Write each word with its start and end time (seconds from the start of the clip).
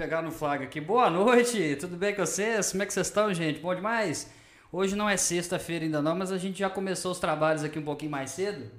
Pegaram 0.00 0.28
no 0.28 0.32
flag 0.32 0.64
aqui. 0.64 0.80
Boa 0.80 1.10
noite, 1.10 1.76
tudo 1.76 1.94
bem 1.94 2.14
com 2.14 2.24
vocês? 2.24 2.70
Como 2.70 2.82
é 2.82 2.86
que 2.86 2.92
vocês 2.94 3.08
estão, 3.08 3.34
gente? 3.34 3.60
Bom 3.60 3.74
demais? 3.74 4.30
Hoje 4.72 4.96
não 4.96 5.06
é 5.06 5.14
sexta-feira 5.14 5.84
ainda 5.84 6.00
não, 6.00 6.16
mas 6.16 6.32
a 6.32 6.38
gente 6.38 6.58
já 6.58 6.70
começou 6.70 7.12
os 7.12 7.18
trabalhos 7.18 7.62
aqui 7.62 7.78
um 7.78 7.84
pouquinho 7.84 8.10
mais 8.10 8.30
cedo. 8.30 8.70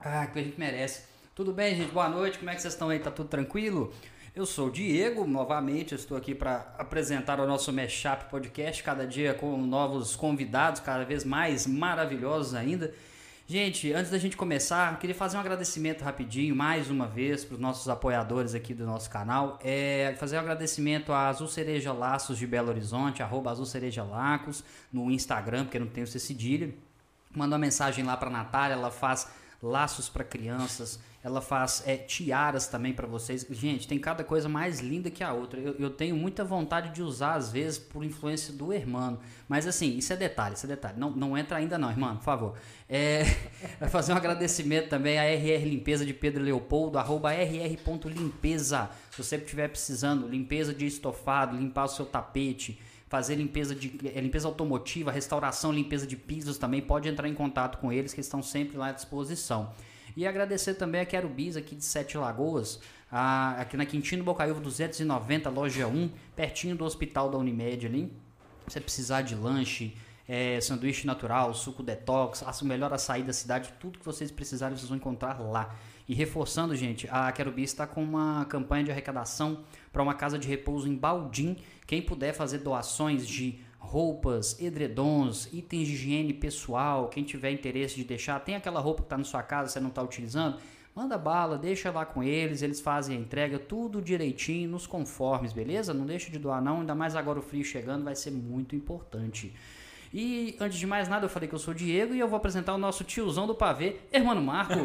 Ah, 0.00 0.26
que 0.26 0.40
a 0.40 0.42
gente 0.42 0.58
merece. 0.58 1.04
Tudo 1.36 1.52
bem, 1.52 1.76
gente? 1.76 1.92
Boa 1.92 2.08
noite, 2.08 2.36
como 2.36 2.50
é 2.50 2.56
que 2.56 2.60
vocês 2.60 2.74
estão 2.74 2.88
aí? 2.88 2.98
Tá 2.98 3.12
tudo 3.12 3.28
tranquilo? 3.28 3.94
Eu 4.34 4.44
sou 4.44 4.66
o 4.66 4.72
Diego, 4.72 5.24
novamente, 5.24 5.94
estou 5.94 6.16
aqui 6.16 6.34
para 6.34 6.74
apresentar 6.76 7.38
o 7.38 7.46
nosso 7.46 7.72
Mashup 7.72 8.24
Podcast, 8.28 8.82
cada 8.82 9.06
dia 9.06 9.34
com 9.34 9.56
novos 9.56 10.16
convidados, 10.16 10.80
cada 10.80 11.04
vez 11.04 11.24
mais 11.24 11.64
maravilhosos 11.64 12.54
ainda. 12.56 12.92
Gente, 13.50 13.92
antes 13.92 14.12
da 14.12 14.16
gente 14.16 14.36
começar, 14.36 14.96
queria 15.00 15.12
fazer 15.12 15.36
um 15.36 15.40
agradecimento 15.40 16.02
rapidinho, 16.02 16.54
mais 16.54 16.88
uma 16.88 17.08
vez, 17.08 17.44
para 17.44 17.54
os 17.56 17.60
nossos 17.60 17.88
apoiadores 17.88 18.54
aqui 18.54 18.72
do 18.72 18.86
nosso 18.86 19.10
canal. 19.10 19.58
É, 19.60 20.14
fazer 20.20 20.36
um 20.36 20.38
agradecimento 20.38 21.12
a 21.12 21.26
Azul 21.26 21.48
Cereja 21.48 21.92
Laços 21.92 22.38
de 22.38 22.46
Belo 22.46 22.68
Horizonte, 22.68 23.24
arroba 23.24 23.50
Azul 23.50 23.66
Cereja 23.66 24.04
Lacos, 24.04 24.62
no 24.92 25.10
Instagram, 25.10 25.64
porque 25.64 25.80
não 25.80 25.88
tem 25.88 26.04
o 26.04 26.06
cedilha. 26.06 26.72
Manda 27.34 27.56
uma 27.56 27.58
mensagem 27.58 28.04
lá 28.04 28.16
para 28.16 28.30
Natália, 28.30 28.74
ela 28.74 28.92
faz 28.92 29.26
laços 29.60 30.08
para 30.08 30.22
crianças, 30.22 31.00
ela 31.22 31.42
faz 31.42 31.82
é, 31.86 31.96
tiaras 31.98 32.66
também 32.66 32.94
para 32.94 33.06
vocês. 33.06 33.46
Gente, 33.50 33.86
tem 33.86 33.98
cada 33.98 34.24
coisa 34.24 34.48
mais 34.48 34.80
linda 34.80 35.10
que 35.10 35.22
a 35.22 35.32
outra. 35.34 35.60
Eu, 35.60 35.74
eu, 35.78 35.90
tenho 35.90 36.16
muita 36.16 36.42
vontade 36.42 36.94
de 36.94 37.02
usar, 37.02 37.34
às 37.34 37.52
vezes, 37.52 37.78
por 37.78 38.02
influência 38.02 38.54
do 38.54 38.72
irmão. 38.72 39.18
Mas 39.46 39.66
assim, 39.66 39.98
isso 39.98 40.12
é 40.14 40.16
detalhe, 40.16 40.54
isso 40.54 40.64
é 40.64 40.68
detalhe. 40.68 40.98
Não, 40.98 41.10
não 41.10 41.36
entra 41.36 41.58
ainda 41.58 41.76
não, 41.76 41.90
irmão, 41.90 42.16
por 42.16 42.24
favor. 42.24 42.54
É, 42.88 43.24
vai 43.78 43.90
fazer 43.90 44.14
um 44.14 44.16
agradecimento 44.16 44.88
também 44.88 45.18
à 45.18 45.24
RR 45.24 45.64
Limpeza 45.66 46.06
de 46.06 46.14
Pedro 46.14 46.42
Leopoldo, 46.42 46.98
arroba 46.98 47.32
rr.limpeza. 47.32 48.88
Se 49.10 49.22
você 49.22 49.36
estiver 49.36 49.68
precisando, 49.68 50.26
limpeza 50.26 50.72
de 50.72 50.86
estofado, 50.86 51.54
limpar 51.54 51.84
o 51.84 51.88
seu 51.88 52.06
tapete, 52.06 52.80
fazer 53.10 53.34
limpeza 53.34 53.74
de 53.74 53.92
é, 54.14 54.20
limpeza 54.22 54.48
automotiva, 54.48 55.12
restauração, 55.12 55.70
limpeza 55.70 56.06
de 56.06 56.16
pisos 56.16 56.56
também, 56.56 56.80
pode 56.80 57.10
entrar 57.10 57.28
em 57.28 57.34
contato 57.34 57.76
com 57.76 57.92
eles 57.92 58.14
que 58.14 58.20
estão 58.22 58.42
sempre 58.42 58.78
lá 58.78 58.86
à 58.86 58.92
disposição. 58.92 59.70
E 60.20 60.26
agradecer 60.26 60.74
também 60.74 61.00
a 61.00 61.06
Querubis 61.06 61.56
aqui 61.56 61.74
de 61.74 61.82
Sete 61.82 62.18
Lagoas, 62.18 62.78
a, 63.10 63.52
aqui 63.52 63.74
na 63.74 63.86
Quintino 63.86 64.22
Bocaiúva 64.22 64.60
290, 64.60 65.48
loja 65.48 65.86
1, 65.86 66.10
pertinho 66.36 66.76
do 66.76 66.84
hospital 66.84 67.30
da 67.30 67.38
Unimed 67.38 67.86
ali. 67.86 68.12
Se 68.66 68.74
você 68.74 68.80
precisar 68.82 69.22
de 69.22 69.34
lanche, 69.34 69.96
é, 70.28 70.60
sanduíche 70.60 71.06
natural, 71.06 71.54
suco 71.54 71.82
detox, 71.82 72.42
o 72.42 72.64
melhor 72.66 72.92
açaí 72.92 73.22
da 73.22 73.32
cidade, 73.32 73.72
tudo 73.80 73.98
que 73.98 74.04
vocês 74.04 74.30
precisarem 74.30 74.76
vocês 74.76 74.90
vão 74.90 74.98
encontrar 74.98 75.40
lá. 75.40 75.74
E 76.06 76.12
reforçando, 76.12 76.76
gente, 76.76 77.08
a 77.10 77.32
Querubis 77.32 77.70
está 77.70 77.86
com 77.86 78.02
uma 78.02 78.44
campanha 78.44 78.84
de 78.84 78.90
arrecadação 78.90 79.64
para 79.90 80.02
uma 80.02 80.12
casa 80.12 80.38
de 80.38 80.46
repouso 80.46 80.86
em 80.86 80.96
Baldim. 80.96 81.56
Quem 81.86 82.02
puder 82.02 82.34
fazer 82.34 82.58
doações 82.58 83.26
de 83.26 83.58
roupas, 83.80 84.60
edredons, 84.60 85.48
itens 85.52 85.88
de 85.88 85.94
higiene 85.94 86.34
pessoal, 86.34 87.08
quem 87.08 87.24
tiver 87.24 87.50
interesse 87.50 87.96
de 87.96 88.04
deixar, 88.04 88.38
tem 88.38 88.54
aquela 88.54 88.78
roupa 88.78 89.02
que 89.02 89.06
está 89.06 89.18
na 89.18 89.24
sua 89.24 89.42
casa, 89.42 89.70
você 89.70 89.80
não 89.80 89.88
está 89.88 90.02
utilizando, 90.02 90.58
manda 90.94 91.16
bala, 91.16 91.58
deixa 91.58 91.90
lá 91.90 92.04
com 92.04 92.22
eles, 92.22 92.62
eles 92.62 92.80
fazem 92.80 93.16
a 93.16 93.20
entrega, 93.20 93.58
tudo 93.58 94.02
direitinho, 94.02 94.70
nos 94.70 94.86
conformes, 94.86 95.52
beleza? 95.52 95.94
Não 95.94 96.04
deixa 96.04 96.30
de 96.30 96.38
doar 96.38 96.62
não, 96.62 96.80
ainda 96.80 96.94
mais 96.94 97.16
agora 97.16 97.38
o 97.38 97.42
frio 97.42 97.64
chegando, 97.64 98.04
vai 98.04 98.14
ser 98.14 98.30
muito 98.30 98.76
importante. 98.76 99.52
E 100.12 100.56
antes 100.58 100.76
de 100.76 100.86
mais 100.86 101.08
nada, 101.08 101.26
eu 101.26 101.28
falei 101.28 101.48
que 101.48 101.54
eu 101.54 101.58
sou 101.58 101.72
o 101.72 101.76
Diego 101.76 102.14
e 102.14 102.18
eu 102.18 102.26
vou 102.26 102.36
apresentar 102.36 102.74
o 102.74 102.78
nosso 102.78 103.04
tiozão 103.04 103.46
do 103.46 103.54
pavê, 103.54 103.96
Hermano 104.12 104.42
Marco. 104.42 104.74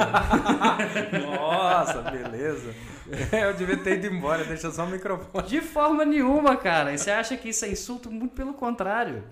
Nossa, 1.26 2.02
beleza. 2.04 2.76
Eu 3.32 3.54
devia 3.54 3.78
ter 3.78 4.00
ido 4.00 4.08
embora, 4.08 4.44
deixa 4.44 4.72
só 4.72 4.84
o 4.84 4.88
microfone. 4.88 5.48
De 5.48 5.62
forma 5.62 6.04
nenhuma, 6.06 6.58
cara. 6.58 6.92
E 6.94 6.98
você 6.98 7.12
acha 7.12 7.38
que 7.38 7.50
isso 7.50 7.64
é 7.66 7.70
insulto? 7.70 8.10
Muito 8.10 8.34
pelo 8.34 8.54
contrário. 8.54 9.24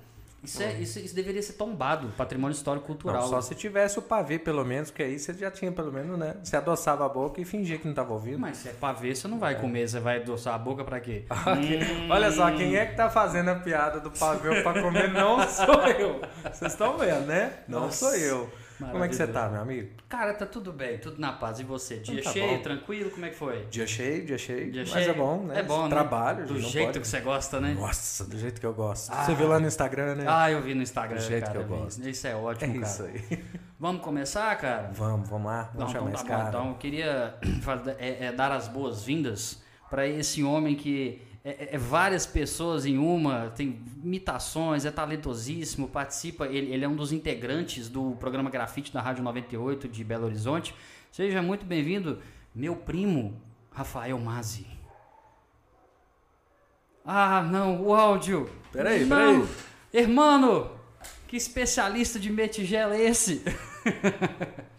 Isso, 0.43 0.61
é, 0.61 0.73
isso, 0.73 0.99
isso, 0.99 1.15
deveria 1.15 1.41
ser 1.41 1.53
tombado, 1.53 2.09
patrimônio 2.17 2.53
histórico 2.53 2.85
cultural. 2.85 3.21
Não, 3.21 3.29
só 3.29 3.41
se 3.41 3.55
tivesse 3.55 3.97
o 3.97 4.01
pavê, 4.01 4.37
pelo 4.37 4.65
menos, 4.65 4.91
que 4.91 5.01
aí 5.01 5.17
você 5.17 5.33
já 5.33 5.49
tinha, 5.49 5.71
pelo 5.71 5.91
menos, 5.91 6.19
né? 6.19 6.35
Você 6.43 6.57
adoçava 6.57 7.05
a 7.05 7.09
boca 7.09 7.39
e 7.39 7.45
fingia 7.45 7.77
que 7.77 7.85
não 7.85 7.93
estava 7.93 8.11
ouvindo. 8.11 8.39
Mas 8.39 8.57
se 8.57 8.69
é 8.69 8.73
pavê, 8.73 9.15
você 9.15 9.27
não 9.27 9.39
vai 9.39 9.53
é. 9.53 9.55
comer, 9.57 9.87
você 9.87 10.01
vai 10.01 10.17
adoçar 10.17 10.53
a 10.53 10.57
boca 10.57 10.83
para 10.83 10.99
quê? 10.99 11.23
hum... 11.31 12.09
Olha 12.09 12.29
só, 12.29 12.51
quem 12.51 12.75
é 12.75 12.85
que 12.85 12.95
tá 12.95 13.09
fazendo 13.09 13.49
a 13.49 13.55
piada 13.55 14.01
do 14.01 14.11
pavê 14.11 14.61
para 14.61 14.81
comer 14.81 15.13
não 15.13 15.47
sou 15.47 15.87
eu. 15.87 16.21
Vocês 16.51 16.73
estão 16.73 16.97
vendo, 16.97 17.25
né? 17.25 17.59
Não 17.67 17.81
Nossa. 17.81 18.05
sou 18.05 18.15
eu. 18.15 18.51
Como 18.91 19.03
é 19.03 19.07
que 19.07 19.15
você 19.15 19.27
tá, 19.27 19.49
meu 19.49 19.61
amigo? 19.61 19.89
Cara, 20.09 20.33
tá 20.33 20.45
tudo 20.45 20.71
bem, 20.71 20.97
tudo 20.97 21.19
na 21.19 21.33
paz. 21.33 21.59
E 21.59 21.63
você? 21.63 21.97
Dia 21.97 22.19
então 22.19 22.23
tá 22.25 22.31
cheio, 22.31 22.57
bom. 22.57 22.63
tranquilo? 22.63 23.11
Como 23.11 23.25
é 23.25 23.29
que 23.29 23.35
foi? 23.35 23.65
Dia 23.69 23.87
cheio, 23.87 24.25
dia 24.25 24.37
cheio. 24.37 24.71
Dia 24.71 24.81
mas 24.81 24.91
cheio. 24.91 25.09
é 25.09 25.13
bom, 25.13 25.43
né? 25.43 25.59
É 25.59 25.63
bom, 25.63 25.83
né? 25.83 25.89
Trabalho. 25.89 26.45
Do 26.45 26.59
jeito 26.59 26.87
pode. 26.87 26.99
que 26.99 27.07
você 27.07 27.19
gosta, 27.21 27.59
né? 27.59 27.73
Nossa, 27.73 28.25
do 28.25 28.37
jeito 28.37 28.59
que 28.59 28.65
eu 28.65 28.73
gosto. 28.73 29.11
Ah. 29.11 29.25
Você 29.25 29.35
viu 29.35 29.47
lá 29.47 29.59
no 29.59 29.67
Instagram, 29.67 30.15
né? 30.15 30.25
Ah, 30.27 30.51
eu 30.51 30.61
vi 30.61 30.73
no 30.73 30.81
Instagram. 30.81 31.17
Do 31.17 31.23
jeito 31.23 31.45
cara, 31.45 31.59
que 31.59 31.71
eu 31.71 31.77
gosto. 31.77 32.07
Isso 32.07 32.27
é 32.27 32.35
ótimo, 32.35 32.71
é 32.71 32.79
cara. 32.79 32.91
isso 32.91 33.03
aí. 33.03 33.43
Vamos 33.79 34.01
começar, 34.01 34.55
cara? 34.55 34.91
Vamos, 34.93 35.27
vamos 35.27 35.47
lá. 35.47 35.69
Vamos 35.73 35.91
chamar 35.91 36.09
então, 36.09 36.13
tá 36.13 36.19
esse 36.19 36.25
cara. 36.25 36.43
Bom, 36.43 36.49
então, 36.49 36.69
eu 36.69 36.75
queria 36.75 37.35
é, 37.99 38.25
é, 38.27 38.31
dar 38.31 38.51
as 38.51 38.69
boas-vindas 38.69 39.61
para 39.89 40.07
esse 40.07 40.41
homem 40.41 40.73
que 40.75 41.21
é, 41.45 41.49
é, 41.49 41.75
é, 41.75 41.77
várias 41.77 42.25
pessoas 42.25 42.85
em 42.85 42.97
uma, 42.97 43.49
tem 43.49 43.81
imitações, 44.01 44.85
é 44.85 44.91
talentosíssimo, 44.91 45.89
participa, 45.89 46.47
ele, 46.47 46.71
ele 46.71 46.85
é 46.85 46.87
um 46.87 46.95
dos 46.95 47.11
integrantes 47.11 47.89
do 47.89 48.15
programa 48.17 48.49
Grafite 48.49 48.93
da 48.93 49.01
Rádio 49.01 49.23
98 49.23 49.89
de 49.89 50.03
Belo 50.05 50.25
Horizonte. 50.25 50.73
Seja 51.11 51.41
muito 51.41 51.65
bem-vindo, 51.65 52.19
meu 52.55 52.77
primo, 52.77 53.41
Rafael 53.71 54.17
Mazzi. 54.19 54.65
Ah, 57.05 57.43
não, 57.43 57.81
o 57.81 57.93
áudio. 57.93 58.49
Peraí, 58.71 59.03
não. 59.03 59.41
peraí. 59.41 59.47
Hermano, 59.91 60.71
que 61.27 61.35
especialista 61.35 62.17
de 62.17 62.31
metigela 62.31 62.95
é 62.95 63.01
esse? 63.01 63.43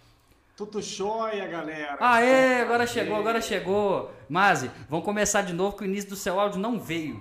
Tudo 0.56 0.80
jóia, 0.80 1.48
galera. 1.48 1.96
Aê, 1.98 2.60
agora 2.60 2.86
chegou, 2.86 3.16
agora 3.16 3.40
chegou. 3.40 4.12
Mazi, 4.28 4.70
vamos 4.88 5.04
começar 5.04 5.42
de 5.42 5.52
novo 5.52 5.76
que 5.76 5.82
o 5.82 5.84
início 5.84 6.10
do 6.10 6.14
seu 6.14 6.38
áudio 6.38 6.60
não 6.60 6.78
veio. 6.78 7.20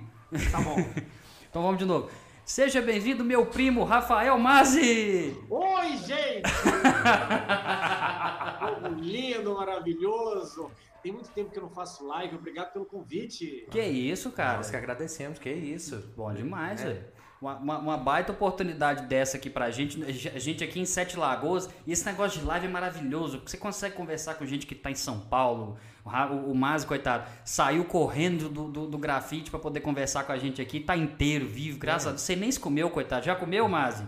Tá 0.52 0.62
bom. 0.62 0.76
então 1.50 1.64
vamos 1.64 1.80
de 1.80 1.86
novo. 1.86 2.12
Seja 2.46 2.80
bem-vindo, 2.80 3.24
meu 3.24 3.48
primo 3.48 3.86
Rafael 3.86 4.38
Mazi. 4.38 5.36
Oi, 5.50 5.98
gente! 5.98 6.44
lindo, 9.02 9.56
maravilhoso. 9.56 10.70
Tem 11.02 11.12
muito 11.12 11.32
tempo 11.32 11.50
que 11.50 11.58
eu 11.58 11.64
não 11.64 11.72
faço 11.72 12.06
live. 12.06 12.36
Obrigado 12.36 12.72
pelo 12.72 12.86
convite. 12.86 13.66
Que 13.72 13.82
isso, 13.82 14.32
cara. 14.32 14.58
Nós 14.58 14.70
que 14.70 14.76
agradecemos. 14.76 15.40
Que 15.40 15.50
isso. 15.50 16.14
Bom 16.16 16.32
demais, 16.32 16.82
é. 16.82 16.86
velho 16.86 17.13
uma, 17.44 17.78
uma, 17.78 17.98
baita 17.98 18.32
oportunidade 18.32 19.06
dessa 19.06 19.36
aqui 19.36 19.50
pra 19.50 19.70
gente. 19.70 20.02
A 20.04 20.40
gente 20.40 20.64
aqui 20.64 20.80
em 20.80 20.86
Sete 20.86 21.18
Lagoas. 21.18 21.70
E 21.86 21.92
esse 21.92 22.06
negócio 22.06 22.40
de 22.40 22.46
live 22.46 22.68
é 22.68 22.70
maravilhoso. 22.70 23.42
Você 23.46 23.58
consegue 23.58 23.96
conversar 23.96 24.36
com 24.36 24.46
gente 24.46 24.66
que 24.66 24.74
tá 24.74 24.90
em 24.90 24.96
São 24.96 25.20
Paulo. 25.20 25.78
O, 26.06 26.52
o 26.52 26.86
coitado, 26.88 27.30
saiu 27.44 27.84
correndo 27.86 28.50
do, 28.50 28.72
do, 28.72 28.88
do 28.88 28.98
grafite 28.98 29.52
para 29.52 29.60
poder 29.60 29.82
conversar 29.82 30.24
com 30.24 30.32
a 30.32 30.38
gente 30.38 30.62
aqui. 30.62 30.80
Tá 30.80 30.96
inteiro, 30.96 31.46
vivo, 31.46 31.78
graças 31.78 32.06
é. 32.06 32.10
a 32.10 32.12
Deus. 32.12 32.22
Você 32.22 32.36
nem 32.36 32.52
se 32.52 32.60
comeu, 32.60 32.90
coitado. 32.90 33.26
Já 33.26 33.36
comeu, 33.36 33.68
Mazi? 33.68 34.08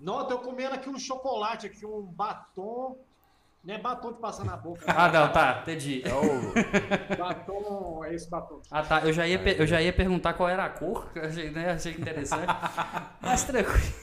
Não, 0.00 0.26
tô 0.26 0.38
comendo 0.38 0.74
aqui 0.74 0.88
um 0.88 0.98
chocolate, 0.98 1.66
aqui 1.66 1.84
um 1.84 2.02
batom 2.02 2.98
não 3.64 3.74
é 3.74 3.78
batom 3.78 4.12
de 4.12 4.18
passar 4.18 4.44
na 4.44 4.56
boca. 4.56 4.84
Ah, 4.88 5.08
não, 5.08 5.30
tá, 5.30 5.60
entendi. 5.62 6.02
É 6.04 6.12
o... 6.12 6.52
batom, 7.16 8.04
é 8.04 8.12
esse 8.12 8.28
batom. 8.28 8.60
Ah, 8.68 8.82
tá. 8.82 9.00
Eu 9.06 9.12
já 9.12 9.24
ia, 9.26 9.38
eu 9.52 9.64
já 9.66 9.80
ia 9.80 9.92
perguntar 9.92 10.32
qual 10.32 10.48
era 10.48 10.64
a 10.64 10.68
cor, 10.68 11.08
eu 11.14 11.24
achei, 11.24 11.50
né? 11.50 11.70
achei 11.70 11.92
interessante. 11.92 12.46
Mas 13.22 13.44
tranquilo. 13.44 13.94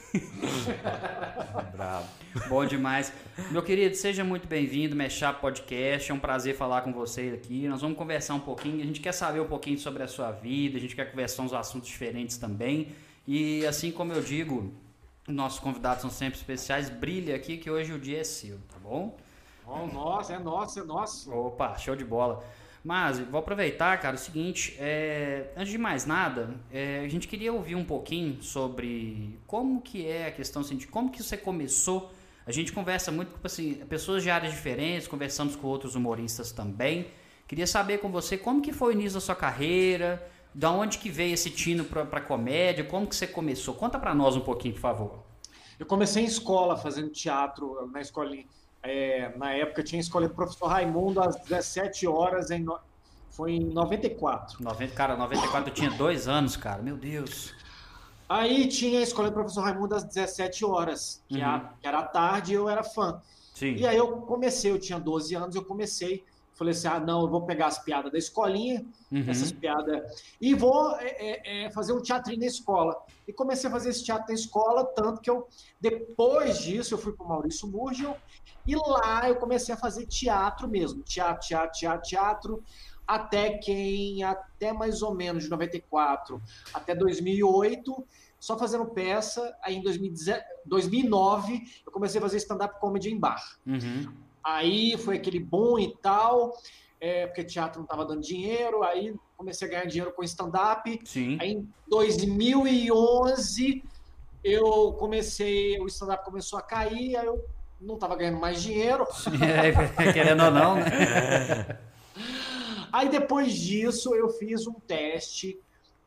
Bravo. 1.72 2.08
Bom 2.48 2.64
demais. 2.64 3.12
Meu 3.50 3.62
querido, 3.62 3.94
seja 3.96 4.24
muito 4.24 4.48
bem-vindo, 4.48 4.96
Mexar 4.96 5.38
Podcast. 5.40 6.10
É 6.10 6.14
um 6.14 6.18
prazer 6.18 6.56
falar 6.56 6.80
com 6.80 6.92
vocês 6.92 7.34
aqui. 7.34 7.68
Nós 7.68 7.82
vamos 7.82 7.98
conversar 7.98 8.32
um 8.34 8.40
pouquinho. 8.40 8.82
A 8.82 8.86
gente 8.86 9.00
quer 9.00 9.12
saber 9.12 9.40
um 9.40 9.46
pouquinho 9.46 9.78
sobre 9.78 10.02
a 10.02 10.08
sua 10.08 10.30
vida, 10.32 10.78
a 10.78 10.80
gente 10.80 10.96
quer 10.96 11.10
conversar 11.10 11.42
uns 11.42 11.52
assuntos 11.52 11.88
diferentes 11.90 12.38
também. 12.38 12.94
E 13.28 13.66
assim 13.66 13.92
como 13.92 14.14
eu 14.14 14.22
digo, 14.22 14.72
nossos 15.28 15.60
convidados 15.60 16.00
são 16.00 16.10
sempre 16.10 16.38
especiais. 16.38 16.88
Brilha 16.88 17.36
aqui 17.36 17.58
que 17.58 17.70
hoje 17.70 17.92
o 17.92 17.98
dia 17.98 18.20
é 18.20 18.24
seu, 18.24 18.56
tá 18.72 18.78
bom? 18.82 19.18
Oh, 19.72 19.86
nossa, 19.86 20.34
é 20.34 20.38
nosso, 20.38 20.80
é 20.80 20.82
nosso. 20.82 21.32
Opa, 21.32 21.78
show 21.78 21.94
de 21.94 22.04
bola. 22.04 22.42
Mas 22.82 23.20
vou 23.20 23.38
aproveitar, 23.38 24.00
cara, 24.00 24.16
o 24.16 24.18
seguinte, 24.18 24.74
é, 24.80 25.52
antes 25.56 25.70
de 25.70 25.78
mais 25.78 26.04
nada, 26.04 26.56
é, 26.72 27.00
a 27.04 27.08
gente 27.08 27.28
queria 27.28 27.52
ouvir 27.52 27.76
um 27.76 27.84
pouquinho 27.84 28.42
sobre 28.42 29.38
como 29.46 29.80
que 29.80 30.06
é 30.06 30.26
a 30.26 30.32
questão 30.32 30.62
assim, 30.62 30.76
de 30.76 30.88
como 30.88 31.10
que 31.10 31.22
você 31.22 31.36
começou. 31.36 32.10
A 32.44 32.50
gente 32.50 32.72
conversa 32.72 33.12
muito 33.12 33.38
com 33.38 33.46
assim, 33.46 33.74
pessoas 33.88 34.24
de 34.24 34.30
áreas 34.30 34.52
diferentes, 34.52 35.06
conversamos 35.06 35.54
com 35.54 35.68
outros 35.68 35.94
humoristas 35.94 36.50
também. 36.50 37.06
Queria 37.46 37.66
saber 37.66 37.98
com 37.98 38.10
você 38.10 38.36
como 38.36 38.60
que 38.60 38.72
foi 38.72 38.94
o 38.94 38.96
início 38.96 39.14
da 39.14 39.20
sua 39.20 39.36
carreira, 39.36 40.26
da 40.52 40.72
onde 40.72 40.98
que 40.98 41.10
veio 41.10 41.34
esse 41.34 41.50
tino 41.50 41.84
para 41.84 42.20
comédia, 42.20 42.82
como 42.82 43.06
que 43.06 43.14
você 43.14 43.26
começou? 43.26 43.74
Conta 43.74 44.00
para 44.00 44.14
nós 44.14 44.34
um 44.34 44.40
pouquinho, 44.40 44.74
por 44.74 44.80
favor. 44.80 45.22
Eu 45.78 45.86
comecei 45.86 46.24
em 46.24 46.26
escola, 46.26 46.76
fazendo 46.76 47.10
teatro, 47.10 47.88
na 47.92 48.00
escolinha 48.00 48.44
é, 48.82 49.36
na 49.36 49.52
época 49.52 49.82
tinha 49.82 50.00
escolhido 50.00 50.32
o 50.32 50.36
professor 50.36 50.66
Raimundo 50.66 51.20
às 51.20 51.36
17 51.36 52.06
horas 52.06 52.50
em, 52.50 52.64
Foi 53.30 53.52
em 53.52 53.60
94. 53.64 54.62
90, 54.62 54.94
cara, 54.94 55.16
94 55.16 55.70
eu 55.70 55.74
tinha 55.74 55.90
dois 55.90 56.26
anos, 56.28 56.56
cara. 56.56 56.82
Meu 56.82 56.96
Deus. 56.96 57.54
Aí 58.28 58.68
tinha 58.68 59.00
a 59.00 59.02
escola 59.02 59.28
do 59.28 59.34
professor 59.34 59.62
Raimundo 59.62 59.94
às 59.94 60.04
17 60.04 60.64
horas, 60.64 61.22
que, 61.28 61.36
Uhum. 61.36 61.40
era, 61.42 61.58
que 61.80 61.86
era 61.88 62.02
tarde 62.04 62.52
e 62.52 62.54
eu 62.54 62.68
era 62.68 62.82
fã. 62.82 63.20
Sim. 63.54 63.74
E 63.74 63.86
aí 63.86 63.96
eu 63.96 64.18
comecei, 64.22 64.70
eu 64.70 64.78
tinha 64.78 64.98
12 64.98 65.34
anos, 65.34 65.54
eu 65.56 65.64
comecei, 65.64 66.24
falei 66.54 66.72
assim, 66.72 66.88
ah, 66.88 67.00
não, 67.00 67.22
eu 67.22 67.28
vou 67.28 67.42
pegar 67.42 67.66
as 67.66 67.78
piadas 67.78 68.10
da 68.12 68.18
escolinha, 68.18 68.84
Uhum. 69.10 69.24
essas 69.28 69.50
piadas, 69.50 70.22
e 70.40 70.54
vou 70.54 70.94
é, 71.00 71.06
é, 71.08 71.64
é, 71.64 71.70
fazer 71.70 71.92
um 71.92 72.00
teatrinho 72.00 72.38
na 72.40 72.46
escola. 72.46 72.96
E 73.26 73.32
comecei 73.32 73.68
a 73.68 73.72
fazer 73.72 73.90
esse 73.90 74.04
teatro 74.04 74.26
na 74.28 74.34
escola, 74.34 74.84
tanto 74.84 75.20
que 75.20 75.28
eu, 75.28 75.48
depois 75.80 76.60
disso, 76.60 76.94
eu 76.94 76.98
fui 76.98 77.12
para 77.12 77.24
o 77.26 77.28
Maurício 77.28 77.66
Murgel, 77.68 78.16
e 78.66 78.76
lá 78.76 79.28
eu 79.28 79.36
comecei 79.36 79.74
a 79.74 79.78
fazer 79.78 80.06
teatro 80.06 80.68
mesmo, 80.68 81.02
teatro, 81.02 81.46
teatro, 81.46 81.78
teatro, 81.78 82.08
teatro, 82.08 82.64
até 83.06 83.58
quem, 83.58 84.22
até 84.22 84.72
mais 84.72 85.02
ou 85.02 85.14
menos 85.14 85.44
de 85.44 85.50
94 85.50 86.40
até 86.72 86.94
2008, 86.94 88.06
só 88.38 88.56
fazendo 88.56 88.86
peça, 88.86 89.54
aí 89.62 89.76
em 89.76 89.82
2010 89.82 90.42
2009 90.64 91.60
eu 91.84 91.92
comecei 91.92 92.18
a 92.18 92.22
fazer 92.22 92.36
stand-up 92.36 92.78
comedy 92.80 93.10
em 93.10 93.18
bar. 93.18 93.42
Uhum. 93.66 94.12
Aí 94.44 94.96
foi 94.96 95.16
aquele 95.16 95.40
bom 95.40 95.78
e 95.78 95.94
tal, 95.96 96.56
é, 97.00 97.26
porque 97.26 97.44
teatro 97.44 97.80
não 97.80 97.84
estava 97.84 98.04
dando 98.04 98.20
dinheiro, 98.20 98.82
aí 98.82 99.14
comecei 99.36 99.66
a 99.66 99.70
ganhar 99.70 99.86
dinheiro 99.86 100.12
com 100.12 100.22
stand-up. 100.22 100.98
Aí 101.40 101.52
em 101.52 101.68
2011 101.88 103.82
eu 104.44 104.92
comecei, 104.94 105.78
o 105.80 105.86
stand-up 105.86 106.24
começou 106.24 106.58
a 106.58 106.62
cair, 106.62 107.16
aí 107.16 107.26
eu 107.26 107.44
não 107.80 107.94
estava 107.94 108.14
ganhando 108.16 108.38
mais 108.38 108.62
dinheiro. 108.62 109.06
É, 109.40 109.72
querendo 110.12 110.44
ou 110.44 110.50
não, 110.50 110.74
né? 110.76 111.78
Aí 112.92 113.08
depois 113.08 113.52
disso 113.54 114.14
eu 114.14 114.28
fiz 114.30 114.66
um 114.66 114.74
teste 114.74 115.58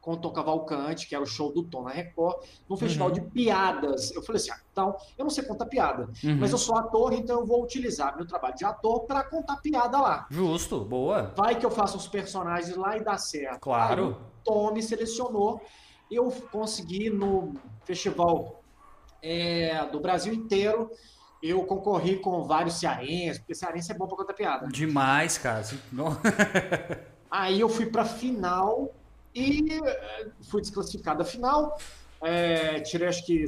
com 0.02 0.12
o 0.14 0.18
Tom 0.18 0.32
Cavalcante, 0.32 1.08
que 1.08 1.16
era 1.16 1.24
o 1.24 1.26
show 1.28 1.50
do 1.54 1.64
Tom 1.64 1.84
na 1.84 1.92
Record, 1.92 2.44
num 2.70 2.76
festival 2.76 3.08
Uhum. 3.08 3.14
de 3.14 3.22
piadas. 3.22 4.12
Eu 4.14 4.22
falei 4.22 4.42
assim, 4.42 4.52
ah, 4.52 4.60
então, 4.70 4.98
eu 5.18 5.24
não 5.24 5.30
sei 5.32 5.46
contar 5.46 5.66
piada, 5.66 6.10
Uhum. 6.22 6.36
mas 6.42 6.52
eu 6.52 6.58
sou 6.58 6.78
ator, 6.78 7.14
então 7.14 7.40
eu 7.40 7.46
vou 7.46 7.64
utilizar 7.64 8.14
meu 8.18 8.28
trabalho 8.28 8.54
de 8.54 8.66
ator 8.66 9.06
para 9.06 9.24
contar 9.24 9.56
piada 9.62 9.98
lá. 10.02 10.28
Justo, 10.30 10.82
boa. 10.84 11.32
Vai 11.38 11.58
que 11.58 11.66
eu 11.66 11.72
faço 11.72 11.96
os 11.96 12.06
personagens 12.06 12.76
lá 12.76 12.98
e 12.98 13.02
dá 13.04 13.18
certo. 13.18 13.62
Claro. 13.62 14.04
Aí 14.04 14.10
o 14.12 14.18
Tom 14.44 14.74
me 14.74 14.84
selecionou, 14.84 15.62
eu 16.12 16.30
consegui 16.52 17.10
no 17.10 17.54
festival 17.86 18.62
é, 19.22 19.86
do 19.86 20.02
Brasil 20.02 20.34
inteiro, 20.34 20.92
eu 21.44 21.62
concorri 21.66 22.18
com 22.20 22.44
vários 22.46 22.80
cearenses, 22.80 23.38
porque 23.40 23.54
cearense 23.54 23.92
é 23.92 23.96
bom 23.96 24.08
para 24.08 24.16
contar 24.18 24.34
piada. 24.34 24.68
Demais, 24.68 25.38
cara. 25.38 25.60
Assim, 25.60 25.78
Aí 27.30 27.60
eu 27.60 27.68
fui 27.68 27.88
para 27.88 28.06
final 28.06 28.90
e 29.36 29.68
eh, 29.74 30.28
fui 30.50 30.62
desclassificado 30.62 31.20
da 31.20 31.26
final. 31.26 31.78
É, 32.22 32.80
tirei, 32.80 33.08
acho 33.10 33.26
que 33.26 33.44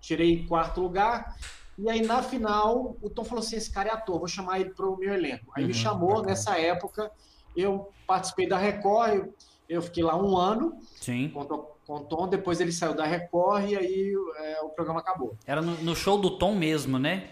tirei 0.00 0.46
quarto 0.46 0.80
lugar. 0.80 1.34
E 1.76 1.90
aí 1.90 2.02
na 2.06 2.22
final, 2.22 2.96
o 3.02 3.10
Tom 3.10 3.24
falou 3.24 3.42
assim: 3.42 3.56
esse 3.56 3.72
cara 3.72 3.88
é 3.88 3.92
ator, 3.92 4.18
vou 4.18 4.28
chamar 4.28 4.60
ele 4.60 4.70
para 4.70 4.86
o 4.86 4.96
meu 4.96 5.12
elenco. 5.12 5.50
Aí 5.56 5.64
me 5.64 5.72
Uhum, 5.72 5.78
chamou 5.78 6.08
bacana. 6.10 6.26
nessa 6.28 6.58
época. 6.58 7.10
Eu 7.56 7.92
participei 8.06 8.48
da 8.48 8.58
Record, 8.58 9.14
eu, 9.14 9.34
eu 9.68 9.82
fiquei 9.82 10.04
lá 10.04 10.16
um 10.16 10.36
ano 10.36 10.76
Sim. 11.00 11.30
com, 11.30 11.44
com 11.86 11.96
o 11.96 12.00
Tom, 12.00 12.28
depois 12.28 12.60
ele 12.60 12.72
saiu 12.72 12.94
da 12.94 13.04
Record 13.04 13.70
e 13.70 13.76
aí 13.76 14.14
eh, 14.38 14.60
o 14.62 14.70
programa 14.70 15.00
acabou. 15.00 15.36
Era 15.46 15.60
no, 15.60 15.74
no 15.82 15.94
show 15.94 16.18
do 16.18 16.30
Tom 16.30 16.54
mesmo, 16.54 16.98
né? 16.98 17.28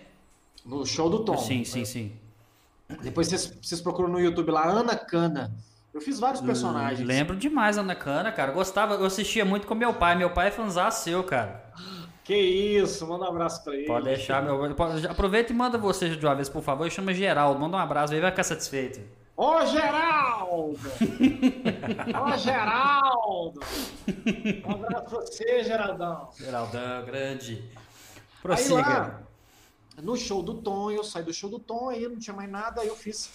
No 0.65 0.85
show 0.85 1.09
do 1.09 1.25
Tom. 1.25 1.39
Sim, 1.39 1.65
sim, 1.65 1.85
sim. 1.85 2.13
Depois 3.03 3.29
vocês, 3.29 3.59
vocês 3.63 3.81
procuram 3.81 4.09
no 4.09 4.21
YouTube 4.21 4.51
lá, 4.51 4.67
Ana 4.67 4.97
Cana. 4.97 5.53
Eu 5.93 6.01
fiz 6.01 6.19
vários 6.19 6.41
personagens. 6.41 7.07
Lembro 7.07 7.37
demais 7.37 7.77
Ana 7.77 7.95
Cana, 7.95 8.33
cara. 8.33 8.53
Gostava, 8.53 8.95
eu 8.95 9.05
assistia 9.05 9.45
muito 9.45 9.67
com 9.67 9.75
meu 9.75 9.93
pai. 9.93 10.17
Meu 10.17 10.31
pai 10.31 10.49
é 10.49 10.51
fãzão 10.51 10.91
seu, 10.91 11.23
cara. 11.23 11.63
Que 12.25 12.35
isso, 12.35 13.07
manda 13.07 13.25
um 13.25 13.29
abraço 13.29 13.63
pra 13.65 13.75
ele. 13.75 13.87
Pode 13.87 14.05
deixar, 14.05 14.43
meu. 14.43 14.59
Aproveita 15.11 15.53
e 15.53 15.57
manda 15.57 15.77
você 15.77 16.09
de 16.11 16.25
uma 16.25 16.35
vez, 16.35 16.49
por 16.49 16.63
favor. 16.63 16.87
E 16.87 16.91
chama 16.91 17.13
Geraldo. 17.13 17.61
Manda 17.61 17.77
um 17.77 17.81
abraço 17.81 18.15
aí, 18.15 18.21
vai 18.21 18.31
ficar 18.31 18.45
satisfeito. 18.45 19.01
Ô, 19.37 19.65
Geraldo! 19.67 20.79
Ô, 22.23 22.37
Geraldo! 22.37 23.61
Um 24.67 24.71
abraço 24.73 25.05
pra 25.09 25.21
você, 25.21 25.65
Geraldão. 25.65 26.29
Geraldão, 26.37 27.05
grande. 27.05 27.65
Aí 27.73 28.43
Prossiga. 28.43 28.77
lá, 28.77 29.23
no 30.03 30.17
show 30.17 30.43
do 30.43 30.55
Tom, 30.55 30.91
eu 30.91 31.03
saí 31.05 31.23
do 31.25 31.33
show 31.33 31.49
do 31.49 31.59
Tom, 31.59 31.89
aí 31.89 32.07
não 32.09 32.19
tinha 32.19 32.35
mais 32.37 32.51
nada, 32.51 32.83
aí 32.83 32.89
eu 32.89 32.97
fiz 32.97 33.31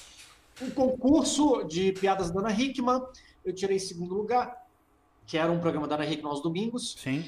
um 0.62 0.70
concurso 0.70 1.64
de 1.64 1.94
piadas 1.94 2.30
da 2.32 2.40
Ana 2.42 2.52
Hickman, 2.52 3.02
eu 3.44 3.54
tirei 3.54 3.80
segundo 3.80 4.14
lugar, 4.14 4.66
que 5.26 5.38
era 5.38 5.52
um 5.52 5.60
programa 5.60 5.88
da 5.88 5.96
Ana 5.96 6.06
Hickman 6.06 6.30
aos 6.32 6.42
domingos, 6.42 6.96
Sim. 7.00 7.24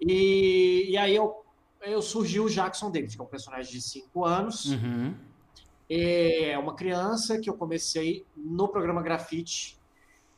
e, 0.00 0.90
e 0.90 0.96
aí 0.98 1.14
eu, 1.14 1.44
eu 1.80 2.02
surgiu 2.02 2.44
o 2.44 2.50
Jackson 2.50 2.90
David, 2.90 3.14
que 3.16 3.20
é 3.20 3.24
um 3.24 3.28
personagem 3.28 3.72
de 3.72 3.80
5 3.80 4.24
anos, 4.24 4.66
Uhum. 4.66 5.14
É 5.94 6.58
uma 6.58 6.74
criança 6.74 7.38
que 7.38 7.50
eu 7.50 7.54
comecei 7.54 8.24
no 8.36 8.68
programa 8.68 9.02
Grafite 9.02 9.78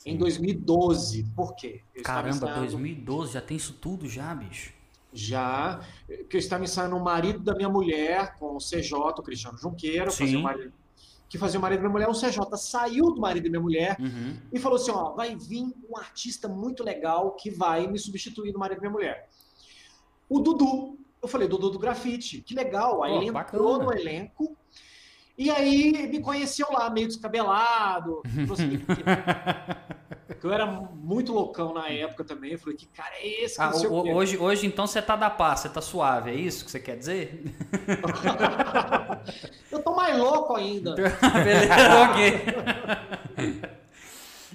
em 0.04 0.16
2012. 0.16 1.24
Por 1.36 1.54
quê? 1.54 1.80
Eu 1.94 2.00
estava 2.00 2.22
Caramba, 2.22 2.36
ensaiando- 2.36 2.60
2012, 2.60 3.32
já 3.34 3.40
tem 3.40 3.56
isso 3.56 3.72
tudo 3.74 4.08
já, 4.08 4.34
bicho. 4.34 4.72
Já, 5.12 5.80
que 6.28 6.36
eu 6.36 6.40
estava 6.40 6.64
ensaiando 6.64 6.96
o 6.96 7.02
marido 7.02 7.38
da 7.38 7.54
minha 7.54 7.68
mulher 7.68 8.36
com 8.36 8.56
o 8.56 8.60
CJ, 8.60 8.92
o 9.20 9.22
Cristiano 9.22 9.56
Junqueira, 9.56 10.10
Sim. 10.10 10.24
fazia 10.24 10.38
o 10.38 10.42
marido- 10.42 10.72
que 11.28 11.38
fazia 11.38 11.58
o 11.58 11.62
marido 11.62 11.78
da 11.78 11.82
minha 11.88 11.92
mulher. 11.92 12.08
O 12.08 12.14
CJ 12.14 12.56
saiu 12.56 13.12
do 13.12 13.20
marido 13.20 13.44
da 13.44 13.50
minha 13.50 13.60
mulher 13.62 13.96
Uhum. 14.00 14.36
e 14.52 14.58
falou 14.58 14.76
assim: 14.76 14.90
ó, 14.90 15.12
vai 15.12 15.36
vir 15.36 15.62
um 15.88 15.96
artista 15.96 16.48
muito 16.48 16.82
legal 16.82 17.30
que 17.32 17.48
vai 17.50 17.86
me 17.86 17.98
substituir 17.98 18.52
no 18.52 18.58
marido 18.58 18.78
da 18.78 18.82
minha 18.82 18.92
mulher. 18.92 19.28
O 20.28 20.40
Dudu. 20.40 20.98
Eu 21.22 21.28
falei, 21.28 21.48
Dudu 21.48 21.70
do 21.70 21.78
grafite, 21.78 22.42
que 22.42 22.54
legal. 22.54 23.02
Aí 23.02 23.12
Pô, 23.12 23.16
ele 23.18 23.26
entrou 23.28 23.78
bacana. 23.78 23.84
no 23.84 23.92
elenco 23.98 24.56
e 25.36 25.50
aí 25.50 26.08
me 26.08 26.20
conheceu 26.20 26.66
lá, 26.70 26.88
meio 26.90 27.08
descabelado. 27.08 28.22
assim, 28.52 28.80
eu 30.42 30.52
era 30.52 30.66
muito 30.66 31.32
loucão 31.32 31.72
na 31.74 31.88
época 31.88 32.24
também. 32.24 32.52
Eu 32.52 32.58
falei, 32.58 32.76
que 32.76 32.86
cara 32.86 33.14
é 33.16 33.44
esse? 33.44 33.60
Ah, 33.60 33.72
o- 33.74 34.14
hoje, 34.14 34.36
hoje, 34.38 34.66
então, 34.66 34.86
você 34.86 35.02
tá 35.02 35.16
da 35.16 35.30
paz, 35.30 35.60
você 35.60 35.68
tá 35.68 35.80
suave, 35.80 36.30
é 36.30 36.34
isso 36.34 36.64
que 36.64 36.70
você 36.70 36.78
quer 36.80 36.96
dizer? 36.96 37.42
eu 39.70 39.82
tô 39.82 39.94
mais 39.94 40.16
louco 40.18 40.54
ainda. 40.54 40.94
Beleza, 41.44 41.74
ok. 42.04 43.64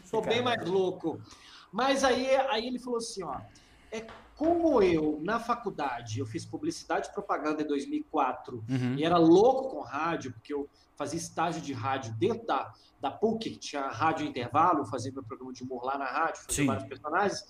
Tô 0.10 0.22
bem 0.22 0.42
mais 0.42 0.66
louco. 0.68 1.20
Mas 1.72 2.04
aí, 2.04 2.28
aí 2.50 2.66
ele 2.68 2.80
falou 2.80 2.98
assim, 2.98 3.24
ó, 3.24 3.36
é 3.92 4.06
como 4.40 4.82
eu, 4.82 5.20
na 5.22 5.38
faculdade, 5.38 6.18
eu 6.18 6.26
fiz 6.26 6.46
publicidade 6.46 7.10
e 7.10 7.12
propaganda 7.12 7.62
em 7.62 7.68
2004 7.68 8.64
Uhum. 8.70 8.96
e 8.98 9.04
era 9.04 9.18
louco 9.18 9.68
com 9.68 9.82
rádio, 9.82 10.32
porque 10.32 10.54
eu 10.54 10.66
fazia 10.96 11.20
estágio 11.20 11.62
de 11.62 11.74
rádio 11.74 12.14
dentro 12.18 12.48
da, 12.48 12.74
da 13.02 13.12
PUC, 13.12 13.50
que 13.50 13.60
tinha 13.60 13.90
rádio 13.90 14.26
intervalo, 14.26 14.86
fazia 14.86 15.12
meu 15.12 15.24
programa 15.24 15.52
de 15.52 15.62
humor 15.62 15.84
lá 15.84 15.98
na 15.98 16.06
rádio, 16.06 16.42
fazia 16.46 16.64
Sim. 16.64 16.68
vários 16.68 16.86
personagens. 16.88 17.44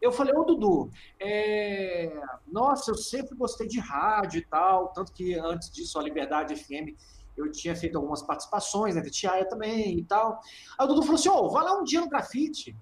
Eu 0.00 0.10
falei, 0.12 0.32
ô 0.34 0.44
Dudu, 0.44 0.90
é, 1.20 2.10
nossa, 2.46 2.90
eu 2.90 2.96
sempre 2.96 3.36
gostei 3.36 3.68
de 3.68 3.78
rádio 3.78 4.38
e 4.38 4.46
tal, 4.46 4.94
tanto 4.94 5.12
que 5.12 5.34
antes 5.34 5.70
disso, 5.70 5.98
a 5.98 6.02
Liberdade 6.02 6.56
FM, 6.56 6.96
eu 7.36 7.52
tinha 7.52 7.76
feito 7.76 7.96
algumas 7.96 8.22
participações, 8.22 8.94
né, 8.94 9.02
de 9.02 9.10
Tiaia 9.10 9.46
também 9.46 9.98
e 9.98 10.04
tal. 10.04 10.40
Aí 10.78 10.86
o 10.86 10.88
Dudu 10.88 11.02
falou 11.02 11.16
assim, 11.16 11.28
ô, 11.28 11.50
vai 11.50 11.62
lá 11.64 11.78
um 11.78 11.84
dia 11.84 12.00
no 12.00 12.08
grafite. 12.08 12.74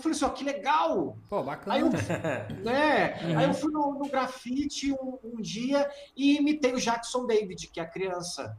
Eu 0.00 0.02
falei 0.02 0.16
assim, 0.16 0.24
ó, 0.24 0.30
que 0.30 0.44
legal! 0.44 1.18
Pô, 1.28 1.42
bacana. 1.42 1.74
Aí 1.74 1.82
eu, 1.82 1.90
né? 2.64 3.20
Uhum. 3.22 3.38
Aí 3.38 3.44
eu 3.46 3.54
fui 3.54 3.70
no, 3.70 3.98
no 3.98 4.08
grafite 4.08 4.92
um, 4.92 5.18
um 5.22 5.40
dia 5.42 5.88
e 6.16 6.38
imitei 6.38 6.72
o 6.72 6.80
Jackson 6.80 7.26
David, 7.26 7.68
que 7.68 7.78
é 7.78 7.82
a 7.82 7.86
criança. 7.86 8.56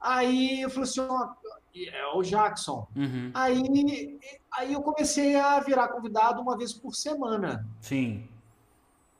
Aí 0.00 0.62
eu 0.62 0.70
falei 0.70 0.84
assim, 0.84 1.00
ó, 1.00 1.28
é 1.74 2.06
o 2.14 2.22
Jackson. 2.22 2.86
Uhum. 2.94 3.32
Aí, 3.34 4.18
aí 4.52 4.72
eu 4.72 4.80
comecei 4.80 5.34
a 5.34 5.58
virar 5.58 5.88
convidado 5.88 6.40
uma 6.40 6.56
vez 6.56 6.72
por 6.72 6.94
semana. 6.94 7.66
Sim. 7.80 8.28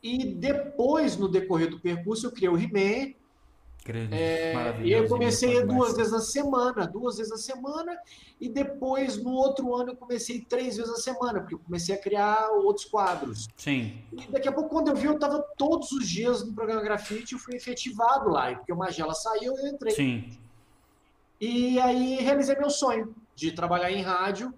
E 0.00 0.24
depois, 0.24 1.16
no 1.16 1.28
decorrer 1.28 1.68
do 1.68 1.80
percurso, 1.80 2.26
eu 2.26 2.32
criei 2.32 2.48
o 2.48 2.56
He-Man. 2.56 3.12
Grande. 3.90 4.14
É, 4.14 4.80
e 4.84 4.92
eu 4.92 5.08
comecei 5.08 5.64
duas 5.64 5.96
vezes 5.96 6.12
na 6.12 6.20
semana, 6.20 6.86
duas 6.86 7.16
vezes 7.16 7.32
na 7.32 7.38
semana, 7.38 7.98
e 8.40 8.48
depois, 8.48 9.20
no 9.20 9.32
outro 9.32 9.74
ano, 9.74 9.90
eu 9.90 9.96
comecei 9.96 10.40
três 10.42 10.76
vezes 10.76 10.92
na 10.92 10.98
semana, 10.98 11.40
porque 11.40 11.56
eu 11.56 11.58
comecei 11.58 11.92
a 11.92 11.98
criar 11.98 12.50
outros 12.50 12.84
quadros. 12.84 13.48
Sim. 13.56 14.00
E 14.12 14.30
daqui 14.30 14.48
a 14.48 14.52
pouco, 14.52 14.70
quando 14.70 14.88
eu 14.88 14.94
vi, 14.94 15.06
eu 15.06 15.14
estava 15.14 15.44
todos 15.58 15.90
os 15.90 16.08
dias 16.08 16.46
no 16.46 16.54
programa 16.54 16.80
Grafite, 16.82 17.32
eu 17.32 17.38
fui 17.40 17.56
efetivado 17.56 18.30
lá, 18.30 18.52
e 18.52 18.56
porque 18.56 18.72
o 18.72 18.76
Magela 18.76 19.12
saiu, 19.12 19.56
eu 19.58 19.66
entrei. 19.66 19.92
Sim. 19.92 20.38
E 21.40 21.80
aí 21.80 22.16
realizei 22.20 22.54
meu 22.54 22.70
sonho 22.70 23.12
de 23.34 23.50
trabalhar 23.50 23.90
em 23.90 24.02
rádio. 24.02 24.54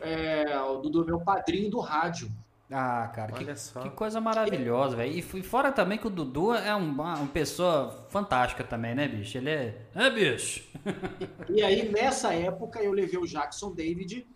É, 0.00 0.58
o 0.60 0.78
Dudu 0.78 1.02
é 1.02 1.06
meu 1.06 1.20
padrinho 1.20 1.70
do 1.70 1.78
rádio. 1.78 2.28
Ah, 2.72 3.10
cara, 3.14 3.32
que, 3.32 3.44
Olha 3.44 3.56
só. 3.56 3.80
que 3.82 3.90
coisa 3.90 4.20
maravilhosa, 4.20 4.96
velho. 4.96 5.12
E 5.12 5.22
fora 5.42 5.70
também 5.70 5.98
que 5.98 6.06
o 6.06 6.10
Dudu 6.10 6.54
é 6.54 6.74
um- 6.74 6.88
uma, 6.88 7.16
uma 7.16 7.26
pessoa 7.28 8.06
fantástica 8.08 8.64
também, 8.64 8.94
né, 8.94 9.06
bicho? 9.06 9.36
Ele 9.36 9.50
é. 9.50 9.86
É, 9.94 10.08
bicho? 10.10 10.64
e 11.50 11.62
aí, 11.62 11.90
nessa 11.92 12.32
época, 12.32 12.80
eu 12.80 12.92
levei 12.92 13.18
o 13.18 13.26
Jackson 13.26 13.72
David 13.74 14.26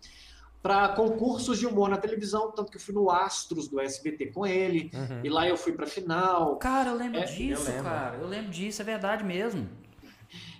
para 0.61 0.89
concursos 0.89 1.59
de 1.59 1.65
humor 1.65 1.89
na 1.89 1.97
televisão, 1.97 2.51
tanto 2.51 2.71
que 2.71 2.77
eu 2.77 2.81
fui 2.81 2.93
no 2.93 3.09
Astros 3.09 3.67
do 3.67 3.79
SBT 3.79 4.27
com 4.27 4.45
ele, 4.45 4.91
uhum. 4.93 5.21
e 5.23 5.29
lá 5.29 5.47
eu 5.47 5.55
fui 5.55 5.71
para 5.71 5.87
final. 5.87 6.57
Cara, 6.57 6.89
eu 6.89 6.95
lembro 6.95 7.19
é, 7.19 7.25
disso, 7.25 7.69
eu 7.69 7.75
lembro. 7.75 7.89
cara. 7.89 8.17
Eu 8.17 8.27
lembro 8.27 8.51
disso, 8.51 8.81
é 8.81 8.85
verdade 8.85 9.23
mesmo. 9.23 9.67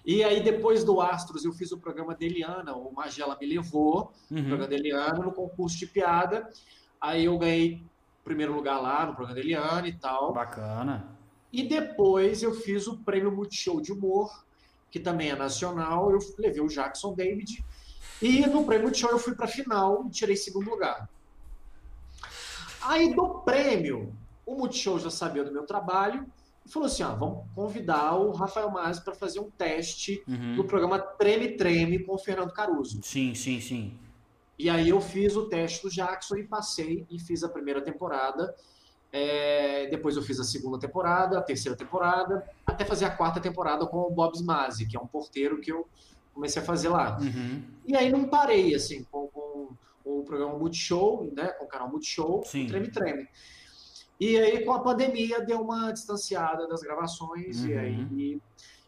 E 0.06 0.24
aí, 0.24 0.42
depois 0.42 0.86
do 0.86 1.02
Astros, 1.02 1.44
eu 1.44 1.52
fiz 1.52 1.74
o 1.74 1.78
programa 1.78 2.16
de 2.16 2.26
Eliana, 2.26 2.74
o 2.74 2.94
Magela 2.94 3.38
me 3.40 3.46
levou, 3.46 4.14
uhum. 4.32 4.38
o 4.40 4.44
programa 4.46 4.68
de 4.68 4.76
Eliana, 4.76 5.20
no 5.20 5.34
concurso 5.34 5.78
de 5.78 5.86
piada. 5.86 6.50
Aí 7.00 7.26
eu 7.26 7.38
ganhei 7.38 7.88
primeiro 8.28 8.54
lugar 8.54 8.80
lá 8.82 9.06
no 9.06 9.16
programa 9.16 9.40
de 9.40 9.48
Eliana 9.48 9.88
e 9.88 9.94
tal. 9.94 10.34
Bacana. 10.34 11.18
E 11.52 11.64
depois 11.64 12.44
eu 12.44 12.54
fiz 12.54 12.86
o 12.86 12.98
prêmio 12.98 13.32
Multishow 13.32 13.82
de 13.82 13.94
Humor, 13.94 14.46
que 14.92 15.00
também 15.00 15.30
é 15.30 15.36
nacional. 15.36 16.12
Eu 16.12 16.20
levei 16.38 16.62
o 16.62 16.68
Jackson 16.68 17.14
David. 17.14 17.64
E 18.22 18.46
no 18.46 18.66
prêmio 18.66 18.86
Multishow 18.86 19.12
eu 19.12 19.20
fui 19.20 19.34
para 19.34 19.48
final 19.48 20.06
e 20.06 20.10
tirei 20.10 20.36
segundo 20.36 20.70
lugar. 20.70 21.10
Aí 22.82 23.16
do 23.16 23.40
prêmio, 23.40 24.14
o 24.46 24.56
Multishow 24.56 25.00
já 25.00 25.10
sabia 25.10 25.44
do 25.44 25.52
meu 25.52 25.66
trabalho 25.66 26.26
e 26.66 26.70
falou 26.70 26.88
assim: 26.88 27.04
ah, 27.04 27.14
vamos 27.14 27.46
convidar 27.56 28.16
o 28.16 28.32
Rafael 28.32 28.70
Mazzi 28.70 29.04
para 29.04 29.16
fazer 29.16 29.40
um 29.40 29.50
teste 29.50 30.22
uhum. 30.28 30.56
no 30.56 30.66
programa 30.66 31.00
Treme 31.00 31.56
Treme 31.56 32.00
com 32.00 32.14
o 32.14 32.18
Fernando 32.18 32.52
Caruso. 32.52 33.00
Sim, 33.04 33.34
sim, 33.34 33.62
sim. 33.62 33.98
E 34.58 34.70
aí 34.70 34.90
eu 34.90 35.00
fiz 35.00 35.36
o 35.36 35.48
teste 35.48 35.84
do 35.84 35.90
Jackson 35.90 36.38
e 36.38 36.44
passei 36.44 37.06
e 37.10 37.20
fiz 37.20 37.44
a 37.44 37.50
primeira 37.50 37.82
temporada. 37.82 38.56
É, 39.12 39.88
depois 39.88 40.16
eu 40.16 40.22
fiz 40.22 40.40
a 40.40 40.44
segunda 40.44 40.80
temporada, 40.80 41.38
a 41.38 41.42
terceira 41.42 41.78
temporada, 41.78 42.44
até 42.66 42.84
fazer 42.84 43.06
a 43.06 43.12
quarta 43.12 43.40
temporada 43.40 43.86
com 43.86 44.00
o 44.00 44.12
Bob 44.12 44.36
Smazzi, 44.36 44.88
que 44.88 44.98
é 44.98 45.00
um 45.00 45.08
porteiro 45.08 45.62
que 45.62 45.72
eu 45.72 45.88
comecei 46.34 46.62
a 46.62 46.66
fazer 46.66 46.90
lá. 46.90 47.18
Uhum. 47.20 47.64
E 47.86 47.96
aí 47.96 48.12
não 48.12 48.28
parei, 48.28 48.76
assim, 48.76 49.04
com, 49.06 49.28
com, 49.28 49.70
com 50.04 50.20
o 50.20 50.24
programa 50.24 50.58
Multishow, 50.58 51.32
né, 51.36 51.48
com 51.50 51.66
o 51.66 51.68
canal 51.68 51.90
Multishow, 51.90 52.44
Sim. 52.46 52.68
Treme 52.68 52.92
Treme. 52.92 53.28
E 54.20 54.38
aí, 54.38 54.66
com 54.66 54.74
a 54.74 54.80
pandemia, 54.80 55.42
deu 55.42 55.62
uma 55.62 55.92
distanciada 55.92 56.68
das 56.68 56.82
gravações, 56.82 57.62
uhum. 57.62 57.68
e 57.68 57.78
aí 57.78 58.42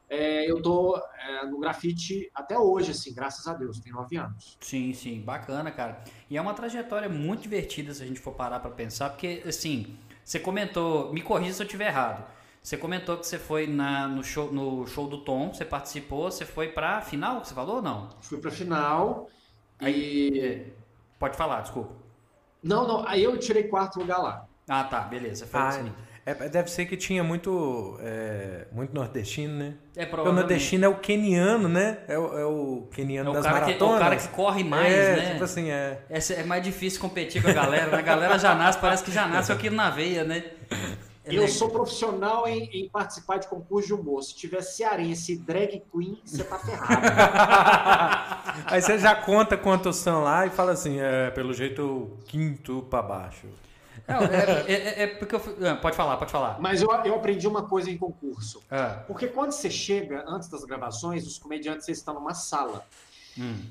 é, 0.10 0.50
eu 0.50 0.62
tô 0.62 0.98
é, 0.98 1.46
no 1.46 1.60
grafite 1.60 2.30
até 2.34 2.58
hoje, 2.58 2.92
assim, 2.92 3.14
graças 3.14 3.48
a 3.48 3.54
Deus, 3.54 3.80
tem 3.80 3.94
nove 3.94 4.18
anos. 4.18 4.58
Sim, 4.60 4.92
sim, 4.94 5.22
bacana, 5.22 5.72
cara. 5.72 6.04
E 6.30 6.36
é 6.36 6.42
uma 6.42 6.54
trajetória 6.54 7.08
muito 7.08 7.44
divertida 7.44 7.94
se 7.94 8.02
a 8.02 8.06
gente 8.08 8.20
for 8.20 8.34
parar 8.34 8.60
para 8.60 8.72
pensar, 8.72 9.12
porque, 9.12 9.44
assim, 9.48 9.96
você 10.24 10.40
comentou, 10.40 11.14
me 11.14 11.22
corrija 11.22 11.54
se 11.54 11.62
eu 11.62 11.66
estiver 11.66 11.88
errado. 11.88 12.26
Você 12.62 12.76
comentou 12.76 13.18
que 13.18 13.26
você 13.26 13.38
foi 13.38 13.68
na, 13.68 14.08
no, 14.08 14.24
show, 14.24 14.52
no 14.52 14.86
show 14.88 15.08
do 15.08 15.20
Tom, 15.20 15.54
você 15.54 15.64
participou, 15.64 16.30
você 16.30 16.46
foi 16.46 16.70
pra 16.70 17.02
final, 17.02 17.44
você 17.44 17.54
falou 17.54 17.78
ou 17.78 17.82
não? 17.82 18.10
Fui 18.22 18.40
pra 18.40 18.52
final. 18.52 19.30
Aí, 19.80 20.30
e... 20.30 20.74
Pode 21.18 21.38
falar, 21.38 21.62
desculpa. 21.62 21.94
Não, 22.62 22.88
não, 22.88 23.08
aí 23.08 23.24
eu 23.24 23.38
tirei 23.38 23.64
quarto 23.64 24.00
lugar 24.00 24.18
lá. 24.18 24.48
Ah, 24.68 24.84
tá, 24.84 25.02
beleza. 25.02 25.48
Foi 25.48 25.60
ah, 25.60 25.68
assim. 25.70 25.94
É, 26.26 26.34
deve 26.50 26.70
ser 26.70 26.86
que 26.86 26.96
tinha 26.96 27.24
muito, 27.24 27.98
é, 28.02 28.66
muito 28.72 28.94
nordestino, 28.94 29.54
né? 29.54 29.74
É, 29.96 30.06
provavelmente. 30.06 30.38
O 30.38 30.48
nordestino 30.48 30.86
é 30.86 30.88
o 30.88 30.96
keniano, 30.96 31.68
né? 31.68 32.00
É 32.08 32.18
o, 32.18 32.38
é 32.38 32.46
o 32.46 32.88
keniano 32.94 33.30
é 33.30 33.32
o 33.32 33.34
das 33.36 33.46
maratonas. 33.46 33.78
Que, 33.78 33.84
é 33.84 33.88
o 33.88 34.00
cara 34.00 34.16
que 34.16 34.28
corre 34.30 34.64
mais, 34.64 34.94
é, 34.94 35.16
né? 35.16 35.32
tipo 35.32 35.44
assim, 35.44 35.70
é. 35.70 36.02
é. 36.10 36.20
É 36.34 36.44
mais 36.44 36.64
difícil 36.64 37.00
competir 37.00 37.42
com 37.42 37.50
a 37.50 37.54
galera, 37.54 37.92
né? 37.92 37.98
A 37.98 38.02
galera 38.02 38.38
já 38.38 38.54
nasce, 38.54 38.80
parece 38.80 39.04
que 39.04 39.12
já 39.12 39.28
nasce 39.28 39.52
aquilo 39.52 39.76
na 39.76 39.90
veia, 39.90 40.24
né? 40.24 40.44
É 41.26 41.36
eu 41.36 41.48
sou 41.48 41.70
profissional 41.70 42.48
em, 42.48 42.70
em, 42.74 42.90
participar 42.90 43.38
de 43.38 43.48
concurso 43.48 43.88
de 43.88 43.94
humor. 43.94 44.24
Se 44.24 44.36
tiver 44.36 44.62
cearense 44.62 45.34
e 45.34 45.38
drag 45.38 45.84
queen, 45.92 46.20
você 46.26 46.44
tá 46.44 46.58
ferrado. 46.58 47.02
Aí 48.66 48.82
você 48.82 48.98
já 48.98 49.16
conta 49.16 49.56
quantos 49.56 49.98
são 49.98 50.24
lá 50.24 50.46
e 50.46 50.50
fala 50.50 50.72
assim, 50.72 51.00
é, 51.00 51.30
pelo 51.30 51.54
jeito, 51.54 52.18
quinto 52.26 52.82
para 52.90 53.04
baixo. 53.04 53.48
Não, 54.10 54.22
é, 54.24 54.66
é, 54.68 54.74
é, 54.74 55.04
é, 55.04 55.08
porque 55.08 55.36
eu. 55.36 55.42
Ah, 55.68 55.76
pode 55.76 55.96
falar, 55.96 56.18
pode 56.18 56.32
falar. 56.32 56.60
Mas 56.60 56.82
eu, 56.82 56.90
eu 57.06 57.16
aprendi 57.16 57.48
uma 57.48 57.64
coisa 57.64 57.90
em 57.92 57.98
concurso. 57.98 58.62
Ah. 58.70 59.04
Porque 59.08 59.28
quando 59.28 59.52
você 59.52 59.70
chega, 59.70 60.24
antes 60.28 60.50
das 60.50 60.64
gravações, 60.64 61.28
os 61.28 61.38
comediantes 61.38 61.88
estão 61.88 62.14
numa 62.16 62.34
sala. 62.34 62.86
Hum. 63.38 63.62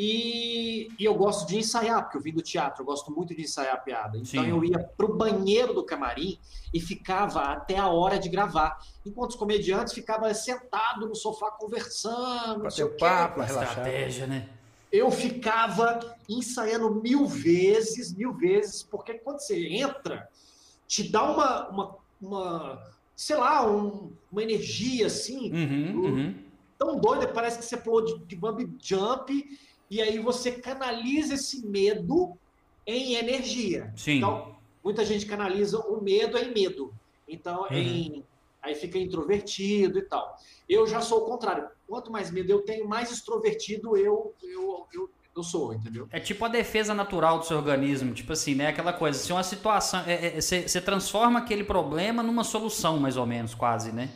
E, 0.00 0.92
e, 0.96 1.04
eu 1.04 1.14
gosto 1.16 1.48
de 1.48 1.58
ensaiar, 1.58 2.04
porque 2.04 2.16
eu 2.16 2.20
vim 2.20 2.32
do 2.32 2.40
teatro, 2.40 2.82
eu 2.82 2.86
gosto 2.86 3.10
muito 3.10 3.34
de 3.34 3.42
ensaiar 3.42 3.74
a 3.74 3.78
piada. 3.78 4.16
Então 4.16 4.44
Sim. 4.44 4.50
eu 4.50 4.64
ia 4.64 4.78
pro 4.78 5.12
banheiro 5.12 5.74
do 5.74 5.82
camarim 5.84 6.38
e 6.72 6.80
ficava 6.80 7.40
até 7.40 7.76
a 7.76 7.88
hora 7.88 8.16
de 8.16 8.28
gravar. 8.28 8.78
Enquanto 9.04 9.30
os 9.30 9.36
comediantes 9.36 9.92
ficavam 9.92 10.32
sentados 10.32 11.08
no 11.08 11.16
sofá 11.16 11.50
conversando. 11.50 12.60
Pra 12.60 12.70
ter 12.70 12.96
papo, 12.96 13.40
relaxar. 13.40 13.70
Estratégia, 13.70 14.26
né? 14.28 14.48
Eu 14.90 15.10
ficava 15.10 16.16
ensaiando 16.28 16.94
mil 16.94 17.26
vezes, 17.26 18.14
mil 18.14 18.32
vezes, 18.32 18.82
porque 18.82 19.14
quando 19.14 19.40
você 19.40 19.66
entra, 19.68 20.28
te 20.86 21.02
dá 21.10 21.22
uma, 21.30 21.68
uma, 21.68 21.96
uma 22.20 22.92
sei 23.14 23.36
lá, 23.36 23.70
um, 23.70 24.12
uma 24.30 24.42
energia 24.42 25.06
assim, 25.06 25.52
uhum, 25.52 26.04
uhum. 26.04 26.34
tão 26.78 26.98
doida, 26.98 27.28
parece 27.28 27.58
que 27.58 27.64
você 27.64 27.76
pulou 27.76 28.04
de, 28.04 28.18
de 28.24 28.36
bump 28.36 28.66
jump, 28.82 29.58
e 29.90 30.02
aí 30.02 30.18
você 30.18 30.52
canaliza 30.52 31.34
esse 31.34 31.66
medo 31.66 32.36
em 32.86 33.14
energia. 33.14 33.92
Sim. 33.96 34.18
Então, 34.18 34.56
muita 34.82 35.04
gente 35.04 35.26
canaliza 35.26 35.78
o 35.78 36.02
medo 36.02 36.38
em 36.38 36.52
medo. 36.52 36.94
Então, 37.28 37.62
uhum. 37.62 37.76
em, 37.76 38.24
aí 38.68 38.74
fica 38.74 38.98
introvertido 38.98 39.98
e 39.98 40.02
tal. 40.02 40.36
Eu 40.68 40.86
já 40.86 41.00
sou 41.00 41.22
o 41.22 41.24
contrário 41.24 41.68
quanto 41.88 42.12
mais 42.12 42.30
medo 42.30 42.50
eu 42.52 42.60
tenho, 42.60 42.86
mais 42.86 43.10
extrovertido 43.10 43.96
eu, 43.96 44.34
eu, 44.42 44.86
eu, 44.92 45.10
eu 45.34 45.42
sou, 45.42 45.72
entendeu? 45.72 46.06
É 46.12 46.20
tipo 46.20 46.44
a 46.44 46.48
defesa 46.48 46.94
natural 46.94 47.38
do 47.38 47.46
seu 47.46 47.56
organismo, 47.56 48.12
tipo 48.12 48.32
assim, 48.32 48.54
né? 48.54 48.68
Aquela 48.68 48.92
coisa, 48.92 49.18
se 49.18 49.32
uma 49.32 49.42
situação. 49.42 50.02
Você 50.36 50.56
é, 50.56 50.78
é, 50.78 50.80
transforma 50.80 51.38
aquele 51.38 51.64
problema 51.64 52.22
numa 52.22 52.44
solução, 52.44 52.98
mais 52.98 53.16
ou 53.16 53.24
menos, 53.26 53.54
quase, 53.54 53.90
né? 53.90 54.10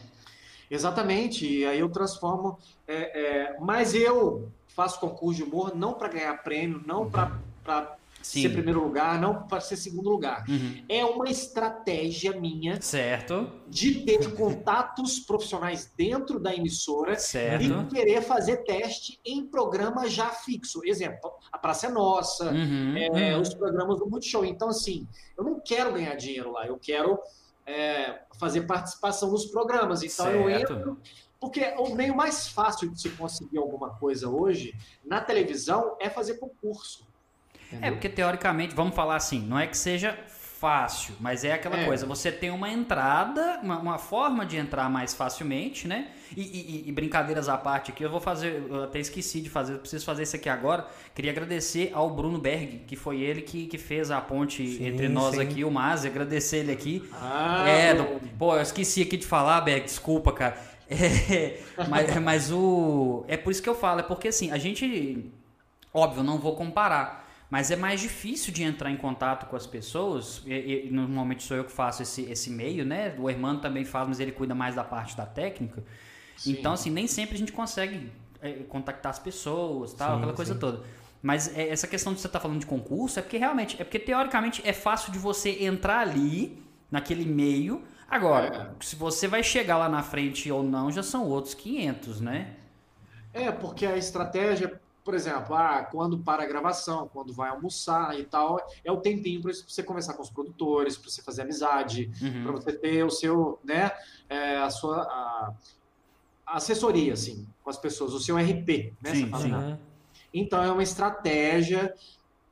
Exatamente, 0.71 1.47
e 1.47 1.65
aí 1.65 1.81
eu 1.81 1.89
transformo. 1.89 2.59
É, 2.87 2.95
é, 2.95 3.57
mas 3.61 3.95
eu 3.95 4.49
faço 4.69 5.01
concurso 5.01 5.39
de 5.39 5.43
humor 5.43 5.75
não 5.75 5.95
para 5.95 6.09
ganhar 6.09 6.43
prêmio, 6.43 6.83
não 6.87 7.11
para 7.11 7.97
Sim. 8.23 8.43
ser 8.43 8.49
primeiro 8.51 8.83
lugar, 8.83 9.21
não 9.21 9.47
para 9.47 9.61
ser 9.61 9.77
segundo 9.77 10.09
lugar. 10.09 10.45
Uhum. 10.49 10.85
É 10.89 11.05
uma 11.05 11.29
estratégia 11.29 12.39
minha 12.39 12.81
certo. 12.81 13.51
de 13.69 14.05
ter 14.05 14.35
contatos 14.35 15.19
profissionais 15.21 15.93
dentro 15.97 16.39
da 16.39 16.55
emissora 16.55 17.17
certo. 17.19 17.65
e 17.65 17.87
querer 17.87 18.23
fazer 18.23 18.59
teste 18.59 19.21
em 19.25 19.47
programa 19.47 20.09
já 20.09 20.31
fixo. 20.31 20.81
Exemplo, 20.85 21.33
a 21.51 21.59
Praça 21.59 21.87
é 21.87 21.91
Nossa, 21.91 22.51
uhum. 22.51 22.97
É, 22.97 23.35
uhum. 23.35 23.41
os 23.41 23.55
programas 23.55 23.99
do 23.99 24.07
Multishow. 24.09 24.45
Então, 24.45 24.69
assim, 24.69 25.07
eu 25.37 25.45
não 25.45 25.61
quero 25.61 25.93
ganhar 25.93 26.15
dinheiro 26.15 26.53
lá, 26.53 26.67
eu 26.67 26.79
quero 26.79 27.19
é, 27.67 28.23
fazer 28.39 28.63
participação 28.63 29.31
nos 29.31 29.47
programas. 29.47 30.03
Então, 30.03 30.27
certo. 30.27 30.37
eu 30.37 30.51
entro. 30.51 30.99
Porque 31.41 31.75
o 31.77 31.93
meio 31.97 32.15
mais 32.15 32.47
fácil 32.47 32.89
de 32.89 33.01
se 33.01 33.11
conseguir 33.11 33.59
alguma 33.59 33.91
coisa 33.99 34.29
hoje 34.29 34.77
na 35.05 35.21
televisão 35.21 35.97
é 36.01 36.09
fazer 36.09 36.35
concurso. 36.35 37.05
É, 37.81 37.91
porque 37.91 38.09
teoricamente, 38.09 38.75
vamos 38.75 38.95
falar 38.95 39.17
assim, 39.17 39.41
não 39.41 39.59
é 39.59 39.67
que 39.67 39.77
seja 39.77 40.19
fácil, 40.63 41.17
mas 41.19 41.43
é 41.43 41.55
aquela 41.55 41.77
é. 41.77 41.85
coisa, 41.85 42.07
você 42.07 42.31
tem 42.31 42.49
uma 42.49 42.71
entrada, 42.71 43.59
uma, 43.65 43.81
uma, 43.81 43.99
forma 43.99 44.47
de 44.47 44.57
entrar 44.57 44.89
mais 44.89 45.13
facilmente, 45.13 45.89
né? 45.89 46.13
E, 46.37 46.41
e, 46.41 46.89
e, 46.89 46.93
brincadeiras 46.93 47.49
à 47.49 47.59
parte 47.59 47.91
aqui, 47.91 48.05
eu 48.05 48.09
vou 48.09 48.21
fazer, 48.21 48.63
eu 48.71 48.85
até 48.85 49.01
esqueci 49.01 49.41
de 49.41 49.51
fazer, 49.51 49.79
preciso 49.79 50.05
fazer 50.05 50.23
isso 50.23 50.37
aqui 50.37 50.49
agora. 50.49 50.87
Queria 51.17 51.33
agradecer 51.33 51.91
ao 51.93 52.09
Bruno 52.09 52.39
Berg, 52.39 52.85
que 52.87 52.95
foi 52.95 53.21
ele 53.23 53.43
que, 53.43 53.67
que 53.67 53.77
fez 53.77 54.13
a 54.13 54.21
ponte 54.21 54.65
sim, 54.65 54.87
entre 54.87 55.09
nós 55.09 55.35
sim. 55.35 55.43
aqui, 55.43 55.65
o 55.65 55.71
Mazi, 55.71 56.07
agradecer 56.07 56.59
ele 56.59 56.71
aqui. 56.71 57.11
Ah, 57.13 57.69
é, 57.69 57.95
do, 57.95 58.05
pô, 58.39 58.55
eu 58.55 58.63
esqueci 58.63 59.03
aqui 59.03 59.17
de 59.17 59.27
falar, 59.27 59.61
Berg, 59.63 59.85
desculpa, 59.85 60.31
cara. 60.31 60.57
É, 60.93 61.59
mas, 61.89 62.17
mas 62.23 62.53
o. 62.53 63.25
É 63.27 63.37
por 63.37 63.51
isso 63.51 63.63
que 63.63 63.69
eu 63.69 63.75
falo, 63.75 64.01
é 64.01 64.03
porque 64.03 64.29
assim, 64.29 64.51
a 64.51 64.59
gente. 64.59 65.33
Óbvio, 65.93 66.23
não 66.23 66.39
vou 66.39 66.55
comparar. 66.55 67.22
Mas 67.53 67.71
é 67.71 67.77
mais 67.77 68.01
difícil 68.01 68.51
de 68.51 68.63
entrar 68.63 68.91
em 68.91 68.97
contato 68.97 69.47
com 69.47 69.55
as 69.55 69.67
pessoas. 69.67 70.43
E, 70.47 70.87
e, 70.87 70.91
normalmente 70.91 71.43
sou 71.43 71.55
eu 71.55 71.65
que 71.65 71.71
faço 71.71 72.01
esse, 72.01 72.23
esse 72.23 72.49
meio, 72.49 72.83
né? 72.83 73.15
O 73.19 73.29
Hermano 73.29 73.61
também 73.61 73.85
faz, 73.85 74.09
mas 74.09 74.21
ele 74.21 74.33
cuida 74.33 74.55
mais 74.55 74.75
da 74.75 74.83
parte 74.83 75.15
da 75.15 75.27
técnica. 75.27 75.85
Sim. 76.35 76.53
Então, 76.53 76.73
assim, 76.73 76.89
nem 76.89 77.07
sempre 77.07 77.35
a 77.35 77.39
gente 77.39 77.53
consegue 77.53 78.11
é, 78.41 78.53
contactar 78.71 79.11
as 79.11 79.19
pessoas, 79.19 79.93
tal, 79.93 80.13
sim, 80.13 80.17
aquela 80.17 80.33
coisa 80.33 80.55
sim. 80.55 80.61
toda. 80.61 80.83
Mas 81.21 81.55
é, 81.55 81.69
essa 81.69 81.87
questão 81.87 82.15
de 82.15 82.21
você 82.21 82.27
estar 82.27 82.39
tá 82.39 82.43
falando 82.43 82.59
de 82.59 82.65
concurso 82.65 83.19
é 83.19 83.23
porque 83.23 83.37
realmente, 83.37 83.77
é 83.79 83.85
porque 83.85 83.99
teoricamente 83.99 84.67
é 84.67 84.73
fácil 84.73 85.13
de 85.13 85.19
você 85.19 85.63
entrar 85.63 85.99
ali, 85.99 86.59
naquele 86.91 87.27
meio. 87.27 87.85
Agora, 88.09 88.75
é. 88.81 88.83
se 88.83 88.97
você 88.97 89.29
vai 89.29 89.43
chegar 89.43 89.77
lá 89.77 89.91
na 89.91 90.03
frente 90.03 90.51
ou 90.51 90.63
não, 90.63 90.91
já 90.91 91.03
são 91.03 91.29
outros 91.29 91.53
500, 91.53 92.19
né? 92.23 92.55
É, 93.35 93.53
porque 93.53 93.85
a 93.85 93.95
estratégia 93.99 94.81
por 95.05 95.15
exemplo, 95.15 95.55
ah, 95.55 95.85
quando 95.91 96.19
para 96.19 96.45
a 96.45 96.47
gravação, 96.47 97.09
quando 97.13 97.33
vai 97.33 97.51
almoçar 97.51 98.19
e 98.19 98.25
tal, 98.25 98.65
é 98.85 98.93
o 98.93 98.99
tempinho 98.99 99.43
para 99.43 99.53
você 99.53 99.83
conversar 99.83 100.15
com 100.15 100.23
os 100.23 100.31
produtores, 100.31 100.97
para 100.97 101.11
você 101.11 101.23
fazer 101.23 101.43
amizade, 101.43 102.11
uhum. 102.23 102.45
para 102.45 102.53
você 102.53 102.73
ter 102.73 103.05
o 103.05 103.11
seu, 103.11 103.59
né, 103.65 103.91
é, 104.29 104.59
a 104.59 104.71
sua, 104.71 105.03
a, 105.03 105.55
assessoria, 106.47 107.15
assim, 107.15 107.47
com 107.65 107.71
as 107.71 107.79
pessoas, 107.79 108.13
o 108.13 108.21
seu 108.21 108.37
RP, 108.37 108.95
né? 109.01 109.15
Sim, 109.15 109.31
sim. 109.37 109.79
Então, 110.35 110.63
é 110.63 110.71
uma 110.71 110.83
estratégia 110.83 111.95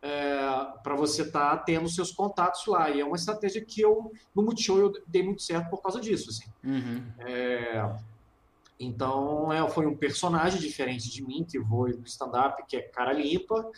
é, 0.02 0.38
para 0.82 0.94
você 0.94 1.22
estar 1.22 1.56
tá 1.56 1.62
tendo 1.62 1.88
seus 1.88 2.10
contatos 2.10 2.66
lá. 2.66 2.90
E 2.90 3.00
é 3.00 3.04
uma 3.04 3.16
estratégia 3.16 3.64
que 3.64 3.80
eu, 3.80 4.10
no 4.34 4.42
Multishow, 4.42 4.78
eu 4.78 4.92
dei 5.06 5.22
muito 5.22 5.42
certo 5.42 5.68
por 5.70 5.82
causa 5.82 6.00
disso. 6.00 6.30
Assim. 6.30 6.46
Uhum. 6.64 7.04
É, 7.18 7.90
então, 8.80 9.52
é, 9.52 9.68
foi 9.68 9.86
um 9.86 9.94
personagem 9.94 10.58
diferente 10.58 11.10
de 11.10 11.22
mim, 11.22 11.44
que 11.48 11.58
vou 11.58 11.86
no 11.86 12.04
stand-up, 12.06 12.64
que 12.66 12.76
é 12.76 12.80
cara 12.80 13.12
limpa. 13.12 13.70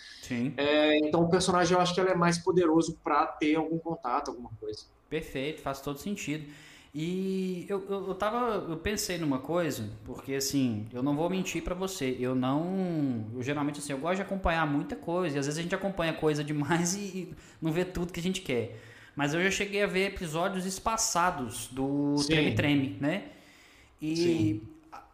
É, 0.57 0.97
então, 0.99 1.25
o 1.25 1.29
personagem 1.29 1.75
eu 1.75 1.81
acho 1.81 1.93
que 1.93 2.01
ele 2.01 2.11
é 2.11 2.15
mais 2.15 2.39
poderoso 2.39 2.97
para 3.03 3.27
ter 3.27 3.57
algum 3.57 3.79
contato, 3.79 4.31
alguma 4.31 4.51
coisa. 4.61 4.85
Perfeito, 5.11 5.61
faz 5.61 5.81
todo 5.81 5.99
sentido. 5.99 6.47
E 6.95 7.67
eu, 7.69 7.85
eu, 7.89 8.09
eu, 8.09 8.15
tava, 8.15 8.67
eu 8.69 8.77
pensei 8.77 9.19
numa 9.19 9.41
coisa, 9.41 9.91
porque 10.05 10.35
assim, 10.35 10.87
eu 10.93 11.03
não 11.03 11.17
vou 11.17 11.29
mentir 11.29 11.65
para 11.65 11.75
você, 11.75 12.17
eu 12.21 12.35
não, 12.35 13.27
eu 13.35 13.43
geralmente 13.43 13.79
assim, 13.79 13.93
eu 13.93 13.99
gosto 13.99 14.17
de 14.17 14.23
acompanhar 14.23 14.67
muita 14.67 14.95
coisa, 14.95 15.37
e 15.37 15.39
às 15.39 15.47
vezes 15.47 15.59
a 15.59 15.63
gente 15.63 15.75
acompanha 15.75 16.13
coisa 16.13 16.45
demais 16.45 16.95
e, 16.95 16.99
e 16.99 17.35
não 17.61 17.73
vê 17.73 17.85
tudo 17.85 18.13
que 18.13 18.21
a 18.21 18.23
gente 18.23 18.43
quer. 18.43 18.79
Mas 19.17 19.35
eu 19.35 19.43
já 19.43 19.51
cheguei 19.51 19.83
a 19.83 19.87
ver 19.87 20.09
episódios 20.09 20.65
espaçados 20.65 21.67
do 21.69 22.17
Sim. 22.19 22.29
Treme 22.29 22.55
Treme, 22.55 22.97
né? 23.01 23.25
E 24.01 24.17
Sim. 24.17 24.72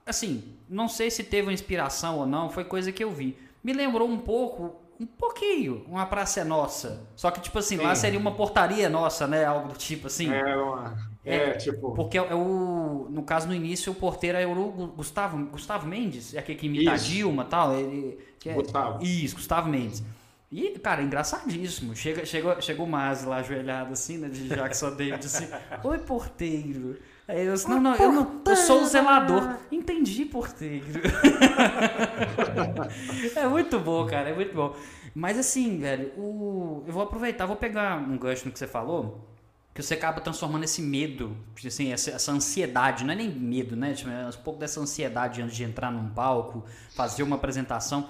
Assim, 0.09 0.57
não 0.69 0.89
sei 0.89 1.11
se 1.11 1.23
teve 1.23 1.47
uma 1.49 1.53
inspiração 1.53 2.19
ou 2.19 2.27
não, 2.27 2.51
foi 2.51 2.65
coisa 2.65 2.91
que 2.91 3.05
eu 3.05 3.11
vi. 3.11 3.37
Me 3.63 3.73
lembrou 3.73 4.09
um 4.09 4.19
pouco 4.19 4.89
um 5.01 5.07
pouquinho, 5.07 5.85
uma 5.87 6.05
praça 6.07 6.41
é 6.41 6.45
nossa. 6.45 7.07
Só 7.15 7.31
que, 7.31 7.41
tipo 7.41 7.59
assim, 7.59 7.77
Sim. 7.77 7.85
lá 7.85 7.95
seria 7.95 8.19
uma 8.19 8.33
portaria 8.33 8.89
nossa, 8.89 9.29
né? 9.29 9.45
Algo 9.45 9.69
do 9.69 9.79
tipo 9.79 10.09
assim. 10.09 10.33
É, 10.33 10.57
uma... 10.57 10.97
é, 11.25 11.37
é 11.37 11.51
tipo. 11.53 11.95
Porque 11.95 12.19
é, 12.19 12.27
é 12.29 12.35
o, 12.35 13.07
no 13.09 13.23
caso, 13.23 13.47
no 13.47 13.55
início, 13.55 13.93
o 13.93 13.95
porteiro 13.95 14.37
é 14.37 14.47
o 14.47 14.89
Gustavo, 14.89 15.39
Gustavo 15.47 15.87
Mendes, 15.87 16.35
é 16.35 16.41
aquele 16.41 16.59
que 16.59 16.67
imita 16.67 16.95
Isso. 16.95 17.05
a 17.05 17.09
Dilma 17.09 17.43
e 17.45 17.47
tal. 17.47 17.75
Ele, 17.77 18.19
é, 18.45 18.53
Gustavo. 18.53 19.05
Isso, 19.05 19.37
Gustavo 19.37 19.69
Mendes. 19.69 20.03
E, 20.51 20.71
cara, 20.79 21.03
engraçadíssimo. 21.03 21.95
Chega, 21.95 22.25
chegou, 22.25 22.61
chegou 22.61 22.87
o 22.87 22.89
Maz 22.89 23.23
lá 23.23 23.37
ajoelhado 23.37 23.93
assim, 23.93 24.19
né? 24.19 24.29
De 24.29 24.49
Jackson 24.49 24.97
David 24.97 25.25
assim. 25.25 25.47
Oi, 25.85 25.99
porteiro. 25.99 26.99
Aí 27.29 27.45
eu 27.45 27.53
disse, 27.53 27.69
não, 27.69 27.79
não, 27.79 27.95
eu 27.95 28.11
não, 28.11 28.41
eu 28.47 28.57
sou 28.57 28.81
o 28.81 28.87
zelador. 28.87 29.59
Entendi, 29.71 30.25
porteiro. 30.25 30.87
é 33.37 33.47
muito 33.47 33.79
bom, 33.79 34.07
cara, 34.07 34.31
é 34.31 34.35
muito 34.35 34.55
bom. 34.55 34.75
Mas 35.15 35.39
assim, 35.39 35.79
velho, 35.79 36.11
o... 36.17 36.83
eu 36.87 36.93
vou 36.93 37.03
aproveitar, 37.03 37.45
vou 37.45 37.57
pegar 37.57 37.99
um 37.99 38.17
gancho 38.17 38.47
no 38.47 38.53
que 38.53 38.59
você 38.59 38.67
falou, 38.67 39.29
que 39.75 39.83
você 39.83 39.93
acaba 39.93 40.23
transformando 40.23 40.65
esse 40.65 40.81
medo, 40.81 41.37
assim, 41.67 41.93
essa, 41.93 42.13
essa 42.13 42.33
ansiedade, 42.33 43.05
não 43.05 43.13
é 43.13 43.17
nem 43.17 43.31
medo, 43.31 43.77
né? 43.77 43.93
Tipo, 43.93 44.09
é 44.09 44.27
um 44.27 44.33
pouco 44.43 44.59
dessa 44.59 44.81
ansiedade 44.81 45.43
antes 45.43 45.55
de 45.55 45.65
entrar 45.65 45.93
num 45.93 46.09
palco, 46.09 46.65
fazer 46.97 47.23
uma 47.23 47.37
apresentação. 47.37 48.09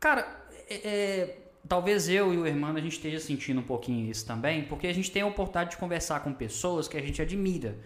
Cara, 0.00 0.26
é, 0.68 0.80
é, 0.84 1.38
talvez 1.68 2.08
eu 2.08 2.34
e 2.34 2.36
o 2.36 2.48
irmão 2.48 2.74
a 2.74 2.80
gente 2.80 2.94
esteja 2.94 3.20
sentindo 3.20 3.60
um 3.60 3.64
pouquinho 3.64 4.10
isso 4.10 4.26
também, 4.26 4.64
porque 4.64 4.88
a 4.88 4.92
gente 4.92 5.12
tem 5.12 5.22
a 5.22 5.26
oportunidade 5.26 5.70
de 5.70 5.76
conversar 5.76 6.18
com 6.20 6.32
pessoas 6.32 6.88
que 6.88 6.96
a 6.96 7.00
gente 7.00 7.22
admira. 7.22 7.78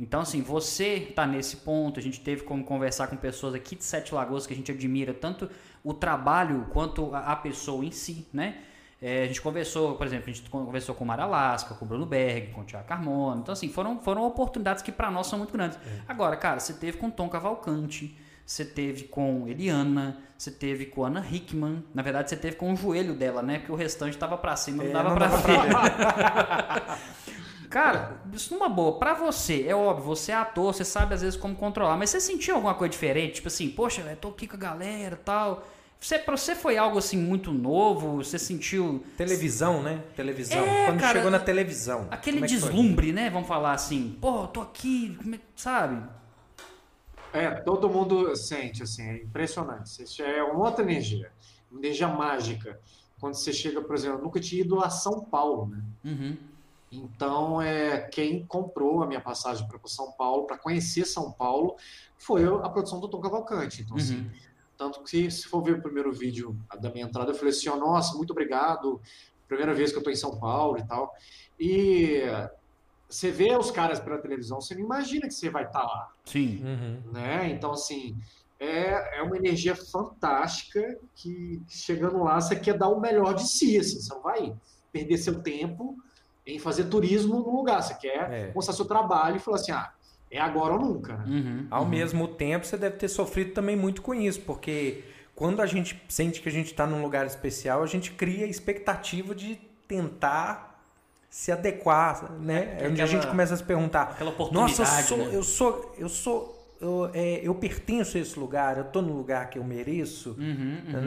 Então, 0.00 0.20
assim, 0.20 0.40
você 0.42 1.08
está 1.10 1.26
nesse 1.26 1.58
ponto, 1.58 1.98
a 1.98 2.02
gente 2.02 2.20
teve 2.20 2.42
como 2.42 2.62
conversar 2.62 3.08
com 3.08 3.16
pessoas 3.16 3.54
aqui 3.54 3.74
de 3.74 3.82
Sete 3.82 4.14
Lagoas 4.14 4.46
que 4.46 4.52
a 4.52 4.56
gente 4.56 4.70
admira 4.70 5.12
tanto 5.12 5.50
o 5.82 5.92
trabalho 5.92 6.66
quanto 6.72 7.12
a, 7.14 7.34
pessoa 7.34 7.84
em 7.84 7.90
si, 7.90 8.26
né? 8.32 8.58
É, 9.00 9.24
a 9.24 9.26
gente 9.26 9.40
conversou, 9.40 9.94
por 9.94 10.06
exemplo, 10.06 10.30
a 10.30 10.32
gente 10.32 10.48
conversou 10.50 10.94
com 10.94 11.04
o 11.04 11.06
Mara 11.06 11.24
Lasca, 11.24 11.74
com 11.74 11.84
o 11.84 11.88
Bruno 11.88 12.04
Berg, 12.04 12.52
com 12.52 12.62
o 12.62 12.64
Tiago 12.64 12.86
Carmona. 12.86 13.40
Então, 13.40 13.52
assim, 13.52 13.68
foram, 13.68 14.00
foram 14.00 14.24
oportunidades 14.24 14.82
que 14.82 14.90
para 14.90 15.10
nós 15.10 15.26
são 15.26 15.38
muito 15.38 15.52
grandes. 15.52 15.78
É. 15.78 16.00
Agora, 16.08 16.36
cara, 16.36 16.58
você 16.58 16.72
teve 16.72 16.98
com 16.98 17.08
Tom 17.10 17.28
Cavalcante, 17.28 18.16
você 18.44 18.64
teve 18.64 19.04
com 19.04 19.46
Eliana, 19.46 20.18
você 20.36 20.50
teve 20.50 20.86
com 20.86 21.04
Ana 21.04 21.24
Hickman. 21.28 21.84
Na 21.94 22.02
verdade, 22.02 22.30
você 22.30 22.36
teve 22.36 22.56
com 22.56 22.72
o 22.72 22.76
joelho 22.76 23.14
dela, 23.14 23.42
né? 23.42 23.58
Porque 23.58 23.72
o 23.72 23.76
restante 23.76 24.14
estava 24.14 24.36
para 24.36 24.56
cima, 24.56 24.82
não 24.82 24.90
é, 24.90 24.92
dava 24.92 25.14
para 25.14 25.28
ver. 25.28 25.58
Cara, 27.70 28.20
isso 28.32 28.54
numa 28.54 28.68
boa, 28.68 28.98
pra 28.98 29.14
você, 29.14 29.66
é 29.66 29.74
óbvio, 29.74 30.04
você 30.04 30.32
é 30.32 30.36
ator, 30.36 30.72
você 30.72 30.84
sabe 30.84 31.14
às 31.14 31.20
vezes 31.20 31.38
como 31.38 31.54
controlar, 31.54 31.96
mas 31.96 32.10
você 32.10 32.20
sentiu 32.20 32.54
alguma 32.54 32.74
coisa 32.74 32.90
diferente? 32.90 33.34
Tipo 33.34 33.48
assim, 33.48 33.68
poxa, 33.70 34.00
eu 34.00 34.16
tô 34.16 34.28
aqui 34.28 34.46
com 34.46 34.56
a 34.56 34.58
galera 34.58 35.14
e 35.14 35.24
tal. 35.24 35.66
Você, 36.00 36.18
pra 36.18 36.36
você 36.36 36.54
foi 36.54 36.78
algo 36.78 36.96
assim 36.96 37.16
muito 37.16 37.52
novo? 37.52 38.18
Você 38.18 38.38
sentiu. 38.38 39.04
Televisão, 39.16 39.82
né? 39.82 40.02
Televisão. 40.14 40.58
É, 40.64 40.86
Quando 40.86 41.00
cara, 41.00 41.18
chegou 41.18 41.30
na 41.30 41.40
televisão. 41.40 42.06
Aquele 42.10 42.38
é 42.38 42.46
deslumbre, 42.46 43.12
né? 43.12 43.28
Vamos 43.30 43.48
falar 43.48 43.72
assim, 43.72 44.16
pô, 44.20 44.46
tô 44.46 44.60
aqui, 44.60 45.18
é, 45.34 45.38
sabe? 45.56 46.08
É, 47.32 47.50
todo 47.50 47.90
mundo 47.90 48.34
sente, 48.36 48.82
assim, 48.82 49.02
é 49.02 49.16
impressionante. 49.16 50.22
É 50.22 50.42
uma 50.42 50.66
outra 50.66 50.84
energia, 50.84 51.30
uma 51.70 51.80
energia 51.80 52.08
mágica. 52.08 52.78
Quando 53.20 53.34
você 53.34 53.52
chega, 53.52 53.82
por 53.82 53.96
exemplo, 53.96 54.18
eu 54.18 54.24
nunca 54.24 54.40
tinha 54.40 54.62
ido 54.62 54.78
a 54.80 54.88
São 54.88 55.24
Paulo, 55.24 55.66
né? 55.66 55.82
Uhum. 56.04 56.36
Então, 56.90 57.60
é, 57.60 58.00
quem 58.08 58.44
comprou 58.46 59.02
a 59.02 59.06
minha 59.06 59.20
passagem 59.20 59.66
para 59.68 59.78
São 59.84 60.12
Paulo, 60.12 60.46
para 60.46 60.58
conhecer 60.58 61.04
São 61.04 61.30
Paulo, 61.30 61.76
foi 62.16 62.44
a 62.44 62.68
produção 62.68 62.98
do 62.98 63.08
Tom 63.08 63.20
Cavalcante. 63.20 63.82
Então, 63.82 63.96
assim, 63.96 64.16
uhum. 64.16 64.30
assim, 64.30 64.48
tanto 64.76 65.02
que 65.02 65.30
se 65.30 65.46
for 65.48 65.62
ver 65.62 65.74
o 65.74 65.82
primeiro 65.82 66.12
vídeo 66.12 66.56
da 66.80 66.90
minha 66.90 67.04
entrada, 67.04 67.30
eu 67.30 67.34
falei 67.34 67.50
assim, 67.50 67.68
oh, 67.68 67.76
nossa, 67.76 68.16
muito 68.16 68.30
obrigado, 68.30 69.00
primeira 69.46 69.74
vez 69.74 69.90
que 69.90 69.96
eu 69.96 70.00
estou 70.00 70.12
em 70.12 70.16
São 70.16 70.38
Paulo 70.38 70.78
e 70.78 70.86
tal. 70.86 71.12
E 71.60 72.22
você 73.08 73.30
vê 73.30 73.56
os 73.56 73.70
caras 73.70 73.98
pela 73.98 74.18
televisão, 74.18 74.60
você 74.60 74.74
não 74.74 74.82
imagina 74.82 75.26
que 75.26 75.34
você 75.34 75.50
vai 75.50 75.64
estar 75.64 75.80
tá 75.80 75.86
lá. 75.86 76.12
Sim. 76.24 76.62
Uhum. 76.62 77.12
Né? 77.12 77.50
Então, 77.50 77.72
assim, 77.72 78.16
é, 78.60 79.18
é 79.18 79.22
uma 79.22 79.36
energia 79.36 79.74
fantástica 79.74 80.98
que 81.14 81.62
chegando 81.68 82.22
lá 82.22 82.40
você 82.40 82.56
quer 82.56 82.76
dar 82.76 82.88
o 82.88 83.00
melhor 83.00 83.34
de 83.34 83.48
si, 83.48 83.78
assim, 83.78 84.00
você 84.00 84.14
não 84.14 84.22
vai 84.22 84.56
perder 84.92 85.18
seu 85.18 85.42
tempo 85.42 85.96
em 86.48 86.58
fazer 86.58 86.84
turismo 86.84 87.40
no 87.40 87.54
lugar. 87.54 87.82
Você 87.82 87.94
quer 87.94 88.32
é. 88.32 88.52
mostrar 88.54 88.74
seu 88.74 88.86
trabalho 88.86 89.36
e 89.36 89.38
falar 89.38 89.58
assim, 89.58 89.72
ah, 89.72 89.92
é 90.30 90.40
agora 90.40 90.74
ou 90.74 90.80
nunca. 90.80 91.16
Né? 91.18 91.24
Uhum, 91.28 91.66
Ao 91.70 91.82
uhum. 91.82 91.88
mesmo 91.88 92.26
tempo, 92.26 92.66
você 92.66 92.76
deve 92.76 92.96
ter 92.96 93.08
sofrido 93.08 93.52
também 93.52 93.76
muito 93.76 94.00
com 94.00 94.14
isso, 94.14 94.40
porque 94.40 95.04
quando 95.34 95.60
a 95.60 95.66
gente 95.66 96.02
sente 96.08 96.40
que 96.40 96.48
a 96.48 96.52
gente 96.52 96.66
está 96.66 96.86
num 96.86 97.02
lugar 97.02 97.26
especial, 97.26 97.82
a 97.82 97.86
gente 97.86 98.12
cria 98.12 98.46
a 98.46 98.48
expectativa 98.48 99.34
de 99.34 99.60
tentar 99.86 100.82
se 101.30 101.52
adequar, 101.52 102.32
né? 102.40 102.78
É, 102.80 102.84
é 102.84 102.88
onde 102.88 103.02
a 103.02 103.06
gente 103.06 103.26
começa 103.26 103.52
a 103.52 103.56
se 103.56 103.62
perguntar, 103.62 104.18
nossa, 104.50 104.82
eu 104.82 104.86
sou, 105.04 105.18
né? 105.18 105.30
eu 105.32 105.42
sou, 105.42 105.94
eu 105.98 106.08
sou, 106.08 106.76
eu, 106.80 107.10
é, 107.12 107.40
eu 107.42 107.54
pertenço 107.54 108.16
a 108.16 108.20
esse 108.20 108.38
lugar, 108.38 108.78
eu 108.78 108.84
estou 108.84 109.02
no 109.02 109.12
lugar 109.12 109.50
que 109.50 109.58
eu 109.58 109.64
mereço, 109.64 110.34
uhum, 110.38 110.78
uhum. 110.88 111.00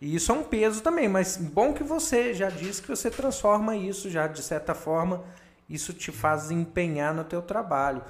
E 0.00 0.14
isso 0.14 0.32
é 0.32 0.34
um 0.34 0.42
peso 0.42 0.82
também, 0.82 1.08
mas 1.08 1.36
bom 1.36 1.72
que 1.72 1.84
você 1.84 2.32
já 2.32 2.48
disse 2.48 2.80
que 2.80 2.88
você 2.88 3.10
transforma 3.10 3.76
isso 3.76 4.08
já 4.08 4.26
de 4.26 4.42
certa 4.42 4.74
forma, 4.74 5.22
isso 5.68 5.92
te 5.92 6.10
faz 6.10 6.50
empenhar 6.50 7.14
no 7.14 7.22
teu 7.22 7.42
trabalho. 7.42 8.02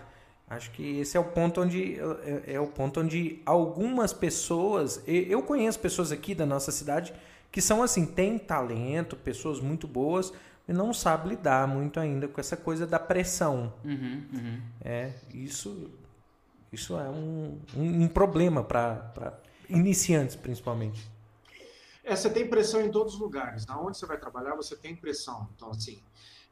Acho 0.49 0.71
que 0.71 1.01
esse 1.01 1.17
é 1.17 1.21
o 1.21 1.25
ponto 1.25 1.61
onde 1.61 1.99
é, 2.47 2.55
é 2.55 2.61
o 2.61 2.67
ponto 2.67 3.01
onde 3.01 3.41
algumas 3.45 4.13
pessoas, 4.13 5.03
eu 5.07 5.43
conheço 5.43 5.79
pessoas 5.81 6.13
aqui 6.13 6.35
da 6.35 6.47
nossa 6.47 6.71
cidade 6.71 7.13
que 7.51 7.61
são 7.61 7.83
assim, 7.83 8.07
têm 8.07 8.39
talento, 8.39 9.17
pessoas 9.17 9.61
muito 9.61 9.89
boas, 9.89 10.33
e 10.69 10.73
não 10.73 10.95
sabem 10.95 11.31
lidar 11.31 11.67
muito 11.67 11.99
ainda 11.99 12.29
com 12.29 12.41
essa 12.41 12.57
coisa 12.57 12.87
da 12.87 12.99
pressão. 12.99 13.73
Uhum, 13.85 14.23
uhum. 14.33 14.61
É, 14.85 15.13
isso, 15.35 15.91
isso 16.73 16.97
é 16.97 17.09
um, 17.09 17.59
um, 17.77 18.05
um 18.05 18.09
problema 18.09 18.63
para 18.63 19.37
iniciantes, 19.69 20.37
principalmente. 20.37 21.10
É, 22.11 22.17
você 22.17 22.29
tem 22.29 22.51
pressão 22.51 22.81
em 22.81 22.91
todos 22.91 23.15
os 23.15 23.21
lugares. 23.21 23.65
Na 23.67 23.81
onde 23.81 23.97
você 23.97 24.05
vai 24.05 24.19
trabalhar, 24.19 24.57
você 24.57 24.75
tem 24.75 24.97
pressão. 24.97 25.49
Então, 25.55 25.71
assim, 25.71 26.03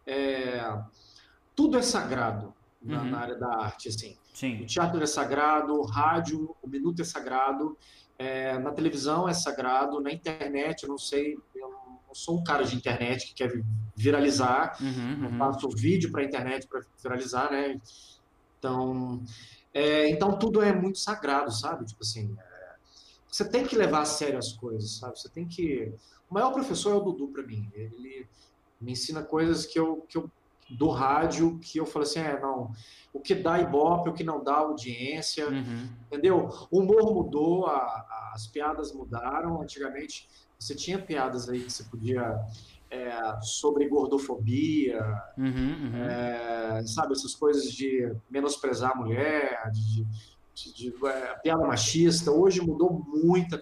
é, 0.06 0.62
tudo 1.56 1.76
é 1.76 1.82
sagrado 1.82 2.54
na, 2.80 3.02
uhum. 3.02 3.10
na, 3.10 3.18
área 3.18 3.34
da 3.34 3.48
arte, 3.48 3.88
assim. 3.88 4.16
Sim. 4.32 4.62
O 4.62 4.66
teatro 4.66 5.02
é 5.02 5.06
sagrado, 5.06 5.74
o 5.74 5.84
rádio, 5.84 6.54
o 6.62 6.68
minuto 6.68 7.02
é 7.02 7.04
sagrado, 7.04 7.76
é, 8.16 8.56
na 8.60 8.70
televisão 8.70 9.28
é 9.28 9.34
sagrado, 9.34 10.00
na 10.00 10.12
internet, 10.12 10.84
eu 10.84 10.88
não 10.90 10.98
sei, 10.98 11.36
eu 11.56 11.70
não 12.06 12.14
sou 12.14 12.38
um 12.38 12.44
cara 12.44 12.62
de 12.62 12.76
internet 12.76 13.26
que 13.26 13.34
quer 13.34 13.60
viralizar, 13.96 14.76
uhum, 14.80 15.24
eu 15.24 15.30
uhum. 15.30 15.38
faço 15.38 15.68
vídeo 15.70 16.12
para 16.12 16.22
internet 16.22 16.68
para 16.68 16.82
viralizar, 17.02 17.50
né? 17.50 17.80
Então, 18.60 19.24
é, 19.74 20.08
então 20.08 20.38
tudo 20.38 20.62
é 20.62 20.72
muito 20.72 20.98
sagrado, 20.98 21.50
sabe? 21.50 21.84
Tipo 21.84 22.02
assim, 22.02 22.36
você 23.30 23.48
tem 23.48 23.66
que 23.66 23.76
levar 23.76 24.02
a 24.02 24.04
sério 24.04 24.38
as 24.38 24.52
coisas, 24.52 24.98
sabe? 24.98 25.18
Você 25.18 25.28
tem 25.28 25.46
que. 25.46 25.92
O 26.30 26.34
maior 26.34 26.52
professor 26.52 26.92
é 26.92 26.96
o 26.96 27.00
Dudu 27.00 27.28
para 27.28 27.42
mim. 27.42 27.70
Ele 27.74 28.26
me 28.80 28.92
ensina 28.92 29.22
coisas 29.22 29.66
que 29.66 29.78
eu, 29.78 30.04
que 30.08 30.16
eu 30.16 30.30
do 30.70 30.88
rádio 30.90 31.58
que 31.60 31.78
eu 31.78 31.86
falo 31.86 32.04
assim, 32.04 32.20
é, 32.20 32.38
não, 32.38 32.70
o 33.12 33.20
que 33.20 33.34
dá 33.34 33.58
ibope, 33.58 34.10
o 34.10 34.12
que 34.12 34.22
não 34.22 34.42
dá 34.44 34.56
audiência, 34.56 35.48
uhum. 35.48 35.88
entendeu? 36.06 36.48
O 36.70 36.80
humor 36.80 37.14
mudou, 37.14 37.66
a, 37.66 38.30
as 38.34 38.46
piadas 38.46 38.92
mudaram. 38.92 39.62
Antigamente 39.62 40.28
você 40.58 40.74
tinha 40.74 40.98
piadas 40.98 41.48
aí 41.48 41.60
que 41.60 41.72
você 41.72 41.84
podia 41.84 42.38
é, 42.90 43.40
sobre 43.40 43.88
gordofobia, 43.88 45.00
uhum, 45.36 45.44
uhum. 45.46 46.04
É, 46.04 46.82
sabe 46.86 47.12
essas 47.12 47.34
coisas 47.34 47.64
de 47.72 48.14
menosprezar 48.30 48.92
a 48.92 48.94
mulher, 48.94 49.70
de, 49.72 50.04
de, 50.04 50.06
de 50.74 50.94
é, 51.06 51.34
piada 51.42 51.66
machista. 51.66 52.30
Hoje 52.30 52.60
mudou 52.60 52.92
muito, 52.92 53.60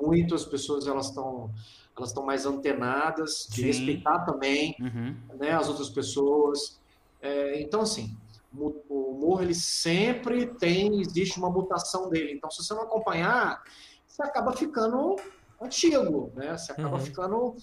muito 0.00 0.34
as 0.34 0.44
pessoas 0.44 0.86
elas 0.86 1.06
estão 1.06 1.50
elas 1.96 2.10
estão 2.10 2.24
mais 2.24 2.46
antenadas 2.46 3.48
de 3.50 3.56
Sim. 3.56 3.66
respeitar 3.66 4.20
também 4.20 4.76
uhum. 4.80 5.16
né, 5.36 5.50
as 5.50 5.68
outras 5.68 5.88
pessoas. 5.88 6.78
É, 7.20 7.60
então, 7.60 7.80
assim, 7.80 8.16
o 8.56 9.10
humor 9.10 9.42
ele 9.42 9.54
sempre 9.54 10.46
tem, 10.46 11.00
existe 11.00 11.38
uma 11.38 11.50
mutação 11.50 12.08
dele. 12.08 12.32
Então, 12.34 12.50
se 12.50 12.62
você 12.62 12.72
não 12.72 12.82
acompanhar, 12.82 13.62
você 14.06 14.22
acaba 14.22 14.52
ficando 14.52 15.16
antigo, 15.60 16.32
né? 16.34 16.56
Você 16.56 16.72
acaba 16.72 16.96
uhum. 16.96 17.00
ficando. 17.00 17.56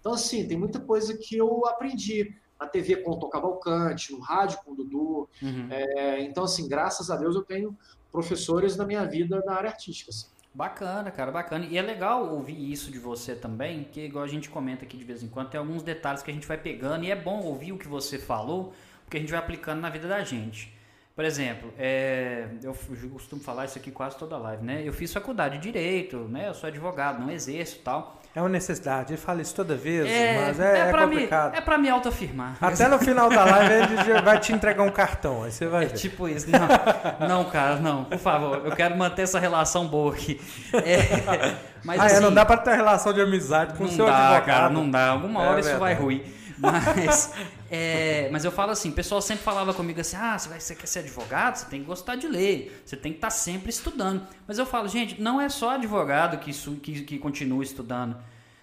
Então, 0.00 0.12
assim, 0.12 0.46
tem 0.46 0.58
muita 0.58 0.80
coisa 0.80 1.16
que 1.16 1.36
eu 1.36 1.66
aprendi 1.66 2.34
na 2.60 2.66
TV 2.66 2.96
com 2.96 3.12
o 3.12 3.18
Tom 3.18 3.28
Cavalcante, 3.28 4.12
no 4.12 4.18
rádio 4.20 4.58
com 4.64 4.72
o 4.72 4.74
Dudu. 4.74 5.28
Uhum. 5.40 5.68
É, 5.70 6.22
então, 6.22 6.44
assim, 6.44 6.68
graças 6.68 7.10
a 7.10 7.16
Deus 7.16 7.36
eu 7.36 7.42
tenho 7.42 7.76
professores 8.10 8.76
na 8.76 8.84
minha 8.84 9.04
vida 9.04 9.42
na 9.44 9.54
área 9.54 9.70
artística. 9.70 10.10
Assim. 10.10 10.26
Bacana, 10.54 11.10
cara, 11.10 11.30
bacana. 11.30 11.66
E 11.66 11.78
é 11.78 11.82
legal 11.82 12.34
ouvir 12.34 12.72
isso 12.72 12.90
de 12.90 12.98
você 12.98 13.34
também, 13.34 13.84
que 13.84 14.00
igual 14.00 14.24
a 14.24 14.28
gente 14.28 14.48
comenta 14.48 14.84
aqui 14.84 14.96
de 14.96 15.04
vez 15.04 15.22
em 15.22 15.28
quando, 15.28 15.50
tem 15.50 15.58
alguns 15.58 15.82
detalhes 15.82 16.22
que 16.22 16.30
a 16.30 16.34
gente 16.34 16.46
vai 16.46 16.58
pegando 16.58 17.04
e 17.04 17.10
é 17.10 17.16
bom 17.16 17.42
ouvir 17.42 17.72
o 17.72 17.78
que 17.78 17.86
você 17.86 18.18
falou, 18.18 18.72
porque 19.04 19.18
a 19.18 19.20
gente 19.20 19.30
vai 19.30 19.38
aplicando 19.38 19.80
na 19.80 19.90
vida 19.90 20.08
da 20.08 20.24
gente. 20.24 20.76
Por 21.14 21.24
exemplo, 21.24 21.72
é, 21.76 22.48
eu 22.62 22.72
costumo 23.12 23.42
falar 23.42 23.64
isso 23.64 23.76
aqui 23.76 23.90
quase 23.90 24.16
toda 24.16 24.36
live, 24.38 24.64
né? 24.64 24.82
Eu 24.84 24.92
fiz 24.92 25.12
faculdade 25.12 25.58
de 25.58 25.64
Direito, 25.64 26.16
né? 26.28 26.48
Eu 26.48 26.54
sou 26.54 26.68
advogado, 26.68 27.20
não 27.20 27.30
exerço 27.30 27.80
tal. 27.80 28.20
É 28.38 28.40
uma 28.40 28.48
necessidade, 28.48 29.14
ele 29.14 29.20
fala 29.20 29.42
isso 29.42 29.52
toda 29.52 29.74
vez, 29.74 30.06
é, 30.06 30.46
mas 30.46 30.60
é, 30.60 30.78
é, 30.78 30.90
é 30.90 30.92
complicado. 30.92 31.50
Me, 31.50 31.58
é 31.58 31.60
pra 31.60 31.76
me 31.76 31.90
autoafirmar. 31.90 32.56
Até 32.60 32.86
no 32.86 32.96
final 33.00 33.28
da 33.28 33.44
live 33.44 34.10
ele 34.12 34.22
vai 34.22 34.38
te 34.38 34.52
entregar 34.52 34.84
um 34.84 34.92
cartão, 34.92 35.42
aí 35.42 35.50
você 35.50 35.66
vai 35.66 35.86
É 35.86 35.88
tipo 35.88 36.28
isso. 36.28 36.46
Não, 36.48 37.26
não, 37.26 37.44
cara, 37.46 37.80
não, 37.80 38.04
por 38.04 38.16
favor, 38.16 38.62
eu 38.64 38.70
quero 38.76 38.96
manter 38.96 39.22
essa 39.22 39.40
relação 39.40 39.88
boa 39.88 40.14
aqui. 40.14 40.40
É, 40.72 41.56
mas, 41.82 42.00
ah, 42.00 42.04
assim, 42.04 42.14
é, 42.14 42.20
não 42.20 42.26
assim, 42.28 42.34
dá 42.36 42.46
pra 42.46 42.58
ter 42.58 42.76
relação 42.76 43.12
de 43.12 43.20
amizade 43.20 43.74
com 43.74 43.82
o 43.82 43.88
seu 43.88 44.06
dá, 44.06 44.28
advogado. 44.28 44.46
Cara, 44.46 44.70
não 44.70 44.88
dá, 44.88 45.08
alguma 45.08 45.40
hora 45.40 45.56
é 45.56 45.60
isso 45.60 45.76
vai 45.76 45.94
ruir. 45.94 46.22
Mas, 46.60 47.32
é, 47.70 48.28
mas 48.30 48.44
eu 48.44 48.50
falo 48.50 48.72
assim, 48.72 48.90
o 48.90 48.92
pessoal 48.92 49.22
sempre 49.22 49.44
falava 49.44 49.72
comigo 49.72 50.00
assim, 50.00 50.16
ah, 50.16 50.38
você, 50.38 50.48
vai, 50.48 50.60
você 50.60 50.74
quer 50.74 50.86
ser 50.86 50.98
advogado? 51.00 51.56
Você 51.56 51.66
tem 51.66 51.80
que 51.80 51.86
gostar 51.86 52.16
de 52.16 52.26
ler, 52.26 52.82
você 52.84 52.96
tem 52.96 53.12
que 53.12 53.18
estar 53.18 53.28
tá 53.28 53.32
sempre 53.32 53.70
estudando. 53.70 54.26
Mas 54.46 54.58
eu 54.58 54.66
falo, 54.66 54.88
gente, 54.88 55.20
não 55.20 55.40
é 55.40 55.48
só 55.48 55.70
advogado 55.70 56.38
que, 56.38 56.52
que, 56.80 57.02
que 57.02 57.18
continua 57.18 57.62
estudando. 57.62 58.16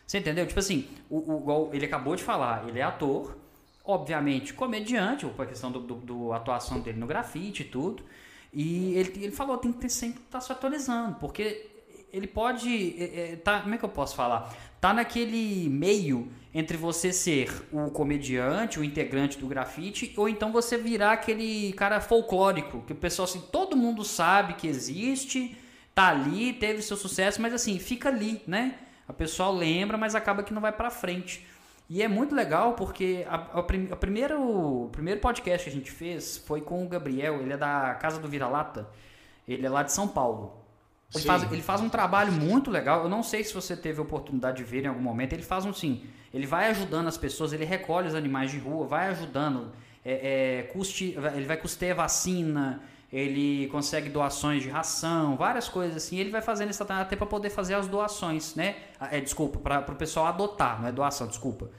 Você 0.06 0.20
entendeu? 0.20 0.46
Tipo 0.46 0.60
assim, 0.60 0.88
o, 1.10 1.18
o, 1.18 1.70
ele 1.74 1.86
acabou 1.86 2.16
de 2.16 2.24
falar, 2.24 2.68
ele 2.68 2.80
é 2.80 2.84
ator, 2.84 3.38
obviamente 3.84 4.54
comediante, 4.54 5.26
por 5.26 5.48
questão 5.48 5.72
do, 5.72 5.80
do, 5.80 5.96
do, 5.96 6.34
atuação 6.34 6.80
dele 6.80 7.00
no 7.00 7.08
grafite 7.08 7.64
e 7.64 7.66
tudo. 7.66 8.04
E 8.54 8.94
ele, 8.96 9.26
ele 9.26 9.32
falou, 9.32 9.58
tem 9.58 9.72
que 9.72 9.90
sempre 9.90 10.20
estar 10.20 10.40
tá 10.40 10.42
se 10.42 10.52
atualizando, 10.52 11.16
porque 11.20 11.70
ele 12.12 12.28
pode. 12.28 12.96
É, 13.02 13.34
é, 13.34 13.36
tá, 13.36 13.62
como 13.62 13.76
é 13.76 13.78
que 13.78 13.86
eu 13.86 13.90
posso 13.90 14.16
falar? 14.16 14.54
Tá 14.80 14.94
naquele 14.94 15.68
meio 15.70 16.32
entre 16.56 16.78
você 16.78 17.12
ser 17.12 17.52
o 17.70 17.92
comediante, 17.92 18.80
o 18.80 18.84
integrante 18.84 19.38
do 19.38 19.46
grafite, 19.46 20.14
ou 20.16 20.30
então 20.30 20.54
você 20.54 20.78
virar 20.78 21.12
aquele 21.12 21.74
cara 21.74 22.00
folclórico, 22.00 22.82
que 22.84 22.94
o 22.94 22.96
pessoal 22.96 23.28
assim, 23.28 23.42
todo 23.52 23.76
mundo 23.76 24.06
sabe 24.06 24.54
que 24.54 24.66
existe, 24.66 25.58
tá 25.94 26.08
ali, 26.08 26.54
teve 26.54 26.82
seu 26.82 26.96
sucesso, 26.96 27.42
mas 27.42 27.54
assim, 27.54 27.78
fica 27.78 28.08
ali, 28.08 28.42
né? 28.48 28.76
A 29.06 29.12
pessoa 29.12 29.50
lembra, 29.50 29.98
mas 29.98 30.16
acaba 30.16 30.44
que 30.44 30.54
não 30.54 30.62
vai 30.62 30.72
para 30.72 30.90
frente. 30.90 31.46
E 31.90 32.02
é 32.02 32.08
muito 32.08 32.34
legal 32.34 32.74
porque 32.74 33.26
a, 33.28 33.36
a, 33.36 33.60
a 33.60 33.96
primeiro, 33.98 34.42
o 34.86 34.90
primeiro 34.94 35.20
podcast 35.20 35.66
que 35.66 35.70
a 35.70 35.78
gente 35.78 35.92
fez 35.92 36.38
foi 36.38 36.62
com 36.62 36.86
o 36.86 36.88
Gabriel, 36.88 37.42
ele 37.42 37.52
é 37.52 37.58
da 37.58 37.96
Casa 37.96 38.18
do 38.18 38.30
Vira-Lata, 38.30 38.90
ele 39.46 39.66
é 39.66 39.70
lá 39.70 39.84
de 39.84 39.92
São 39.92 40.08
Paulo. 40.08 40.65
Ele 41.14 41.24
faz, 41.24 41.52
ele 41.52 41.62
faz, 41.62 41.82
um 41.82 41.90
trabalho 41.90 42.32
muito 42.32 42.70
legal. 42.72 43.04
Eu 43.04 43.10
não 43.10 43.24
sei 43.24 43.44
se 43.44 43.54
você 43.54 43.76
teve 43.76 44.00
a 44.00 44.02
oportunidade 44.02 44.58
de 44.58 44.64
ver 44.64 44.84
em 44.84 44.88
algum 44.88 45.02
momento. 45.02 45.34
Ele 45.34 45.44
faz 45.44 45.66
um 45.66 45.74
sim. 45.74 46.04
Ele 46.34 46.46
vai 46.46 46.70
ajudando 46.70 47.08
as 47.08 47.18
pessoas, 47.18 47.54
ele 47.54 47.64
recolhe 47.64 48.08
os 48.08 48.16
animais 48.16 48.52
de 48.52 48.58
rua, 48.58 48.86
vai 48.86 49.08
ajudando. 49.08 49.72
É, 50.04 50.60
é, 50.60 50.64
custe, 50.64 51.18
ele 51.36 51.46
vai 51.46 51.58
custear 51.58 51.96
vacina, 51.96 52.82
ele 53.12 53.68
consegue 53.68 54.10
doações 54.10 54.62
de 54.62 54.70
ração, 54.70 55.38
várias 55.38 55.70
coisas 55.70 55.96
assim. 55.96 56.18
Ele 56.18 56.30
vai 56.30 56.42
fazendo 56.42 56.72
isso 56.72 56.84
até 56.84 57.16
para 57.16 57.26
poder 57.26 57.50
fazer 57.50 57.76
as 57.76 57.88
doações, 57.88 58.56
né? 58.56 58.76
Ah, 59.00 59.16
é, 59.16 59.22
desculpa, 59.22 59.60
para 59.60 59.94
o 59.94 59.96
pessoal 59.96 60.26
adotar, 60.26 60.82
não 60.82 60.90
é 60.90 60.92
doação, 60.92 61.28
desculpa. 61.28 61.70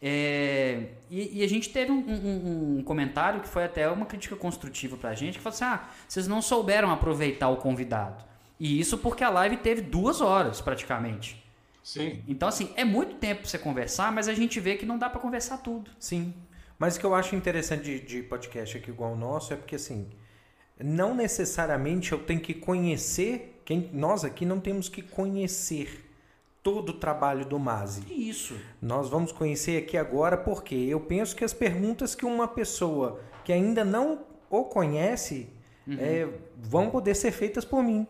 É, 0.00 0.90
e, 1.10 1.40
e, 1.40 1.42
a 1.42 1.48
gente 1.48 1.70
teve 1.70 1.90
um, 1.90 1.98
um, 1.98 2.78
um, 2.78 2.82
comentário 2.82 3.40
que 3.40 3.48
foi 3.48 3.64
até 3.64 3.88
uma 3.88 4.04
crítica 4.04 4.36
construtiva 4.36 4.98
para 4.98 5.10
a 5.10 5.14
gente, 5.14 5.38
que 5.38 5.42
falou 5.42 5.54
assim: 5.54 5.64
ah, 5.64 5.88
vocês 6.06 6.28
não 6.28 6.42
souberam 6.42 6.90
aproveitar 6.92 7.48
o 7.48 7.56
convidado. 7.56 8.22
E 8.58 8.78
isso 8.78 8.98
porque 8.98 9.24
a 9.24 9.30
live 9.30 9.56
teve 9.58 9.82
duas 9.82 10.20
horas 10.20 10.60
praticamente. 10.60 11.42
Sim. 11.82 12.22
Então, 12.26 12.48
assim, 12.48 12.72
é 12.76 12.84
muito 12.84 13.16
tempo 13.16 13.42
pra 13.42 13.50
você 13.50 13.58
conversar, 13.58 14.10
mas 14.10 14.26
a 14.26 14.34
gente 14.34 14.58
vê 14.58 14.76
que 14.76 14.86
não 14.86 14.98
dá 14.98 15.10
para 15.10 15.20
conversar 15.20 15.58
tudo. 15.58 15.90
Sim. 15.98 16.32
Mas 16.78 16.96
o 16.96 17.00
que 17.00 17.06
eu 17.06 17.14
acho 17.14 17.36
interessante 17.36 17.84
de, 17.84 18.00
de 18.00 18.22
podcast 18.22 18.78
aqui 18.78 18.90
igual 18.90 19.12
o 19.12 19.16
nosso 19.16 19.52
é 19.52 19.56
porque, 19.56 19.76
assim, 19.76 20.08
não 20.78 21.14
necessariamente 21.14 22.12
eu 22.12 22.18
tenho 22.18 22.40
que 22.40 22.54
conhecer, 22.54 23.60
quem 23.64 23.90
nós 23.92 24.24
aqui 24.24 24.46
não 24.46 24.60
temos 24.60 24.88
que 24.88 25.02
conhecer 25.02 26.10
todo 26.62 26.88
o 26.88 26.92
trabalho 26.94 27.44
do 27.44 27.58
Mazi. 27.58 28.02
Isso. 28.10 28.56
Nós 28.80 29.10
vamos 29.10 29.30
conhecer 29.30 29.82
aqui 29.82 29.98
agora 29.98 30.36
porque 30.36 30.74
eu 30.74 30.98
penso 30.98 31.36
que 31.36 31.44
as 31.44 31.52
perguntas 31.52 32.14
que 32.14 32.24
uma 32.24 32.48
pessoa 32.48 33.20
que 33.44 33.52
ainda 33.52 33.84
não 33.84 34.24
o 34.48 34.64
conhece 34.64 35.50
uhum. 35.86 35.96
é, 36.00 36.28
vão 36.56 36.88
poder 36.88 37.14
ser 37.14 37.32
feitas 37.32 37.64
por 37.64 37.82
mim. 37.82 38.06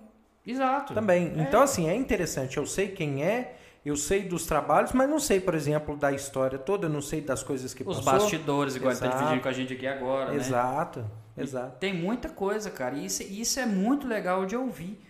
Exato. 0.46 0.94
Também. 0.94 1.33
É. 1.37 1.42
Então, 1.42 1.62
assim, 1.62 1.88
é 1.88 1.94
interessante. 1.94 2.57
Eu 2.57 2.66
sei 2.66 2.88
quem 2.88 3.24
é, 3.24 3.57
eu 3.85 3.96
sei 3.96 4.22
dos 4.22 4.46
trabalhos, 4.46 4.92
mas 4.92 5.09
não 5.09 5.18
sei, 5.18 5.40
por 5.40 5.54
exemplo, 5.54 5.96
da 5.96 6.12
história 6.12 6.59
toda, 6.59 6.87
eu 6.87 6.90
não 6.90 7.00
sei 7.02 7.20
das 7.20 7.42
coisas 7.42 7.74
que 7.74 7.83
Os 7.83 7.98
passou. 8.00 8.12
bastidores, 8.20 8.76
igual 8.76 8.92
Exato. 8.92 9.07
ele 9.07 9.12
tá 9.12 9.18
dividindo 9.18 9.42
com 9.42 9.48
a 9.48 9.52
gente 9.52 9.72
aqui 9.74 9.87
agora, 9.87 10.35
Exato. 10.35 11.00
né? 11.00 11.07
Exato. 11.37 11.76
Tem 11.78 11.92
muita 11.92 12.28
coisa, 12.28 12.70
cara. 12.70 12.94
E 12.94 13.07
isso, 13.07 13.22
isso 13.22 13.59
é 13.59 13.66
muito 13.66 14.07
legal 14.07 14.46
de 14.46 14.57
ouvir. 14.57 15.03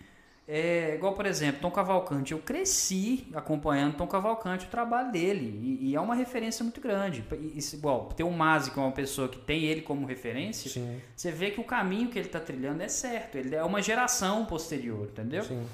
É, 0.47 0.93
igual, 0.93 1.13
por 1.13 1.25
exemplo, 1.25 1.61
Tom 1.61 1.71
Cavalcante. 1.71 2.31
Eu 2.31 2.39
cresci 2.39 3.27
acompanhando 3.33 3.95
Tom 3.95 4.05
Cavalcante, 4.05 4.65
o 4.65 4.69
trabalho 4.69 5.11
dele. 5.11 5.59
E, 5.61 5.89
e 5.89 5.95
é 5.95 5.99
uma 5.99 6.13
referência 6.13 6.63
muito 6.63 6.79
grande. 6.79 7.25
E, 7.31 7.59
igual, 7.73 8.09
ter 8.09 8.23
o 8.23 8.31
Mazi, 8.31 8.69
que 8.69 8.79
é 8.79 8.81
uma 8.81 8.91
pessoa 8.91 9.27
que 9.27 9.39
tem 9.39 9.63
ele 9.63 9.81
como 9.81 10.05
referência, 10.05 10.69
Sim. 10.69 11.01
você 11.15 11.31
vê 11.31 11.49
que 11.49 11.59
o 11.59 11.63
caminho 11.63 12.09
que 12.09 12.19
ele 12.19 12.27
está 12.27 12.39
trilhando 12.39 12.83
é 12.83 12.87
certo. 12.87 13.37
Ele 13.37 13.55
é 13.55 13.63
uma 13.63 13.81
geração 13.81 14.45
posterior, 14.45 15.07
entendeu? 15.11 15.43
Sim. 15.43 15.65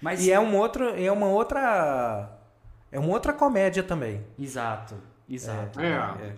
Mas, 0.00 0.24
e 0.24 0.30
é 0.30 0.38
um 0.38 0.56
outro, 0.56 0.88
é 0.88 1.10
uma 1.10 1.26
outra. 1.26 2.38
É 2.90 2.98
uma 2.98 3.08
outra 3.08 3.32
comédia 3.32 3.82
também. 3.82 4.24
Exato, 4.38 4.96
exato. 5.28 5.80
É. 5.80 5.86
é. 5.88 6.36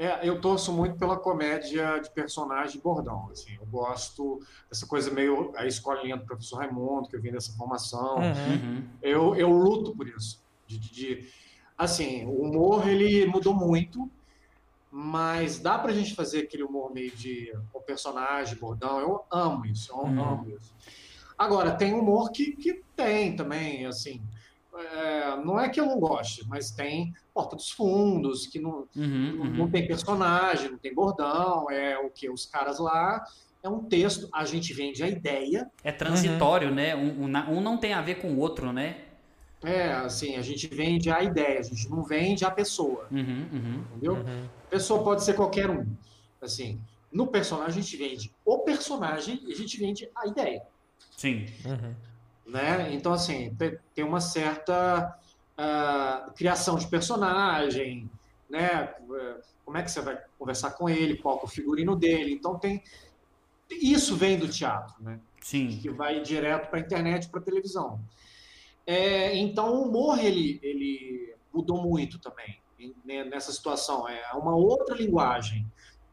É, 0.00 0.26
eu 0.26 0.40
torço 0.40 0.72
muito 0.72 0.96
pela 0.96 1.14
comédia 1.14 1.98
de 1.98 2.08
personagem 2.08 2.80
bordão. 2.80 3.28
Assim, 3.30 3.54
eu 3.60 3.66
gosto 3.66 4.40
dessa 4.66 4.86
coisa 4.86 5.10
meio 5.10 5.52
a 5.54 5.66
escolinha 5.66 6.16
do 6.16 6.24
professor 6.24 6.56
Raimundo, 6.56 7.06
que 7.06 7.16
eu 7.16 7.20
vim 7.20 7.30
dessa 7.30 7.52
formação. 7.52 8.16
Uhum. 8.16 8.22
uhum. 8.22 8.88
Eu, 9.02 9.36
eu 9.36 9.50
luto 9.50 9.94
por 9.94 10.08
isso. 10.08 10.42
De, 10.66 10.78
de, 10.78 10.90
de, 10.90 11.28
assim, 11.76 12.24
o 12.24 12.44
humor 12.44 12.88
ele 12.88 13.26
mudou 13.26 13.52
muito, 13.52 14.10
mas 14.90 15.58
dá 15.58 15.78
pra 15.78 15.92
gente 15.92 16.14
fazer 16.14 16.44
aquele 16.44 16.62
humor 16.62 16.90
meio 16.94 17.10
de 17.10 17.52
o 17.74 17.80
personagem 17.82 18.56
bordão. 18.56 19.00
Eu 19.00 19.22
amo 19.30 19.66
isso, 19.66 19.92
eu 19.92 19.98
uhum. 19.98 20.24
amo 20.24 20.48
isso. 20.48 20.74
Agora, 21.36 21.72
tem 21.72 21.92
humor 21.92 22.30
que, 22.30 22.52
que 22.52 22.82
tem 22.96 23.36
também, 23.36 23.84
assim. 23.84 24.22
É, 24.74 25.36
não 25.44 25.58
é 25.58 25.68
que 25.68 25.80
eu 25.80 25.86
não 25.86 25.98
goste, 25.98 26.46
mas 26.48 26.70
tem 26.70 27.12
Porta 27.34 27.56
dos 27.56 27.70
Fundos, 27.70 28.46
que 28.46 28.60
não, 28.60 28.86
uhum, 28.94 29.32
não, 29.36 29.44
uhum. 29.44 29.54
não 29.56 29.70
tem 29.70 29.86
personagem, 29.86 30.70
não 30.70 30.78
tem 30.78 30.94
bordão, 30.94 31.70
é 31.70 31.98
o 31.98 32.08
que? 32.10 32.30
Os 32.30 32.46
caras 32.46 32.78
lá 32.78 33.24
é 33.62 33.68
um 33.68 33.84
texto, 33.84 34.28
a 34.32 34.44
gente 34.44 34.72
vende 34.72 35.02
a 35.02 35.08
ideia. 35.08 35.70
É 35.84 35.92
transitório, 35.92 36.68
uhum. 36.68 36.74
né? 36.74 36.96
Um, 36.96 37.24
um, 37.24 37.56
um, 37.56 37.60
não 37.60 37.76
tem 37.76 37.92
a 37.92 38.00
ver 38.00 38.16
com 38.16 38.32
o 38.32 38.38
outro, 38.38 38.72
né? 38.72 39.04
É, 39.62 39.92
assim, 39.92 40.36
a 40.36 40.42
gente 40.42 40.66
vende 40.68 41.10
a 41.10 41.22
ideia, 41.22 41.58
a 41.58 41.62
gente 41.62 41.90
não 41.90 42.02
vende 42.02 42.44
a 42.44 42.50
pessoa. 42.50 43.06
Uhum, 43.10 43.48
uhum. 43.52 43.84
entendeu? 43.90 44.14
Uhum. 44.14 44.44
A 44.66 44.70
pessoa 44.70 45.02
pode 45.02 45.22
ser 45.22 45.34
qualquer 45.34 45.68
um. 45.68 45.86
Assim, 46.40 46.80
no 47.12 47.26
personagem 47.26 47.80
a 47.80 47.82
gente 47.82 47.96
vende 47.96 48.32
o 48.44 48.58
personagem 48.60 49.40
e 49.46 49.52
a 49.52 49.56
gente 49.56 49.78
vende 49.78 50.08
a 50.16 50.26
ideia. 50.26 50.62
Sim. 51.16 51.46
Né? 52.50 52.92
Então, 52.92 53.12
assim, 53.12 53.56
tem 53.94 54.04
uma 54.04 54.20
certa 54.20 55.16
uh, 55.56 56.32
criação 56.32 56.76
de 56.76 56.86
personagem, 56.88 58.10
né? 58.48 58.92
Como 59.64 59.76
é 59.76 59.82
que 59.82 59.90
você 59.90 60.00
vai 60.00 60.18
conversar 60.36 60.72
com 60.72 60.88
ele, 60.88 61.16
qual 61.16 61.38
é 61.38 61.44
o 61.44 61.46
figurino 61.46 61.94
dele. 61.94 62.32
Então 62.32 62.58
tem 62.58 62.82
isso 63.70 64.16
vem 64.16 64.36
do 64.36 64.48
teatro, 64.48 64.94
né? 65.00 65.20
Sim. 65.40 65.78
Que 65.80 65.88
vai 65.88 66.20
direto 66.20 66.68
para 66.68 66.80
a 66.80 66.82
internet, 66.82 67.28
para 67.28 67.38
a 67.38 67.42
televisão. 67.42 68.00
É, 68.84 69.36
então 69.36 69.74
o 69.74 69.88
humor 69.88 70.18
ele, 70.18 70.58
ele 70.62 71.36
mudou 71.54 71.80
muito 71.80 72.18
também 72.18 72.60
né, 73.04 73.24
nessa 73.24 73.52
situação. 73.52 74.08
É 74.08 74.32
uma 74.32 74.56
outra 74.56 74.96
linguagem 74.96 75.64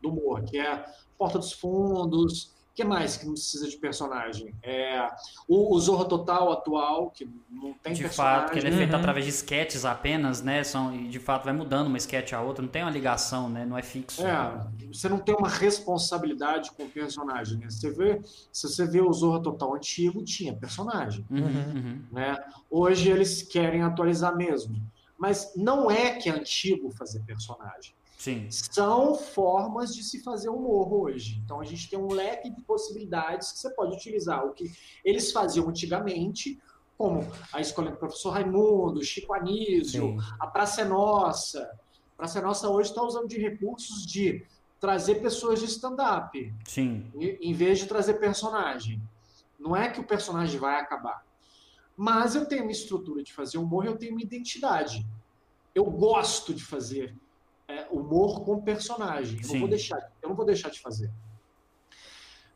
do 0.01 0.09
humor, 0.09 0.43
que 0.43 0.59
é 0.59 0.85
Porta 1.17 1.39
dos 1.39 1.51
Fundos, 1.51 2.55
que 2.77 2.83
mais 2.83 3.17
que 3.17 3.25
não 3.25 3.33
precisa 3.33 3.67
de 3.67 3.75
personagem? 3.75 4.53
É, 4.61 5.09
o, 5.47 5.75
o 5.75 5.79
Zorro 5.79 6.05
Total 6.05 6.51
atual, 6.51 7.09
que 7.09 7.27
não 7.49 7.73
tem 7.73 7.93
de 7.93 8.03
personagem. 8.03 8.41
fato, 8.41 8.53
que 8.53 8.59
ele 8.59 8.67
é 8.67 8.71
feito 8.71 8.93
uhum. 8.93 8.99
através 8.99 9.25
de 9.25 9.31
sketches 9.31 9.83
apenas, 9.83 10.43
né? 10.43 10.63
São, 10.63 10.93
e 10.93 11.07
de 11.07 11.17
fato 11.17 11.43
vai 11.43 11.53
mudando 11.53 11.87
uma 11.87 11.97
sketch 11.97 12.33
a 12.33 12.41
outra, 12.41 12.61
não 12.61 12.69
tem 12.69 12.83
uma 12.83 12.91
ligação, 12.91 13.49
né? 13.49 13.65
Não 13.65 13.75
é 13.75 13.81
fixo. 13.81 14.23
É, 14.23 14.63
você 14.85 15.09
não 15.09 15.17
tem 15.17 15.33
uma 15.33 15.49
responsabilidade 15.49 16.69
com 16.71 16.83
o 16.83 16.89
personagem. 16.89 17.57
Né? 17.57 17.67
Você 17.67 17.89
vê, 17.89 18.21
se 18.53 18.69
você 18.69 18.85
vê 18.85 19.01
o 19.01 19.11
Zorro 19.11 19.41
Total 19.41 19.73
antigo, 19.73 20.23
tinha 20.23 20.53
personagem. 20.53 21.25
Uhum, 21.31 21.39
uhum. 21.39 22.01
Né? 22.11 22.37
Hoje 22.69 23.09
eles 23.09 23.41
querem 23.41 23.81
atualizar 23.81 24.37
mesmo. 24.37 24.79
Mas 25.17 25.53
não 25.55 25.89
é 25.89 26.15
que 26.15 26.29
é 26.29 26.31
antigo 26.31 26.91
fazer 26.91 27.21
personagem. 27.23 27.95
Sim. 28.17 28.47
São 28.49 29.15
formas 29.15 29.93
de 29.93 30.03
se 30.03 30.23
fazer 30.23 30.49
humor 30.49 30.91
hoje. 30.91 31.39
Então 31.43 31.61
a 31.61 31.63
gente 31.63 31.89
tem 31.89 31.99
um 31.99 32.11
leque 32.11 32.49
de 32.49 32.61
possibilidades 32.63 33.51
que 33.51 33.59
você 33.59 33.69
pode 33.69 33.95
utilizar. 33.95 34.43
O 34.43 34.53
que 34.53 34.71
eles 35.05 35.31
faziam 35.31 35.69
antigamente, 35.69 36.59
como 36.97 37.25
a 37.53 37.61
escola 37.61 37.91
do 37.91 37.97
professor 37.97 38.31
Raimundo, 38.31 39.03
Chico 39.03 39.33
Anísio, 39.33 40.01
Sim. 40.01 40.17
a 40.39 40.47
Praça 40.47 40.81
é 40.81 40.85
Nossa. 40.85 41.61
A 42.13 42.17
Praça 42.17 42.39
é 42.39 42.41
Nossa 42.41 42.67
hoje 42.69 42.89
está 42.89 43.03
usando 43.03 43.27
de 43.27 43.37
recursos 43.39 44.05
de 44.05 44.43
trazer 44.79 45.15
pessoas 45.15 45.59
de 45.59 45.65
stand-up. 45.65 46.53
Sim. 46.65 47.11
Em 47.19 47.53
vez 47.53 47.79
de 47.79 47.85
trazer 47.85 48.15
personagem. 48.15 49.01
Não 49.59 49.75
é 49.75 49.89
que 49.89 49.99
o 49.99 50.03
personagem 50.03 50.59
vai 50.59 50.79
acabar. 50.79 51.25
Mas 51.97 52.35
eu 52.35 52.45
tenho 52.45 52.61
uma 52.61 52.71
estrutura 52.71 53.23
de 53.23 53.33
fazer 53.33 53.57
humor 53.57 53.83
e 53.83 53.87
eu 53.87 53.97
tenho 53.97 54.11
uma 54.11 54.21
identidade. 54.21 55.03
Eu 55.73 55.85
gosto 55.85 56.53
de 56.53 56.63
fazer 56.63 57.15
é, 57.67 57.87
humor 57.89 58.45
com 58.45 58.61
personagem. 58.61 59.39
Eu 59.41 59.47
não, 59.49 59.59
vou 59.61 59.67
deixar, 59.67 60.11
eu 60.21 60.29
não 60.29 60.35
vou 60.35 60.45
deixar 60.45 60.69
de 60.69 60.79
fazer. 60.79 61.11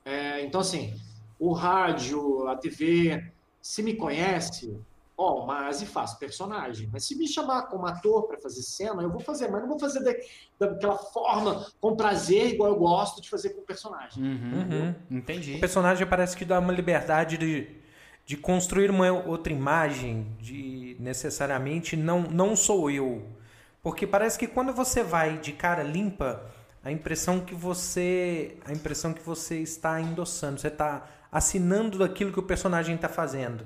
É, 0.06 0.46
então, 0.46 0.62
assim, 0.62 0.96
o 1.40 1.54
rádio, 1.54 2.48
a 2.48 2.56
TV, 2.56 3.32
se 3.60 3.82
me 3.82 3.96
conhece, 3.96 4.80
ó, 5.18 5.46
mas 5.46 5.82
e 5.82 5.88
faz 5.88 6.14
personagem. 6.14 6.88
Mas 6.92 7.06
se 7.06 7.16
me 7.16 7.28
chamar 7.28 7.64
como 7.64 7.88
ator 7.88 8.28
para 8.28 8.38
fazer 8.40 8.62
cena, 8.62 9.02
eu 9.02 9.10
vou 9.10 9.20
fazer, 9.20 9.50
mas 9.50 9.62
não 9.62 9.68
vou 9.68 9.80
fazer 9.80 10.28
daquela 10.60 10.98
forma, 10.98 11.66
com 11.80 11.96
prazer, 11.96 12.54
igual 12.54 12.70
eu 12.70 12.78
gosto 12.78 13.22
de 13.22 13.30
fazer 13.30 13.50
com 13.50 13.62
personagem. 13.64 14.24
Uhum, 14.24 14.54
uhum. 14.54 14.96
Entendi. 15.18 15.56
O 15.56 15.60
personagem 15.60 16.06
parece 16.08 16.38
que 16.38 16.46
dá 16.46 16.60
uma 16.60 16.74
liberdade 16.74 17.38
de, 17.38 17.81
de 18.32 18.38
construir 18.38 18.90
uma 18.90 19.12
outra 19.12 19.52
imagem, 19.52 20.26
de 20.40 20.96
necessariamente 21.00 21.98
não, 21.98 22.22
não 22.22 22.56
sou 22.56 22.90
eu 22.90 23.28
porque 23.82 24.06
parece 24.06 24.38
que 24.38 24.48
quando 24.48 24.74
você 24.74 25.04
vai 25.04 25.40
de 25.40 25.52
cara 25.52 25.84
limpa, 25.84 26.44
a 26.84 26.92
impressão 26.92 27.40
que 27.40 27.56
você, 27.56 28.58
a 28.66 28.72
impressão 28.72 29.14
que 29.14 29.22
você 29.22 29.60
está 29.60 30.00
endossando, 30.00 30.60
você 30.60 30.68
está 30.68 31.08
assinando 31.32 31.98
daquilo 31.98 32.32
que 32.32 32.40
o 32.40 32.44
personagem 32.44 32.96
está 32.96 33.10
fazendo. 33.10 33.66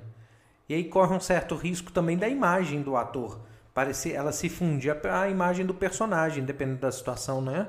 E 0.70 0.74
aí 0.74 0.86
corre 0.86 1.14
um 1.14 1.20
certo 1.20 1.56
risco 1.56 1.92
também 1.92 2.18
da 2.18 2.30
imagem 2.30 2.82
do 2.82 2.96
ator. 2.96 3.42
Parece, 3.74 4.14
ela 4.14 4.32
se 4.32 4.48
funde 4.48 4.90
a 4.90 5.30
imagem 5.30 5.66
do 5.66 5.74
personagem, 5.74 6.46
dependendo 6.46 6.80
da 6.80 6.92
situação, 6.92 7.42
né? 7.42 7.68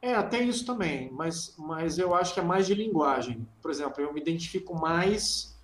É, 0.00 0.22
tem 0.22 0.48
isso 0.48 0.64
também, 0.64 1.10
mas, 1.12 1.54
mas 1.58 1.98
eu 1.98 2.14
acho 2.14 2.32
que 2.32 2.40
é 2.40 2.42
mais 2.42 2.66
de 2.66 2.74
linguagem. 2.74 3.46
Por 3.60 3.70
exemplo, 3.70 4.02
eu 4.02 4.12
me 4.12 4.20
identifico 4.20 4.74
mais 4.74 5.56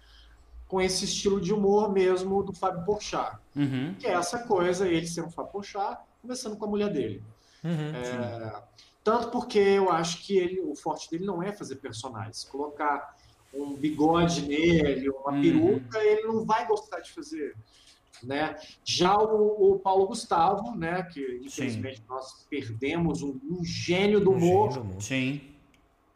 com 0.66 0.80
esse 0.80 1.04
estilo 1.04 1.40
de 1.40 1.52
humor 1.52 1.92
mesmo 1.92 2.42
do 2.42 2.52
Fábio 2.52 2.84
Porchat. 2.84 3.38
Uhum. 3.54 3.94
Que 3.98 4.08
é 4.08 4.12
essa 4.12 4.40
coisa, 4.40 4.88
ele 4.88 5.06
ser 5.06 5.22
um 5.22 5.30
Fábio 5.30 5.52
Porchat, 5.52 6.00
começando 6.20 6.56
com 6.56 6.64
a 6.64 6.68
mulher 6.68 6.92
dele. 6.92 7.22
Uhum, 7.62 7.94
é, 7.94 8.62
tanto 9.04 9.30
porque 9.30 9.58
eu 9.58 9.90
acho 9.90 10.22
que 10.22 10.36
ele, 10.36 10.60
o 10.60 10.74
forte 10.74 11.10
dele 11.10 11.24
não 11.24 11.42
é 11.42 11.52
fazer 11.52 11.76
personagens. 11.76 12.44
Colocar 12.44 13.16
um 13.52 13.74
bigode 13.74 14.42
nele, 14.48 15.08
uma 15.10 15.32
uhum. 15.32 15.42
peruca, 15.42 15.98
ele 16.02 16.22
não 16.22 16.44
vai 16.44 16.66
gostar 16.66 17.00
de 17.00 17.12
fazer. 17.12 17.54
Né? 18.24 18.56
Já 18.84 19.16
o, 19.16 19.74
o 19.74 19.78
Paulo 19.78 20.06
Gustavo, 20.06 20.74
né, 20.76 21.02
que 21.04 21.40
infelizmente 21.42 21.98
Sim. 21.98 22.04
nós 22.08 22.46
perdemos 22.48 23.22
um, 23.22 23.38
um 23.50 23.64
gênio 23.64 24.20
do 24.20 24.32
humor. 24.32 24.70
Um 24.78 25.00
gênio 25.00 25.00
Sim 25.00 25.54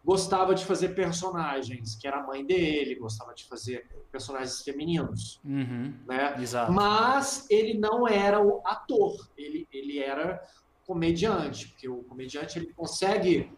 gostava 0.09 0.55
de 0.55 0.65
fazer 0.65 0.95
personagens, 0.95 1.95
que 1.95 2.09
era 2.09 2.21
a 2.21 2.27
mãe 2.27 2.43
dele, 2.43 2.95
gostava 2.95 3.35
de 3.35 3.45
fazer 3.45 3.87
personagens 4.11 4.63
femininos, 4.63 5.39
uhum, 5.45 5.93
né? 6.07 6.35
Exato. 6.41 6.73
Mas 6.73 7.47
ele 7.51 7.75
não 7.79 8.09
era 8.09 8.43
o 8.43 8.63
ator, 8.65 9.29
ele, 9.37 9.69
ele 9.71 9.99
era 9.99 10.43
comediante, 10.87 11.69
porque 11.69 11.91
o 11.91 12.03
comediante 12.05 12.59
ele 12.59 12.73
consegue 12.73 13.53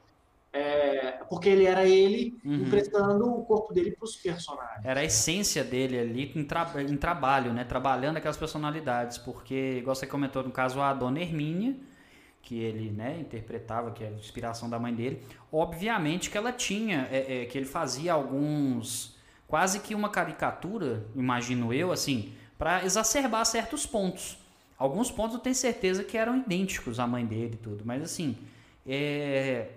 é, 0.52 1.12
porque 1.28 1.48
ele 1.48 1.64
era 1.64 1.86
ele 1.86 2.40
uhum. 2.44 2.54
emprestando 2.54 3.24
o 3.24 3.44
corpo 3.44 3.72
dele 3.72 3.92
para 3.92 4.04
os 4.04 4.16
personagens. 4.16 4.84
Era 4.84 5.00
a 5.00 5.04
essência 5.04 5.62
dele 5.62 5.98
ali 5.98 6.32
em, 6.34 6.44
tra 6.44 6.70
em, 6.78 6.96
trabalho, 6.96 7.52
né? 7.52 7.64
Trabalhando 7.64 8.16
aquelas 8.16 8.36
personalidades, 8.36 9.16
porque, 9.16 9.76
igual 9.78 9.94
você 9.94 10.06
comentou 10.06 10.42
no 10.42 10.50
caso, 10.50 10.80
a 10.80 10.92
dona 10.92 11.20
Hermínia, 11.20 11.76
que 12.42 12.58
ele 12.58 12.90
né, 12.90 13.20
interpretava, 13.20 13.92
que 13.92 14.02
era 14.02 14.14
a 14.14 14.18
inspiração 14.18 14.68
da 14.68 14.78
mãe 14.78 14.92
dele, 14.92 15.22
obviamente 15.52 16.30
que 16.30 16.36
ela 16.36 16.52
tinha, 16.52 17.06
é, 17.12 17.42
é, 17.42 17.44
que 17.44 17.56
ele 17.56 17.66
fazia 17.66 18.12
alguns, 18.12 19.16
quase 19.46 19.78
que 19.78 19.94
uma 19.94 20.08
caricatura, 20.08 21.06
imagino 21.14 21.72
eu, 21.72 21.92
assim, 21.92 22.32
para 22.58 22.84
exacerbar 22.84 23.44
certos 23.46 23.86
pontos. 23.86 24.36
Alguns 24.76 25.10
pontos 25.10 25.34
eu 25.34 25.40
tenho 25.40 25.54
certeza 25.54 26.02
que 26.02 26.16
eram 26.16 26.38
idênticos 26.38 26.98
à 26.98 27.06
mãe 27.06 27.24
dele 27.24 27.54
e 27.54 27.58
tudo, 27.58 27.84
mas 27.84 28.02
assim, 28.02 28.36
é, 28.86 29.68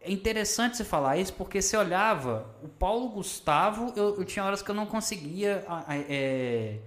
é 0.00 0.10
interessante 0.10 0.76
você 0.76 0.84
falar 0.84 1.18
isso 1.18 1.32
porque 1.34 1.60
você 1.60 1.76
olhava, 1.76 2.46
o 2.62 2.68
Paulo 2.68 3.08
Gustavo, 3.08 3.92
eu, 3.94 4.16
eu 4.16 4.24
tinha 4.24 4.44
horas 4.44 4.62
que 4.62 4.70
eu 4.70 4.74
não 4.74 4.86
conseguia 4.86 5.64
é, 6.08 6.78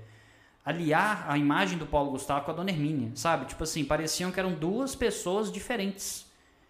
aliar 0.65 1.25
a 1.27 1.37
imagem 1.37 1.77
do 1.77 1.85
Paulo 1.85 2.11
Gustavo 2.11 2.43
com 2.43 2.51
a 2.51 2.53
Dona 2.55 2.71
Hermínia, 2.71 3.11
sabe? 3.13 3.45
Tipo 3.45 3.63
assim, 3.63 3.85
pareciam 3.85 4.31
que 4.31 4.39
eram 4.39 4.53
duas 4.53 4.95
pessoas 4.95 5.51
diferentes. 5.51 6.25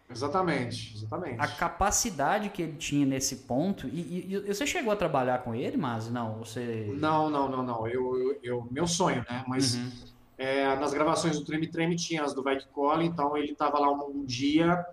Exatamente, 0.09 0.95
exatamente. 0.95 1.39
A 1.39 1.47
capacidade 1.47 2.49
que 2.49 2.61
ele 2.61 2.73
tinha 2.73 3.05
nesse 3.05 3.37
ponto. 3.37 3.87
E, 3.87 4.27
e, 4.29 4.35
e 4.35 4.53
você 4.53 4.67
chegou 4.67 4.91
a 4.91 4.95
trabalhar 4.97 5.39
com 5.39 5.55
ele, 5.55 5.77
mas 5.77 6.09
não? 6.11 6.39
Você... 6.39 6.93
Não, 6.97 7.29
não, 7.29 7.49
não, 7.49 7.63
não. 7.63 7.87
Eu, 7.87 8.17
eu, 8.17 8.39
eu 8.43 8.67
meu 8.69 8.85
sonho, 8.85 9.25
né? 9.29 9.43
Mas 9.47 9.75
uhum. 9.75 9.91
é, 10.37 10.75
nas 10.75 10.93
gravações 10.93 11.39
do 11.39 11.45
Treme 11.45 11.67
Treme 11.67 11.95
tinha 11.95 12.21
as 12.21 12.33
do 12.33 12.43
Vai 12.43 12.57
Que 12.57 12.67
Cola, 12.67 13.03
então 13.03 13.35
ele 13.37 13.55
tava 13.55 13.79
lá 13.79 13.89
um, 13.89 14.19
um 14.19 14.25
dia 14.25 14.85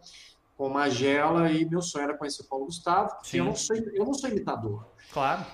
com 0.60 0.68
Magela 0.68 1.50
e 1.50 1.64
meu 1.64 1.80
sonho 1.80 2.04
era 2.04 2.18
conhecer 2.18 2.42
o 2.42 2.44
Paulo 2.44 2.66
Gustavo. 2.66 3.16
Eu 3.32 3.46
não, 3.46 3.56
sou, 3.56 3.74
eu 3.74 4.04
não 4.04 4.12
sou 4.12 4.28
imitador. 4.28 4.84
Claro. 5.10 5.46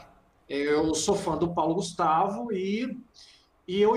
Eu 0.49 0.92
sou 0.97 1.14
fã 1.14 1.37
do 1.37 1.55
Paulo 1.55 1.77
Gustavo 1.77 2.53
e 2.53 2.99
e 3.69 3.81
eu, 3.81 3.95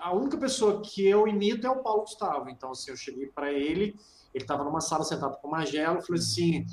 a 0.00 0.12
única 0.12 0.36
pessoa 0.36 0.82
que 0.82 1.06
eu 1.06 1.28
imito 1.28 1.68
é 1.68 1.70
o 1.70 1.82
Paulo 1.84 2.00
Gustavo. 2.00 2.50
Então, 2.50 2.72
assim, 2.72 2.90
eu 2.90 2.96
cheguei 2.96 3.26
para 3.28 3.52
ele, 3.52 3.94
ele 4.34 4.44
estava 4.44 4.64
numa 4.64 4.80
sala 4.80 5.04
sentado 5.04 5.36
com 5.36 5.46
o 5.46 5.50
Magelo, 5.52 5.98
eu 5.98 6.02
falei 6.02 6.20
assim, 6.20 6.66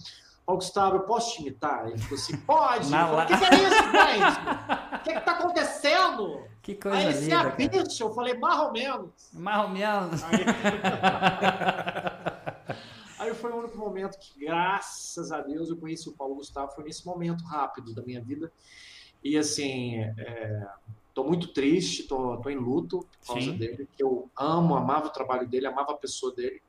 Paulo 0.43 0.59
Gustavo, 0.59 0.95
eu 0.95 1.01
posso 1.01 1.35
te 1.35 1.41
imitar? 1.41 1.87
Ele 1.87 1.99
falou 1.99 2.15
assim, 2.15 2.37
pode. 2.37 2.87
O 2.87 3.25
que, 3.27 3.37
que, 3.37 3.45
é 3.45 3.53
isso, 3.63 3.83
gente? 3.91 4.39
O 4.95 5.03
que 5.03 5.11
está 5.11 5.31
acontecendo? 5.33 6.43
Que 6.63 6.73
coisa 6.75 6.97
Aí 6.97 7.05
ele 7.05 7.13
se 7.13 7.31
a 7.31 7.43
bicha, 7.43 8.03
eu 8.03 8.11
falei, 8.13 8.33
mais 8.39 8.59
ou 8.59 8.71
menos. 8.71 9.11
Mais 9.33 9.63
ou 9.63 9.69
menos. 9.69 10.23
Aí... 10.23 10.45
Foi 13.37 13.51
o 13.51 13.57
único 13.57 13.77
momento 13.77 14.19
que, 14.19 14.39
graças 14.39 15.31
a 15.31 15.41
Deus, 15.41 15.69
eu 15.69 15.77
conheci 15.77 16.09
o 16.09 16.13
Paulo 16.13 16.35
Gustavo. 16.35 16.71
Foi 16.73 16.83
nesse 16.83 17.05
momento 17.05 17.43
rápido 17.45 17.93
da 17.93 18.01
minha 18.01 18.21
vida. 18.21 18.51
E 19.23 19.37
assim, 19.37 19.95
é 19.95 20.67
Estou 21.17 21.27
muito 21.27 21.47
triste, 21.47 22.03
estou 22.03 22.39
em 22.47 22.57
luto 22.57 22.99
por 22.99 23.33
causa 23.33 23.41
Sim. 23.41 23.57
dele, 23.57 23.89
que 23.91 24.03
eu 24.03 24.29
amo, 24.37 24.75
amava 24.75 25.07
o 25.07 25.09
trabalho 25.09 25.47
dele, 25.47 25.65
amava 25.65 25.93
a 25.93 25.97
pessoa 25.97 26.31
dele, 26.31 26.61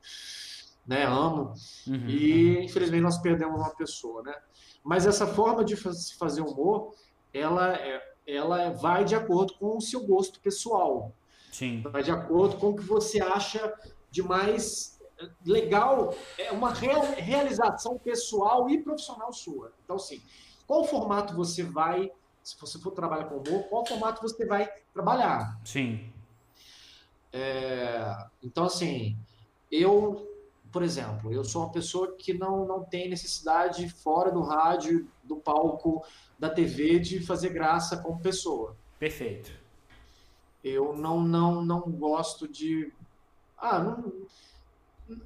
né? 0.87 1.05
Amo. 1.05 1.53
Uhum, 1.85 2.09
e 2.09 2.55
uhum. 2.55 2.63
infelizmente 2.63 3.03
nós 3.03 3.19
perdemos 3.19 3.61
uma 3.61 3.69
pessoa, 3.75 4.23
né? 4.23 4.33
Mas 4.83 5.05
essa 5.05 5.27
forma 5.27 5.63
de 5.63 5.77
se 5.77 6.15
fazer 6.15 6.41
humor, 6.41 6.95
ela 7.31 7.75
é, 7.75 8.01
ela 8.25 8.71
vai 8.71 9.05
de 9.05 9.13
acordo 9.13 9.53
com 9.53 9.77
o 9.77 9.81
seu 9.81 10.03
gosto 10.07 10.39
pessoal. 10.39 11.13
Sim. 11.51 11.83
Vai 11.83 12.01
de 12.01 12.09
acordo 12.09 12.57
com 12.57 12.69
o 12.69 12.75
que 12.75 12.83
você 12.83 13.21
acha 13.21 13.71
de 14.09 14.23
mais 14.23 14.98
legal, 15.45 16.13
é 16.37 16.51
uma 16.51 16.71
realização 16.71 17.97
pessoal 17.97 18.69
e 18.69 18.81
profissional 18.81 19.31
sua. 19.33 19.73
Então, 19.83 19.95
assim, 19.95 20.21
qual 20.65 20.83
formato 20.85 21.35
você 21.35 21.63
vai 21.63 22.11
se 22.49 22.59
você 22.59 22.79
for 22.79 22.91
trabalhar 22.91 23.25
com 23.25 23.37
humor, 23.37 23.63
qual 23.69 23.85
formato 23.85 24.21
você 24.21 24.45
vai 24.45 24.67
trabalhar? 24.93 25.59
Sim. 25.63 26.11
É, 27.31 28.15
então, 28.41 28.65
assim, 28.65 29.15
eu, 29.71 30.27
por 30.71 30.81
exemplo, 30.81 31.31
eu 31.31 31.43
sou 31.43 31.63
uma 31.63 31.71
pessoa 31.71 32.15
que 32.17 32.33
não, 32.33 32.65
não 32.65 32.83
tem 32.83 33.09
necessidade 33.09 33.87
fora 33.89 34.31
do 34.31 34.41
rádio, 34.41 35.07
do 35.23 35.35
palco, 35.35 36.03
da 36.39 36.49
TV, 36.49 36.99
de 36.99 37.23
fazer 37.23 37.49
graça 37.49 37.97
como 37.97 38.19
pessoa. 38.19 38.75
Perfeito. 38.97 39.51
Eu 40.63 40.93
não, 40.95 41.21
não, 41.21 41.63
não 41.63 41.81
gosto 41.81 42.47
de. 42.47 42.91
Ah, 43.57 43.79
não. 43.79 44.11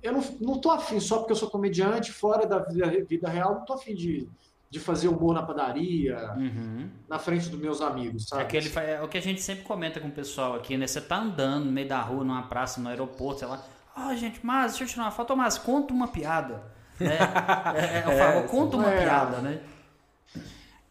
Eu 0.02 0.14
não, 0.14 0.24
não 0.40 0.60
tô 0.60 0.72
afim, 0.72 1.00
só 1.00 1.20
porque 1.20 1.32
eu 1.32 1.36
sou 1.36 1.50
comediante, 1.50 2.12
fora 2.12 2.46
da 2.46 2.60
vida, 2.60 2.90
vida 3.06 3.30
real, 3.30 3.56
não 3.56 3.66
tô 3.66 3.74
afim 3.74 3.94
de 3.94 4.30
de 4.74 4.80
fazer 4.80 5.08
humor 5.08 5.36
na 5.36 5.44
padaria, 5.44 6.34
uhum. 6.36 6.90
na 7.08 7.20
frente 7.20 7.48
dos 7.48 7.60
meus 7.60 7.80
amigos, 7.80 8.28
sabe? 8.28 8.42
Aquele, 8.42 8.72
é 8.80 9.04
o 9.04 9.08
que 9.08 9.20
a 9.20 9.22
gente 9.22 9.40
sempre 9.40 9.64
comenta 9.64 10.00
com 10.00 10.08
o 10.08 10.12
pessoal 10.12 10.56
aqui, 10.56 10.76
né? 10.76 10.88
Você 10.88 11.00
tá 11.00 11.18
andando 11.18 11.66
no 11.66 11.72
meio 11.72 11.88
da 11.88 12.02
rua, 12.02 12.24
numa 12.24 12.42
praça, 12.42 12.82
no 12.82 12.90
aeroporto, 12.90 13.42
sei 13.42 13.48
lá. 13.48 13.64
Ah, 13.96 14.10
oh, 14.10 14.16
gente, 14.16 14.44
mas 14.44 14.72
deixa 14.72 14.84
eu 14.84 14.88
tirar 14.88 15.04
uma 15.04 15.12
foto, 15.12 15.38
mas 15.38 15.60
conta 15.60 15.94
uma 15.94 16.08
piada. 16.08 16.64
Né? 17.00 17.20
é, 17.78 17.98
é, 18.00 18.04
eu 18.04 18.18
falo, 18.18 18.40
é, 18.40 18.48
conta 18.48 18.78
uma 18.78 18.90
é. 18.90 19.04
piada, 19.04 19.38
né? 19.42 19.62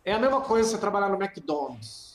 É 0.04 0.12
a 0.12 0.18
mesma 0.20 0.40
coisa 0.42 0.70
você 0.70 0.78
trabalhar 0.78 1.08
no 1.08 1.20
McDonald's. 1.20 2.11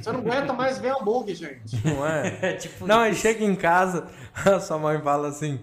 Você 0.00 0.12
não 0.12 0.20
aguenta 0.20 0.52
mais 0.52 0.78
ver 0.78 0.92
hambúrguer, 0.92 1.34
gente. 1.34 1.80
Não 1.84 2.06
é? 2.06 2.38
é 2.42 2.52
tipo 2.54 2.86
não, 2.86 3.00
aí 3.00 3.14
chega 3.14 3.44
em 3.44 3.54
casa, 3.54 4.06
a 4.44 4.60
sua 4.60 4.78
mãe 4.78 5.00
fala 5.00 5.28
assim: 5.28 5.60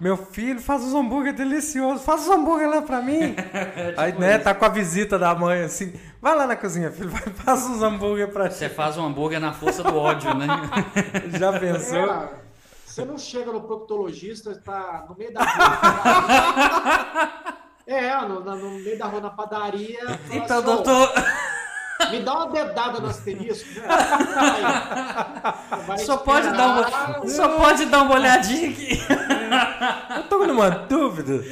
Meu 0.00 0.16
filho, 0.16 0.60
faz 0.60 0.84
os 0.84 0.94
hambúrguer 0.94 1.34
deliciosos, 1.34 2.04
faz 2.04 2.22
os 2.22 2.30
hambúrguer 2.30 2.68
lá 2.68 2.82
pra 2.82 3.00
mim. 3.00 3.34
é 3.52 3.88
tipo 3.88 4.00
aí, 4.00 4.12
né, 4.18 4.36
isso. 4.36 4.44
tá 4.44 4.54
com 4.54 4.64
a 4.64 4.68
visita 4.68 5.18
da 5.18 5.34
mãe 5.34 5.62
assim: 5.62 5.92
Vai 6.20 6.36
lá 6.36 6.46
na 6.46 6.56
cozinha, 6.56 6.90
filho, 6.90 7.10
vai, 7.10 7.22
faz 7.22 7.64
os 7.68 7.82
hambúrguer 7.82 8.28
pra 8.28 8.50
Você 8.50 8.68
faz 8.68 8.96
um 8.96 9.06
hambúrguer 9.06 9.40
na 9.40 9.52
força 9.52 9.82
do 9.82 9.96
ódio, 9.96 10.34
né? 10.34 10.46
Já 11.38 11.58
pensou? 11.58 12.10
É, 12.10 12.28
você 12.84 13.04
não 13.04 13.16
chega 13.16 13.52
no 13.52 13.60
proctologista, 13.60 14.50
está 14.50 15.06
no 15.08 15.16
meio 15.16 15.32
da 15.32 15.44
rua. 15.44 15.68
é, 17.86 18.20
no, 18.22 18.40
no, 18.40 18.70
meio 18.80 18.98
da 18.98 19.06
rua 19.06 19.20
na 19.20 19.30
padaria. 19.30 20.00
Então, 20.30 20.58
assim, 20.58 20.66
doutor. 20.66 21.12
Me 22.10 22.20
dá 22.20 22.34
uma 22.34 22.52
dedada 22.52 23.00
no 23.00 23.08
asterisco. 23.08 23.68
Né? 25.88 25.98
Só 25.98 26.18
pode, 26.18 26.50
dar 26.50 26.66
uma, 26.68 27.28
só 27.28 27.56
pode 27.56 27.86
dar 27.86 28.02
uma 28.02 28.14
olhadinha 28.14 28.70
aqui. 28.70 29.00
Eu 30.16 30.22
tô 30.24 30.46
numa 30.46 30.68
dúvida. 30.68 31.42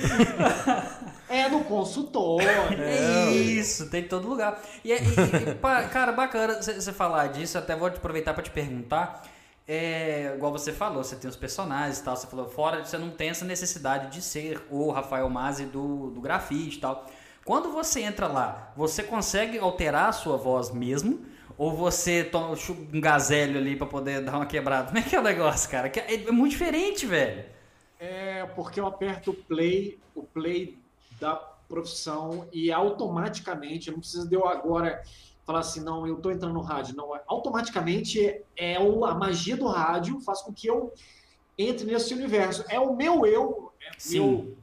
É 1.28 1.48
no 1.48 1.64
consultório. 1.64 2.46
É 2.78 3.30
isso, 3.30 3.88
tem 3.88 4.04
em 4.04 4.08
todo 4.08 4.28
lugar. 4.28 4.60
E, 4.84 4.92
e, 4.92 4.94
e 4.94 5.88
cara, 5.90 6.12
bacana 6.12 6.60
você 6.60 6.92
falar 6.92 7.28
disso. 7.28 7.56
Até 7.56 7.74
vou 7.74 7.88
aproveitar 7.88 8.34
para 8.34 8.42
te 8.42 8.50
perguntar. 8.50 9.22
É, 9.66 10.32
igual 10.36 10.52
você 10.52 10.72
falou, 10.72 11.02
você 11.02 11.16
tem 11.16 11.28
os 11.28 11.36
personagens 11.36 11.98
e 11.98 12.04
tal. 12.04 12.16
Você 12.16 12.26
falou, 12.26 12.48
fora 12.48 12.84
você 12.84 12.98
não 12.98 13.10
tem 13.10 13.30
essa 13.30 13.44
necessidade 13.44 14.12
de 14.12 14.22
ser 14.22 14.64
o 14.70 14.90
Rafael 14.90 15.28
Mazzi 15.28 15.64
do, 15.64 16.10
do 16.10 16.20
grafite 16.20 16.76
e 16.76 16.80
tal. 16.80 17.06
Quando 17.46 17.70
você 17.70 18.00
entra 18.00 18.26
lá, 18.26 18.72
você 18.76 19.04
consegue 19.04 19.56
alterar 19.56 20.08
a 20.08 20.12
sua 20.12 20.36
voz 20.36 20.72
mesmo? 20.72 21.24
Ou 21.56 21.72
você 21.72 22.24
toma 22.24 22.56
um 22.92 23.00
gazelho 23.00 23.56
ali 23.56 23.76
para 23.76 23.86
poder 23.86 24.20
dar 24.20 24.34
uma 24.34 24.46
quebrada? 24.46 24.88
Como 24.88 24.98
é 24.98 25.02
que 25.02 25.14
é 25.14 25.20
o 25.20 25.22
negócio, 25.22 25.70
cara? 25.70 25.86
É, 25.86 26.24
é 26.24 26.32
muito 26.32 26.50
diferente, 26.50 27.06
velho. 27.06 27.44
É 28.00 28.44
porque 28.46 28.80
eu 28.80 28.86
aperto 28.86 29.30
o 29.30 29.34
play, 29.34 29.96
o 30.12 30.24
play 30.24 30.76
da 31.20 31.36
profissão 31.68 32.48
e 32.52 32.72
automaticamente, 32.72 33.92
não 33.92 34.00
precisa 34.00 34.26
de 34.26 34.34
eu 34.34 34.48
agora 34.48 35.00
falar 35.46 35.60
assim, 35.60 35.84
não, 35.84 36.04
eu 36.04 36.16
tô 36.16 36.32
entrando 36.32 36.52
no 36.52 36.62
rádio. 36.62 36.96
Não, 36.96 37.12
automaticamente 37.28 38.42
é 38.56 38.74
a 38.74 39.14
magia 39.14 39.56
do 39.56 39.68
rádio 39.68 40.20
faz 40.20 40.42
com 40.42 40.52
que 40.52 40.66
eu 40.66 40.92
entre 41.56 41.86
nesse 41.86 42.12
universo. 42.12 42.64
É 42.68 42.80
o 42.80 42.96
meu 42.96 43.24
eu, 43.24 43.72
é, 43.80 43.92
Sim. 43.96 44.18
Meu, 44.18 44.56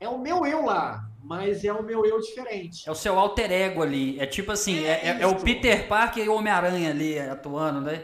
é 0.00 0.08
o 0.08 0.18
meu 0.18 0.46
eu 0.46 0.64
lá 0.64 1.06
mas 1.26 1.64
é 1.64 1.72
o 1.72 1.82
meu 1.82 2.06
eu 2.06 2.20
diferente. 2.20 2.88
É 2.88 2.92
o 2.92 2.94
seu 2.94 3.18
alter 3.18 3.50
ego 3.50 3.82
ali. 3.82 4.18
É 4.20 4.26
tipo 4.26 4.52
assim, 4.52 4.84
é, 4.84 5.08
é, 5.08 5.22
é 5.22 5.26
o 5.26 5.34
Peter 5.34 5.88
Parker 5.88 6.24
e 6.24 6.28
o 6.28 6.34
Homem-Aranha 6.36 6.90
ali 6.90 7.18
atuando, 7.18 7.80
né? 7.80 8.00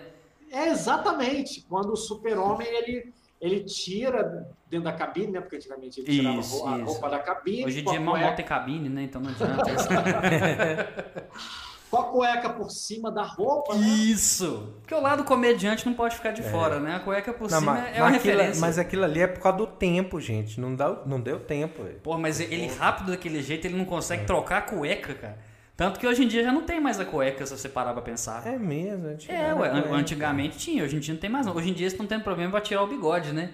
É 0.51 0.69
exatamente. 0.69 1.65
Quando 1.69 1.93
o 1.93 1.97
super-homem 1.97 2.67
ele, 2.67 3.13
ele 3.41 3.61
tira 3.61 4.53
dentro 4.69 4.87
da 4.87 4.93
cabine, 4.93 5.31
né? 5.31 5.41
Porque 5.41 5.55
antigamente 5.55 6.01
ele 6.01 6.19
tirava 6.19 6.41
isso, 6.41 6.67
a 6.67 6.77
roupa 6.79 7.09
da 7.09 7.21
cabine. 7.21 7.65
Hoje 7.65 7.81
em 7.81 7.85
dia 7.85 8.01
mal 8.01 8.35
tem 8.35 8.45
cabine, 8.45 8.89
né? 8.89 9.05
Então 9.05 9.23
não 9.23 9.31
adianta. 9.39 10.93
com 11.93 11.99
a 11.99 12.05
cueca 12.05 12.49
por 12.49 12.71
cima 12.71 13.13
da 13.13 13.23
roupa, 13.23 13.75
né? 13.75 13.87
Isso! 13.87 14.73
Porque 14.81 14.95
o 14.95 15.01
lado 15.01 15.25
comediante 15.25 15.85
não 15.85 15.93
pode 15.93 16.17
ficar 16.17 16.31
de 16.31 16.41
é. 16.41 16.45
fora, 16.45 16.81
né? 16.81 16.97
A 16.97 17.01
cueca 17.01 17.35
por 17.35 17.51
não, 17.51 17.59
cima 17.59 17.75
mas, 17.75 17.85
é 17.85 18.01
uma 18.01 18.09
aquilo, 18.09 18.33
referência. 18.33 18.61
Mas 18.63 18.79
aquilo 18.79 19.05
ali 19.05 19.21
é 19.21 19.27
por 19.27 19.43
causa 19.43 19.59
do 19.59 19.67
tempo, 19.67 20.19
gente. 20.19 20.59
Não, 20.59 20.75
dá, 20.75 21.03
não 21.05 21.21
deu 21.21 21.39
tempo. 21.39 21.85
Pô, 22.03 22.17
mas 22.17 22.41
ele 22.41 22.67
rápido 22.67 23.11
daquele 23.11 23.43
jeito, 23.43 23.67
ele 23.67 23.77
não 23.77 23.85
consegue 23.85 24.23
é. 24.23 24.25
trocar 24.25 24.57
a 24.57 24.63
cueca, 24.63 25.13
cara. 25.13 25.39
Tanto 25.77 26.01
que 26.01 26.07
hoje 26.07 26.25
em 26.25 26.29
dia 26.29 26.43
já 26.43 26.53
não 26.53 26.63
tem 26.63 26.81
mais 26.81 26.99
a 26.99 27.05
cueca, 27.05 27.45
se 27.45 27.55
você 27.55 27.69
parar 27.69 27.93
pra 27.93 28.01
pensar. 28.01 28.47
É 28.47 28.57
mesmo, 28.57 29.15
É, 29.29 29.53
ué, 29.53 29.69
antigamente 29.93 30.57
tinha, 30.57 30.85
hoje 30.85 30.97
em 30.97 30.99
dia 30.99 31.13
não 31.13 31.21
tem 31.21 31.29
mais 31.29 31.45
não. 31.45 31.55
Hoje 31.55 31.69
em 31.69 31.75
dia 31.75 31.85
eles 31.85 31.93
estão 31.93 32.07
tendo 32.07 32.25
problema 32.25 32.53
pra 32.53 32.61
tirar 32.63 32.83
o 32.83 32.87
bigode, 32.87 33.33
né? 33.33 33.51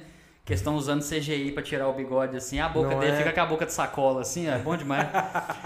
Que 0.48 0.54
estão 0.54 0.76
usando 0.76 1.02
CGI 1.02 1.52
para 1.52 1.62
tirar 1.62 1.88
o 1.88 1.92
bigode 1.92 2.34
assim, 2.34 2.58
a 2.58 2.70
boca 2.70 2.88
não 2.88 3.00
dele 3.00 3.12
é... 3.12 3.16
fica 3.18 3.34
com 3.34 3.40
a 3.42 3.44
boca 3.44 3.66
de 3.66 3.72
sacola 3.74 4.22
assim, 4.22 4.48
é 4.48 4.56
bom 4.56 4.74
demais. 4.74 5.06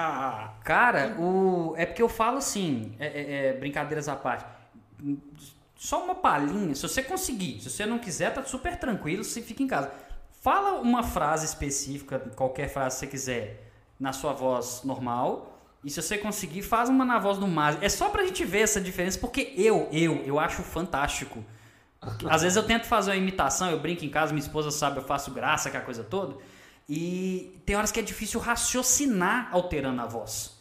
Cara, 0.64 1.14
o 1.20 1.72
é 1.76 1.86
porque 1.86 2.02
eu 2.02 2.08
falo 2.08 2.38
assim, 2.38 2.92
é, 2.98 3.06
é, 3.06 3.46
é, 3.46 3.52
brincadeiras 3.52 4.08
à 4.08 4.16
parte. 4.16 4.44
Só 5.76 6.02
uma 6.02 6.16
palhinha, 6.16 6.74
se 6.74 6.82
você 6.82 7.00
conseguir, 7.00 7.60
se 7.60 7.70
você 7.70 7.86
não 7.86 7.96
quiser, 7.96 8.34
tá 8.34 8.42
super 8.42 8.76
tranquilo, 8.76 9.22
você 9.22 9.40
fica 9.40 9.62
em 9.62 9.68
casa. 9.68 9.88
Fala 10.40 10.80
uma 10.80 11.04
frase 11.04 11.46
específica, 11.46 12.18
qualquer 12.34 12.68
frase 12.68 12.96
que 12.96 13.00
você 13.02 13.06
quiser, 13.06 13.72
na 14.00 14.12
sua 14.12 14.32
voz 14.32 14.82
normal. 14.82 15.60
E 15.84 15.90
se 15.90 16.02
você 16.02 16.18
conseguir, 16.18 16.62
faz 16.62 16.88
uma 16.88 17.04
na 17.04 17.20
voz 17.20 17.38
do 17.38 17.46
Maz. 17.46 17.80
É 17.80 17.88
só 17.88 18.08
pra 18.08 18.24
gente 18.24 18.44
ver 18.44 18.62
essa 18.62 18.80
diferença, 18.80 19.16
porque 19.16 19.54
eu, 19.56 19.88
eu, 19.92 20.24
eu 20.24 20.40
acho 20.40 20.60
fantástico 20.64 21.44
às 22.28 22.42
vezes 22.42 22.56
eu 22.56 22.64
tento 22.64 22.86
fazer 22.86 23.10
uma 23.12 23.16
imitação, 23.16 23.70
eu 23.70 23.78
brinco 23.78 24.04
em 24.04 24.08
casa, 24.08 24.32
minha 24.32 24.44
esposa 24.44 24.70
sabe, 24.70 24.98
eu 24.98 25.04
faço 25.04 25.30
graça, 25.30 25.68
aquela 25.68 25.84
coisa 25.84 26.02
toda. 26.02 26.36
E 26.88 27.60
tem 27.64 27.76
horas 27.76 27.92
que 27.92 28.00
é 28.00 28.02
difícil 28.02 28.40
raciocinar 28.40 29.48
alterando 29.52 30.02
a 30.02 30.06
voz. 30.06 30.58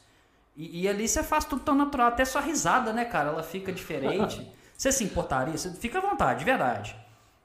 E, 0.56 0.82
e 0.82 0.88
ali 0.88 1.08
você 1.08 1.24
faz 1.24 1.46
tudo 1.46 1.64
tão 1.64 1.76
natural, 1.76 2.08
até 2.08 2.24
sua 2.26 2.42
risada, 2.42 2.94
né, 2.94 3.06
cara? 3.06 3.30
Ela 3.30 3.44
fica 3.44 3.72
diferente. 3.72 4.48
Você 4.78 4.92
se 4.92 5.04
importaria? 5.04 5.56
Você 5.56 5.70
fica 5.74 6.00
à 6.00 6.02
vontade, 6.02 6.40
de 6.40 6.46
verdade. 6.46 6.96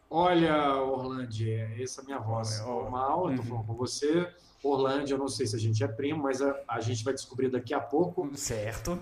Olha, 0.08 0.76
Orlando, 0.76 1.28
essa 1.78 2.00
é 2.00 2.02
a 2.02 2.04
minha 2.06 2.18
voz 2.18 2.60
normal, 2.60 3.30
eu 3.30 3.36
tô 3.36 3.42
uhum. 3.42 3.48
falando 3.48 3.66
com 3.66 3.74
você. 3.74 4.32
Orlando, 4.62 5.10
eu 5.10 5.18
não 5.18 5.28
sei 5.28 5.46
se 5.46 5.54
a 5.54 5.58
gente 5.58 5.84
é 5.84 5.86
primo, 5.86 6.22
mas 6.22 6.40
a, 6.40 6.56
a 6.66 6.80
gente 6.80 7.04
vai 7.04 7.12
descobrir 7.12 7.50
daqui 7.50 7.74
a 7.74 7.80
pouco. 7.80 8.30
Certo. 8.34 8.98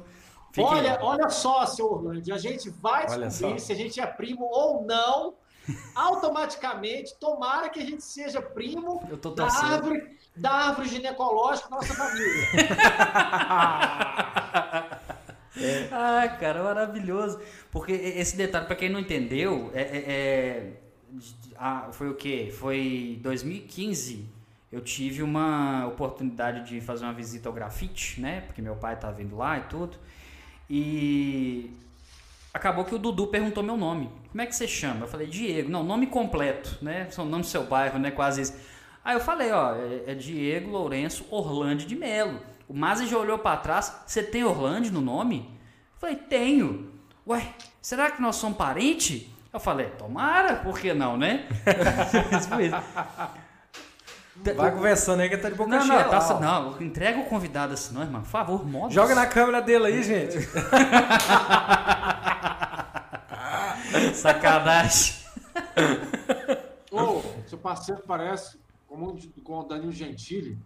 Fique... 0.55 0.69
Olha, 0.69 0.99
olha 1.03 1.29
só, 1.31 1.67
seu 1.67 1.91
Orlando, 1.91 2.33
a 2.33 2.39
gente 2.39 2.71
vai 2.71 3.07
descobrir 3.07 3.59
se 3.59 3.73
a 3.73 3.75
gente 3.75 4.01
é 4.01 4.07
primo 4.07 4.45
ou 4.45 4.85
não. 4.85 5.35
Automaticamente, 5.97 7.17
tomara 7.19 7.71
que 7.71 7.81
a 7.81 7.85
gente 7.85 8.05
seja 8.05 8.41
primo 8.41 9.03
da 9.35 9.47
árvore, 9.47 10.17
da 10.37 10.51
árvore 10.51 10.89
ginecológica 10.89 11.71
da 11.71 11.77
nossa 11.77 11.95
família. 11.95 12.45
é. 15.57 15.89
Ah, 15.91 16.29
cara, 16.39 16.63
maravilhoso. 16.63 17.41
Porque 17.73 17.93
esse 17.93 18.37
detalhe, 18.37 18.67
para 18.67 18.77
quem 18.77 18.91
não 18.91 19.01
entendeu, 19.01 19.73
é, 19.75 19.83
é, 19.83 20.73
ah, 21.57 21.89
foi 21.91 22.11
o 22.11 22.15
quê? 22.15 22.55
Foi 22.57 23.19
2015. 23.23 24.29
Eu 24.71 24.83
tive 24.83 25.23
uma 25.23 25.87
oportunidade 25.87 26.69
de 26.69 26.81
fazer 26.81 27.05
uma 27.05 27.15
visita 27.15 27.49
ao 27.49 27.55
grafite, 27.55 28.21
né? 28.21 28.43
Porque 28.43 28.63
meu 28.63 28.77
pai 28.77 28.97
tá 28.97 29.11
vindo 29.11 29.35
lá 29.35 29.59
e 29.59 29.63
tudo. 29.63 29.97
E 30.69 31.71
acabou 32.53 32.85
que 32.85 32.95
o 32.95 32.99
Dudu 32.99 33.27
perguntou 33.27 33.63
meu 33.63 33.77
nome. 33.77 34.11
Como 34.31 34.43
é 34.43 34.47
que 34.47 34.55
você 34.55 34.67
chama? 34.67 35.05
Eu 35.05 35.09
falei, 35.09 35.27
Diego. 35.27 35.69
Não, 35.71 35.83
nome 35.83 36.07
completo, 36.07 36.79
né? 36.83 37.09
O 37.19 37.25
nome 37.25 37.43
do 37.43 37.49
seu 37.49 37.65
bairro, 37.65 37.99
né? 37.99 38.11
Quase 38.11 38.43
isso. 38.43 38.55
Aí 39.05 39.15
eu 39.15 39.21
falei, 39.21 39.53
ó, 39.53 39.75
é, 39.75 40.13
é 40.13 40.15
Diego 40.15 40.71
Lourenço 40.71 41.27
Orlando 41.31 41.85
de 41.85 41.95
Melo. 41.95 42.41
O 42.69 42.75
Mazi 42.75 43.07
já 43.07 43.19
olhou 43.19 43.39
para 43.39 43.59
trás. 43.59 44.03
Você 44.07 44.23
tem 44.23 44.45
Orlando 44.45 44.91
no 44.91 45.01
nome? 45.01 45.49
Eu 45.95 46.01
falei, 46.01 46.17
tenho. 46.17 46.91
Ué, 47.27 47.47
será 47.83 48.11
que 48.11 48.23
nós 48.23 48.37
somos 48.37 48.57
parentes? 48.57 49.27
Eu 49.53 49.61
falei, 49.61 49.87
tomara, 49.91 50.57
por 50.57 50.79
que 50.79 50.93
não, 50.95 51.17
né? 51.17 51.47
Vai 54.37 54.73
conversando 54.73 55.21
aí 55.21 55.29
que 55.29 55.37
tá 55.37 55.49
de 55.49 55.55
boca 55.55 55.71
não, 55.71 55.87
cheia. 55.87 56.05
Não, 56.05 56.11
tá, 56.11 56.41
não, 56.41 56.83
entrega 56.83 57.21
o 57.21 57.25
convidado 57.27 57.75
assim, 57.75 57.95
não, 57.95 58.03
irmão. 58.03 58.23
Por 58.23 58.29
favor, 58.29 58.67
moda. 58.67 58.93
Joga 58.93 59.15
na 59.15 59.27
câmera 59.27 59.63
dele 59.63 59.87
aí, 59.87 60.03
gente. 60.03 60.39
Sacanagem. 64.15 65.15
Ô, 66.91 67.01
oh, 67.01 67.23
seu 67.47 67.59
parceiro 67.59 68.03
parece 68.07 68.59
como 68.89 69.17
com 69.45 69.61
o 69.61 69.63
Danilo 69.65 69.93
Gentili. 69.93 70.59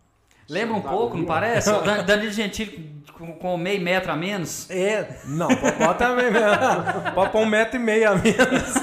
Lembra 0.49 0.77
um 0.77 0.81
pouco, 0.81 1.19
não 1.19 1.27
parece? 1.27 1.69
O 1.71 1.83
Danilo 2.03 2.33
Gentili 2.33 3.03
com, 3.12 3.35
com 3.35 3.59
meio 3.59 3.83
metro 3.83 4.11
a 4.11 4.16
menos? 4.16 4.71
É, 4.71 5.21
não, 5.27 5.49
bota 5.79 6.14
meio 6.14 6.33
metro. 6.33 7.12
Pode 7.14 7.33
pôr 7.33 7.43
um 7.43 7.47
metro 7.47 7.77
e 7.77 7.79
meio 7.79 8.11
a 8.11 8.14
menos. 8.14 8.75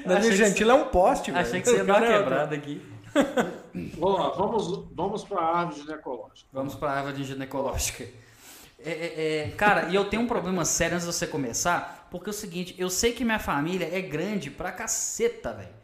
Danilo 0.06 0.34
Gentili 0.34 0.70
é 0.70 0.74
um 0.74 0.84
poste, 0.84 1.30
velho. 1.30 1.46
Achei 1.46 1.60
que 1.60 1.68
você 1.68 1.76
ia 1.76 1.84
dar 1.84 1.98
uma 1.98 2.06
quebrada 2.06 2.54
aqui. 2.54 2.95
Boa, 3.96 4.30
vamos, 4.36 4.86
vamos 4.92 5.24
para 5.24 5.40
a 5.40 5.58
árvore 5.58 5.80
ginecológica. 5.80 6.48
Vamos 6.52 6.74
para 6.74 6.90
a 6.92 6.96
árvore 6.98 7.24
ginecológica. 7.24 8.04
É, 8.78 8.90
é, 8.90 9.38
é, 9.38 9.50
cara, 9.52 9.88
e 9.88 9.94
eu 9.94 10.04
tenho 10.08 10.22
um 10.22 10.26
problema 10.26 10.64
sério 10.64 10.94
antes 10.94 11.06
de 11.06 11.12
você 11.12 11.26
começar, 11.26 12.06
porque 12.10 12.28
é 12.28 12.32
o 12.32 12.34
seguinte, 12.34 12.74
eu 12.78 12.88
sei 12.90 13.12
que 13.12 13.24
minha 13.24 13.38
família 13.38 13.88
é 13.90 14.00
grande 14.00 14.50
pra 14.50 14.70
caceta, 14.70 15.52
velho. 15.52 15.74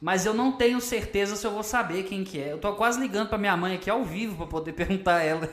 Mas 0.00 0.24
eu 0.24 0.32
não 0.32 0.52
tenho 0.52 0.80
certeza 0.80 1.36
se 1.36 1.46
eu 1.46 1.50
vou 1.50 1.62
saber 1.62 2.04
quem 2.04 2.24
que 2.24 2.40
é. 2.40 2.52
Eu 2.52 2.58
tô 2.58 2.72
quase 2.74 2.98
ligando 2.98 3.28
pra 3.28 3.36
minha 3.38 3.56
mãe 3.56 3.74
aqui 3.76 3.90
ao 3.90 4.02
vivo 4.04 4.36
pra 4.36 4.46
poder 4.46 4.72
perguntar 4.74 5.16
a 5.16 5.22
ela. 5.22 5.48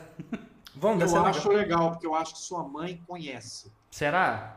Vamos, 0.75 1.11
Eu 1.11 1.25
acho 1.25 1.49
legal. 1.49 1.61
legal, 1.61 1.91
porque 1.91 2.07
eu 2.07 2.15
acho 2.15 2.33
que 2.33 2.39
sua 2.39 2.63
mãe 2.63 3.01
conhece. 3.05 3.71
Será? 3.91 4.56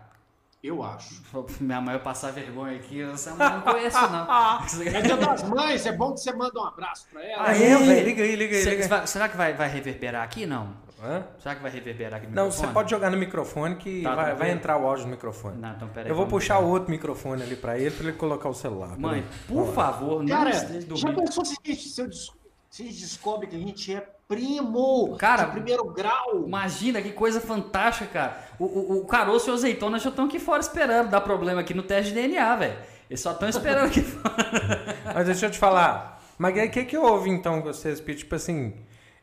Eu 0.62 0.82
acho. 0.82 1.22
Minha 1.58 1.80
mãe 1.80 1.94
vai 1.94 2.04
passar 2.04 2.32
vergonha 2.32 2.76
aqui, 2.76 3.00
essa 3.00 3.34
mãe 3.34 3.48
não 3.48 3.60
conheço, 3.62 3.98
não. 4.10 4.26
É 4.94 5.00
dia 5.00 5.16
das 5.16 5.42
mães, 5.44 5.86
é 5.86 5.92
bom 5.92 6.12
que 6.12 6.20
você 6.20 6.32
manda 6.32 6.60
um 6.60 6.64
abraço 6.64 7.06
pra 7.10 7.24
ela. 7.24 7.44
Ah, 7.48 7.56
é, 7.56 7.76
velho? 7.78 8.04
Liga 8.06 8.22
aí, 8.22 8.36
liga 8.36 8.56
aí, 8.56 8.62
Cê- 8.62 8.70
liga 8.70 8.82
aí. 8.82 8.88
vai- 8.88 9.06
será 9.06 9.28
que 9.28 9.36
vai, 9.38 9.54
vai 9.54 9.68
reverberar 9.70 10.22
aqui? 10.22 10.44
Não. 10.44 10.74
Hã? 11.02 11.24
Será 11.38 11.54
que 11.54 11.62
vai 11.62 11.70
reverberar 11.70 12.18
aqui 12.18 12.26
no 12.26 12.34
Não, 12.34 12.44
microfone? 12.44 12.68
você 12.68 12.74
pode 12.74 12.90
jogar 12.90 13.10
no 13.10 13.16
microfone 13.16 13.76
que 13.76 14.02
Tá, 14.02 14.14
vai, 14.14 14.26
tá 14.32 14.34
vai 14.34 14.50
entrar 14.50 14.76
o 14.76 14.86
áudio 14.86 15.06
no 15.06 15.12
microfone. 15.12 15.56
Não, 15.56 15.70
então 15.72 15.88
peraí. 15.88 16.10
Eu 16.10 16.14
vou 16.14 16.26
puxar 16.26 16.58
o 16.58 16.68
outro 16.68 16.90
microfone 16.90 17.42
ali 17.42 17.56
pra 17.56 17.78
ele, 17.78 17.90
pra 17.90 18.08
ele 18.08 18.16
colocar 18.18 18.50
o 18.50 18.54
celular. 18.54 18.98
Mãe, 18.98 19.24
por 19.48 19.72
favor, 19.72 20.22
não 20.22 20.28
Cara, 20.28 20.52
já 20.52 21.10
pensou 21.14 21.42
se, 21.42 21.56
eu 21.64 22.12
se 22.12 22.82
a 22.82 22.84
gente 22.84 23.00
descobre 23.00 23.46
que 23.46 23.56
a 23.56 23.58
gente 23.58 23.94
é 23.94 24.06
primo 24.30 25.16
Cara, 25.18 25.46
de 25.46 25.50
primeiro 25.50 25.84
grau? 25.86 26.44
Imagina 26.46 27.02
que 27.02 27.10
coisa 27.10 27.40
fantástica, 27.40 28.06
cara. 28.06 28.44
O, 28.60 28.64
o, 28.64 29.00
o 29.00 29.04
caroço 29.04 29.48
e 29.48 29.50
o 29.50 29.54
azeitona 29.54 29.98
já 29.98 30.08
estão 30.08 30.26
aqui 30.26 30.38
fora 30.38 30.60
esperando 30.60 31.10
dar 31.10 31.20
problema 31.20 31.60
aqui 31.60 31.74
no 31.74 31.82
teste 31.82 32.14
de 32.14 32.20
DNA, 32.20 32.54
velho. 32.54 32.78
Eles 33.10 33.20
só 33.20 33.32
estão 33.32 33.48
esperando 33.48 33.88
aqui 33.88 34.02
fora. 34.06 34.96
Mas 35.12 35.26
deixa 35.26 35.46
eu 35.46 35.50
te 35.50 35.58
falar. 35.58 36.22
Mas 36.38 36.56
o 36.56 36.70
que, 36.70 36.84
que 36.84 36.96
houve 36.96 37.28
então 37.28 37.60
com 37.60 37.72
vocês? 37.72 38.00
Tipo 38.00 38.36
assim, 38.36 38.72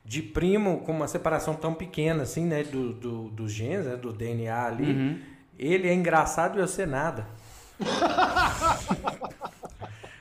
de 0.03 0.21
primo 0.21 0.79
com 0.79 0.91
uma 0.91 1.07
separação 1.07 1.53
tão 1.53 1.73
pequena 1.73 2.23
assim, 2.23 2.45
né? 2.45 2.63
Do, 2.63 2.91
do, 2.91 3.29
dos 3.29 3.53
genes, 3.53 3.85
né, 3.85 3.95
do 3.95 4.11
DNA 4.11 4.65
ali. 4.65 4.91
Uhum. 4.91 5.21
Ele 5.57 5.87
é 5.87 5.93
engraçado 5.93 6.59
e 6.59 6.61
você 6.61 6.85
nada. 6.85 7.25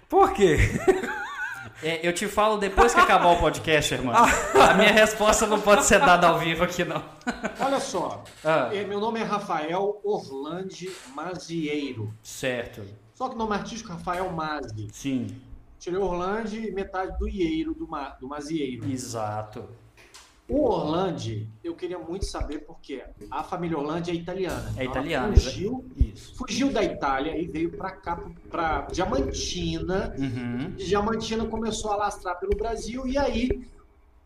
Por 0.08 0.32
quê? 0.32 0.56
É, 1.82 2.06
eu 2.06 2.12
te 2.12 2.26
falo 2.26 2.56
depois 2.56 2.94
que 2.94 3.00
acabar 3.00 3.28
o 3.32 3.38
podcast, 3.38 3.92
irmão. 3.94 4.14
A 4.14 4.74
minha 4.74 4.90
resposta 4.92 5.46
não 5.46 5.60
pode 5.60 5.84
ser 5.84 5.98
dada 6.00 6.28
ao 6.28 6.38
vivo 6.38 6.64
aqui, 6.64 6.84
não. 6.84 7.02
Olha 7.60 7.78
só, 7.80 8.24
Ah, 8.44 8.70
é, 8.72 8.84
meu 8.84 8.98
nome 8.98 9.20
é 9.20 9.22
Rafael 9.24 10.00
Orlandi 10.02 10.90
Mazieiro. 11.14 12.12
certo. 12.22 12.82
Só 13.14 13.28
que 13.28 13.34
o 13.34 13.38
nome 13.38 13.54
artístico 13.54 13.90
é 13.92 13.94
Rafael 13.94 14.30
Mazzi. 14.30 14.88
Sim, 14.92 15.26
Tirei 15.78 15.98
Orlandi 15.98 16.66
e 16.68 16.72
metade 16.72 17.16
do 17.18 17.28
Ieiro, 17.28 17.74
do, 17.74 17.86
Ma, 17.86 18.08
do 18.20 18.26
Mazieiro. 18.26 18.90
exato. 18.90 19.68
O 20.48 20.64
Orlandi, 20.64 21.48
eu 21.62 21.74
queria 21.74 21.98
muito 21.98 22.24
saber 22.24 22.60
por 22.60 22.78
quê. 22.80 23.02
A 23.30 23.42
família 23.42 23.76
Orlandi 23.76 24.12
é 24.12 24.14
italiana. 24.14 24.72
É 24.76 24.84
italiana, 24.84 25.34
Fugiu, 25.36 25.84
Isso. 25.96 26.36
fugiu 26.36 26.72
da 26.72 26.84
Itália 26.84 27.36
e 27.36 27.46
veio 27.48 27.76
para 27.76 27.90
cá, 27.90 28.22
para 28.48 28.82
Diamantina. 28.82 30.14
Uhum. 30.16 30.70
Diamantina 30.76 31.44
começou 31.46 31.90
a 31.90 31.96
lastrar 31.96 32.36
pelo 32.36 32.56
Brasil 32.56 33.06
e 33.08 33.18
aí 33.18 33.68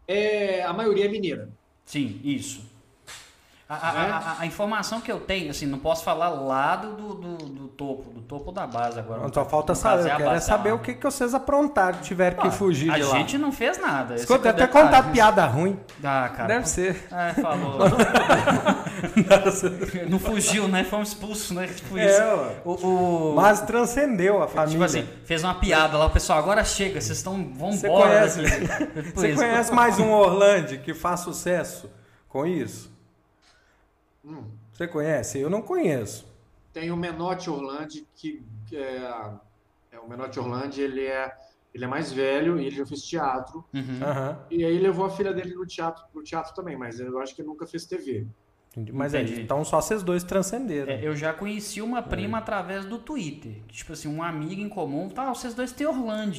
é, 0.06 0.62
a 0.62 0.74
maioria 0.74 1.06
é 1.06 1.08
mineira. 1.08 1.48
Sim, 1.86 2.20
isso. 2.22 2.69
A, 3.72 3.74
a- 3.74 4.04
É? 4.04 4.10
a- 4.10 4.16
a- 4.16 4.36
a 4.40 4.46
informação 4.46 5.00
que 5.00 5.12
eu 5.12 5.20
tenho, 5.20 5.48
assim, 5.52 5.64
não 5.64 5.78
posso 5.78 6.02
falar 6.02 6.28
lá 6.28 6.74
do, 6.74 6.92
do, 6.96 7.14
do- 7.14 7.68
topo, 7.68 8.10
do 8.10 8.20
topo 8.22 8.50
da 8.50 8.66
base 8.66 8.98
agora. 8.98 9.20
Não, 9.22 9.32
só 9.32 9.44
falta 9.44 9.76
saber. 9.76 10.08
é 10.08 10.10
a 10.10 10.14
Eu 10.14 10.18
quero 10.18 10.30
é 10.34 10.40
saber 10.40 10.72
o 10.72 10.78
que, 10.80 10.92
que 10.94 11.04
vocês 11.04 11.32
aprontaram, 11.34 12.00
tiveram 12.00 12.38
que 12.42 12.48
Ah, 12.48 12.50
fugir 12.50 12.90
A 12.90 12.96
de 12.96 13.04
lá. 13.04 13.16
gente 13.18 13.38
não 13.38 13.52
fez 13.52 13.80
nada. 13.80 14.16
Escuta, 14.16 14.48
é 14.48 14.50
até 14.50 14.66
detalhe. 14.66 14.84
contar 14.86 15.12
piada 15.12 15.46
ruim. 15.46 15.78
Ah, 16.02 16.28
cara. 16.34 16.48
Deve 16.48 16.68
ser. 16.68 17.06
Ah, 17.12 17.32
falou. 17.40 17.78
não 20.08 20.18
fugiu, 20.18 20.68
né? 20.68 20.84
Fomos 20.84 21.08
expulsos, 21.10 21.50
né? 21.52 21.66
Tipo 21.68 21.96
É, 21.96 22.06
isso. 22.06 22.22
O, 22.64 22.72
o- 23.32 23.36
Mas 23.36 23.60
transcendeu 23.60 24.42
a 24.42 24.48
família. 24.48 24.72
Tipo 24.72 24.84
assim, 24.84 25.08
fez 25.24 25.44
uma 25.44 25.54
piada 25.54 25.96
lá, 25.96 26.06
o 26.06 26.10
pessoal, 26.10 26.38
agora 26.38 26.64
chega, 26.64 27.00
vocês 27.00 27.18
estão. 27.18 27.52
Vão 27.54 27.72
Você 27.72 27.86
embora. 27.86 28.08
conhece, 28.08 28.42
daqui. 28.42 28.66
Tipo 29.06 29.20
Você 29.20 29.32
conhece 29.34 29.72
mais 29.72 29.98
um 29.98 30.10
Orlando 30.10 30.76
que 30.78 30.92
faz 30.92 31.20
sucesso 31.20 31.88
com 32.28 32.44
isso? 32.44 32.89
Hum. 34.24 34.44
Você 34.72 34.86
conhece? 34.86 35.38
Eu 35.38 35.50
não 35.50 35.62
conheço. 35.62 36.26
Tem 36.72 36.90
o 36.90 36.96
Menotti 36.96 37.50
Orlandi, 37.50 38.06
que 38.14 38.42
que 38.66 38.76
é, 38.76 39.32
é 39.90 39.98
o 39.98 40.08
Menotti 40.08 40.38
Orlandi, 40.38 40.80
ele 40.80 41.04
é, 41.04 41.32
ele 41.74 41.84
é 41.84 41.88
mais 41.88 42.12
velho 42.12 42.60
e 42.60 42.66
ele 42.66 42.76
já 42.76 42.86
fez 42.86 43.02
teatro. 43.02 43.64
Uhum. 43.74 44.36
E 44.50 44.64
aí 44.64 44.78
levou 44.78 45.04
a 45.06 45.10
filha 45.10 45.32
dele 45.32 45.54
no 45.54 45.66
teatro, 45.66 46.04
pro 46.12 46.22
teatro 46.22 46.54
também, 46.54 46.76
mas 46.76 47.00
eu 47.00 47.18
acho 47.18 47.34
que 47.34 47.42
ele 47.42 47.48
nunca 47.48 47.66
fez 47.66 47.84
TV. 47.84 48.26
Entendi. 48.70 48.92
Mas 48.92 49.12
Entendi. 49.14 49.34
aí, 49.34 49.40
então 49.42 49.64
só 49.64 49.80
vocês 49.80 50.02
dois 50.04 50.22
transcenderam. 50.22 50.92
É, 50.92 51.04
eu 51.04 51.16
já 51.16 51.32
conheci 51.32 51.82
uma 51.82 52.00
prima 52.00 52.38
através 52.38 52.84
do 52.84 52.98
Twitter. 52.98 53.60
Tipo 53.66 53.92
assim, 53.94 54.06
um 54.06 54.22
amigo 54.22 54.60
em 54.60 54.68
comum, 54.68 55.08
tal, 55.08 55.34
vocês 55.34 55.54
dois 55.54 55.72
têm 55.72 55.88
Orlando. 55.88 56.38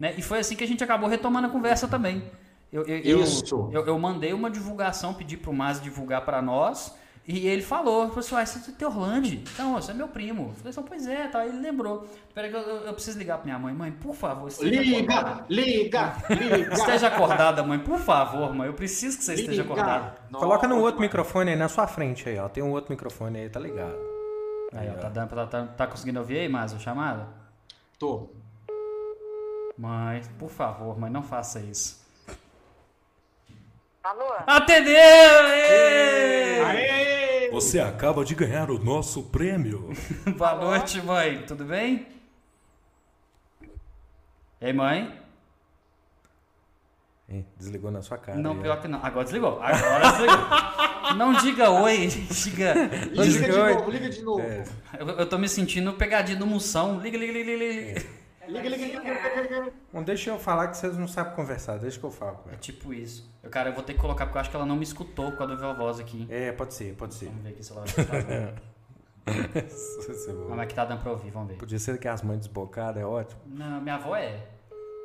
Né? 0.00 0.14
E 0.16 0.22
foi 0.22 0.38
assim 0.38 0.56
que 0.56 0.64
a 0.64 0.66
gente 0.66 0.82
acabou 0.82 1.08
retomando 1.08 1.46
a 1.48 1.50
conversa 1.50 1.86
também. 1.86 2.30
Eu, 2.72 2.82
eu, 2.86 2.98
eu- 2.98 3.20
Isso. 3.20 3.68
Eu, 3.72 3.84
eu 3.86 3.98
mandei 3.98 4.32
uma 4.32 4.50
divulgação, 4.50 5.12
pedi 5.12 5.36
pro 5.36 5.52
Mas 5.52 5.78
divulgar 5.80 6.24
pra 6.24 6.40
nós. 6.40 6.96
E 7.28 7.48
ele 7.48 7.60
falou, 7.62 8.06
falou 8.06 8.20
assim, 8.20 8.36
ah, 8.36 8.46
você 8.46 8.70
tem 8.70 8.86
Orlando? 8.86 9.26
Então, 9.26 9.72
você 9.74 9.90
é 9.90 9.94
meu 9.94 10.06
primo. 10.06 10.50
Eu 10.50 10.54
falei 10.54 10.70
assim, 10.70 10.82
pois 10.82 11.06
é. 11.08 11.28
Aí 11.34 11.48
ele 11.48 11.58
lembrou. 11.58 12.06
Espera 12.28 12.48
que 12.48 12.54
eu, 12.54 12.60
eu- 12.60 12.82
eu 12.86 12.92
preciso 12.94 13.18
ligar 13.18 13.38
pra 13.38 13.46
minha 13.46 13.58
mãe. 13.58 13.74
Mãe, 13.74 13.90
por 13.90 14.14
favor, 14.14 14.46
esteja 14.46 14.80
acordada. 14.80 15.44
Liga, 15.48 16.14
liga, 16.30 16.56
liga. 16.56 16.72
Esteja 16.74 17.08
acordada, 17.08 17.62
mãe, 17.64 17.80
por 17.80 17.98
favor, 17.98 18.54
mãe. 18.54 18.68
Eu 18.68 18.74
preciso 18.74 19.18
que 19.18 19.24
você 19.24 19.34
esteja 19.34 19.62
Liga. 19.62 19.74
acordada. 19.74 20.16
Coloca 20.32 20.68
no 20.68 20.76
Nossa, 20.76 20.86
outro 20.86 21.00
microfone 21.00 21.50
aí 21.50 21.56
na 21.56 21.68
sua 21.68 21.88
frente 21.88 22.28
aí, 22.28 22.38
ó. 22.38 22.48
Tem 22.48 22.62
um 22.62 22.70
outro 22.70 22.92
microfone 22.92 23.40
aí, 23.40 23.48
tá 23.48 23.58
ligado? 23.58 23.96
Aí, 24.72 24.88
ó, 24.88 25.00
tá, 25.00 25.08
dando, 25.08 25.28
tá, 25.30 25.46
tá, 25.46 25.64
tá 25.66 25.86
conseguindo 25.88 26.20
ouvir 26.20 26.38
aí, 26.38 26.48
Mas, 26.48 26.72
a 26.74 26.78
chamada? 26.78 27.26
Tô. 27.98 28.28
Mãe, 29.76 30.22
por 30.38 30.48
favor, 30.48 30.96
mãe, 30.96 31.10
não 31.10 31.24
faça 31.24 31.58
isso. 31.58 32.06
Alô? 34.04 34.32
Atendeu! 34.46 34.94
Ê! 34.94 36.60
Aê! 36.64 37.05
Você 37.56 37.80
acaba 37.80 38.22
de 38.22 38.34
ganhar 38.34 38.70
o 38.70 38.78
nosso 38.78 39.22
prêmio. 39.22 39.90
Boa 40.36 40.56
noite, 40.56 41.00
mãe. 41.00 41.42
Tudo 41.46 41.64
bem? 41.64 42.06
Ei, 44.60 44.74
mãe? 44.74 45.18
Desligou 47.56 47.90
na 47.90 48.02
sua 48.02 48.18
cara. 48.18 48.38
Não, 48.38 48.60
pior 48.60 48.78
que 48.78 48.86
não. 48.86 49.02
Agora 49.02 49.24
desligou. 49.24 49.58
Agora 49.62 50.10
desligou. 50.10 50.36
Não 51.16 51.32
diga 51.32 51.70
oi, 51.70 52.08
diga. 52.28 52.74
Liga 53.10 53.24
de 53.24 53.48
novo, 53.48 53.90
liga 53.90 54.10
de 54.10 54.22
novo. 54.22 54.42
É. 54.42 54.64
Eu, 54.98 55.08
eu 55.08 55.26
tô 55.26 55.38
me 55.38 55.48
sentindo 55.48 55.94
pegadinho 55.94 56.38
do 56.38 56.46
moção. 56.46 57.00
Liga, 57.00 57.16
liga, 57.16 57.32
liga, 57.32 57.56
liga. 57.56 57.74
liga. 57.74 58.06
Liga, 58.48 58.68
liga, 58.68 58.86
liga, 58.86 59.00
liga, 59.00 59.40
liga. 59.42 59.72
Bom, 59.92 60.02
deixa 60.02 60.30
eu 60.30 60.38
falar 60.38 60.68
que 60.68 60.76
vocês 60.76 60.96
não 60.96 61.08
sabem 61.08 61.34
conversar, 61.34 61.78
deixa 61.78 61.98
que 61.98 62.04
eu 62.04 62.10
falo 62.10 62.36
com 62.38 62.50
É 62.50 62.56
tipo 62.56 62.92
isso. 62.92 63.28
Eu, 63.42 63.50
cara, 63.50 63.70
eu 63.70 63.74
vou 63.74 63.82
ter 63.82 63.94
que 63.94 63.98
colocar 64.00 64.26
porque 64.26 64.38
eu 64.38 64.40
acho 64.40 64.50
que 64.50 64.56
ela 64.56 64.66
não 64.66 64.76
me 64.76 64.84
escutou 64.84 65.30
por 65.32 65.38
causa 65.38 65.56
da 65.56 65.60
minha 65.60 65.74
voz 65.74 65.98
aqui. 65.98 66.26
É, 66.30 66.52
pode 66.52 66.74
ser, 66.74 66.94
pode 66.94 67.14
ser. 67.14 67.26
Vamos 67.26 67.42
ver 67.42 67.48
aqui 67.50 67.62
se 67.64 67.72
ela 67.72 67.80
vai 67.80 67.88
escutar. 67.88 68.62
Como 70.46 70.60
é 70.60 70.66
que 70.66 70.74
tá 70.74 70.84
dando 70.84 71.02
pra 71.02 71.10
ouvir? 71.10 71.30
Vamos 71.30 71.48
ver. 71.48 71.56
Podia 71.56 71.78
ser 71.78 71.98
que 71.98 72.06
as 72.06 72.22
mães 72.22 72.38
desbocadas, 72.38 73.02
é 73.02 73.06
ótimo. 73.06 73.40
Não, 73.46 73.80
minha 73.80 73.96
avó 73.96 74.14
é. 74.14 74.46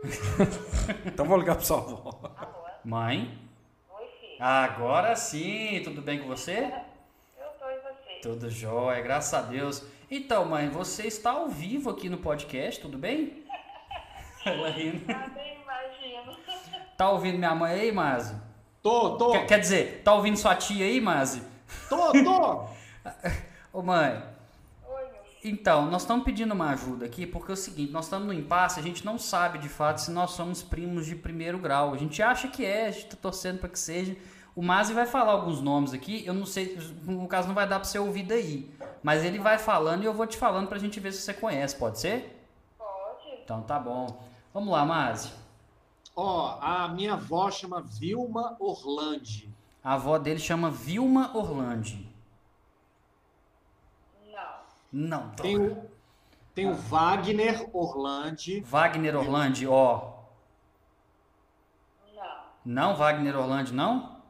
Então 1.05 1.25
vou 1.25 1.37
ligar 1.37 1.55
pro 1.55 1.65
sua 1.65 1.77
avó. 1.77 2.19
Mãe? 2.83 3.39
Oi, 3.89 4.05
filho. 4.19 4.35
Agora 4.39 5.15
sim, 5.15 5.81
tudo 5.83 6.01
bem 6.01 6.19
com 6.19 6.27
você? 6.27 6.71
Eu 7.37 7.47
tô 7.59 7.65
e 7.69 7.79
você? 7.79 8.19
Tudo 8.21 8.49
jóia, 8.49 9.01
graças 9.01 9.33
a 9.33 9.41
Deus. 9.41 9.83
Então, 10.13 10.43
mãe, 10.43 10.67
você 10.67 11.07
está 11.07 11.31
ao 11.31 11.47
vivo 11.47 11.89
aqui 11.89 12.09
no 12.09 12.17
podcast, 12.17 12.81
tudo 12.81 12.97
bem? 12.97 13.45
Ela 14.43 14.69
rindo. 14.69 15.05
Ah, 15.07 15.31
nem 15.33 15.61
imagino. 15.61 16.37
Tá 16.97 17.09
ouvindo 17.11 17.37
minha 17.37 17.55
mãe 17.55 17.79
aí, 17.79 17.91
Mazi? 17.93 18.35
Tô, 18.83 19.15
tô, 19.15 19.31
Quer, 19.31 19.47
quer 19.47 19.59
dizer, 19.61 20.01
tá 20.03 20.13
ouvindo 20.13 20.35
sua 20.35 20.53
tia 20.53 20.85
aí, 20.85 20.99
Mazi? 20.99 21.41
tô, 21.87 22.11
tô. 22.11 22.65
Ô, 23.71 23.81
mãe, 23.81 24.21
Oi, 24.85 25.03
então, 25.45 25.89
nós 25.89 26.01
estamos 26.01 26.25
pedindo 26.25 26.53
uma 26.53 26.71
ajuda 26.71 27.05
aqui 27.05 27.25
porque 27.25 27.51
é 27.51 27.53
o 27.53 27.57
seguinte, 27.57 27.93
nós 27.93 28.03
estamos 28.03 28.27
no 28.27 28.33
impasse, 28.33 28.81
a 28.81 28.83
gente 28.83 29.05
não 29.05 29.17
sabe 29.17 29.59
de 29.59 29.69
fato 29.69 29.99
se 29.99 30.11
nós 30.11 30.31
somos 30.31 30.61
primos 30.61 31.05
de 31.05 31.15
primeiro 31.15 31.57
grau. 31.57 31.93
A 31.93 31.97
gente 31.97 32.21
acha 32.21 32.49
que 32.49 32.65
é, 32.65 32.87
a 32.87 32.91
gente 32.91 33.05
tá 33.05 33.17
torcendo 33.21 33.59
para 33.59 33.69
que 33.69 33.79
seja. 33.79 34.17
O 34.53 34.61
Mazi 34.61 34.93
vai 34.93 35.05
falar 35.05 35.31
alguns 35.31 35.61
nomes 35.61 35.93
aqui, 35.93 36.25
eu 36.25 36.33
não 36.33 36.45
sei, 36.45 36.77
no 37.05 37.29
caso 37.29 37.47
não 37.47 37.55
vai 37.55 37.65
dar 37.65 37.79
para 37.79 37.87
você 37.87 37.97
ouvir 37.97 38.23
daí. 38.23 38.69
Mas 39.03 39.23
ele 39.23 39.39
vai 39.39 39.57
falando 39.57 40.03
e 40.03 40.05
eu 40.05 40.13
vou 40.13 40.27
te 40.27 40.37
falando 40.37 40.67
pra 40.67 40.77
gente 40.77 40.99
ver 40.99 41.11
se 41.11 41.21
você 41.21 41.33
conhece, 41.33 41.75
pode 41.75 41.99
ser? 41.99 42.45
Pode? 42.77 43.41
Então 43.43 43.61
tá 43.63 43.79
bom. 43.79 44.21
Vamos 44.53 44.69
lá, 44.71 44.85
Mazi. 44.85 45.31
Ó, 46.15 46.57
a 46.61 46.87
minha 46.89 47.13
avó 47.13 47.49
chama 47.49 47.81
Vilma 47.81 48.55
Orlandi. 48.59 49.49
A 49.83 49.93
avó 49.93 50.19
dele 50.19 50.39
chama 50.39 50.69
Vilma 50.69 51.31
Orlandi. 51.35 52.07
Não. 54.31 54.53
Não, 54.91 55.29
Tem 55.31 55.57
droga. 55.57 55.81
o, 55.81 55.91
tem 56.53 56.69
o 56.69 56.75
Wagner 56.75 57.69
Orlandi. 57.73 58.59
Wagner 58.61 59.15
Orlandi, 59.15 59.65
ó. 59.67 60.11
Não. 62.13 62.41
Não, 62.63 62.95
Wagner 62.95 63.35
Orlandi, 63.37 63.73
não? 63.73 64.21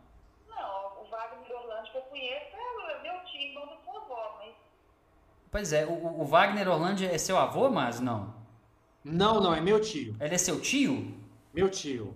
Não, 0.47 1.01
o 1.01 1.09
Wagner 1.09 1.51
Orlando 1.57 1.89
que 1.91 1.97
eu 1.97 2.01
conheço 2.03 2.55
é 2.55 3.01
meu 3.01 3.24
tio, 3.26 3.41
irmão 3.41 3.65
da 3.65 3.76
sua 3.84 4.01
avó, 4.01 4.36
mas 4.39 4.53
Pois 5.52 5.74
é, 5.74 5.86
o, 5.86 6.22
o 6.22 6.26
Wagner 6.26 6.68
Orlandi 6.70 7.06
é 7.06 7.18
seu 7.18 7.38
avô, 7.38 7.70
mas 7.70 7.99
não. 7.99 8.34
Não, 9.04 9.41
não, 9.41 9.54
é 9.54 9.60
meu 9.60 9.80
tio. 9.82 10.16
Ele 10.20 10.34
é 10.36 10.38
seu 10.38 10.60
tio? 10.62 11.14
Meu 11.54 11.70
tio. 11.70 12.16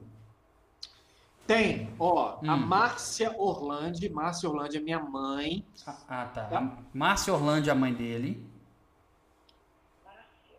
Tem, 1.45 1.93
ó, 1.99 2.39
a 2.47 2.55
Hum. 2.55 2.57
Márcia 2.57 3.35
Orlandi. 3.37 4.09
Márcia 4.09 4.49
Orlandi 4.49 4.77
é 4.77 4.79
minha 4.79 4.99
mãe. 4.99 5.63
Ah, 5.85 5.97
ah, 6.07 6.25
tá. 6.25 6.49
A 6.57 6.77
Márcia 6.93 7.33
Orlando, 7.33 7.69
a 7.69 7.75
mãe 7.75 7.93
dele. 7.93 8.43
Márcia? 10.03 10.57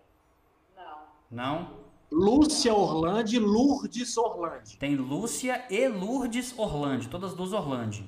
Não. 0.77 1.57
Não? 1.64 1.87
Lúcia 2.12 2.72
Orlandi, 2.72 3.39
Lourdes 3.39 4.16
Orlandi. 4.16 4.77
Tem 4.79 4.95
Lúcia 4.95 5.64
e 5.68 5.89
Lourdes 5.89 6.57
Orlando, 6.57 7.09
todas 7.09 7.35
duas 7.35 7.53
Orlando. 7.53 8.05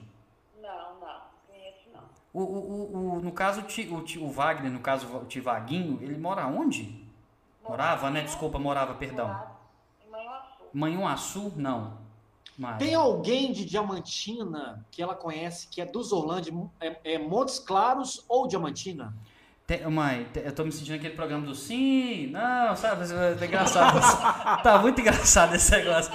Não, 0.63 1.01
não. 1.01 1.21
Conheço 1.49 1.89
não. 1.93 2.03
O, 2.39 2.43
o, 2.43 3.17
o, 3.17 3.21
no 3.21 3.33
caso, 3.33 3.61
o, 3.61 3.65
ti- 3.65 3.89
o, 3.91 4.01
ti- 4.03 4.19
o 4.19 4.31
Wagner, 4.31 4.71
no 4.71 4.79
caso, 4.79 5.09
o 5.09 5.25
tio 5.25 5.43
Vaguinho, 5.43 5.99
ele 6.01 6.17
mora 6.17 6.47
onde? 6.47 7.05
Morava, 7.69 8.11
né? 8.11 8.23
Desculpa, 8.23 8.59
morava, 8.59 8.95
perdão. 8.95 9.43
Manhuaçu. 10.73 11.53
Não. 11.57 11.99
Mas... 12.57 12.79
Tem 12.79 12.95
alguém 12.95 13.53
de 13.53 13.65
Diamantina 13.65 14.85
que 14.91 15.03
ela 15.03 15.15
conhece 15.15 15.69
que 15.69 15.81
é 15.81 15.85
dos 15.85 16.13
Orlandi, 16.13 16.53
é, 16.81 17.15
é 17.15 17.19
Montes 17.19 17.59
Claros 17.59 18.25
ou 18.29 18.47
Diamantina? 18.47 19.15
Tem- 19.67 19.85
mãe, 19.87 20.27
eu 20.37 20.53
tô 20.55 20.65
me 20.65 20.71
sentindo 20.73 20.95
aquele 20.95 21.15
programa 21.15 21.45
do 21.45 21.55
sim, 21.55 22.29
não, 22.29 22.75
sabe? 22.77 23.05
É 23.13 23.45
engraçado. 23.45 24.63
tá 24.63 24.79
muito 24.79 25.01
engraçado 25.01 25.55
esse 25.57 25.71
negócio. 25.73 26.13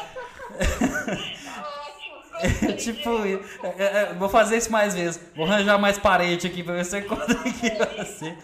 Tipo, 2.78 3.10
é, 3.26 3.76
é, 3.78 3.84
é, 3.84 4.14
vou 4.14 4.30
fazer 4.30 4.58
isso 4.58 4.72
mais 4.72 4.94
vezes. 4.94 5.22
Vou 5.36 5.46
arranjar 5.46 5.78
mais 5.78 5.98
parente 5.98 6.48
aqui 6.48 6.64
pra 6.64 6.76
ver 6.76 6.86
se 6.86 6.98
eu 6.98 7.02
encontro 7.02 7.38
aqui 7.40 7.70
você. 7.98 8.36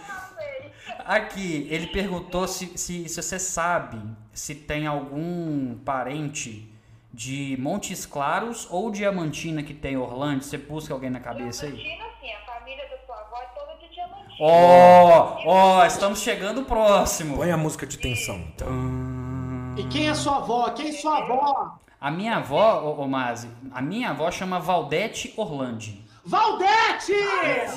Aqui, 1.05 1.67
ele 1.69 1.87
perguntou 1.87 2.47
se, 2.47 2.77
se, 2.77 3.09
se 3.09 3.21
você 3.21 3.39
sabe 3.39 3.99
se 4.31 4.53
tem 4.53 4.85
algum 4.85 5.75
parente 5.79 6.71
de 7.11 7.57
Montes 7.59 8.05
Claros 8.05 8.67
ou 8.69 8.91
Diamantina 8.91 9.63
que 9.63 9.73
tem 9.73 9.97
Orlando. 9.97 10.43
Você 10.43 10.57
busca 10.57 10.93
alguém 10.93 11.09
na 11.09 11.19
cabeça 11.19 11.65
aí? 11.65 11.71
Diamantina, 11.71 12.05
sim. 12.21 12.31
A 12.31 12.53
família 12.53 12.87
da 12.89 12.97
sua 13.05 13.15
avó 13.19 13.37
é 13.37 13.59
toda 13.59 13.77
de 13.79 13.93
Diamantina. 13.93 14.35
Ó, 14.39 15.41
ó, 15.45 15.85
estamos 15.85 16.21
chegando 16.21 16.63
próximo. 16.63 17.37
Põe 17.37 17.51
a 17.51 17.57
música 17.57 17.85
de 17.85 17.97
tensão. 17.97 18.39
E 19.77 19.83
quem 19.85 20.09
é 20.09 20.13
sua 20.13 20.37
avó? 20.37 20.69
Quem 20.69 20.89
é 20.89 20.91
sua 20.91 21.17
avó? 21.17 21.79
A 21.99 22.09
minha 22.09 22.37
avó, 22.37 22.81
ô, 22.81 23.01
ô 23.03 23.07
Mazi, 23.07 23.49
a 23.71 23.81
minha 23.81 24.11
avó 24.11 24.31
chama 24.31 24.59
Valdete 24.59 25.33
Orlandi. 25.35 26.01
Valdete! 26.23 27.13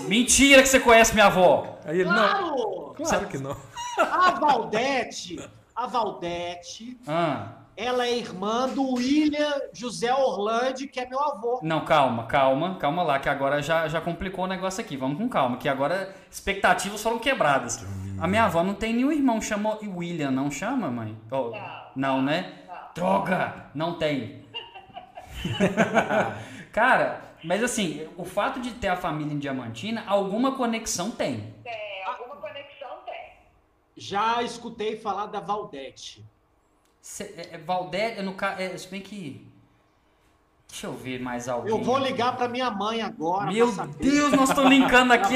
Mentira 0.08 0.62
que 0.62 0.68
você 0.68 0.78
conhece 0.80 1.14
minha 1.14 1.26
avó! 1.26 1.78
Aí 1.84 2.00
ele, 2.00 2.08
não, 2.08 2.14
Claro! 2.14 2.94
claro 2.96 3.26
que 3.26 3.38
não. 3.38 3.56
A 3.98 4.30
Valdete, 4.32 5.38
a 5.74 5.86
Valdete, 5.86 6.98
Ah, 7.06 7.48
ela 7.76 8.06
é 8.06 8.16
irmã 8.16 8.68
do 8.68 8.94
William 8.94 9.54
José 9.72 10.12
Orlandi, 10.14 10.86
que 10.86 11.00
é 11.00 11.08
meu 11.08 11.18
avô. 11.20 11.58
não, 11.62 11.84
calma, 11.84 12.24
calma, 12.26 12.76
calma 12.76 13.02
lá, 13.02 13.18
que 13.18 13.28
agora 13.28 13.60
já, 13.62 13.88
já 13.88 14.00
complicou 14.00 14.44
o 14.44 14.48
negócio 14.48 14.80
aqui. 14.82 14.96
Vamos 14.96 15.18
com 15.18 15.28
calma, 15.28 15.56
que 15.56 15.68
agora 15.68 16.14
expectativas 16.30 17.02
foram 17.02 17.18
quebradas. 17.18 17.84
A 18.20 18.28
minha 18.28 18.44
avó 18.44 18.62
não 18.62 18.74
tem 18.74 18.92
nenhum 18.94 19.10
irmão, 19.10 19.40
chama 19.40 19.78
William, 19.82 20.30
não 20.30 20.50
chama, 20.50 20.90
mãe? 20.90 21.16
Oh, 21.30 21.52
não, 21.96 22.22
né? 22.22 22.52
Droga! 22.94 23.70
Não 23.74 23.94
tem. 23.94 24.44
Cara, 26.72 27.22
mas 27.44 27.62
assim, 27.62 28.08
o 28.16 28.24
fato 28.24 28.60
de 28.60 28.72
ter 28.72 28.88
a 28.88 28.96
família 28.96 29.32
em 29.32 29.38
Diamantina, 29.38 30.04
alguma 30.06 30.54
conexão 30.54 31.10
tem. 31.10 31.54
Tem. 31.64 32.04
Alguma 32.06 32.36
conexão 32.36 32.98
tem. 33.04 33.32
Já 33.96 34.42
escutei 34.42 34.96
falar 34.96 35.26
da 35.26 35.40
Valdete. 35.40 36.24
Cê, 37.00 37.34
é, 37.36 37.54
é, 37.56 37.58
Valdete, 37.58 38.22
no 38.22 38.34
caso, 38.34 38.60
é, 38.60 38.76
se 38.76 38.88
bem 38.88 39.00
que. 39.00 39.46
Deixa 40.68 40.86
eu 40.86 40.94
ver 40.94 41.20
mais 41.20 41.48
alguém. 41.48 41.70
Eu 41.70 41.82
vou 41.82 41.98
ligar 41.98 42.36
pra 42.36 42.48
minha 42.48 42.70
mãe 42.70 43.02
agora. 43.02 43.50
Meu 43.50 43.70
Deus, 43.98 44.32
nós 44.32 44.48
estamos 44.48 44.70
linkando 44.70 45.12
aqui. 45.12 45.34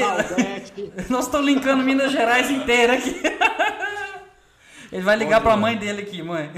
Nós 1.11 1.25
estamos 1.25 1.45
linkando 1.45 1.83
Minas 1.83 2.11
Gerais 2.11 2.49
inteira 2.49 2.93
aqui. 2.93 3.21
Ele 4.91 5.03
vai 5.03 5.15
ligar 5.15 5.41
pra 5.41 5.55
mãe 5.55 5.77
dele 5.77 6.01
aqui, 6.01 6.23
mãe. 6.23 6.51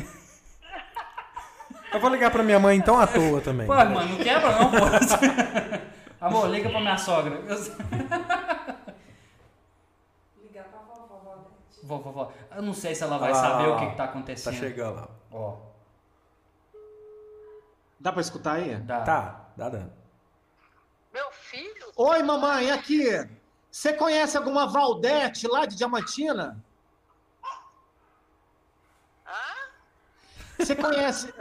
Eu 1.93 1.99
vou 1.99 2.09
ligar 2.09 2.29
pra 2.31 2.43
minha 2.43 2.59
mãe 2.59 2.77
então 2.77 2.99
à 2.99 3.07
toa 3.07 3.41
também. 3.41 3.65
Pô, 3.67 3.73
mano, 3.73 4.05
não 4.05 4.17
quebra 4.17 4.51
não, 4.59 4.71
pô. 4.71 4.77
Amor, 6.21 6.49
liga 6.49 6.69
pra 6.69 6.79
minha 6.81 6.97
sogra. 6.97 7.39
Ligar 10.43 10.65
pra 10.65 10.79
vovó, 10.79 11.17
Valdete. 11.23 11.79
Vó, 11.83 11.97
vó, 11.97 12.11
vó. 12.11 12.31
Eu 12.55 12.61
não 12.61 12.73
sei 12.73 12.93
se 12.93 13.03
ela 13.03 13.17
vai 13.17 13.31
lá, 13.31 13.41
saber 13.41 13.69
ó. 13.69 13.75
o 13.75 13.79
que, 13.79 13.85
que 13.87 13.91
tá 13.95 13.97
Tá 13.97 14.03
acontecendo. 14.05 14.53
chegando 14.55 14.95
lá. 14.95 15.07
Ó, 15.31 15.55
Dá 17.99 18.11
pra 18.13 18.21
escutar 18.21 18.53
aí? 18.55 18.75
dá. 18.77 19.01
Tá, 19.01 19.45
dá 19.57 19.69
dando. 19.69 19.91
Meu 21.13 21.29
filho? 21.31 21.91
Oi, 21.97 22.23
mamãe, 22.23 22.71
aqui. 22.71 23.03
Você 23.71 23.93
conhece 23.93 24.37
alguma 24.37 24.67
Valdete 24.67 25.47
lá 25.47 25.65
de 25.65 25.75
Diamantina? 25.75 26.63
Você 30.69 30.75
conhece 30.75 31.33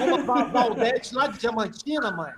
alguma 0.00 0.22
Va- 0.24 0.44
Valdete 0.44 1.14
lá 1.14 1.26
de 1.26 1.36
Diamantina, 1.38 2.10
mãe? 2.10 2.32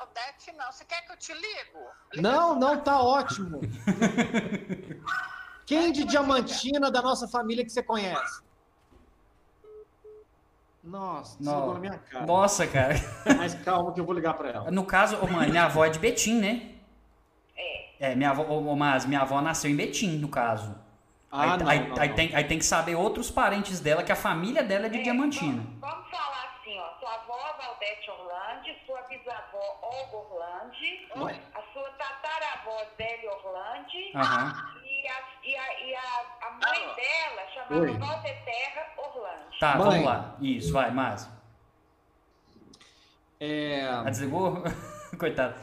Odete, 0.00 0.52
não. 0.58 0.72
Você 0.72 0.84
quer 0.84 1.06
que 1.06 1.12
eu 1.12 1.16
te 1.16 1.32
ligo? 1.32 1.78
Não, 2.16 2.58
não, 2.58 2.80
tá 2.80 3.00
ótimo. 3.00 3.60
Quem 5.64 5.92
de 5.92 6.02
Diamantina 6.04 6.90
da 6.90 7.00
nossa 7.00 7.28
família 7.28 7.62
que 7.64 7.70
você 7.70 7.82
conhece? 7.82 8.42
Nossa, 10.82 11.36
Não. 11.40 11.52
desligou 11.52 11.74
na 11.74 11.80
minha 11.80 11.98
cara. 11.98 12.26
Nossa, 12.26 12.66
cara. 12.66 12.94
Mas 13.36 13.54
calma 13.54 13.92
que 13.92 14.00
eu 14.00 14.04
vou 14.04 14.14
ligar 14.16 14.34
pra 14.34 14.48
ela. 14.50 14.70
No 14.72 14.84
caso, 14.84 15.16
ô, 15.18 15.28
mãe, 15.28 15.48
minha 15.48 15.64
avó 15.66 15.84
é 15.84 15.90
de 15.90 16.00
Betim, 16.00 16.40
né? 16.40 16.74
É. 17.56 18.10
É, 18.12 18.14
minha 18.16 18.30
avó, 18.30 18.74
mas 18.74 19.04
minha 19.06 19.20
avó 19.20 19.40
nasceu 19.40 19.70
em 19.70 19.76
Betim, 19.76 20.18
no 20.18 20.28
caso. 20.28 20.84
Ah, 21.30 21.42
aí, 21.54 21.58
não, 21.58 21.68
aí, 21.68 21.88
não, 21.88 21.98
aí 22.00 22.08
não. 22.08 22.14
Tem, 22.16 22.34
aí 22.34 22.44
tem 22.44 22.58
que 22.58 22.64
saber 22.64 22.94
outros 22.94 23.30
parentes 23.30 23.80
dela, 23.80 24.02
que 24.02 24.12
a 24.12 24.16
família 24.16 24.62
dela 24.62 24.86
é 24.86 24.88
de 24.88 24.98
É, 24.98 25.02
Diamantina. 25.02 25.62
Vamos, 25.62 25.80
vamos 25.80 26.10
falar 26.10 26.56
assim, 26.60 26.78
ó. 26.78 26.98
Sua 27.00 27.14
avó 27.14 27.56
Valdete 27.58 28.10
Orlandi, 28.10 28.76
sua 28.86 29.02
bisavó 29.02 29.78
Olga 29.82 30.16
Orlandi, 30.16 31.08
Oi. 31.16 31.40
a 31.54 31.62
sua 31.72 31.90
tataravó 31.90 32.78
Zélia 32.96 33.30
Orlandi 33.32 34.12
Aham. 34.14 34.72
e, 34.84 35.08
a, 35.08 35.18
e, 35.44 35.56
a, 35.56 35.80
e 35.86 35.94
a, 35.94 36.46
a 36.46 36.50
mãe 36.52 36.94
dela 36.94 37.48
chamava 37.52 37.80
Oi. 37.80 37.98
Valdeterra 37.98 38.86
Orlandi. 38.96 39.58
Tá, 39.58 39.76
Mãe. 39.76 39.88
vamos 39.90 40.04
lá. 40.04 40.36
Isso, 40.40 40.72
vai, 40.72 40.90
Márcio. 40.90 41.30
É... 43.40 43.86
Ah, 43.88 44.04
desligou? 44.04 44.62
Coitado. 45.18 45.54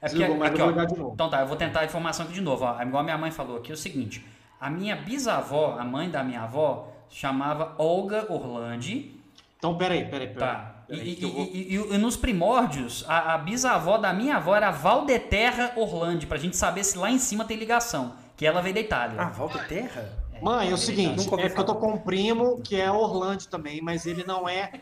É 0.00 0.08
porque, 0.08 0.24
Desligou, 0.24 0.36
mas 0.36 0.50
aqui, 0.50 0.60
eu 0.60 0.66
ó, 0.66 0.84
de 0.84 0.98
novo. 0.98 1.14
Então 1.14 1.30
tá, 1.30 1.40
eu 1.40 1.46
vou 1.46 1.56
tentar 1.56 1.80
a 1.80 1.84
informação 1.84 2.24
aqui 2.26 2.34
de 2.34 2.40
novo. 2.40 2.64
Ó. 2.64 2.82
Igual 2.82 3.00
a 3.00 3.04
minha 3.04 3.18
mãe 3.18 3.30
falou 3.30 3.56
aqui, 3.58 3.70
é 3.70 3.74
o 3.74 3.78
seguinte. 3.78 4.24
A 4.62 4.70
minha 4.70 4.94
bisavó, 4.94 5.76
a 5.78 5.84
mãe 5.84 6.08
da 6.08 6.22
minha 6.22 6.42
avó, 6.42 6.88
chamava 7.10 7.74
Olga 7.78 8.32
Orlandi. 8.32 9.20
Então, 9.58 9.76
peraí, 9.76 10.04
peraí, 10.08 10.28
peraí. 10.28 10.34
Tá. 10.38 10.84
E, 10.88 10.92
Peraí, 10.96 11.16
e- 11.18 11.22
eu 11.22 11.32
vou- 11.32 11.44
e- 11.52 11.74
e- 11.76 11.94
e 11.94 11.98
nos 11.98 12.16
primórdios, 12.16 13.04
a, 13.08 13.34
a 13.34 13.38
bisavó 13.38 13.98
da 13.98 14.12
minha 14.12 14.36
avó 14.36 14.54
era 14.54 14.70
Valdeterra 14.70 15.72
Orlandi, 15.76 16.26
pra 16.26 16.38
gente 16.38 16.56
saber 16.56 16.84
se 16.84 16.96
lá 16.96 17.10
em 17.10 17.18
cima 17.18 17.44
tem 17.44 17.56
ligação. 17.56 18.14
Que 18.36 18.46
ela 18.46 18.60
veio 18.62 18.74
da 18.74 18.80
Itália. 18.80 19.20
Ah, 19.20 19.30
volta 19.30 19.58
terra? 19.64 20.08
Mãe, 20.40 20.70
é 20.70 20.74
o 20.74 20.76
seguinte, 20.78 21.28
é 21.38 21.48
que 21.48 21.58
eu 21.60 21.64
tô 21.64 21.74
com 21.76 21.92
um 21.92 21.98
primo 21.98 22.60
que 22.62 22.80
é 22.80 22.90
Orlando 22.90 23.46
também, 23.46 23.80
mas 23.80 24.06
ele 24.06 24.24
não 24.24 24.48
é, 24.48 24.72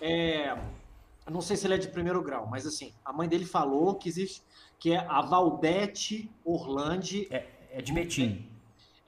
é, 0.00 0.56
não 1.30 1.40
sei 1.42 1.56
se 1.56 1.66
ele 1.66 1.74
é 1.74 1.78
de 1.78 1.88
primeiro 1.88 2.22
grau, 2.22 2.46
mas 2.50 2.66
assim, 2.66 2.92
a 3.04 3.12
mãe 3.12 3.28
dele 3.28 3.44
falou 3.44 3.94
que 3.94 4.08
existe, 4.08 4.42
que 4.78 4.92
é 4.92 5.04
a 5.08 5.20
Valdete 5.22 6.30
Orlandi, 6.44 7.26
É 7.30 7.80
de 7.82 7.92
Betim. 7.92 8.49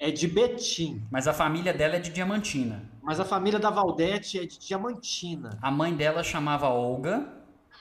É 0.04 0.10
de 0.10 0.26
Betim, 0.26 1.06
Mas 1.10 1.28
a 1.28 1.32
família 1.32 1.72
dela 1.72 1.94
é 1.96 2.00
de 2.00 2.10
Diamantina. 2.10 2.82
mas 3.02 3.20
a 3.20 3.24
família 3.24 3.58
da 3.58 3.70
Valdete 3.70 4.38
é 4.38 4.44
de 4.44 4.58
Diamantina. 4.58 5.50
A 5.62 5.70
mãe 5.70 5.94
dela 5.94 6.22
chamava 6.24 6.68
Olga. 6.68 7.28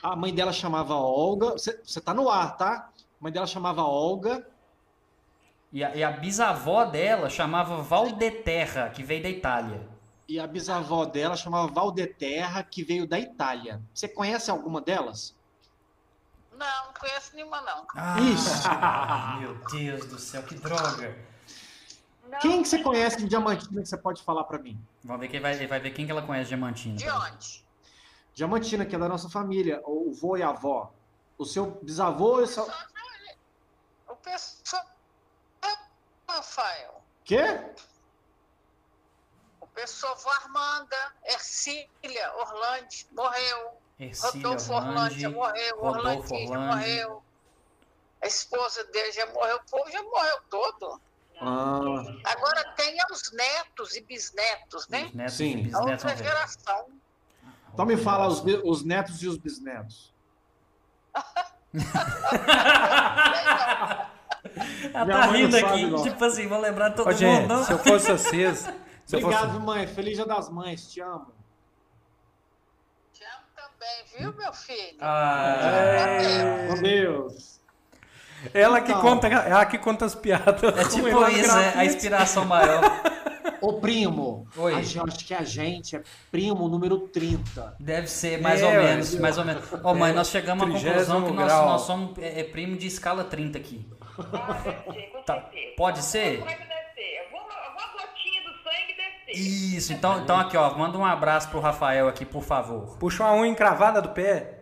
A 0.03 0.15
mãe 0.15 0.34
dela 0.34 0.51
chamava 0.53 0.93
Olga, 0.95 1.51
você, 1.51 2.01
tá 2.01 2.13
no 2.13 2.30
ar, 2.30 2.57
tá? 2.57 2.89
A 2.97 3.24
mãe 3.24 3.32
dela 3.32 3.45
chamava 3.47 3.84
Olga, 3.84 4.47
E 5.74 5.84
a, 5.84 5.95
e 5.95 6.03
a 6.03 6.11
bisavó 6.11 6.86
dela 6.86 7.30
chamava 7.30 7.82
Valdeterra, 7.82 8.89
que 8.89 9.03
veio 9.03 9.24
da 9.24 9.30
Itália. 9.30 9.88
e 10.28 10.39
a 10.39 10.45
bisavó 10.47 11.05
dela 11.05 11.36
chamava 11.36 11.67
Valdeterra, 11.72 12.63
que 12.63 12.84
veio 12.84 13.07
da 13.07 13.19
Itália. 13.19 13.82
Você 13.93 14.07
conhece 14.07 14.49
alguma 14.51 14.80
delas? 14.82 15.36
Não, 16.51 16.86
não 16.88 16.93
conheço 16.99 17.36
nenhuma, 17.36 17.59
não. 17.61 17.86
Ah, 17.95 18.17
Ixi. 18.19 19.39
meu 19.41 19.55
Deus 19.72 20.05
do 20.07 20.19
céu, 20.19 20.43
que 20.43 20.55
droga. 20.55 21.15
Não, 22.32 22.39
Quem 22.39 22.63
que 22.63 22.69
você 22.69 22.82
conhece 22.82 23.17
de 23.17 23.27
Diamantina 23.27 23.82
que 23.82 23.89
você 23.89 23.97
pode 23.97 24.23
falar 24.23 24.45
pra 24.45 24.57
mim? 24.57 24.82
Vamos 25.03 25.19
ver 25.19 25.27
quem 25.27 25.41
vai, 25.41 25.67
vai 25.67 25.79
ver 25.82 25.91
quem 25.91 26.05
que 26.05 26.11
ela 26.13 26.21
conhece 26.21 26.45
de 26.45 26.55
Diamantina. 26.55 26.95
De 26.95 27.09
onde? 27.09 27.65
Diamantina, 28.34 28.86
que 28.86 28.95
é 28.95 28.99
da 28.99 29.09
nossa 29.09 29.29
família, 29.29 29.82
o 29.84 30.13
vô 30.13 30.38
e 30.38 30.41
a 30.41 30.47
avó. 30.47 30.93
O 31.38 31.45
seu 31.45 31.71
bisavô 31.84 32.39
e 32.39 32.43
o 32.43 32.47
seu... 32.47 32.65
O 34.07 34.15
pessoal. 34.15 34.86
Rafael. 36.25 37.03
Quê? 37.25 37.43
O 39.59 39.67
pessoa 39.67 40.13
avó 40.13 40.29
Armanda, 40.32 41.13
Ercília, 41.25 42.34
Orlando, 42.38 42.88
morreu. 43.11 43.73
Ercília 43.99 44.47
Rodolfo 44.47 44.73
já 45.19 45.29
morreu, 45.29 45.82
Rodolfo 45.82 46.34
Orlandinho 46.34 46.61
morreu. 46.61 47.23
A 48.21 48.27
esposa 48.27 48.86
dele 48.86 49.11
já 49.11 49.25
morreu, 49.34 49.57
o 49.57 49.69
povo 49.69 49.91
já 49.91 50.01
morreu 50.01 50.41
todo. 50.49 51.01
Ah, 51.41 52.31
Agora 52.31 52.63
tem 52.75 52.95
os 53.11 53.31
netos 53.33 53.95
e 53.95 54.01
bisnetos, 54.01 54.87
né? 54.89 55.05
Os 55.05 55.13
netos 55.13 55.33
Sim. 55.35 55.49
e 55.49 55.53
A 55.53 55.63
bisnetos 55.63 55.79
outra 55.91 56.07
vão 56.09 56.17
ver. 56.17 56.23
geração. 56.23 56.85
então 57.73 57.85
me 57.85 57.97
fala 57.97 58.27
os, 58.27 58.43
os 58.63 58.83
netos 58.83 59.21
e 59.23 59.27
os 59.27 59.37
bisnetos. 59.37 60.13
Ela 64.93 65.05
Minha 65.05 65.17
tá 65.19 65.25
rindo 65.27 65.57
aqui, 65.57 65.85
não. 65.85 66.03
tipo 66.03 66.23
assim, 66.25 66.47
vou 66.47 66.59
lembrar 66.59 66.91
todo 66.91 67.07
Ô, 67.07 67.11
gente, 67.11 67.41
mundo. 67.41 67.47
não? 67.55 67.63
se 67.63 67.71
eu 67.71 67.79
fosse 67.79 68.11
vocês. 68.11 68.67
Eu 69.11 69.19
Obrigado, 69.19 69.51
fosse... 69.53 69.65
mãe. 69.65 69.87
Feliz 69.87 70.15
Dia 70.15 70.25
das 70.25 70.49
Mães. 70.49 70.91
Te 70.91 71.01
amo. 71.01 71.33
Te 73.13 73.23
amo 73.23 73.43
também, 73.55 74.05
viu, 74.17 74.33
meu 74.33 74.53
filho? 74.53 74.97
Ah, 75.01 75.57
É. 75.61 76.67
Com 76.67 76.81
Deus. 76.81 77.61
Ela 78.53 78.81
que 78.81 78.91
Então. 78.91 79.01
conta, 79.01 79.27
ela 79.27 79.65
que 79.65 79.77
conta 79.77 80.05
as 80.05 80.15
piadas. 80.15 80.63
é 80.63 80.83
tipo 80.89 81.07
isso, 81.29 81.55
né? 81.55 81.73
A 81.75 81.85
inspiração 81.85 82.45
maior. 82.45 82.81
Ô, 83.61 83.73
primo. 83.73 84.47
Oi. 84.57 84.73
a 84.73 84.81
gente- 84.81 84.99
acho 84.99 85.25
que 85.25 85.33
a 85.35 85.43
gente 85.43 85.95
é 85.95 86.01
primo 86.31 86.67
número 86.67 86.97
30. 87.09 87.75
Deve 87.79 88.07
ser 88.07 88.41
mais 88.41 88.61
É, 88.61 88.65
ou 88.65 88.71
menos, 88.83 89.13
mais 89.19 89.37
ou 89.37 89.45
menos. 89.45 89.63
Ô, 89.83 89.93
mãe, 89.93 90.11
nós 90.13 90.29
chegamos 90.29 90.63
à 90.63 90.67
conclusão 90.67 91.23
que 91.25 91.31
nós, 91.31 91.51
nós 91.51 91.81
somos 91.81 92.17
é, 92.17 92.39
é 92.39 92.43
primo 92.43 92.75
de 92.75 92.87
escala 92.87 93.23
30 93.23 93.59
aqui. 93.59 93.85
Ah, 94.33 94.53
deve 94.63 94.93
ser, 94.93 95.11
com 95.11 95.21
Tá. 95.23 95.33
certeza. 95.35 95.73
Pode 95.77 96.03
ser? 96.03 96.29
Alguma 96.39 96.45
coisa 96.47 96.59
deve 96.67 96.93
ser. 96.95 97.19
Alguma, 97.25 97.53
alguma 97.67 97.87
gotinha 97.93 98.41
do 98.41 98.63
sangue 98.63 98.97
deve 98.97 99.25
ser. 99.25 99.75
Isso, 99.77 99.93
então, 99.93 100.19
então 100.21 100.39
aqui, 100.39 100.57
ó, 100.57 100.75
manda 100.75 100.97
um 100.97 101.05
abraço 101.05 101.49
pro 101.49 101.59
Rafael 101.59 102.07
aqui, 102.07 102.25
por 102.25 102.43
favor. 102.43 102.97
Puxa 102.97 103.23
uma 103.23 103.33
unha 103.35 103.51
encravada 103.51 104.01
do 104.01 104.09
pé. 104.09 104.57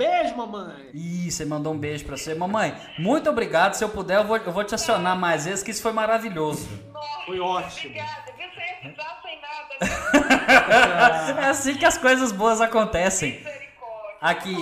Beijo, 0.00 0.36
mamãe. 0.36 0.90
Ih, 0.94 1.30
você 1.30 1.44
mandou 1.44 1.74
um 1.74 1.78
beijo 1.78 2.04
pra 2.06 2.16
você. 2.16 2.34
Mamãe, 2.34 2.74
muito 2.98 3.28
obrigado. 3.28 3.74
Se 3.74 3.84
eu 3.84 3.88
puder, 3.90 4.16
eu 4.16 4.24
vou, 4.24 4.36
eu 4.38 4.52
vou 4.52 4.64
te 4.64 4.74
acionar 4.74 5.14
mais 5.16 5.44
vezes, 5.44 5.62
que 5.62 5.70
isso 5.70 5.82
foi 5.82 5.92
maravilhoso. 5.92 6.66
Nossa, 6.92 7.24
Foi 7.26 7.38
ótimo. 7.38 7.90
Obrigada. 7.90 8.32
Você 8.32 8.88
ficar 8.88 9.20
sem 9.22 9.40
nada. 9.40 9.68
né? 9.80 11.40
É 11.44 11.44
assim 11.48 11.74
que 11.76 11.84
as 11.84 11.98
coisas 11.98 12.32
boas 12.32 12.60
acontecem. 12.60 13.32
Misericórdia. 13.38 14.16
Aqui, 14.20 14.56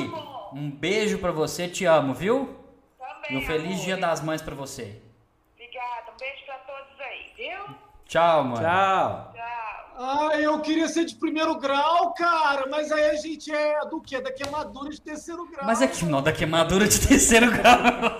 um 0.53 0.71
beijo 0.71 1.19
pra 1.19 1.31
você, 1.33 1.69
te 1.69 1.85
amo, 1.85 2.13
viu? 2.15 2.57
Também, 2.99 3.31
E 3.31 3.37
um 3.37 3.47
feliz 3.47 3.73
amor. 3.75 3.85
dia 3.85 3.97
das 3.97 4.21
mães 4.21 4.43
pra 4.43 4.55
você. 4.55 5.01
Obrigada. 5.55 6.11
Um 6.13 6.19
beijo 6.19 6.45
pra 6.47 6.55
todos 6.59 7.01
aí, 7.01 7.33
viu? 7.37 7.75
Tchau, 8.07 8.45
mãe. 8.45 8.61
Tchau. 8.63 9.33
Ai, 10.01 10.47
eu 10.47 10.61
queria 10.61 10.87
ser 10.89 11.05
de 11.05 11.17
primeiro 11.17 11.59
grau, 11.59 12.15
cara. 12.15 12.67
Mas 12.71 12.93
aí 12.93 13.11
a 13.11 13.15
gente 13.17 13.51
é 13.53 13.81
do 13.91 14.01
quê? 14.01 14.21
Da 14.21 14.31
queimadura 14.33 14.91
de 14.91 15.01
terceiro 15.01 15.45
grau. 15.51 15.67
Mas 15.67 15.83
aqui, 15.83 16.05
não, 16.05 16.23
da 16.23 16.31
queimadura 16.33 16.87
de 16.87 17.01
terceiro 17.05 17.51
grau. 17.51 18.17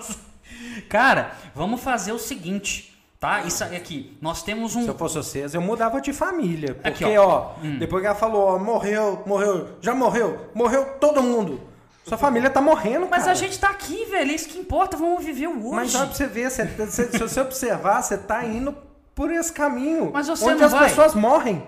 Cara, 0.89 1.31
vamos 1.55 1.81
fazer 1.81 2.11
o 2.11 2.19
seguinte, 2.19 2.99
tá? 3.19 3.41
Isso 3.43 3.63
aí 3.63 3.77
aqui, 3.77 4.17
nós 4.21 4.43
temos 4.43 4.75
um. 4.75 4.83
Se 4.83 4.89
eu 4.89 4.95
fosse 4.97 5.15
vocês, 5.15 5.53
eu 5.53 5.61
mudava 5.61 6.01
de 6.01 6.11
família. 6.11 6.75
Porque, 6.75 7.05
Aqui, 7.05 7.17
ó, 7.17 7.51
Hum. 7.63 7.77
depois 7.79 8.01
que 8.01 8.07
ela 8.07 8.15
falou, 8.15 8.55
ó, 8.55 8.59
morreu, 8.59 9.23
morreu, 9.25 9.69
já 9.81 9.95
morreu, 9.95 10.49
morreu 10.53 10.97
todo 10.99 11.23
mundo. 11.23 11.61
Sua 12.05 12.17
família 12.17 12.49
tá 12.49 12.59
morrendo, 12.59 13.07
Mas 13.09 13.19
cara. 13.21 13.31
a 13.31 13.35
gente 13.35 13.57
tá 13.59 13.69
aqui, 13.69 14.03
velho. 14.05 14.31
Isso 14.31 14.49
que 14.49 14.57
importa, 14.57 14.97
vamos 14.97 15.23
viver 15.23 15.47
o 15.47 15.59
hoje. 15.67 15.75
Mas 15.75 15.95
olha 15.95 16.07
pra 16.07 16.15
você 16.15 16.25
ver, 16.25 16.49
se 16.49 16.65
você 17.19 17.39
observar, 17.39 18.01
você 18.01 18.17
tá 18.17 18.43
indo 18.43 18.75
por 19.19 19.29
esse 19.31 19.51
caminho. 19.51 20.11
Mas 20.13 20.29
você 20.29 20.45
onde 20.45 20.59
não 20.59 20.65
as 20.67 20.71
vai. 20.71 20.87
pessoas 20.87 21.13
morrem. 21.13 21.61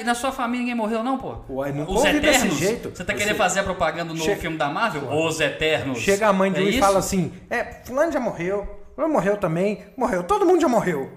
E 0.00 0.04
na 0.04 0.14
sua 0.14 0.30
família 0.30 0.60
ninguém 0.60 0.74
morreu, 0.76 1.02
não, 1.02 1.18
pô? 1.18 1.34
Uai, 1.48 1.72
não 1.72 1.82
Os 1.84 2.00
desse 2.02 2.16
Eternos? 2.16 2.54
jeito. 2.58 2.90
Você 2.90 3.04
tá 3.04 3.12
Você- 3.12 3.18
querendo 3.18 3.36
fazer 3.36 3.58
a 3.60 3.64
propaganda 3.64 4.04
do 4.10 4.14
novo 4.14 4.24
Chega- 4.24 4.40
filme 4.40 4.56
da 4.56 4.68
Marvel? 4.68 5.02
Os 5.12 5.40
Eternos. 5.40 5.98
Chega 5.98 6.28
a 6.28 6.32
mãe 6.32 6.52
de 6.52 6.60
é 6.60 6.62
um 6.62 6.66
e 6.66 6.70
isso? 6.70 6.78
fala 6.78 6.98
assim: 7.00 7.32
É, 7.50 7.64
fulano 7.84 8.12
já 8.12 8.20
morreu, 8.20 8.68
fulano 8.94 9.12
morreu 9.12 9.36
também, 9.36 9.84
morreu, 9.96 10.22
todo 10.22 10.46
mundo 10.46 10.60
já 10.60 10.68
morreu. 10.68 11.10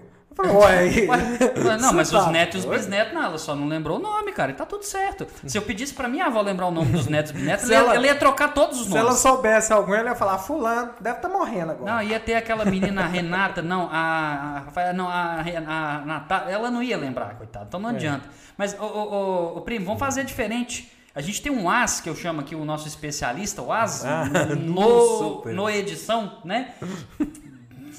Uai. 0.47 1.07
Ué, 1.09 1.77
Não, 1.77 1.93
mas 1.93 2.11
os 2.13 2.23
tá 2.25 2.31
netos 2.31 2.63
e 2.63 2.67
os 2.67 2.75
bisnetos, 2.75 3.13
não, 3.13 3.23
ela 3.23 3.37
só 3.37 3.55
não 3.55 3.67
lembrou 3.67 3.97
o 3.97 4.01
nome, 4.01 4.31
cara, 4.31 4.51
e 4.51 4.53
tá 4.53 4.65
tudo 4.65 4.83
certo. 4.83 5.27
Se 5.45 5.57
eu 5.57 5.61
pedisse 5.61 5.93
pra 5.93 6.07
minha 6.07 6.25
avó 6.27 6.41
lembrar 6.41 6.67
o 6.67 6.71
nome 6.71 6.91
dos 6.91 7.07
netos 7.07 7.31
e 7.31 7.35
bisnetos, 7.35 7.65
Se 7.67 7.73
ela, 7.73 7.87
ela- 7.87 7.95
ela 7.95 8.05
ia 8.07 8.15
trocar 8.15 8.53
todos 8.53 8.79
os 8.79 8.87
Se 8.87 8.95
ela 8.95 9.07
nomes. 9.09 9.19
soubesse 9.19 9.73
algum, 9.73 9.93
ela 9.93 10.09
ia 10.09 10.15
falar: 10.15 10.37
Fulano, 10.37 10.91
deve 10.99 11.17
estar 11.17 11.29
morrendo 11.29 11.71
agora. 11.73 11.91
Não, 11.95 12.01
ia 12.03 12.19
ter 12.19 12.35
aquela 12.35 12.65
menina 12.65 13.05
Renata, 13.05 13.61
não, 13.61 13.89
a, 13.91 14.63
a 14.75 14.93
não, 14.93 15.07
a, 15.09 15.41
a 15.67 16.05
Natália, 16.05 16.53
ela 16.53 16.71
não 16.71 16.81
ia 16.81 16.97
lembrar, 16.97 17.35
coitada, 17.35 17.65
então 17.67 17.79
É. 17.79 17.83
não 17.83 17.89
adianta. 17.89 18.27
Mas, 18.57 18.75
ô, 18.79 18.83
ô, 18.85 19.57
ô, 19.57 19.61
primo, 19.61 19.85
vamos 19.85 19.99
fazer 19.99 20.23
diferente. 20.23 20.91
A 21.15 21.21
gente 21.21 21.41
tem 21.41 21.51
um 21.51 21.69
AS, 21.69 21.99
que 21.99 22.09
eu 22.09 22.15
chamo 22.15 22.39
aqui 22.39 22.55
o 22.55 22.63
nosso 22.63 22.87
especialista, 22.87 23.61
o 23.61 23.73
AS, 23.73 24.05
Ah, 24.05 24.25
no, 24.55 25.43
no 25.43 25.69
edição, 25.69 26.33
né? 26.45 26.69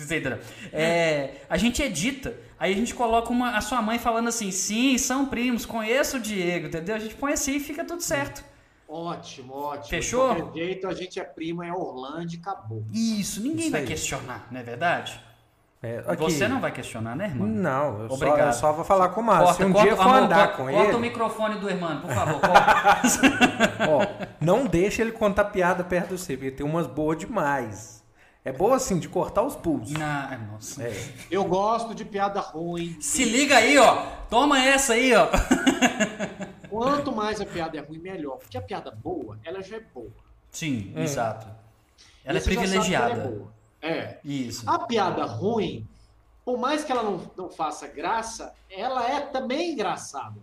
Vocês 0.01 0.11
entenderam? 0.11 0.39
É, 0.73 1.35
a 1.49 1.57
gente 1.57 1.83
edita, 1.83 2.35
aí 2.59 2.73
a 2.73 2.77
gente 2.77 2.95
coloca 2.95 3.31
uma, 3.31 3.57
a 3.57 3.61
sua 3.61 3.83
mãe 3.83 3.99
falando 3.99 4.29
assim, 4.29 4.51
sim, 4.51 4.97
são 4.97 5.27
primos, 5.27 5.67
conheço 5.67 6.17
o 6.17 6.21
Diego, 6.21 6.69
entendeu? 6.69 6.95
A 6.95 6.99
gente 6.99 7.15
põe 7.15 7.33
assim 7.33 7.57
e 7.57 7.61
fica 7.61 7.85
tudo 7.85 8.03
certo. 8.03 8.43
Ótimo, 8.89 9.55
ótimo. 9.55 9.89
Fechou? 9.89 10.35
De 10.35 10.43
qualquer 10.43 10.65
jeito, 10.65 10.89
a 10.89 10.95
gente 10.95 11.21
é 11.21 11.25
primo, 11.25 11.63
é 11.63 11.73
Orlando 11.73 12.33
e 12.33 12.37
acabou. 12.37 12.85
Isso, 12.93 13.41
ninguém 13.41 13.61
Isso 13.65 13.71
vai 13.71 13.83
aí. 13.83 13.87
questionar, 13.87 14.49
não 14.51 14.59
é 14.59 14.63
verdade? 14.63 15.21
É, 15.83 16.03
aqui. 16.07 16.23
Você 16.25 16.47
não 16.47 16.61
vai 16.61 16.73
questionar, 16.73 17.17
né, 17.17 17.27
irmão? 17.27 17.47
Não, 17.47 18.03
eu 18.03 18.09
só, 18.09 18.15
Obrigado. 18.15 18.47
eu 18.49 18.53
só 18.53 18.73
vou 18.73 18.85
falar 18.85 19.11
com 19.11 19.21
o 19.21 19.25
Márcio. 19.25 19.47
Corta, 19.47 19.63
Se 19.63 19.69
um 19.69 19.73
corta, 19.73 19.83
dia 19.89 19.93
eu 19.93 19.97
for 19.97 20.09
amor, 20.09 20.23
andar 20.25 20.49
corta, 20.49 20.57
com 20.57 20.65
corta 20.65 20.89
ele, 20.89 20.97
o 20.97 21.01
microfone 21.01 21.59
do 21.59 21.71
irmão, 21.71 22.01
por 22.01 22.11
favor. 22.11 22.41
corta. 22.41 22.69
ó, 23.89 24.27
não 24.41 24.67
deixa 24.67 25.01
ele 25.03 25.13
contar 25.13 25.45
piada 25.47 25.83
perto 25.83 26.09
de 26.15 26.19
você, 26.21 26.37
porque 26.37 26.51
tem 26.51 26.67
umas 26.67 26.87
boas 26.87 27.17
demais. 27.17 28.00
É 28.45 28.51
boa 28.53 28.76
assim, 28.76 28.99
de 28.99 29.09
cortar 29.09 29.43
os 29.43 29.55
pulsos. 29.55 29.93
Na- 29.93 30.36
nossa. 30.51 30.82
É. 30.82 30.95
Eu 31.30 31.45
gosto 31.45 31.95
de 31.95 32.05
piada 32.05 32.41
ruim. 32.41 32.97
Se 33.01 33.24
liga 33.24 33.57
aí, 33.57 33.76
ó. 33.78 34.07
Toma 34.30 34.59
essa 34.64 34.95
aí, 34.95 35.12
ó. 35.14 35.28
Quanto 36.70 37.12
mais 37.12 37.41
a 37.41 37.47
piada 37.47 37.76
é 37.76 37.80
ruim, 37.80 37.99
melhor. 37.99 38.38
Porque 38.38 38.57
a 38.57 38.62
piada 38.62 38.91
boa, 38.91 39.38
ela 39.45 39.61
já 39.62 39.76
é 39.76 39.80
boa. 39.80 40.11
Sim, 40.51 40.93
exato. 40.97 41.47
Ela 42.24 42.38
é 42.38 42.41
que 42.41 42.49
ela 42.51 42.61
privilegiada. 42.61 43.12
é 43.12 43.16
boa. 43.28 43.53
É. 43.82 44.18
Isso. 44.24 44.68
A 44.68 44.78
piada 44.86 45.24
ruim, 45.24 45.86
por 46.45 46.59
mais 46.59 46.82
que 46.84 46.91
ela 46.93 47.03
não, 47.03 47.30
não 47.36 47.51
faça 47.51 47.86
graça, 47.88 48.55
ela 48.70 49.07
é 49.07 49.20
também 49.20 49.72
engraçada. 49.72 50.36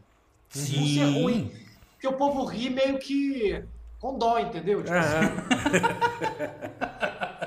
Por 0.51 0.59
ser 0.59 1.03
ruim. 1.19 1.51
Porque 1.93 2.07
o 2.07 2.13
povo 2.13 2.45
ri 2.45 2.69
meio 2.69 2.99
que 2.99 3.63
com 3.99 4.17
dó, 4.17 4.37
entendeu? 4.37 4.83
Tipo 4.83 4.95
assim, 4.95 5.17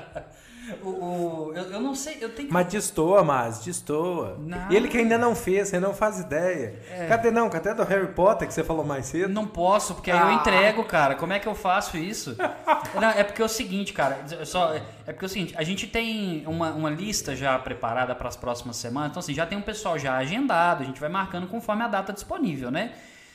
O, 0.83 0.89
o- 0.89 1.53
eu, 1.55 1.63
eu 1.71 1.79
não 1.79 1.93
sei, 1.95 2.17
eu 2.21 2.29
tenho 2.29 2.47
que. 2.47 2.53
Mas 2.53 2.67
destoa, 2.67 3.23
mas 3.23 3.59
destoa. 3.63 4.37
Não. 4.39 4.71
Ele 4.71 4.87
que 4.87 4.97
ainda 4.97 5.17
não 5.17 5.35
fez, 5.35 5.67
você 5.69 5.79
não 5.79 5.93
faz 5.93 6.19
ideia. 6.19 6.79
Cadê 7.07 7.31
não? 7.31 7.49
Cadê 7.49 7.73
do 7.73 7.83
Harry 7.83 8.07
Potter 8.07 8.47
que 8.47 8.53
você 8.53 8.63
falou 8.63 8.83
mais 8.85 9.05
cedo? 9.07 9.33
Não 9.33 9.45
posso, 9.47 9.95
porque 9.95 10.09
aí 10.11 10.19
eu 10.19 10.25
Ah. 10.27 10.33
entrego, 10.33 10.83
cara. 10.83 11.15
Como 11.15 11.33
é 11.33 11.39
que 11.39 11.47
eu 11.47 11.55
faço 11.55 11.97
isso? 11.97 12.35
Não, 12.99 13.09
é 13.09 13.23
porque 13.23 13.41
é 13.41 13.45
o 13.45 13.49
seguinte, 13.49 13.93
cara. 13.93 14.19
é 14.39 14.45
Só, 14.45 14.73
é 14.73 14.81
porque 15.13 15.25
é 15.25 15.27
o 15.27 15.29
seguinte, 15.29 15.53
a 15.57 15.63
gente 15.63 15.87
tem 15.87 16.43
uma, 16.45 16.71
uma 16.71 16.89
lista 16.89 17.35
já 17.35 17.57
preparada 17.59 18.13
para 18.15 18.27
as 18.27 18.35
próximas 18.35 18.75
semanas. 18.77 19.11
Então, 19.11 19.19
assim, 19.19 19.33
já 19.33 19.45
tem 19.45 19.57
um 19.57 19.61
pessoal 19.61 19.97
já 19.97 20.15
agendado. 20.17 20.83
A 20.83 20.85
gente 20.85 20.99
vai 20.99 21.09
marcando 21.09 21.47
conforme 21.47 21.83
a 21.83 21.87
data 21.87 22.11
disponível, 22.13 22.69
né? 22.71 22.91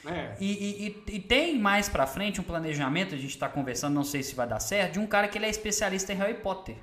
é. 0.09 0.31
E, 0.39 0.53
e- 0.53 0.87
e- 1.09 1.17
e 1.17 1.21
tem 1.21 1.59
mais 1.59 1.89
pra 1.89 2.07
frente 2.07 2.41
um 2.41 2.45
planejamento, 2.45 3.15
a 3.15 3.19
gente 3.19 3.37
tá 3.37 3.49
conversando, 3.49 3.95
não 3.95 4.05
sei 4.05 4.23
se 4.23 4.35
vai 4.37 4.47
dar 4.47 4.61
certo, 4.61 4.93
de 4.93 4.99
um 5.01 5.07
cara 5.07 5.27
que 5.27 5.37
ele 5.37 5.47
é 5.47 5.51
especialista 5.51 6.13
em 6.13 6.17
Harry 6.17 6.35
Potter. 6.35 6.77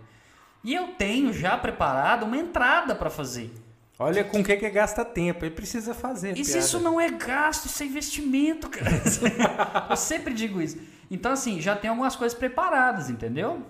E 0.64 0.74
eu 0.74 0.88
tenho 0.89 1.34
já 1.34 1.57
preparado 1.57 2.24
uma 2.24 2.38
entrada 2.38 2.95
pra 2.95 3.09
fazer. 3.09 3.51
Olha 3.99 4.24
com 4.24 4.39
o 4.39 4.43
que 4.43 4.55
que 4.57 4.70
gasta 4.70 5.03
tempo. 5.05 5.43
Ele 5.45 5.53
precisa 5.53 5.93
fazer. 5.93 6.38
E 6.38 6.43
se 6.43 6.51
piada. 6.51 6.66
isso 6.66 6.80
não 6.80 6.99
é 6.99 7.09
gasto, 7.11 7.66
isso 7.66 7.84
é 7.84 7.86
investimento, 7.86 8.70
cara. 8.70 8.89
eu 9.91 9.95
sempre 9.97 10.34
digo 10.34 10.61
isso. 10.61 10.78
Então, 11.11 11.32
assim, 11.34 11.61
já 11.61 11.76
tem 11.76 11.89
algumas 11.89 12.16
coisas 12.16 12.38
preparadas, 12.38 13.09
entendeu? 13.09 13.61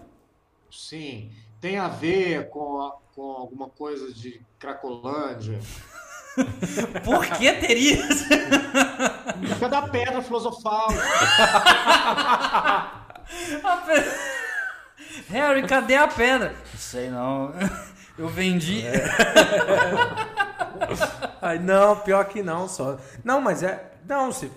Sim. 0.71 1.29
Tem 1.59 1.77
a 1.77 1.87
ver 1.87 2.49
com, 2.49 2.79
a- 2.81 2.95
com 3.15 3.31
alguma 3.31 3.67
coisa 3.69 4.13
de 4.13 4.39
Cracolândia. 4.59 5.59
Por 7.03 7.25
que 7.27 7.51
teria? 7.53 7.97
Fica 8.07 9.69
da 9.69 9.81
pedra 9.83 10.21
filosofal. 10.21 10.87
A 13.63 13.77
pe- 13.85 14.42
Harry, 15.29 15.63
cadê 15.67 15.95
a 15.95 16.07
pedra? 16.07 16.49
Não 16.71 16.79
sei 16.79 17.09
não. 17.09 17.53
Eu 18.17 18.27
vendi. 18.29 18.83
Ai, 21.41 21.59
não, 21.59 21.95
pior 21.97 22.25
que 22.25 22.41
não, 22.43 22.67
só. 22.67 22.97
Não, 23.23 23.41
mas 23.41 23.63
é. 23.63 23.91
Não, 24.07 24.31
se. 24.31 24.51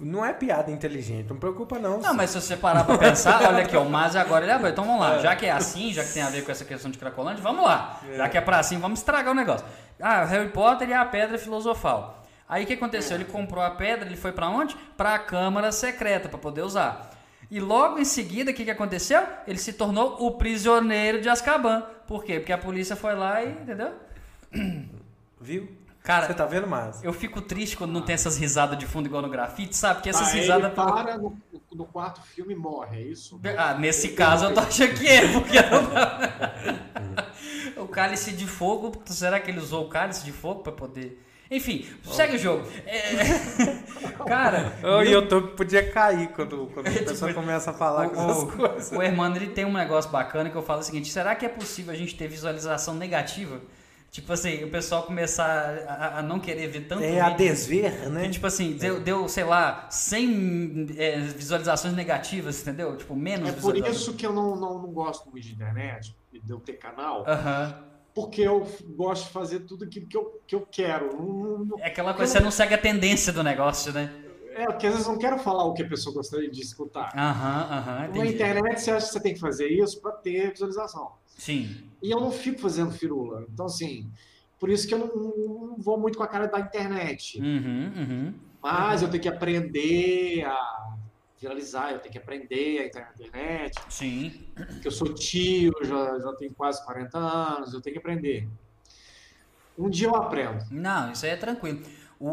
Não 0.00 0.24
é 0.24 0.32
piada 0.32 0.70
inteligente, 0.70 1.28
não 1.28 1.36
preocupa 1.36 1.76
não. 1.78 1.98
Não, 1.98 2.10
se- 2.12 2.16
mas 2.16 2.30
se 2.30 2.40
você 2.40 2.56
parar 2.56 2.84
pra 2.84 2.96
pensar, 2.96 3.42
olha 3.48 3.64
aqui, 3.64 3.76
ó, 3.76 3.82
o 3.82 3.90
Maz 3.90 4.14
agora 4.14 4.44
ele 4.44 4.52
abriu. 4.52 4.70
Então 4.70 4.84
vamos 4.84 5.00
lá. 5.00 5.18
Já 5.18 5.34
que 5.34 5.44
é 5.46 5.50
assim, 5.50 5.92
já 5.92 6.04
que 6.04 6.12
tem 6.12 6.22
a 6.22 6.28
ver 6.30 6.44
com 6.44 6.52
essa 6.52 6.64
questão 6.64 6.88
de 6.88 6.98
Cracolândia, 6.98 7.42
vamos 7.42 7.64
lá. 7.64 7.98
Já 8.16 8.28
que 8.28 8.38
é 8.38 8.40
pra 8.40 8.60
assim, 8.60 8.78
vamos 8.78 9.00
estragar 9.00 9.32
o 9.32 9.34
negócio. 9.34 9.66
Ah, 10.00 10.22
o 10.22 10.26
Harry 10.26 10.50
Potter 10.50 10.88
e 10.88 10.94
a 10.94 11.04
Pedra 11.04 11.36
Filosofal. 11.36 12.22
Aí 12.48 12.62
o 12.62 12.66
que 12.66 12.74
aconteceu? 12.74 13.16
Ele 13.16 13.24
comprou 13.24 13.62
a 13.62 13.70
pedra, 13.72 14.06
ele 14.06 14.16
foi 14.16 14.30
pra 14.32 14.48
onde? 14.48 14.74
Pra 14.96 15.18
Câmara 15.18 15.72
Secreta, 15.72 16.28
pra 16.28 16.38
poder 16.38 16.62
usar. 16.62 17.10
E 17.50 17.60
logo 17.60 17.98
em 17.98 18.04
seguida, 18.04 18.50
o 18.50 18.54
que, 18.54 18.64
que 18.64 18.70
aconteceu? 18.70 19.22
Ele 19.46 19.58
se 19.58 19.72
tornou 19.72 20.26
o 20.26 20.32
prisioneiro 20.32 21.20
de 21.20 21.28
Azkaban. 21.28 21.82
Por 22.06 22.24
quê? 22.24 22.38
Porque 22.38 22.52
a 22.52 22.58
polícia 22.58 22.94
foi 22.94 23.14
lá 23.14 23.42
e, 23.42 23.50
entendeu? 23.50 23.92
Viu? 25.40 25.68
Cara, 26.02 26.26
Você 26.26 26.34
tá 26.34 26.46
vendo, 26.46 26.66
Márcio? 26.66 27.04
eu 27.04 27.12
fico 27.12 27.42
triste 27.42 27.76
quando 27.76 27.92
não 27.92 28.00
tem 28.00 28.14
essas 28.14 28.38
risadas 28.38 28.78
de 28.78 28.86
fundo 28.86 29.06
igual 29.06 29.20
no 29.20 29.28
grafite, 29.28 29.76
sabe? 29.76 29.96
Porque 29.96 30.08
essas 30.08 30.28
Aí 30.28 30.40
risadas... 30.40 30.64
ele 30.64 30.74
para 30.74 31.18
no, 31.18 31.36
no 31.74 31.84
quarto 31.84 32.22
filme 32.22 32.54
e 32.54 32.56
morre, 32.56 32.96
é 32.96 33.02
isso? 33.02 33.38
Ah, 33.58 33.74
nesse 33.74 34.10
caso 34.10 34.46
eu 34.46 34.54
tô 34.54 34.60
achando 34.60 34.94
que 34.94 35.06
é, 35.06 35.30
porque 35.30 35.58
o 37.76 37.86
cálice 37.86 38.32
de 38.32 38.46
fogo, 38.46 39.02
será 39.06 39.38
que 39.38 39.50
ele 39.50 39.58
usou 39.58 39.84
o 39.84 39.88
cálice 39.88 40.24
de 40.24 40.32
fogo 40.32 40.62
pra 40.62 40.72
poder. 40.72 41.22
Enfim, 41.50 41.86
segue 42.04 42.36
o 42.36 42.38
jogo. 42.38 42.66
É, 42.84 42.98
Cara, 44.26 44.72
O 44.82 45.02
YouTube 45.02 45.52
podia 45.56 45.90
cair 45.90 46.28
quando, 46.28 46.70
quando 46.74 46.88
a 46.88 46.90
pessoa 46.90 47.32
começa 47.32 47.70
a 47.70 47.74
falar 47.74 48.10
com 48.10 48.30
essas 48.30 48.42
o, 48.42 48.46
coisas. 48.48 48.92
o, 48.92 49.02
Hermano 49.02 49.36
ele 49.36 49.48
tem 49.48 49.64
um 49.64 49.72
negócio 49.72 50.10
bacana 50.10 50.50
que 50.50 50.56
eu 50.56 50.62
falo 50.62 50.80
o 50.80 50.82
seguinte: 50.82 51.08
será 51.10 51.34
que 51.34 51.46
é 51.46 51.48
possível 51.48 51.92
a 51.92 51.96
gente 51.96 52.14
ter 52.16 52.28
visualização 52.28 52.94
negativa? 52.94 53.60
Tipo 54.10 54.32
assim, 54.32 54.64
o 54.64 54.70
pessoal 54.70 55.02
começar 55.02 55.46
a, 55.86 56.18
a 56.18 56.22
não 56.22 56.40
querer 56.40 56.66
ver 56.68 56.80
tanto 56.86 57.02
É 57.04 57.20
a 57.20 57.28
vídeo. 57.28 57.38
desver, 57.46 58.08
né? 58.08 58.24
Que, 58.24 58.30
tipo 58.30 58.46
assim, 58.46 58.72
deu, 58.72 59.00
deu, 59.00 59.28
sei 59.28 59.44
lá, 59.44 59.86
100 59.90 60.86
é, 60.96 61.18
visualizações 61.18 61.94
negativas, 61.94 62.60
entendeu? 62.62 62.96
Tipo, 62.96 63.14
menos 63.14 63.50
É 63.50 63.52
por 63.52 63.76
isso 63.76 64.14
que 64.14 64.24
eu 64.26 64.32
não, 64.32 64.56
não, 64.56 64.78
não 64.82 64.92
gosto 64.92 65.30
muito 65.30 65.44
de 65.46 65.52
internet, 65.52 66.16
de 66.32 66.50
eu 66.50 66.58
ter 66.58 66.74
canal, 66.74 67.22
Aham. 67.28 67.84
Porque 68.18 68.42
eu 68.42 68.66
gosto 68.96 69.26
de 69.26 69.32
fazer 69.32 69.60
tudo 69.60 69.84
aquilo 69.84 70.08
que 70.08 70.16
eu, 70.16 70.42
que 70.44 70.52
eu 70.56 70.66
quero. 70.68 71.68
É 71.78 71.86
aquela 71.86 72.12
coisa, 72.12 72.32
você 72.32 72.40
não 72.40 72.50
segue 72.50 72.74
a 72.74 72.78
tendência 72.78 73.32
do 73.32 73.44
negócio, 73.44 73.92
né? 73.92 74.12
É, 74.56 74.64
porque 74.64 74.88
às 74.88 74.94
vezes 74.94 75.06
eu 75.06 75.12
não 75.12 75.20
quero 75.20 75.38
falar 75.38 75.64
o 75.64 75.72
que 75.72 75.84
a 75.84 75.88
pessoa 75.88 76.12
gostaria 76.12 76.50
de 76.50 76.60
escutar. 76.60 77.12
Aham, 77.16 77.68
aham, 77.70 78.08
Na 78.08 78.26
internet 78.26 78.80
você 78.80 78.90
acha 78.90 79.06
que 79.06 79.12
você 79.12 79.20
tem 79.20 79.34
que 79.34 79.38
fazer 79.38 79.68
isso 79.68 80.00
para 80.00 80.10
ter 80.10 80.50
visualização. 80.50 81.12
Sim. 81.28 81.76
E 82.02 82.10
eu 82.10 82.18
não 82.18 82.32
fico 82.32 82.58
fazendo 82.60 82.90
firula. 82.90 83.46
Então, 83.54 83.66
assim, 83.66 84.10
por 84.58 84.68
isso 84.68 84.88
que 84.88 84.94
eu 84.94 84.98
não, 84.98 85.06
não 85.14 85.76
vou 85.78 85.96
muito 85.96 86.18
com 86.18 86.24
a 86.24 86.28
cara 86.28 86.48
da 86.48 86.58
internet. 86.58 87.40
Uhum, 87.40 87.92
uhum. 87.96 88.34
Mas 88.60 89.00
eu 89.00 89.08
tenho 89.08 89.22
que 89.22 89.28
aprender 89.28 90.42
a 90.44 90.96
viralizar, 91.40 91.92
eu 91.92 91.98
tenho 92.00 92.12
que 92.12 92.18
aprender 92.18 92.80
a 92.80 92.86
entrar 92.86 93.04
na 93.04 93.10
internet. 93.12 93.74
Sim. 93.88 94.48
Porque 94.54 94.88
eu 94.88 94.92
sou 94.92 95.14
tio, 95.14 95.72
já, 95.82 96.18
já 96.18 96.32
tenho 96.34 96.52
quase 96.54 96.84
40 96.84 97.18
anos, 97.18 97.72
eu 97.72 97.80
tenho 97.80 97.94
que 97.94 98.00
aprender. 98.00 98.48
Um 99.78 99.88
dia 99.88 100.08
eu 100.08 100.16
aprendo. 100.16 100.64
Não, 100.70 101.12
isso 101.12 101.24
aí 101.24 101.32
é 101.32 101.36
tranquilo. 101.36 101.82
O, 102.18 102.30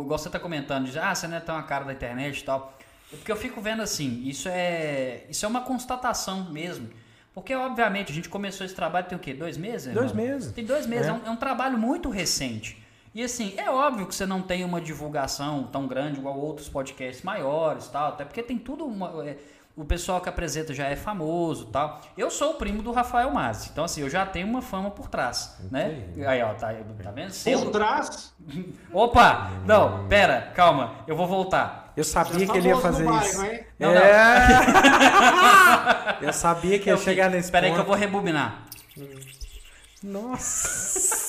o, 0.00 0.02
igual 0.04 0.18
você 0.18 0.30
tá 0.30 0.38
comentando, 0.38 0.86
de, 0.86 0.98
ah, 0.98 1.14
você 1.14 1.26
não 1.26 1.36
é 1.36 1.40
tão 1.40 1.56
a 1.56 1.62
cara 1.62 1.84
da 1.84 1.92
internet 1.92 2.38
e 2.38 2.44
tal. 2.44 2.78
É 3.12 3.16
porque 3.16 3.30
eu 3.32 3.36
fico 3.36 3.60
vendo 3.60 3.82
assim, 3.82 4.22
isso 4.24 4.48
é, 4.48 5.24
isso 5.28 5.44
é 5.44 5.48
uma 5.48 5.62
constatação 5.62 6.50
mesmo. 6.50 6.88
Porque, 7.34 7.54
obviamente, 7.54 8.10
a 8.12 8.14
gente 8.14 8.28
começou 8.28 8.64
esse 8.64 8.74
trabalho 8.74 9.06
tem 9.08 9.18
o 9.18 9.20
quê? 9.20 9.34
Dois 9.34 9.58
meses? 9.58 9.92
Dois 9.92 10.10
irmão? 10.10 10.26
meses. 10.26 10.52
Tem 10.52 10.64
dois 10.64 10.86
meses, 10.86 11.06
É. 11.06 11.10
é, 11.10 11.12
um, 11.12 11.26
é 11.26 11.30
um 11.30 11.36
trabalho 11.36 11.76
muito 11.76 12.08
recente. 12.08 12.82
E 13.16 13.22
assim, 13.24 13.54
é 13.56 13.70
óbvio 13.70 14.04
que 14.06 14.14
você 14.14 14.26
não 14.26 14.42
tem 14.42 14.62
uma 14.62 14.78
divulgação 14.78 15.62
tão 15.72 15.86
grande 15.86 16.18
igual 16.18 16.38
outros 16.38 16.68
podcasts 16.68 17.24
maiores 17.24 17.88
tal, 17.88 18.08
até 18.10 18.26
porque 18.26 18.42
tem 18.42 18.58
tudo. 18.58 18.84
uma- 18.84 19.26
é, 19.26 19.38
o 19.74 19.86
pessoal 19.86 20.20
que 20.20 20.28
apresenta 20.28 20.74
já 20.74 20.86
é 20.86 20.94
famoso 20.96 21.64
tal. 21.68 21.98
Eu 22.16 22.30
sou 22.30 22.50
o 22.50 22.54
primo 22.56 22.82
do 22.82 22.92
Rafael 22.92 23.30
Mazzi, 23.30 23.70
então 23.72 23.84
assim, 23.84 24.02
eu 24.02 24.10
já 24.10 24.26
tenho 24.26 24.46
uma 24.46 24.60
fama 24.60 24.90
por 24.90 25.08
trás, 25.08 25.56
né? 25.70 26.08
Aí, 26.26 26.42
ó, 26.42 26.52
tá, 26.52 26.74
tá 27.02 27.10
vendo? 27.10 27.28
Por 27.28 27.32
Selo- 27.34 27.70
trás, 27.70 28.34
Opa! 28.92 29.50
Não, 29.64 30.06
pera, 30.08 30.52
calma, 30.54 30.96
eu 31.06 31.16
vou 31.16 31.26
voltar. 31.26 31.94
Eu 31.96 32.04
sabia 32.04 32.46
que 32.46 32.58
ele 32.58 32.68
ia 32.68 32.76
fazer 32.76 33.04
bairro, 33.06 33.24
isso. 33.24 33.42
hein? 33.46 33.60
Não, 33.78 33.94
não. 33.94 34.00
é. 34.02 34.58
Eu 36.20 36.32
sabia 36.34 36.78
que 36.78 36.90
ia 36.90 36.96
chegar 36.98 37.30
nesse 37.30 37.50
Pera 37.50 37.64
aí 37.66 37.72
que 37.72 37.78
eu 37.78 37.84
ponto. 37.84 37.92
vou 37.92 37.96
rebobinar. 37.98 38.64
Nossa. 40.02 41.25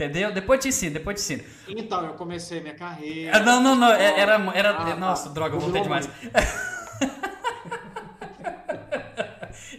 Entendeu? 0.00 0.32
Depois 0.32 0.58
te 0.60 0.68
ensino, 0.68 0.94
depois 0.94 1.14
te 1.16 1.20
ensino. 1.34 1.44
Então, 1.68 2.06
eu 2.06 2.14
comecei 2.14 2.58
minha 2.62 2.72
carreira. 2.74 3.36
Ah, 3.36 3.40
Não, 3.40 3.60
não, 3.62 3.74
não, 3.74 3.92
é- 3.92 4.18
era. 4.18 4.40
era 4.54 4.70
Ah, 4.70 4.96
nossa, 4.96 5.28
tá. 5.28 5.34
droga, 5.34 5.56
eu 5.56 5.60
voltei 5.60 5.82
demais. 5.82 6.08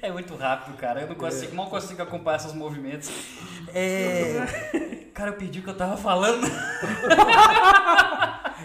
É 0.01 0.11
muito 0.11 0.35
rápido, 0.35 0.75
cara. 0.77 1.01
Eu 1.01 1.07
não 1.07 1.15
consigo, 1.15 1.55
mal 1.55 1.67
consigo 1.67 2.01
acompanhar 2.01 2.37
esses 2.37 2.53
movimentos. 2.53 3.09
É. 3.73 5.05
Cara, 5.13 5.29
eu 5.29 5.33
perdi 5.35 5.59
o 5.59 5.63
que 5.63 5.69
eu 5.69 5.77
tava 5.77 5.95
falando. 5.97 6.47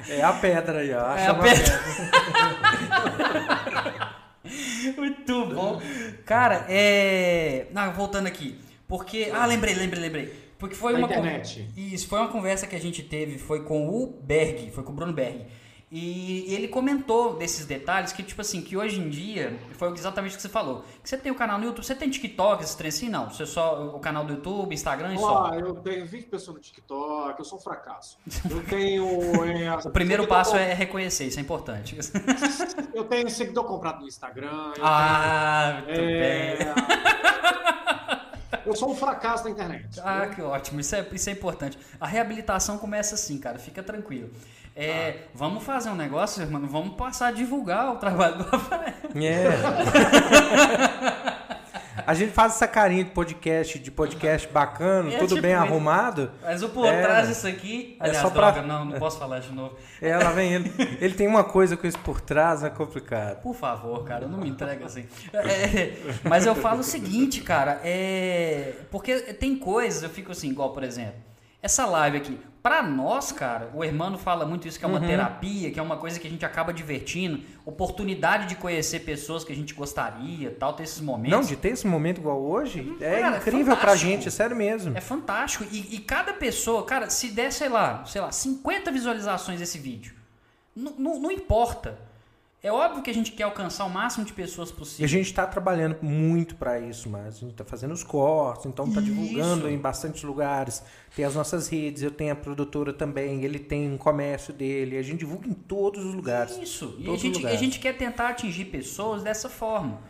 É 0.08 0.22
a 0.22 0.32
pedra 0.34 0.80
aí, 0.80 0.92
ó. 0.94 1.00
É 1.16 1.22
Acha 1.22 1.30
a 1.30 1.32
uma 1.32 1.42
pedra. 1.42 1.80
Muito 4.96 5.46
bom. 5.46 5.82
Cara, 6.24 6.64
é. 6.68 7.66
Não, 7.72 7.92
voltando 7.92 8.26
aqui. 8.26 8.58
Porque. 8.86 9.32
Ah, 9.34 9.46
lembrei, 9.46 9.74
lembrei, 9.74 10.00
lembrei. 10.02 10.45
Porque 10.58 10.74
foi 10.74 10.92
Na 10.92 10.98
uma. 11.00 11.08
con- 11.08 11.14
internet. 11.14 11.68
Isso, 11.76 12.08
foi 12.08 12.18
uma 12.18 12.28
conversa 12.28 12.66
que 12.66 12.74
a 12.76 12.80
gente 12.80 13.02
teve, 13.02 13.38
foi 13.38 13.62
com 13.64 13.88
o 13.88 14.06
Berg, 14.22 14.70
foi 14.70 14.82
com 14.84 14.92
o 14.92 14.94
Bruno 14.94 15.12
Berg. 15.12 15.46
E 15.88 16.52
ele 16.52 16.66
comentou 16.66 17.36
desses 17.36 17.64
detalhes 17.64 18.12
que, 18.12 18.20
tipo 18.20 18.40
assim, 18.40 18.60
que 18.60 18.76
hoje 18.76 18.98
em 19.00 19.08
dia, 19.08 19.56
foi 19.74 19.88
exatamente 19.92 20.32
o 20.32 20.36
que 20.36 20.42
você 20.42 20.48
falou. 20.48 20.84
Que 21.00 21.08
você 21.08 21.16
tem 21.16 21.30
o 21.30 21.34
canal 21.36 21.58
no 21.60 21.64
YouTube, 21.64 21.84
você 21.86 21.94
tem 21.94 22.10
TikTok, 22.10 22.64
esses 22.64 22.74
trem 22.74 22.88
assim? 22.88 23.08
Não. 23.08 23.30
Você 23.30 23.46
só 23.46 23.94
o 23.94 24.00
canal 24.00 24.24
do 24.24 24.32
YouTube, 24.34 24.74
Instagram 24.74 25.14
e 25.14 25.18
só. 25.18 25.44
Ó, 25.44 25.54
eu 25.54 25.74
tenho 25.76 26.04
20 26.04 26.24
pessoas 26.26 26.56
no 26.56 26.60
TikTok, 26.60 27.38
eu 27.38 27.44
sou 27.44 27.58
um 27.58 27.62
fracasso. 27.62 28.18
Eu 28.50 28.64
tenho. 28.64 29.06
é, 29.46 29.72
O 29.76 29.90
primeiro 29.90 30.24
seguidor 30.24 30.26
passo 30.26 30.50
com- 30.52 30.56
é 30.58 30.74
reconhecer, 30.74 31.26
isso 31.26 31.38
é 31.38 31.42
importante. 31.42 31.96
Eu 32.92 33.04
tenho 33.04 33.30
seguidor 33.30 33.64
comprado 33.64 34.00
no 34.00 34.08
Instagram. 34.08 34.72
Ah, 34.82 35.82
muito 35.84 35.94
tenho- 35.94 36.10
é, 36.10 36.56
bem. 36.56 36.66
Eu 38.64 38.76
sou 38.76 38.90
um 38.90 38.96
fracasso 38.96 39.44
na 39.44 39.50
internet. 39.50 40.00
Ah, 40.02 40.26
que 40.26 40.40
ótimo, 40.42 40.80
isso 40.80 40.94
é, 40.94 41.06
isso 41.12 41.28
é 41.28 41.32
importante. 41.32 41.78
A 42.00 42.06
reabilitação 42.06 42.78
começa 42.78 43.14
assim, 43.14 43.38
cara, 43.38 43.58
fica 43.58 43.82
tranquilo. 43.82 44.30
É, 44.74 45.20
Vamos 45.34 45.64
fazer 45.64 45.88
um 45.88 45.94
negócio, 45.94 46.42
irmão, 46.42 46.66
vamos 46.66 46.96
passar 46.96 47.28
a 47.28 47.30
divulgar 47.32 47.94
o 47.94 47.96
trabalho 47.96 48.38
do 48.38 48.44
Rafael. 48.44 48.92
É. 49.14 49.48
A 52.06 52.14
gente 52.14 52.32
faz 52.32 52.54
essa 52.54 52.68
carinha 52.68 53.02
de 53.04 53.10
podcast, 53.10 53.78
de 53.80 53.90
podcast 53.90 54.46
bacana, 54.48 55.12
É 55.12 55.18
tudo 55.18 55.30
tipo 55.30 55.42
bem 55.42 55.54
arrumado. 55.54 56.30
Mas 56.42 56.62
o 56.62 56.68
por 56.68 56.86
É. 56.86 57.02
trás 57.02 57.26
disso 57.28 57.48
aqui. 57.48 57.96
É 58.00 58.04
Aliás, 58.04 58.22
só 58.22 58.30
pra- 58.30 58.52
droga, 58.52 58.66
não, 58.66 58.84
não 58.84 58.98
posso 58.98 59.18
falar 59.18 59.40
de 59.40 59.52
novo. 59.52 59.74
É, 60.00 60.16
lá 60.16 60.30
vem 60.30 60.54
ele. 60.54 60.72
Ele 61.00 61.14
tem 61.14 61.26
uma 61.26 61.42
coisa 61.42 61.76
com 61.76 61.86
isso 61.86 61.98
por 61.98 62.20
trás, 62.20 62.62
é 62.62 62.70
complicado. 62.70 63.40
Por 63.42 63.54
favor, 63.54 64.04
cara, 64.04 64.26
não 64.28 64.38
me 64.38 64.48
entrega 64.48 64.86
assim. 64.86 65.04
É, 65.32 65.92
mas 66.24 66.46
eu 66.46 66.54
falo 66.54 66.80
o 66.80 66.84
seguinte, 66.84 67.40
cara, 67.40 67.80
é. 67.84 68.74
Porque 68.90 69.14
tem 69.34 69.56
coisas, 69.56 70.02
eu 70.02 70.10
fico 70.10 70.30
assim, 70.32 70.48
igual, 70.50 70.70
por 70.72 70.84
exemplo, 70.84 71.14
essa 71.66 71.84
live 71.86 72.16
aqui. 72.16 72.40
Pra 72.62 72.82
nós, 72.82 73.30
cara, 73.30 73.70
o 73.74 73.84
Hermano 73.84 74.18
fala 74.18 74.44
muito 74.44 74.66
isso, 74.66 74.76
que 74.76 74.84
é 74.84 74.88
uma 74.88 74.98
terapia, 74.98 75.70
que 75.70 75.78
é 75.78 75.82
uma 75.82 75.96
coisa 75.96 76.18
que 76.18 76.26
a 76.26 76.30
gente 76.30 76.44
acaba 76.44 76.72
divertindo, 76.72 77.40
oportunidade 77.64 78.46
de 78.48 78.56
conhecer 78.56 79.00
pessoas 79.00 79.44
que 79.44 79.52
a 79.52 79.54
gente 79.54 79.72
gostaria, 79.72 80.50
tal, 80.50 80.72
ter 80.72 80.82
esses 80.82 81.00
momentos. 81.00 81.30
Não, 81.30 81.42
de 81.46 81.54
ter 81.54 81.68
esse 81.68 81.86
momento 81.86 82.18
igual 82.20 82.42
hoje, 82.42 82.96
é 83.00 83.20
Cara, 83.20 83.36
é 83.36 83.38
incrível 83.38 83.76
pra 83.76 83.76
fantástico. 83.76 84.10
gente, 84.10 84.26
é 84.26 84.30
sério 84.32 84.56
mesmo. 84.56 84.96
É 84.96 85.00
fantástico. 85.00 85.64
E, 85.70 85.94
e 85.94 85.98
cada 86.00 86.32
pessoa, 86.32 86.84
cara, 86.84 87.08
se 87.08 87.28
der, 87.28 87.52
sei 87.52 87.68
lá, 87.68 88.04
sei 88.04 88.20
lá, 88.20 88.32
50 88.32 88.90
visualizações 88.90 89.60
desse 89.60 89.78
vídeo, 89.78 90.14
não 90.74 91.30
importa. 91.30 91.98
É 92.62 92.72
óbvio 92.72 93.02
que 93.02 93.10
a 93.10 93.14
gente 93.14 93.32
quer 93.32 93.44
alcançar 93.44 93.84
o 93.84 93.90
máximo 93.90 94.24
de 94.24 94.32
pessoas 94.32 94.70
E 94.70 94.72
a 94.72 94.76
possível. 94.76 95.06
gente 95.08 95.32
tá 95.32 95.46
trabalhando 95.46 95.98
muito 96.02 96.56
pra 96.56 96.80
isso, 96.80 97.08
mas 97.08 97.36
a 97.36 97.38
gente 97.40 97.54
tá 97.54 97.64
fazendo 97.64 97.92
os 97.92 98.02
cortes, 98.02 98.66
então 98.66 98.90
tá 98.90 99.00
Isso. 99.00 99.10
divulgando 99.12 99.68
em 99.68 99.78
bastantes 99.78 100.22
lugares. 100.24 100.82
Tem 101.14 101.24
as 101.24 101.34
nossas 101.34 101.68
redes, 101.68 102.02
eu 102.02 102.10
tenho 102.10 102.32
a 102.32 102.36
produtora 102.36 102.92
também, 102.92 103.44
ele 103.44 103.58
tem 103.58 103.92
um 103.92 103.96
comércio 103.98 104.52
dele, 104.52 104.96
a 104.96 105.02
gente 105.02 105.18
divulga 105.20 105.46
em 105.46 105.52
todos 105.54 106.04
os 106.04 106.14
lugares. 106.14 106.56
Isso. 106.56 106.96
E 106.98 107.08
a 107.08 107.16
gente, 107.16 107.46
a 107.46 107.54
gente 107.56 107.78
quer 107.78 107.96
tentar 107.96 108.30
atingir 108.30 108.64
pessoas 108.64 109.22
dessa 109.22 109.48
forma. 109.48 110.00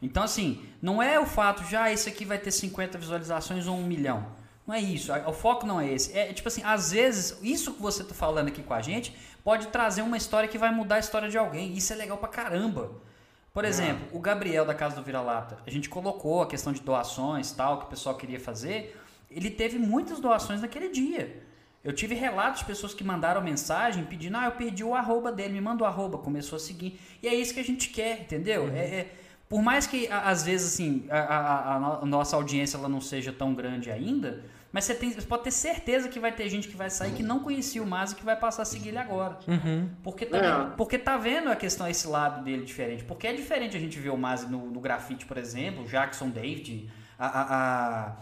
Então, 0.00 0.22
assim, 0.22 0.62
não 0.80 1.02
é 1.02 1.18
o 1.18 1.26
fato 1.26 1.64
de, 1.64 1.74
ah, 1.76 1.92
esse 1.92 2.08
aqui 2.08 2.24
vai 2.24 2.38
ter 2.38 2.50
50 2.50 2.96
visualizações 2.98 3.66
ou 3.66 3.76
um 3.76 3.86
milhão. 3.86 4.26
Não 4.66 4.74
é 4.74 4.80
isso. 4.80 5.12
O 5.26 5.32
foco 5.32 5.66
não 5.66 5.80
é 5.80 5.92
esse. 5.92 6.16
É 6.16 6.32
tipo 6.32 6.48
assim, 6.48 6.62
às 6.64 6.92
vezes, 6.92 7.38
isso 7.42 7.72
que 7.74 7.80
você 7.82 8.02
tá 8.02 8.14
falando 8.14 8.48
aqui 8.48 8.62
com 8.62 8.74
a 8.74 8.80
gente 8.82 9.14
pode 9.46 9.68
trazer 9.68 10.02
uma 10.02 10.16
história 10.16 10.48
que 10.48 10.58
vai 10.58 10.72
mudar 10.74 10.96
a 10.96 10.98
história 10.98 11.28
de 11.28 11.38
alguém. 11.38 11.72
Isso 11.72 11.92
é 11.92 11.96
legal 11.96 12.18
pra 12.18 12.28
caramba. 12.28 12.90
Por 13.54 13.64
exemplo, 13.64 14.04
o 14.12 14.18
Gabriel 14.18 14.64
da 14.66 14.74
Casa 14.74 14.96
do 14.96 15.02
Vira-Lata, 15.04 15.58
a 15.64 15.70
gente 15.70 15.88
colocou 15.88 16.42
a 16.42 16.46
questão 16.48 16.72
de 16.72 16.80
doações 16.80 17.52
tal, 17.52 17.78
que 17.78 17.84
o 17.86 17.88
pessoal 17.88 18.16
queria 18.16 18.40
fazer. 18.40 19.00
Ele 19.30 19.48
teve 19.48 19.78
muitas 19.78 20.18
doações 20.18 20.60
naquele 20.60 20.88
dia. 20.88 21.42
Eu 21.84 21.92
tive 21.92 22.14
relatos 22.16 22.60
de 22.62 22.66
pessoas 22.66 22.92
que 22.92 23.04
mandaram 23.04 23.40
mensagem 23.40 24.04
pedindo, 24.04 24.36
ah, 24.36 24.46
eu 24.46 24.52
perdi 24.52 24.82
o 24.82 24.96
arroba 24.96 25.30
dele, 25.30 25.52
me 25.54 25.60
manda 25.60 25.84
o 25.84 25.86
arroba, 25.86 26.18
começou 26.18 26.56
a 26.56 26.58
seguir. 26.58 27.00
E 27.22 27.28
é 27.28 27.34
isso 27.34 27.54
que 27.54 27.60
a 27.60 27.64
gente 27.64 27.90
quer, 27.90 28.22
entendeu? 28.22 28.68
É, 28.74 28.78
é- 29.00 29.12
por 29.48 29.62
mais 29.62 29.86
que, 29.86 30.08
às 30.10 30.42
vezes, 30.42 30.74
assim, 30.74 31.06
a, 31.08 31.18
a- 31.20 31.98
a 32.02 32.04
nossa 32.04 32.34
audiência 32.34 32.76
ela 32.76 32.88
não 32.88 33.00
seja 33.00 33.32
tão 33.32 33.54
grande 33.54 33.92
ainda, 33.92 34.42
Mas 34.76 34.84
você, 34.84 34.94
tem, 34.94 35.10
você 35.10 35.26
pode 35.26 35.42
ter 35.42 35.52
certeza 35.52 36.06
que 36.06 36.20
vai 36.20 36.30
ter 36.30 36.50
gente 36.50 36.68
que 36.68 36.76
vai 36.76 36.90
sair 36.90 37.12
que 37.12 37.22
não 37.22 37.38
conhecia 37.38 37.82
o 37.82 37.86
Maz 37.86 38.12
e 38.12 38.14
que 38.14 38.22
vai 38.22 38.36
passar 38.36 38.60
a 38.60 38.64
seguir 38.66 38.90
ele 38.90 38.98
agora. 38.98 39.38
Uhum. 39.48 39.88
Porque 40.02 40.26
tá, 40.26 40.36
É. 40.36 40.42
vendo, 40.42 40.76
porque 40.76 40.98
tá 40.98 41.16
vendo 41.16 41.48
a 41.48 41.56
questão, 41.56 41.88
esse 41.88 42.06
lado 42.06 42.44
dele 42.44 42.62
diferente. 42.62 43.02
Porque 43.02 43.26
é 43.26 43.32
diferente 43.32 43.74
a 43.74 43.80
gente 43.80 43.98
ver 43.98 44.10
o 44.10 44.18
Maz 44.18 44.46
no, 44.46 44.66
no 44.66 44.78
grafite, 44.78 45.24
por 45.24 45.38
exemplo, 45.38 45.82
o 45.82 45.86
Jackson 45.86 46.28
David, 46.28 46.90
a, 47.18 47.26
a, 47.26 48.06
a. 48.08 48.16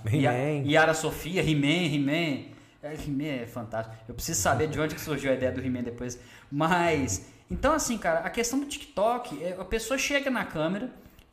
Yara 0.65 0.95
Sofia, 0.95 1.43
He-Man, 1.43 1.93
He-Man. 1.93 2.53
É, 2.81 2.95
He-Man 3.05 3.43
é 3.43 3.47
fantástico. 3.49 3.97
Eu 4.09 4.15
preciso 4.15 4.41
saber 4.41 4.69
de 4.69 4.79
onde 4.79 4.95
que 4.95 5.01
surgiu 5.01 5.33
a 5.33 5.35
ideia 5.35 5.51
do 5.51 5.61
He-Man 5.61 5.83
depois. 5.83 6.21
Mas, 6.49 7.29
então 7.51 7.73
assim, 7.73 7.99
cara, 7.99 8.21
a 8.21 8.31
questão 8.31 8.61
do 8.61 8.67
TikTok, 8.67 9.43
é, 9.43 9.57
a 9.59 9.65
pessoa 9.65 9.99
chega 9.99 10.31
na 10.31 10.45
câmera, 10.45 10.89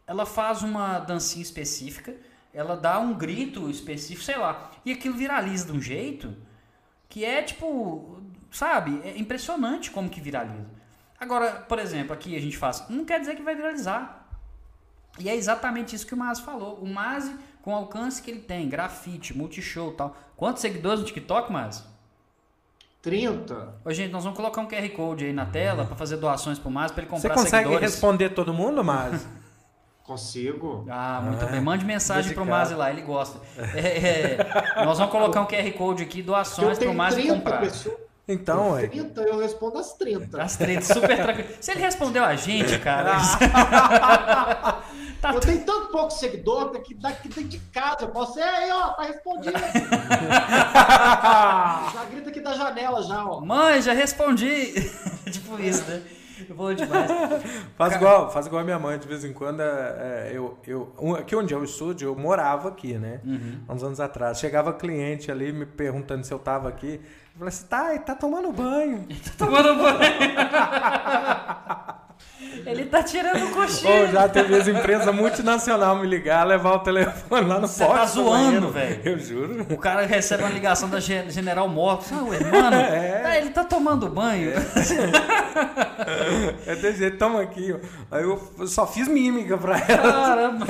ela 0.07 0.26
faz 0.26 0.63
uma 0.63 0.97
dancinha 0.97 1.43
específica, 1.43 2.15
ela 2.53 2.75
dá 2.75 2.99
um 2.99 3.13
grito 3.13 3.69
específico, 3.69 4.23
sei 4.23 4.37
lá, 4.37 4.71
e 4.85 4.91
aquilo 4.91 5.15
viraliza 5.15 5.65
de 5.65 5.71
um 5.71 5.81
jeito 5.81 6.35
que 7.09 7.25
é 7.25 7.41
tipo, 7.41 8.21
sabe, 8.49 9.01
é 9.03 9.17
impressionante 9.17 9.91
como 9.91 10.09
que 10.09 10.21
viraliza. 10.21 10.69
Agora, 11.19 11.51
por 11.51 11.77
exemplo, 11.77 12.13
aqui 12.13 12.35
a 12.35 12.41
gente 12.41 12.57
faz, 12.57 12.85
não 12.89 13.05
quer 13.05 13.19
dizer 13.19 13.35
que 13.35 13.41
vai 13.41 13.55
viralizar. 13.55 14.27
E 15.19 15.29
é 15.29 15.35
exatamente 15.35 15.95
isso 15.95 16.07
que 16.07 16.13
o 16.13 16.17
Mazi 16.17 16.41
falou. 16.41 16.75
O 16.75 16.87
Mazi, 16.87 17.35
com 17.61 17.73
o 17.73 17.75
alcance 17.75 18.21
que 18.21 18.31
ele 18.31 18.39
tem, 18.39 18.69
grafite, 18.69 19.37
multishow 19.37 19.91
e 19.91 19.95
tal. 19.95 20.15
Quantos 20.37 20.61
seguidores 20.61 21.01
no 21.01 21.05
TikTok, 21.05 21.51
Mazi? 21.51 21.83
30. 23.01 23.75
Ô, 23.83 23.91
gente, 23.91 24.11
nós 24.11 24.23
vamos 24.23 24.37
colocar 24.37 24.61
um 24.61 24.67
QR 24.67 24.87
Code 24.89 25.25
aí 25.25 25.33
na 25.33 25.45
tela 25.45 25.85
pra 25.85 25.95
fazer 25.95 26.17
doações 26.17 26.59
pro 26.59 26.69
Mazi 26.71 26.93
pra 26.93 27.03
ele 27.03 27.09
Você 27.09 27.15
comprar 27.27 27.33
consegue 27.35 27.63
seguidores. 27.65 27.91
responder 27.91 28.29
todo 28.29 28.53
mundo, 28.53 28.83
mas 28.83 29.27
Consigo. 30.12 30.86
Ah, 30.89 31.22
muito 31.24 31.45
bem. 31.45 31.62
Mande 31.62 31.86
mensagem 31.86 32.34
pro. 32.34 32.45
Mazi 32.45 32.76
lá, 32.76 32.89
ele 32.91 33.01
gosta. 33.01 33.39
É, 33.74 33.80
é, 33.80 34.84
nós 34.84 34.97
vamos 34.97 35.09
colocar 35.09 35.39
um 35.39 35.45
QR 35.45 35.72
Code 35.72 36.03
aqui, 36.03 36.22
doações 36.22 36.78
pro 36.78 36.93
Mazi 36.93 37.22
30 37.22 37.34
comprar. 37.36 37.62
pessoas. 37.62 37.95
então, 38.28 38.72
ué. 38.72 38.88
30, 38.88 39.22
eu 39.22 39.39
respondo 39.39 39.78
as 39.78 39.93
30. 39.93 40.43
As 40.43 40.57
três, 40.57 40.86
super 40.86 41.16
tranquilo. 41.16 41.47
Se 41.62 41.72
ele 41.72 41.80
respondeu 41.80 42.26
a 42.26 42.36
gente, 42.36 42.78
cara. 42.80 43.14
tá 45.22 45.32
Eu 45.34 45.39
tenho 45.39 45.64
tanto 45.64 45.88
pouco 45.93 46.09
seguidor 46.12 46.72
que 46.82 46.93
daqui 46.93 47.30
dentro 47.30 47.45
de 47.45 47.59
casa. 47.72 48.01
Eu 48.01 48.09
posso. 48.09 48.38
É 48.38 48.43
aí, 48.43 48.70
ó, 48.70 48.89
tá 48.89 49.03
respondido. 49.03 49.57
já 51.93 52.05
grita 52.12 52.30
aqui 52.30 52.41
da 52.41 52.53
janela 52.53 53.01
já, 53.01 53.26
ó. 53.26 53.39
Mãe, 53.39 53.82
já 53.82 53.93
respondi. 53.93 54.74
tipo 55.32 55.57
isso, 55.57 55.89
né? 55.89 56.01
Bom 56.55 56.73
demais. 56.73 57.11
Faz 57.77 57.95
igual, 57.95 58.31
faz 58.31 58.45
igual 58.47 58.61
a 58.61 58.65
minha 58.65 58.79
mãe, 58.79 58.97
de 58.97 59.07
vez 59.07 59.23
em 59.25 59.33
quando. 59.33 59.61
é, 59.61 60.31
eu, 60.33 60.57
eu, 60.65 60.93
um- 60.99 61.15
aqui 61.15 61.35
onde 61.35 61.53
é 61.53 61.57
o 61.57 61.63
estúdio, 61.63 62.09
eu 62.09 62.15
morava 62.15 62.69
aqui, 62.69 62.93
né? 62.97 63.19
Há 63.67 63.73
uns 63.73 63.83
anos 63.83 63.99
atrás. 63.99 64.39
Chegava 64.39 64.73
cliente 64.73 65.31
ali 65.31 65.51
me 65.51 65.65
perguntando 65.65 66.25
se 66.25 66.33
eu 66.33 66.39
tava 66.39 66.69
aqui. 66.69 66.99
Eu 67.33 67.39
falei 67.39 67.49
assim, 67.49 67.65
tá, 67.67 67.97
tá 67.99 68.15
tomando 68.15 68.51
banho. 68.51 69.07
Tomando 69.37 69.75
banho. 69.75 70.01
Ele 72.65 72.85
tá 72.85 73.01
tirando 73.01 73.41
o 73.43 73.47
Ou 73.47 73.51
cochilo. 73.53 74.11
já 74.11 74.27
teve 74.29 74.55
as 74.55 74.67
empresas 74.67 75.13
multinacional 75.13 75.95
me 75.97 76.05
ligar, 76.07 76.45
levar 76.45 76.73
o 76.73 76.79
telefone 76.79 77.47
lá 77.47 77.59
no 77.59 77.67
Você 77.67 77.83
poste 77.85 77.99
tá 77.99 78.05
do 78.05 78.11
zoando, 78.11 78.69
velho. 78.71 79.01
Eu 79.03 79.17
juro. 79.19 79.65
O 79.69 79.77
cara 79.77 80.05
recebe 80.05 80.43
uma 80.43 80.51
ligação 80.51 80.89
da 80.89 80.99
Gen- 80.99 81.29
General 81.29 81.67
Motors. 81.67 82.11
Ah, 82.13 82.23
ué, 82.23 82.39
mano, 82.39 82.75
É. 82.75 83.21
ah, 83.25 83.37
ele 83.39 83.49
tá 83.49 83.63
tomando 83.63 84.07
banho. 84.09 84.51
É 86.65 86.75
desse 86.75 86.99
jeito, 86.99 87.17
toma 87.17 87.41
aqui. 87.41 87.73
ó. 87.73 88.15
Aí 88.15 88.23
eu 88.23 88.67
só 88.67 88.85
fiz 88.85 89.07
mímica 89.07 89.57
pra 89.57 89.77
ela. 89.79 90.11
Caramba. 90.13 90.67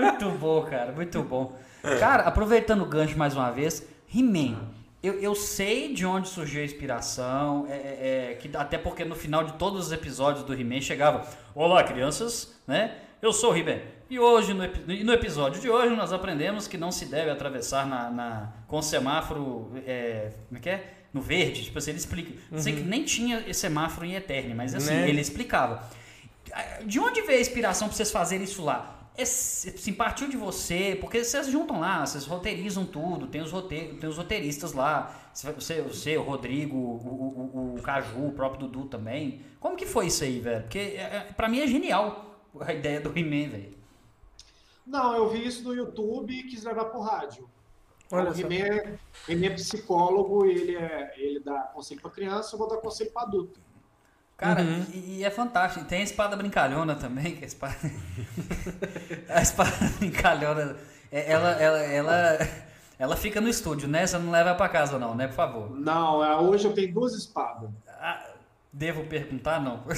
Muito 0.00 0.30
bom, 0.38 0.62
cara. 0.62 0.92
Muito 0.92 1.22
bom. 1.22 1.52
Cara, 1.98 2.22
aproveitando 2.22 2.82
o 2.82 2.86
gancho 2.86 3.18
mais 3.18 3.34
uma 3.36 3.50
vez, 3.50 3.82
He-Man. 4.14 4.56
Eu, 5.04 5.20
eu 5.20 5.34
sei 5.34 5.92
de 5.92 6.06
onde 6.06 6.28
surgiu 6.28 6.62
a 6.62 6.64
inspiração, 6.64 7.66
é, 7.68 7.72
é, 7.74 8.30
é, 8.32 8.34
que 8.36 8.50
até 8.56 8.78
porque 8.78 9.04
no 9.04 9.14
final 9.14 9.44
de 9.44 9.52
todos 9.54 9.86
os 9.86 9.92
episódios 9.92 10.44
do 10.44 10.54
He-Man 10.54 10.80
chegava 10.80 11.26
Olá, 11.54 11.84
crianças, 11.84 12.54
né? 12.66 12.96
Eu 13.20 13.32
sou 13.32 13.52
o 13.52 13.56
He-Man. 13.56 13.80
E 14.08 14.18
hoje, 14.18 14.54
no, 14.54 14.64
no 14.66 15.12
episódio 15.12 15.60
de 15.60 15.68
hoje, 15.68 15.94
nós 15.94 16.12
aprendemos 16.12 16.66
que 16.66 16.78
não 16.78 16.90
se 16.90 17.06
deve 17.06 17.30
atravessar 17.30 17.86
na, 17.86 18.10
na- 18.10 18.52
com 18.66 18.80
semáforo, 18.80 19.70
é, 19.86 20.30
como 20.48 20.58
é 20.58 20.60
que 20.62 20.70
é? 20.70 20.94
No 21.12 21.20
verde. 21.20 21.64
Tipo 21.64 21.78
assim, 21.78 21.90
ele 21.90 21.98
explica. 21.98 22.32
Sei 22.58 22.74
que 22.74 22.80
nem 22.82 23.04
tinha 23.04 23.52
semáforo 23.54 24.06
em 24.06 24.14
Eterno, 24.14 24.54
mas 24.54 24.74
assim, 24.74 24.90
Né? 24.94 25.08
ele 25.08 25.20
explicava. 25.20 25.82
De 26.84 26.98
onde 27.00 27.20
veio 27.22 27.38
a 27.38 27.40
inspiração 27.40 27.88
pra 27.88 27.96
vocês 27.96 28.10
fazerem 28.10 28.44
isso 28.44 28.62
lá? 28.64 29.03
É, 29.16 29.22
assim, 29.22 29.92
partiu 29.92 30.28
de 30.28 30.36
você, 30.36 30.96
porque 31.00 31.22
vocês 31.22 31.46
juntam 31.48 31.78
lá, 31.78 32.04
vocês 32.04 32.26
roteirizam 32.26 32.84
tudo, 32.84 33.28
tem 33.28 33.40
os, 33.42 33.52
rote- 33.52 33.96
tem 34.00 34.08
os 34.08 34.16
roteiristas 34.18 34.72
lá, 34.72 35.30
você, 35.32 35.82
você, 35.82 36.16
o 36.16 36.22
Rodrigo, 36.22 36.76
o, 36.76 37.74
o, 37.74 37.74
o 37.78 37.82
Caju, 37.82 38.26
o 38.26 38.32
próprio 38.32 38.66
Dudu 38.66 38.88
também. 38.88 39.40
Como 39.60 39.76
que 39.76 39.86
foi 39.86 40.06
isso 40.08 40.24
aí, 40.24 40.40
velho? 40.40 40.62
Porque 40.62 40.78
é, 40.78 41.00
é, 41.02 41.20
pra 41.36 41.48
mim 41.48 41.60
é 41.60 41.66
genial 41.66 42.40
a 42.60 42.72
ideia 42.72 43.00
do 43.00 43.16
He-Man, 43.16 43.50
velho. 43.50 43.74
Não, 44.86 45.14
eu 45.16 45.28
vi 45.30 45.46
isso 45.46 45.62
no 45.64 45.74
YouTube 45.74 46.32
e 46.32 46.44
quis 46.44 46.64
levar 46.64 46.86
pro 46.86 47.00
rádio. 47.00 47.48
Olha 48.10 48.30
o. 48.30 48.34
Rimé 48.34 48.60
é, 48.60 48.98
Rimé 49.28 49.48
é 49.48 49.50
psicólogo, 49.54 50.46
ele, 50.46 50.76
é, 50.76 51.14
ele 51.18 51.40
dá 51.40 51.60
conselho 51.74 52.00
pra 52.02 52.10
criança, 52.10 52.54
eu 52.54 52.58
vou 52.58 52.68
dar 52.68 52.78
conselho 52.78 53.12
pra 53.12 53.22
adulto. 53.22 53.63
Cara, 54.36 54.62
Uhum. 54.62 54.84
e, 54.92 55.18
e 55.18 55.24
é 55.24 55.30
fantástico. 55.30 55.84
Tem 55.84 56.00
a 56.00 56.04
espada 56.04 56.36
brincalhona 56.36 56.94
também, 56.96 57.36
que 57.36 57.40
é 57.40 57.44
a 57.44 57.46
espada. 57.46 57.76
a 59.28 59.40
espada 59.42 59.70
brincalhona, 59.98 60.76
é- 61.10 61.30
ela, 61.30 61.50
ela, 61.52 61.78
ela, 61.78 62.38
ela 62.98 63.16
fica 63.16 63.40
no 63.40 63.48
estúdio, 63.48 63.88
né? 63.88 64.06
Você 64.06 64.18
não 64.18 64.30
leva 64.32 64.54
pra 64.54 64.68
casa, 64.68 64.98
não, 64.98 65.14
né? 65.14 65.28
Por 65.28 65.34
favor. 65.34 65.70
Não, 65.70 66.24
é, 66.24 66.36
hoje 66.36 66.66
eu 66.66 66.74
tenho 66.74 66.92
duas 66.92 67.14
espadas. 67.14 67.70
Ah, 67.88 68.26
devo 68.72 69.04
perguntar? 69.04 69.60
Não. 69.60 69.84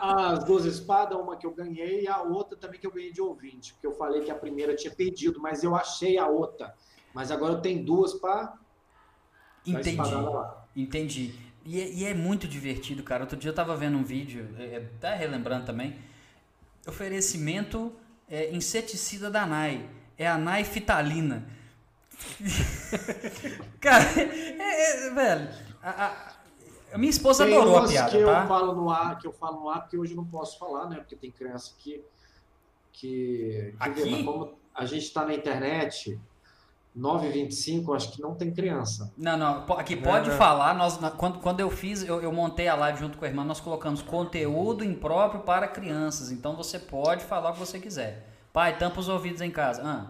As 0.00 0.44
duas 0.44 0.64
espadas, 0.66 1.18
uma 1.18 1.36
que 1.36 1.46
eu 1.46 1.54
ganhei 1.54 2.02
e 2.02 2.08
a 2.08 2.20
outra 2.20 2.56
também 2.56 2.78
que 2.78 2.86
eu 2.86 2.92
ganhei 2.92 3.12
de 3.12 3.20
ouvinte. 3.22 3.72
Porque 3.72 3.86
eu 3.86 3.92
falei 3.92 4.20
que 4.22 4.30
a 4.30 4.34
primeira 4.34 4.74
tinha 4.76 4.92
perdido, 4.94 5.40
mas 5.40 5.62
eu 5.64 5.74
achei 5.74 6.18
a 6.18 6.26
outra. 6.26 6.74
Mas 7.14 7.30
agora 7.30 7.54
eu 7.54 7.60
tenho 7.60 7.84
duas 7.84 8.12
para 8.14 8.52
Entendi. 9.66 9.96
lá. 9.96 10.66
Entendi. 10.76 11.51
E 11.64 11.80
é, 11.80 11.88
e 11.92 12.04
é 12.04 12.14
muito 12.14 12.48
divertido, 12.48 13.02
cara. 13.02 13.22
Outro 13.24 13.36
dia 13.36 13.50
eu 13.50 13.54
tava 13.54 13.76
vendo 13.76 13.96
um 13.96 14.02
vídeo, 14.04 14.48
é, 14.58 14.64
é, 14.76 14.80
tá 15.00 15.14
relembrando 15.14 15.64
também. 15.66 15.96
Oferecimento 16.86 17.92
é, 18.28 18.50
inseticida 18.52 19.30
da 19.30 19.46
NAI. 19.46 19.88
É 20.18 20.26
a 20.26 20.36
NAI 20.36 20.64
Fitalina. 20.64 21.46
cara, 23.80 24.04
é, 24.20 25.06
é, 25.06 25.10
velho. 25.10 25.48
A, 25.82 25.90
a- 26.06 26.32
a 26.92 26.98
minha 26.98 27.08
esposa 27.10 27.46
Tem 27.46 27.54
adorou 27.56 27.78
a 27.78 27.88
piada, 27.88 28.10
que 28.10 28.16
eu 28.18 28.26
tá? 28.26 28.46
falo 28.46 28.74
no 28.74 28.90
ar, 28.90 29.18
que 29.18 29.26
eu 29.26 29.32
falo 29.32 29.60
no 29.60 29.70
ar, 29.70 29.80
porque 29.80 29.96
hoje 29.96 30.12
eu 30.12 30.16
não 30.16 30.26
posso 30.26 30.58
falar, 30.58 30.90
né? 30.90 30.96
Porque 30.96 31.16
tem 31.16 31.30
criança 31.30 31.72
que. 31.78 32.02
que 32.92 33.72
ver, 33.72 33.74
Aqui? 33.80 34.10
mas 34.10 34.24
como 34.26 34.58
a 34.74 34.84
gente 34.84 35.04
está 35.04 35.24
na 35.24 35.32
internet, 35.34 36.20
9h25, 36.98 37.96
acho 37.96 38.12
que 38.12 38.20
não 38.20 38.34
tem 38.34 38.52
criança. 38.52 39.12
Não, 39.16 39.36
não, 39.36 39.64
aqui 39.78 39.96
Não, 39.96 40.02
pode 40.02 40.30
não. 40.30 40.36
falar. 40.36 40.74
Nós, 40.74 40.98
quando, 41.16 41.38
quando 41.38 41.60
eu 41.60 41.70
fiz, 41.70 42.02
eu, 42.02 42.20
eu 42.20 42.30
montei 42.30 42.68
a 42.68 42.74
live 42.74 42.98
junto 42.98 43.16
com 43.16 43.24
a 43.24 43.28
irmã, 43.28 43.44
nós 43.44 43.60
colocamos 43.60 44.02
conteúdo 44.02 44.84
impróprio 44.84 45.42
para 45.42 45.66
crianças. 45.68 46.30
Então 46.30 46.54
você 46.54 46.78
pode 46.78 47.24
falar 47.24 47.50
o 47.50 47.52
que 47.54 47.60
você 47.60 47.78
quiser. 47.78 48.28
Pai, 48.52 48.76
tampa 48.76 49.00
os 49.00 49.08
ouvidos 49.08 49.40
em 49.40 49.50
casa. 49.50 49.82
Ah. 49.84 50.06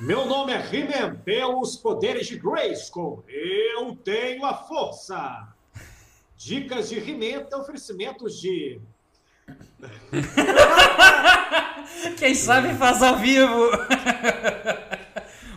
Meu 0.00 0.26
nome 0.26 0.52
é 0.52 0.58
He-Man, 0.58 1.16
pelos 1.24 1.76
poderes 1.76 2.26
de 2.26 2.36
Grayskull. 2.36 3.24
Eu 3.28 3.94
tenho 3.96 4.44
a 4.44 4.54
força. 4.54 5.48
Dicas 6.36 6.88
de 6.88 6.98
He-Man, 6.98 7.44
tem 7.44 7.58
oferecimentos 7.58 8.40
de 8.40 8.80
Quem 12.18 12.34
sabe 12.34 12.74
faz 12.74 13.02
ao 13.02 13.16
vivo. 13.16 13.70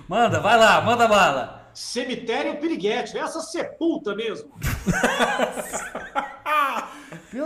manda, 0.08 0.40
vai 0.40 0.58
lá, 0.58 0.82
manda 0.82 1.08
bala. 1.08 1.70
cemitério 1.74 2.58
piriguete. 2.60 3.18
Essa 3.18 3.40
sepulta 3.42 4.16
mesmo. 4.16 4.52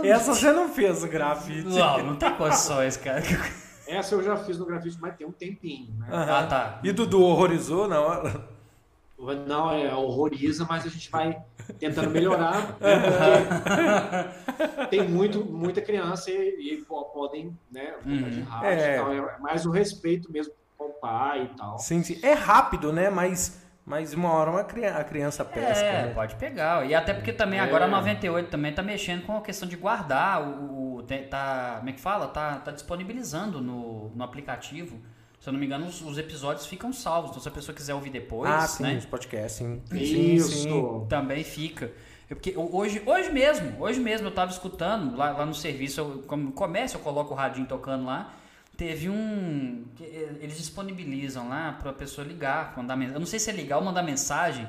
Essa 0.04 0.34
você 0.34 0.52
não 0.52 0.68
fez 0.68 1.02
o 1.02 1.08
grafite. 1.08 1.66
Não, 1.68 2.02
não 2.04 2.16
tem 2.16 2.34
condições, 2.34 2.96
cara. 2.96 3.22
Essa 3.86 4.14
eu 4.14 4.22
já 4.22 4.36
fiz 4.36 4.58
no 4.58 4.66
grafite, 4.66 4.98
mas 5.00 5.16
tem 5.16 5.26
um 5.26 5.32
tempinho, 5.32 5.94
né? 5.98 6.06
Ah, 6.10 6.46
tá. 6.46 6.80
E 6.84 6.92
Dudu 6.92 7.22
horrorizou 7.22 7.88
na 7.88 8.00
hora? 8.00 8.58
Não, 9.46 9.72
é 9.72 9.92
horroriza, 9.94 10.64
mas 10.68 10.84
a 10.86 10.88
gente 10.88 11.10
vai 11.10 11.36
tentando 11.78 12.10
melhorar. 12.10 12.76
né? 12.78 14.28
Porque 14.76 14.86
tem 14.88 15.08
muito, 15.08 15.44
muita 15.44 15.80
criança 15.80 16.30
e, 16.30 16.74
e 16.74 16.84
po- 16.84 17.04
podem, 17.06 17.56
né, 17.72 17.94
botar 18.04 18.28
de 18.30 18.40
rádio 18.42 18.68
É. 18.68 18.94
e 18.94 18.98
tal. 18.98 19.12
É 19.12 19.38
mais 19.40 19.66
o 19.66 19.70
respeito 19.70 20.30
mesmo 20.30 20.52
pai 21.00 21.44
e 21.52 21.56
tal. 21.56 21.78
Sim, 21.78 22.02
sim. 22.02 22.18
É 22.22 22.32
rápido, 22.32 22.92
né? 22.92 23.08
Mas, 23.10 23.60
mas 23.84 24.12
uma 24.14 24.30
hora 24.32 24.50
uma 24.50 24.64
criança, 24.64 24.98
a 24.98 25.04
criança 25.04 25.44
pesca, 25.44 25.84
É, 25.84 26.06
né? 26.06 26.12
pode 26.14 26.34
pegar. 26.36 26.86
E 26.86 26.94
até 26.94 27.14
porque 27.14 27.32
também 27.32 27.58
É. 27.58 27.62
agora 27.62 27.84
a 27.84 27.88
98 27.88 28.50
também 28.50 28.72
tá 28.72 28.82
mexendo 28.82 29.24
com 29.26 29.36
a 29.36 29.40
questão 29.40 29.68
de 29.68 29.76
guardar 29.76 30.42
o, 30.42 30.96
o- 30.98 31.02
tá, 31.30 31.76
como 31.78 31.90
é 31.90 31.92
que 31.92 32.00
fala? 32.00 32.26
Tá, 32.28 32.56
tá 32.56 32.70
disponibilizando 32.70 33.60
no, 33.60 34.10
no 34.14 34.22
aplicativo 34.24 34.98
Se 35.40 35.48
eu 35.48 35.52
não 35.52 35.60
me 35.60 35.66
engano, 35.66 35.86
os, 35.86 36.02
os 36.02 36.18
episódios 36.18 36.66
ficam 36.66 36.92
salvos. 36.92 37.30
Então, 37.30 37.40
se 37.42 37.48
a 37.48 37.52
pessoa 37.52 37.74
quiser 37.74 37.94
ouvir 37.94 38.10
depois, 38.10 38.50
ah, 38.50 38.66
sim, 38.66 38.82
né? 38.82 38.96
os 38.96 39.06
podcasts, 39.06 39.52
sim. 39.52 39.80
Isso. 39.92 40.48
Sim, 40.48 40.68
sim. 40.68 41.06
Também 41.08 41.44
fica. 41.44 41.92
É 42.28 42.34
porque 42.34 42.52
hoje, 42.56 43.00
hoje 43.06 43.30
mesmo, 43.32 43.80
hoje 43.80 44.00
mesmo 44.00 44.26
eu 44.26 44.30
tava 44.34 44.50
escutando 44.50 45.16
lá, 45.16 45.30
lá 45.30 45.46
no 45.46 45.54
serviço, 45.54 46.00
eu, 46.00 46.22
como 46.26 46.52
comércio, 46.52 46.98
eu 46.98 47.02
coloco 47.02 47.32
o 47.32 47.36
radinho 47.36 47.66
tocando 47.66 48.04
lá. 48.04 48.34
Teve 48.78 49.10
um. 49.10 49.84
eh, 50.00 50.36
Eles 50.40 50.56
disponibilizam 50.56 51.48
lá 51.48 51.72
pra 51.82 51.92
pessoa 51.92 52.24
ligar, 52.24 52.74
mandar 52.76 52.94
mensagem. 52.96 53.14
Eu 53.16 53.20
não 53.20 53.26
sei 53.26 53.40
se 53.40 53.50
é 53.50 53.52
ligar 53.52 53.78
ou 53.78 53.84
mandar 53.84 54.04
mensagem. 54.04 54.68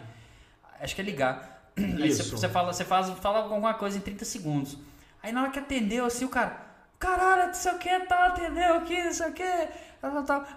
Acho 0.81 0.95
que 0.95 1.01
é 1.01 1.03
ligar. 1.03 1.71
Aí 1.77 2.11
você, 2.11 2.23
Isso. 2.23 2.49
fala, 2.49 2.73
você 2.73 2.83
faz, 2.83 3.07
fala 3.19 3.37
alguma 3.43 3.75
coisa 3.75 3.99
em 3.99 4.01
30 4.01 4.25
segundos. 4.25 4.77
Aí 5.21 5.31
na 5.31 5.43
hora 5.43 5.51
que 5.51 5.59
atendeu, 5.59 6.05
assim, 6.05 6.25
o 6.25 6.29
cara. 6.29 6.59
Caralho, 6.97 7.47
não 7.47 7.53
sei 7.53 7.71
o 7.71 7.77
que, 7.77 7.99
tal, 8.07 8.23
atendeu 8.23 8.73
aqui, 8.77 9.01
não 9.03 9.13
sei 9.13 9.29
o 9.29 9.33
que. 9.33 9.67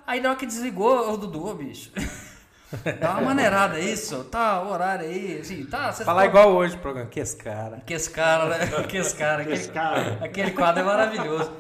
Aí 0.06 0.18
na 0.20 0.30
hora 0.30 0.38
que 0.38 0.46
desligou, 0.46 1.12
o 1.12 1.16
Dudu, 1.18 1.54
bicho. 1.54 1.92
Dá 3.00 3.12
uma 3.12 3.20
maneirada 3.22 3.78
isso, 3.78 4.24
tá, 4.24 4.62
o 4.62 4.70
horário 4.70 5.06
aí, 5.06 5.38
assim, 5.40 5.64
tá. 5.66 5.92
Falar 5.92 6.22
pode- 6.22 6.28
igual 6.28 6.52
hoje 6.54 6.76
o 6.76 6.78
programa. 6.78 7.08
Que 7.08 7.20
esse 7.20 7.36
cara. 7.36 7.82
que 7.86 7.92
esse 7.94 8.10
cara, 8.10 8.46
né? 8.46 8.58
Que 8.88 8.96
esse 8.96 9.14
cara. 9.14 9.42
Esse 9.42 9.68
aquele- 9.70 9.72
cara. 9.72 10.18
Aquele 10.24 10.50
quadro 10.52 10.80
é 10.82 10.84
maravilhoso. 10.84 11.52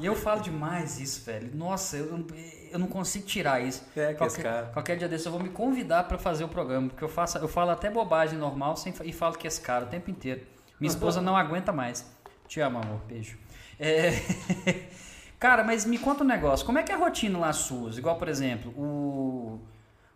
E 0.00 0.06
eu 0.06 0.14
falo 0.14 0.40
demais 0.40 1.00
isso, 1.00 1.24
velho. 1.24 1.50
Nossa, 1.54 1.96
eu, 1.96 2.06
não- 2.16 2.26
eu 2.70 2.78
não 2.78 2.86
consigo 2.86 3.26
tirar 3.26 3.60
isso. 3.60 3.82
É, 3.96 4.14
que 4.14 4.24
esse 4.24 4.36
qualquer, 4.36 4.42
cara. 4.42 4.66
qualquer 4.72 4.96
dia 4.96 5.08
desse 5.08 5.26
eu 5.26 5.32
vou 5.32 5.40
me 5.42 5.48
convidar 5.48 6.04
pra 6.04 6.18
fazer 6.18 6.44
o 6.44 6.48
programa, 6.48 6.88
porque 6.88 7.02
eu, 7.02 7.08
faço, 7.08 7.38
eu 7.38 7.48
falo 7.48 7.70
até 7.70 7.90
bobagem 7.90 8.38
normal 8.38 8.76
sem, 8.76 8.94
e 9.04 9.12
falo 9.12 9.36
que 9.36 9.46
esse 9.46 9.60
cara 9.60 9.84
o 9.84 9.88
tempo 9.88 10.10
inteiro. 10.10 10.42
Minha 10.78 10.90
esposa 10.90 11.20
não 11.20 11.36
aguenta 11.36 11.72
mais. 11.72 12.08
Te 12.48 12.60
amo, 12.60 12.78
amor. 12.78 13.00
Beijo. 13.08 13.36
É, 13.78 14.12
Cara, 15.38 15.64
mas 15.64 15.86
me 15.86 15.96
conta 15.98 16.22
um 16.22 16.26
negócio. 16.26 16.66
Como 16.66 16.78
é 16.78 16.82
que 16.82 16.92
é 16.92 16.94
a 16.94 16.98
rotina 16.98 17.38
lá 17.38 17.52
suas? 17.52 17.96
Igual, 17.96 18.16
por 18.16 18.28
exemplo, 18.28 18.70
o, 18.76 19.58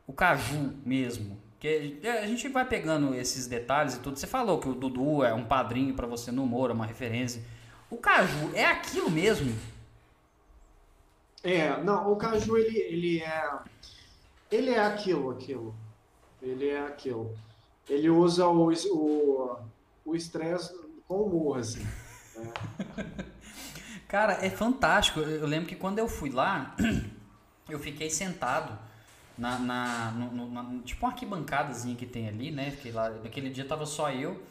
o 0.07 0.13
Caju 0.13 0.75
mesmo. 0.85 1.43
Que 1.59 2.01
a 2.07 2.27
gente 2.27 2.47
vai 2.49 2.65
pegando 2.67 3.15
esses 3.15 3.47
detalhes 3.47 3.95
e 3.95 4.01
tudo. 4.01 4.19
Você 4.19 4.27
falou 4.27 4.59
que 4.61 4.69
o 4.69 4.75
Dudu 4.75 5.25
é 5.25 5.33
um 5.33 5.45
padrinho 5.45 5.95
pra 5.95 6.07
você 6.07 6.31
no 6.31 6.43
humor, 6.43 6.71
é 6.71 6.75
uma 6.75 6.87
referência. 6.87 7.43
O 7.91 7.97
Caju 7.97 8.55
é 8.55 8.67
aquilo 8.67 9.11
mesmo? 9.11 9.57
É, 11.43 11.83
não, 11.83 12.13
o 12.13 12.17
Caju, 12.17 12.57
ele, 12.57 12.79
ele 12.79 13.23
é. 13.23 13.51
Ele 14.51 14.71
é 14.71 14.81
aquilo, 14.81 15.31
aquilo. 15.31 15.75
Ele 16.43 16.69
é 16.69 16.87
aquilo. 16.87 17.35
Ele 17.89 18.11
usa 18.11 18.47
o 18.47 18.71
o 18.71 19.57
o 20.05 20.15
estresse 20.15 20.75
com 21.09 21.23
humor, 21.23 21.59
assim. 21.59 21.87
Cara, 24.07 24.45
é 24.45 24.51
fantástico. 24.51 25.21
Eu 25.21 25.47
lembro 25.47 25.69
que 25.69 25.77
quando 25.77 25.99
eu 25.99 26.09
fui 26.09 26.31
lá, 26.31 26.77
eu 27.69 27.79
fiquei 27.79 28.11
sentado 28.11 28.79
na, 29.37 29.59
na, 29.59 30.11
no- 30.13 30.31
no- 30.33 30.51
na- 30.51 30.83
tipo 30.85 31.05
uma 31.05 31.13
arquibancadazinha 31.13 31.97
que 31.97 32.07
tem 32.07 32.29
ali, 32.29 32.51
né? 32.51 32.71
Porque 32.71 32.91
lá, 32.91 33.11
naquele 33.11 33.51
dia 33.51 33.65
tava 33.65 33.87
só 33.87 34.11
eu. 34.11 34.43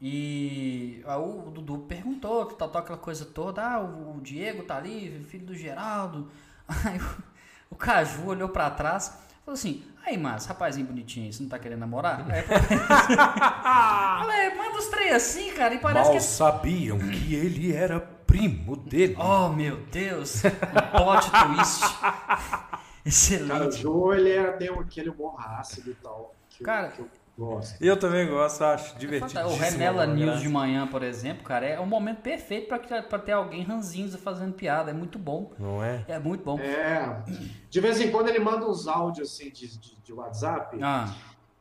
E 0.00 1.02
aí 1.06 1.18
o 1.18 1.50
Dudu 1.50 1.78
perguntou, 1.88 2.46
que 2.46 2.54
tal, 2.54 2.68
aquela 2.76 2.98
coisa 2.98 3.24
toda. 3.24 3.62
Ah, 3.62 3.80
o, 3.80 4.20
Diego 4.22 4.62
tá 4.64 4.76
ali, 4.76 5.24
filho 5.28 5.46
do 5.46 5.54
Geraldo. 5.54 6.30
Aí 6.84 6.98
o, 6.98 7.22
o 7.70 7.76
Caju 7.76 8.26
olhou 8.26 8.48
pra 8.48 8.68
trás 8.70 9.08
falou 9.44 9.54
assim: 9.54 9.84
Aí, 10.04 10.18
mas, 10.18 10.44
rapazinho 10.46 10.86
bonitinho, 10.86 11.32
você 11.32 11.42
não 11.42 11.48
tá 11.48 11.58
querendo 11.58 11.78
namorar? 11.80 12.26
Aí 12.30 12.42
falei, 14.20 14.54
manda 14.54 14.78
os 14.78 14.86
três 14.88 15.14
assim, 15.14 15.52
cara, 15.52 15.74
e 15.74 15.78
parece 15.78 16.08
Mal 16.10 16.18
que 16.18 16.22
sabiam 16.22 16.98
que 16.98 17.34
ele 17.34 17.72
era 17.74 17.98
primo 18.00 18.76
dele. 18.76 19.16
Oh, 19.18 19.48
meu 19.48 19.76
Deus! 19.86 20.42
Um 20.44 20.96
plot 20.98 21.30
twist. 21.30 21.82
Cara, 23.06 23.64
o 23.66 23.68
Excelente. 23.68 23.76
Jô, 23.82 24.12
ele 24.12 24.30
é, 24.30 24.50
tem 24.52 24.68
aquele 24.68 25.10
humor 25.10 25.34
ácido 25.38 25.90
e 25.90 25.94
tal. 25.94 26.34
Que, 26.50 26.62
eu- 26.62 26.64
Cara, 26.66 26.88
que 26.88 26.98
eu 27.00 27.08
gosto. 27.38 27.76
Eu 27.82 27.96
também 27.98 28.26
gosto, 28.28 28.62
acho 28.64 28.98
divertido. 28.98 29.40
O 29.40 29.54
Remela 29.56 30.06
News 30.06 30.40
de 30.40 30.48
manhã, 30.48 30.86
por 30.86 31.02
exemplo, 31.02 31.44
cara, 31.44 31.66
é 31.66 31.78
um 31.78 31.86
momento 31.86 32.22
perfeito 32.22 32.68
pra 33.08 33.18
ter 33.18 33.32
alguém 33.32 33.62
ranzinza 33.62 34.18
fazendo 34.18 34.54
piada. 34.54 34.90
É 34.90 34.94
muito 34.94 35.18
bom. 35.18 35.52
Não 35.58 35.84
é? 35.84 36.04
É 36.08 36.18
muito 36.18 36.42
bom. 36.42 36.58
É. 36.58 37.22
De 37.70 37.80
vez 37.80 38.00
em 38.00 38.10
quando 38.10 38.28
ele 38.28 38.38
manda 38.40 38.68
uns 38.68 38.88
áudios 38.88 39.30
assim 39.32 39.50
de, 39.50 39.68
de, 39.78 39.96
de 40.02 40.12
WhatsApp, 40.12 40.78
Ah, 40.82 41.14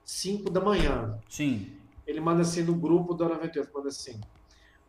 5 0.03 0.49
da 0.49 0.61
manhã. 0.61 1.17
sim. 1.29 1.71
Ele 2.07 2.19
manda 2.21 2.41
assim 2.43 2.61
no 2.61 2.75
grupo 2.75 3.13
do 3.15 3.27
98, 3.27 3.71
manda 3.73 3.89
assim. 3.89 4.21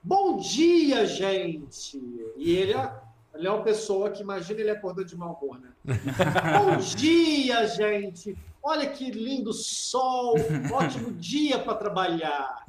Bom 0.03 0.37
dia, 0.37 1.05
gente! 1.07 1.97
E 2.37 2.55
ele 2.55 2.75
é, 2.75 2.93
ele 3.37 3.47
é 3.47 3.51
uma 3.51 3.63
pessoa 3.63 4.11
que 4.11 4.23
imagina 4.23 4.61
ele 4.61 4.71
acordando 4.71 5.09
de 5.09 5.17
mau 5.17 5.39
humor, 5.41 5.61
né? 5.61 5.69
Bom 6.59 6.77
dia, 6.77 7.67
gente! 7.69 8.37
Olha 8.63 8.87
que 8.89 9.11
lindo 9.11 9.53
sol! 9.53 10.35
Ótimo 10.73 11.13
dia 11.13 11.59
para 11.59 11.75
trabalhar! 11.75 12.65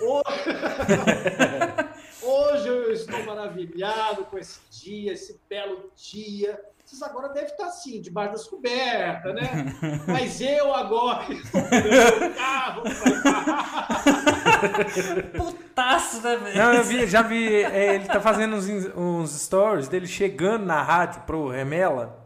Ho- 0.00 0.22
Hoje 2.24 2.68
eu 2.68 2.92
estou 2.92 3.20
maravilhado 3.24 4.24
com 4.26 4.38
esse 4.38 4.60
dia, 4.70 5.12
esse 5.12 5.40
belo 5.50 5.90
dia. 5.96 6.58
Vocês 6.84 7.02
agora 7.02 7.28
devem 7.30 7.50
estar 7.50 7.66
assim, 7.66 8.00
debaixo 8.00 8.32
das 8.32 8.46
cobertas, 8.46 9.34
né? 9.34 9.74
Mas 10.06 10.40
eu 10.40 10.72
agora 10.74 11.32
estou 11.32 11.62
pegando 11.62 12.26
o 12.26 12.34
carro. 12.34 12.82
Putaço, 15.36 16.20
né, 16.22 16.36
velho? 16.36 16.58
Não, 16.58 16.72
eu 16.74 16.84
vi, 16.84 17.06
já 17.06 17.22
vi. 17.22 17.62
é, 17.62 17.94
ele 17.94 18.04
tá 18.06 18.20
fazendo 18.20 18.56
uns, 18.56 18.66
uns 18.96 19.30
stories 19.42 19.88
dele 19.88 20.06
chegando 20.06 20.64
na 20.66 20.82
rádio 20.82 21.22
pro 21.22 21.48
Remela. 21.48 22.20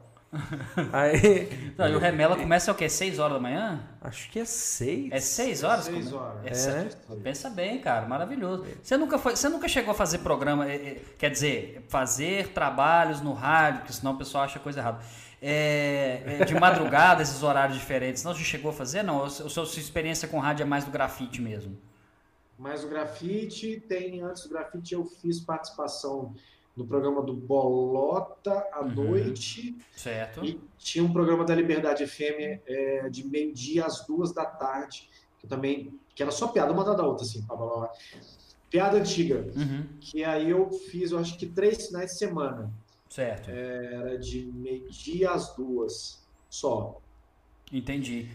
Aí. 0.93 1.72
Não, 1.78 1.89
e 1.89 1.95
o 1.95 1.99
Remela 1.99 2.37
começa 2.37 2.70
o 2.70 2.74
quê? 2.74 2.89
6 2.89 3.18
horas 3.18 3.34
da 3.34 3.41
manhã? 3.41 3.80
Acho 4.03 4.28
que 4.30 4.41
é 4.41 4.45
seis. 4.45 5.09
É 5.12 5.18
6 5.20 5.62
horas? 5.64 5.84
Seis 5.87 6.11
Como- 6.11 6.22
horas. 6.22 6.41
É, 6.45 6.51
É. 6.51 6.55
sete- 6.55 6.97
Pensa 7.22 7.49
bem, 7.49 7.78
cara, 7.80 8.07
maravilhoso. 8.07 8.66
Você 8.82 8.97
nunca, 8.97 9.18
foi, 9.18 9.34
você 9.34 9.49
nunca 9.49 9.66
chegou 9.68 9.93
a 9.93 9.95
fazer 9.95 10.18
programa, 10.18 10.68
é, 10.70 10.74
é, 10.74 10.97
quer 11.18 11.30
dizer, 11.30 11.87
fazer 11.89 12.49
trabalhos 12.49 13.20
no 13.20 13.32
rádio, 13.32 13.80
porque 13.80 13.93
senão 13.95 14.12
o 14.12 14.18
pessoal 14.18 14.45
acha 14.45 14.59
coisa 14.59 14.80
errada. 14.80 14.99
É, 15.41 16.39
é, 16.41 16.45
de 16.45 16.55
madrugada, 16.55 17.22
esses 17.22 17.43
horários 17.43 17.78
diferentes. 17.78 18.22
Não, 18.24 18.34
você 18.34 18.43
chegou 18.43 18.70
a 18.70 18.74
fazer? 18.74 19.03
Não, 19.03 19.24
a 19.24 19.30
sua, 19.30 19.47
a 19.47 19.66
sua 19.66 19.80
experiência 19.80 20.26
com 20.28 20.39
rádio 20.39 20.62
é 20.64 20.66
mais 20.66 20.84
do 20.84 20.91
grafite 20.91 21.41
mesmo. 21.41 21.78
Mas 22.59 22.82
o 22.84 22.88
grafite 22.88 23.80
tem, 23.88 24.22
antes 24.22 24.44
do 24.44 24.48
grafite, 24.50 24.94
eu 24.94 25.04
fiz 25.04 25.40
participação 25.40 26.34
no 26.76 26.86
programa 26.86 27.22
do 27.22 27.32
Bolota 27.34 28.66
à 28.72 28.80
Uhum. 28.82 28.94
noite. 28.94 29.76
Certo? 29.94 30.44
E 30.44 30.61
tinha 30.78 31.04
um 31.04 31.12
programa 31.12 31.44
da 31.44 31.54
Liberdade 31.54 32.07
FM 32.07 32.61
é, 32.66 33.09
de 33.11 33.26
meio-dia 33.26 33.84
às 33.86 34.07
duas 34.07 34.32
da 34.32 34.44
tarde, 34.44 35.09
que 35.38 35.46
também, 35.46 35.98
que 36.14 36.22
era 36.22 36.30
só 36.32 36.48
piada 36.48 36.72
uma 36.72 36.84
da 36.84 37.07
outra, 37.07 37.24
assim, 37.24 37.42
blá, 37.42 37.57
blá, 37.57 37.66
blá. 37.76 37.92
piada 38.70 38.98
antiga. 38.98 39.46
Uhum, 39.54 39.86
Que 40.00 40.24
aí 40.24 40.50
eu 40.50 40.70
fiz, 40.70 41.11
eu 41.12 41.18
acho 41.18 41.36
que 41.38 41.46
três 41.46 41.86
finais 41.86 42.12
de 42.12 42.18
semana. 42.18 42.70
certo. 43.09 43.50
Era 43.50 44.18
de 44.18 44.46
meio-dia 44.46 45.30
às 45.30 45.54
duas, 45.57 46.22
só. 46.50 47.00
Entendi. 47.72 48.28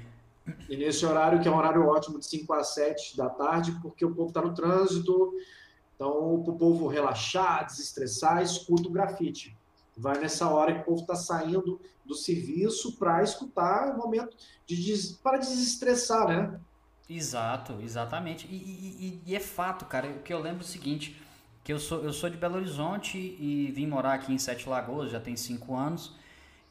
E 0.69 0.75
nesse 0.75 1.05
horário, 1.05 1.39
que 1.41 1.47
é 1.47 1.51
um 1.51 1.57
horário 1.57 1.85
ótimo, 1.87 2.19
de 2.19 2.25
5 2.25 2.53
às 2.53 2.73
7 2.73 3.15
da 3.15 3.29
tarde, 3.29 3.71
porque 3.81 4.03
o 4.05 4.13
povo 4.13 4.29
está 4.29 4.41
no 4.41 4.53
trânsito. 4.53 5.33
Então, 5.95 6.41
para 6.43 6.53
o 6.53 6.57
povo 6.57 6.87
relaxar, 6.87 7.65
desestressar, 7.65 8.41
escuta 8.41 8.87
o 8.89 8.91
grafite. 8.91 9.55
Vai 9.95 10.17
nessa 10.19 10.49
hora 10.49 10.73
que 10.73 10.81
o 10.81 10.85
povo 10.85 11.01
está 11.01 11.15
saindo 11.15 11.79
do 12.05 12.15
serviço 12.15 12.97
para 12.97 13.21
escutar 13.21 13.93
o 13.93 13.97
momento 13.97 14.35
de 14.65 14.75
des... 14.83 15.11
para 15.11 15.37
desestressar, 15.37 16.27
né? 16.27 16.59
Exato, 17.07 17.73
exatamente. 17.81 18.47
E, 18.49 18.55
e- 18.55 19.21
e- 19.27 19.35
é 19.35 19.39
fato, 19.39 19.85
cara, 19.85 20.07
o 20.07 20.19
que 20.23 20.33
eu 20.33 20.39
lembro 20.39 20.61
é 20.63 20.65
o 20.65 20.67
seguinte, 20.67 21.21
que 21.63 21.71
eu 21.71 21.77
sou, 21.79 22.01
eu 22.03 22.13
sou 22.13 22.29
de 22.29 22.37
Belo 22.37 22.55
Horizonte 22.55 23.17
e 23.17 23.71
vim 23.75 23.85
morar 23.85 24.13
aqui 24.13 24.33
em 24.33 24.37
Sete 24.39 24.67
Lagoas, 24.67 25.11
já 25.11 25.19
tem 25.19 25.35
cinco 25.35 25.75
anos, 25.75 26.15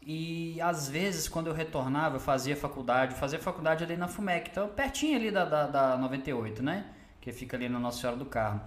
e 0.03 0.61
às 0.61 0.89
vezes 0.89 1.29
quando 1.29 1.47
eu 1.49 1.53
retornava, 1.53 2.17
eu 2.17 2.21
fazia 2.21 2.57
faculdade, 2.57 3.13
eu 3.13 3.19
fazia 3.19 3.39
faculdade 3.39 3.85
ali 3.85 3.97
na 3.97 4.09
FUMEC, 4.09 4.51
então 4.51 4.69
pertinho 4.69 5.17
ali 5.17 5.31
da, 5.31 5.45
da, 5.45 5.67
da 5.67 5.97
98, 5.99 6.63
né? 6.63 6.87
Que 7.21 7.33
fica 7.33 7.57
ali 7.57 7.69
na 7.69 7.79
Nossa 7.79 8.01
Senhora 8.01 8.17
do 8.19 8.25
Carmo. 8.25 8.61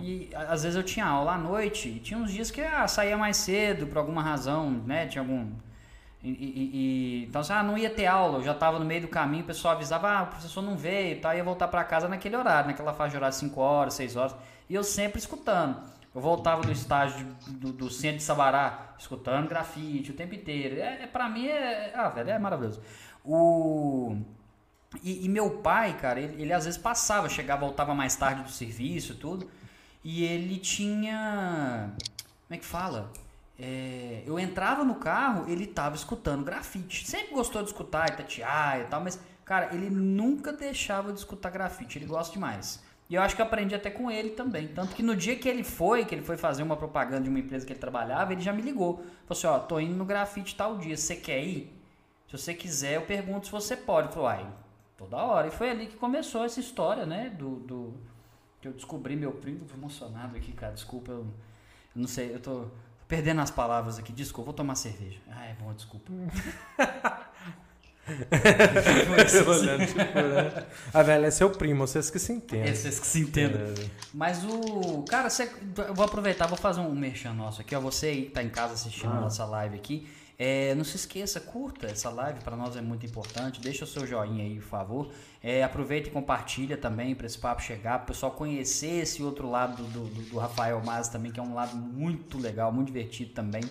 E 0.00 0.28
às 0.34 0.64
vezes 0.64 0.76
eu 0.76 0.82
tinha 0.82 1.06
aula 1.06 1.34
à 1.34 1.38
noite, 1.38 1.88
e 1.88 2.00
tinha 2.00 2.18
uns 2.18 2.32
dias 2.32 2.50
que 2.50 2.60
ah, 2.60 2.88
saía 2.88 3.16
mais 3.16 3.36
cedo 3.36 3.86
por 3.86 3.98
alguma 3.98 4.20
razão, 4.22 4.68
né? 4.70 5.06
Tinha 5.06 5.22
algum, 5.22 5.52
e, 6.22 6.30
e- 6.30 6.70
e- 7.22 7.24
então, 7.26 7.40
assim, 7.42 7.52
ah, 7.52 7.62
não 7.62 7.78
ia 7.78 7.90
ter 7.90 8.06
aula, 8.06 8.38
eu 8.38 8.42
já 8.42 8.52
estava 8.52 8.78
no 8.80 8.84
meio 8.84 9.02
do 9.02 9.08
caminho, 9.08 9.44
o 9.44 9.46
pessoal 9.46 9.74
avisava, 9.74 10.08
ah, 10.10 10.22
o 10.24 10.26
professor 10.26 10.62
não 10.62 10.76
veio, 10.76 11.20
tá? 11.20 11.36
ia 11.36 11.44
voltar 11.44 11.68
para 11.68 11.84
casa 11.84 12.08
naquele 12.08 12.34
horário, 12.36 12.68
naquela 12.70 12.92
faixa 12.92 13.10
de 13.12 13.16
horário 13.18 13.36
5 13.36 13.60
horas, 13.60 13.94
6 13.94 14.16
horas, 14.16 14.34
e 14.68 14.74
eu 14.74 14.82
sempre 14.82 15.18
escutando. 15.18 15.76
Eu 16.14 16.20
voltava 16.20 16.62
do 16.62 16.70
estágio 16.70 17.26
do, 17.48 17.72
do 17.72 17.90
centro 17.90 18.18
de 18.18 18.22
Sabará, 18.22 18.94
escutando 18.98 19.48
grafite 19.48 20.12
o 20.12 20.14
tempo 20.14 20.34
inteiro. 20.34 20.76
É, 20.76 21.02
é, 21.02 21.06
pra 21.06 21.28
mim, 21.28 21.46
é, 21.48 21.92
ah, 21.94 22.08
velho, 22.08 22.30
é 22.30 22.38
maravilhoso. 22.38 22.80
O... 23.24 24.16
E, 25.02 25.24
e 25.24 25.28
meu 25.28 25.50
pai, 25.58 25.98
cara, 25.98 26.20
ele, 26.20 26.40
ele 26.40 26.52
às 26.52 26.66
vezes 26.66 26.78
passava, 26.78 27.28
chegava, 27.28 27.62
voltava 27.62 27.94
mais 27.94 28.14
tarde 28.14 28.44
do 28.44 28.50
serviço 28.50 29.16
tudo, 29.16 29.50
e 30.04 30.24
ele 30.24 30.58
tinha. 30.58 31.92
Como 32.46 32.56
é 32.56 32.58
que 32.58 32.64
fala? 32.64 33.10
é, 33.58 34.22
eu 34.26 34.38
entrava 34.38 34.84
no 34.84 34.96
carro, 34.96 35.48
ele 35.48 35.66
tava 35.66 35.94
escutando 35.94 36.44
grafite. 36.44 37.06
Sempre 37.06 37.34
gostou 37.34 37.62
de 37.62 37.68
escutar 37.68 38.08
Itatiaia 38.10 38.82
e 38.82 38.86
tal, 38.86 39.00
mas, 39.00 39.18
cara, 39.44 39.74
ele 39.74 39.88
nunca 39.90 40.52
deixava 40.52 41.12
de 41.12 41.18
escutar 41.18 41.50
grafite. 41.50 41.98
Ele 41.98 42.06
gosta 42.06 42.32
demais. 42.32 42.82
E 43.14 43.16
eu 43.16 43.22
acho 43.22 43.36
que 43.36 43.40
eu 43.40 43.46
aprendi 43.46 43.76
até 43.76 43.90
com 43.90 44.10
ele 44.10 44.30
também. 44.30 44.66
Tanto 44.66 44.92
que 44.92 45.00
no 45.00 45.14
dia 45.14 45.36
que 45.36 45.48
ele 45.48 45.62
foi, 45.62 46.04
que 46.04 46.12
ele 46.12 46.24
foi 46.24 46.36
fazer 46.36 46.64
uma 46.64 46.76
propaganda 46.76 47.22
de 47.22 47.28
uma 47.28 47.38
empresa 47.38 47.64
que 47.64 47.72
ele 47.72 47.78
trabalhava, 47.78 48.32
ele 48.32 48.40
já 48.42 48.52
me 48.52 48.60
ligou. 48.60 48.96
Falou 48.96 49.30
assim, 49.30 49.46
ó, 49.46 49.56
tô 49.60 49.78
indo 49.78 49.94
no 49.94 50.04
grafite 50.04 50.56
tal 50.56 50.78
dia, 50.78 50.96
você 50.96 51.14
quer 51.14 51.40
ir? 51.44 51.72
Se 52.26 52.36
você 52.36 52.52
quiser, 52.52 52.96
eu 52.96 53.02
pergunto 53.02 53.46
se 53.46 53.52
você 53.52 53.76
pode. 53.76 54.12
Falou, 54.12 54.26
ai, 54.26 54.44
toda 54.96 55.16
hora. 55.16 55.46
E 55.46 55.52
foi 55.52 55.70
ali 55.70 55.86
que 55.86 55.94
começou 55.94 56.44
essa 56.44 56.58
história, 56.58 57.06
né? 57.06 57.30
Do, 57.30 57.60
do 57.60 57.94
que 58.60 58.66
eu 58.66 58.72
descobri 58.72 59.14
meu 59.14 59.30
primo. 59.30 59.64
Tô 59.64 59.74
emocionado 59.74 60.36
aqui, 60.36 60.50
cara. 60.50 60.72
Desculpa, 60.72 61.12
eu, 61.12 61.18
eu 61.18 61.26
não 61.94 62.08
sei, 62.08 62.34
eu 62.34 62.40
tô 62.40 62.66
perdendo 63.06 63.42
as 63.42 63.50
palavras 63.52 63.96
aqui. 63.96 64.12
Desculpa, 64.12 64.46
vou 64.46 64.54
tomar 64.54 64.74
cerveja. 64.74 65.20
Ah, 65.30 65.46
é 65.46 65.54
bom, 65.54 65.72
desculpa. 65.72 66.10
A 70.92 71.02
velha 71.02 71.26
é 71.26 71.30
seu 71.30 71.50
primo, 71.50 71.86
vocês 71.86 72.10
que 72.10 72.18
se 72.18 72.32
entendem. 72.32 72.70
Esses 72.70 73.00
que 73.00 73.06
se 73.06 73.20
entendam. 73.20 73.60
É. 73.62 73.74
Mas 74.12 74.44
o. 74.44 75.02
Cara, 75.08 75.30
você, 75.30 75.50
eu 75.88 75.94
vou 75.94 76.04
aproveitar, 76.04 76.46
vou 76.46 76.58
fazer 76.58 76.80
um 76.80 76.94
merchan 76.94 77.32
nosso 77.32 77.60
aqui, 77.60 77.74
ó. 77.74 77.80
Você 77.80 78.06
aí 78.06 78.22
que 78.24 78.30
tá 78.30 78.42
em 78.42 78.50
casa 78.50 78.74
assistindo 78.74 79.12
a 79.12 79.20
nossa 79.20 79.44
live 79.44 79.76
aqui. 79.76 80.06
é, 80.38 80.74
não 80.74 80.84
se 80.84 80.96
esqueça, 80.96 81.40
curta 81.40 81.86
essa 81.86 82.10
live, 82.10 82.40
para 82.40 82.56
nós 82.56 82.76
é 82.76 82.80
muito 82.80 83.06
importante. 83.06 83.60
Deixa 83.60 83.84
o 83.84 83.86
seu 83.86 84.06
joinha 84.06 84.44
aí, 84.44 84.56
por 84.56 84.68
favor. 84.68 85.10
É, 85.42 85.62
aproveita 85.62 86.08
e 86.08 86.12
compartilha 86.12 86.76
também 86.76 87.14
para 87.14 87.26
esse 87.26 87.38
papo 87.38 87.62
chegar, 87.62 87.98
para 87.98 88.04
o 88.04 88.06
pessoal 88.08 88.32
conhecer 88.32 89.02
esse 89.02 89.22
outro 89.22 89.48
lado 89.48 89.82
do, 89.82 90.06
do, 90.06 90.22
do 90.30 90.38
Rafael 90.38 90.82
Mas 90.84 91.08
também, 91.08 91.30
que 91.30 91.38
é 91.38 91.42
um 91.42 91.54
lado 91.54 91.76
muito 91.76 92.38
legal, 92.38 92.72
muito 92.72 92.88
divertido 92.88 93.32
também. 93.32 93.62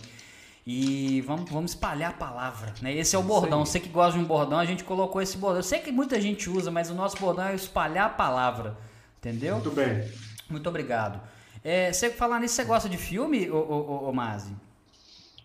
E 0.66 1.20
vamos, 1.22 1.52
vamos 1.52 1.72
espalhar 1.72 2.12
a 2.12 2.14
palavra, 2.14 2.74
né? 2.82 2.96
Esse 2.96 3.16
é 3.16 3.20
o 3.20 3.24
bordão. 3.24 3.66
Você 3.66 3.80
que 3.80 3.90
gosta 3.90 4.18
de 4.18 4.24
um 4.24 4.28
bordão, 4.28 4.58
a 4.58 4.66
gente 4.66 4.84
colocou 4.84 5.22
esse 5.22 5.38
bordão. 5.38 5.60
Eu 5.60 5.64
sei 5.64 5.80
que 5.80 5.92
muita 5.92 6.22
gente 6.22 6.50
usa, 6.50 6.72
mas 6.72 6.90
o 6.90 6.94
nosso 6.94 7.18
bordão 7.18 7.46
é 7.46 7.56
espalhar 7.56 8.06
a 8.06 8.10
palavra, 8.10 8.78
entendeu? 9.18 9.56
Muito 9.56 9.72
bem. 9.72 10.10
Muito 10.50 10.70
obrigado. 10.70 11.20
É, 11.64 11.92
você 11.92 12.10
falar 12.10 12.40
nisso, 12.40 12.56
você 12.56 12.64
gosta 12.64 12.88
de 12.88 12.98
filme, 12.98 13.50
ô, 13.50 13.58
ô, 13.58 14.06
ô, 14.06 14.10
ô 14.10 14.14
Mazi? 14.14 14.54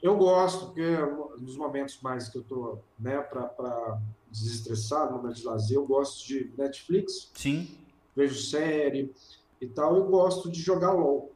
Eu 0.01 0.17
gosto, 0.17 0.67
porque 0.67 0.97
nos 1.41 1.57
momentos 1.57 1.99
mais 2.01 2.29
que 2.29 2.39
eu 2.39 2.43
tô, 2.43 2.79
né, 2.99 3.19
para 3.19 3.99
desestressar, 4.31 5.11
no 5.11 5.19
momento 5.19 5.37
de 5.37 5.45
lazer, 5.45 5.77
eu 5.77 5.87
gosto 5.87 6.25
de 6.27 6.53
Netflix, 6.57 7.31
Sim. 7.35 7.69
vejo 8.15 8.41
série 8.41 9.13
e 9.61 9.67
tal, 9.67 9.97
eu 9.97 10.05
gosto 10.05 10.51
de 10.51 10.61
jogar 10.61 10.93
LOL. 10.93 11.33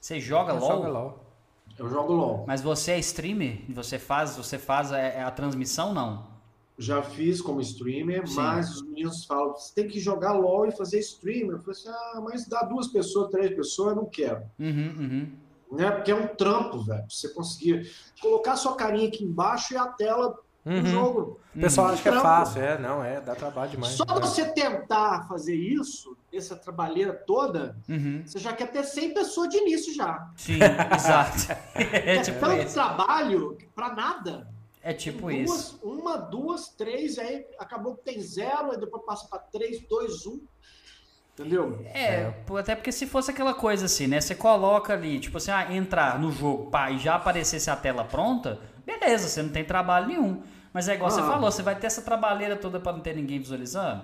Você 0.00 0.18
joga 0.20 0.54
LOL? 0.54 0.68
Joga 0.68 0.88
LOL. 0.88 1.21
Eu 1.82 1.90
jogo 1.90 2.12
LOL. 2.12 2.44
Mas 2.46 2.62
você 2.62 2.92
é 2.92 2.98
streamer? 3.00 3.64
Você 3.70 3.98
faz, 3.98 4.36
você 4.36 4.56
faz 4.56 4.92
é, 4.92 5.20
a 5.20 5.32
transmissão, 5.32 5.92
não? 5.92 6.30
Já 6.78 7.02
fiz 7.02 7.40
como 7.40 7.60
streamer, 7.60 8.26
Sim. 8.26 8.36
mas 8.36 8.76
os 8.76 8.82
meninos 8.82 9.24
falam, 9.24 9.52
você 9.52 9.74
tem 9.74 9.88
que 9.88 9.98
jogar 9.98 10.32
LOL 10.32 10.68
e 10.68 10.70
fazer 10.70 11.00
streamer. 11.00 11.56
Eu 11.56 11.58
falei 11.58 11.72
assim, 11.72 11.88
ah, 11.88 12.20
mas 12.22 12.46
dá 12.46 12.62
duas 12.62 12.86
pessoas, 12.86 13.30
três 13.30 13.52
pessoas, 13.54 13.90
eu 13.90 13.96
não 13.96 14.06
quero. 14.06 14.42
Uhum, 14.60 14.94
uhum. 14.96 15.32
Né? 15.72 15.90
Porque 15.90 16.12
é 16.12 16.14
um 16.14 16.28
trampo, 16.28 16.84
velho. 16.84 17.04
Você 17.08 17.28
conseguir 17.30 17.90
colocar 18.20 18.54
sua 18.54 18.76
carinha 18.76 19.08
aqui 19.08 19.24
embaixo 19.24 19.74
e 19.74 19.76
a 19.76 19.86
tela 19.86 20.38
Uhum. 20.64 20.86
jogo. 20.86 21.40
O 21.56 21.60
pessoal 21.60 21.88
acha 21.88 22.02
que 22.02 22.08
é 22.08 22.20
fácil, 22.20 22.62
é, 22.62 22.78
não, 22.78 23.02
é, 23.04 23.20
dá 23.20 23.34
trabalho 23.34 23.70
demais. 23.72 23.94
Só 23.94 24.04
você 24.04 24.44
tentar 24.52 25.26
fazer 25.28 25.56
isso, 25.56 26.16
essa 26.32 26.54
trabalheira 26.54 27.12
toda, 27.12 27.76
Uhum. 27.88 28.22
você 28.24 28.38
já 28.38 28.52
quer 28.52 28.70
ter 28.70 28.84
100 28.84 29.12
pessoas 29.12 29.48
de 29.48 29.58
início 29.58 29.92
já. 29.94 30.30
Sim, 30.36 30.58
exato. 30.94 31.48
É 31.74 32.20
tipo 32.22 32.38
tanto 32.40 32.62
isso. 32.62 32.74
trabalho 32.74 33.58
pra 33.74 33.92
nada. 33.92 34.48
É 34.84 34.92
tipo 34.92 35.22
duas, 35.30 35.34
isso. 35.50 35.80
Uma, 35.82 36.16
duas, 36.16 36.68
três, 36.68 37.18
aí 37.18 37.44
acabou 37.58 37.94
que 37.96 38.02
tem 38.04 38.20
zero, 38.20 38.70
aí 38.72 38.78
depois 38.78 39.04
passa 39.04 39.26
pra 39.28 39.38
três, 39.40 39.80
dois, 39.88 40.26
um. 40.26 40.40
Entendeu? 41.34 41.80
É, 41.94 42.32
até 42.58 42.74
porque 42.74 42.92
se 42.92 43.06
fosse 43.06 43.30
aquela 43.30 43.54
coisa 43.54 43.86
assim, 43.86 44.06
né? 44.06 44.20
Você 44.20 44.34
coloca 44.34 44.92
ali, 44.92 45.18
tipo 45.18 45.38
assim, 45.38 45.50
ah, 45.50 45.72
entrar 45.74 46.18
no 46.20 46.30
jogo, 46.30 46.70
pá, 46.70 46.90
e 46.90 46.98
já 46.98 47.14
aparecesse 47.14 47.70
a 47.70 47.76
tela 47.76 48.04
pronta, 48.04 48.60
beleza, 48.84 49.28
você 49.28 49.40
não 49.42 49.48
tem 49.48 49.64
trabalho 49.64 50.08
nenhum. 50.08 50.42
Mas 50.72 50.88
é 50.88 50.94
igual 50.94 51.10
você 51.10 51.20
Ah. 51.20 51.24
falou, 51.26 51.50
você 51.50 51.62
vai 51.62 51.74
ter 51.76 51.86
essa 51.86 52.02
trabalheira 52.02 52.56
toda 52.56 52.80
pra 52.80 52.92
não 52.92 53.00
ter 53.00 53.14
ninguém 53.14 53.38
visualizando? 53.38 54.02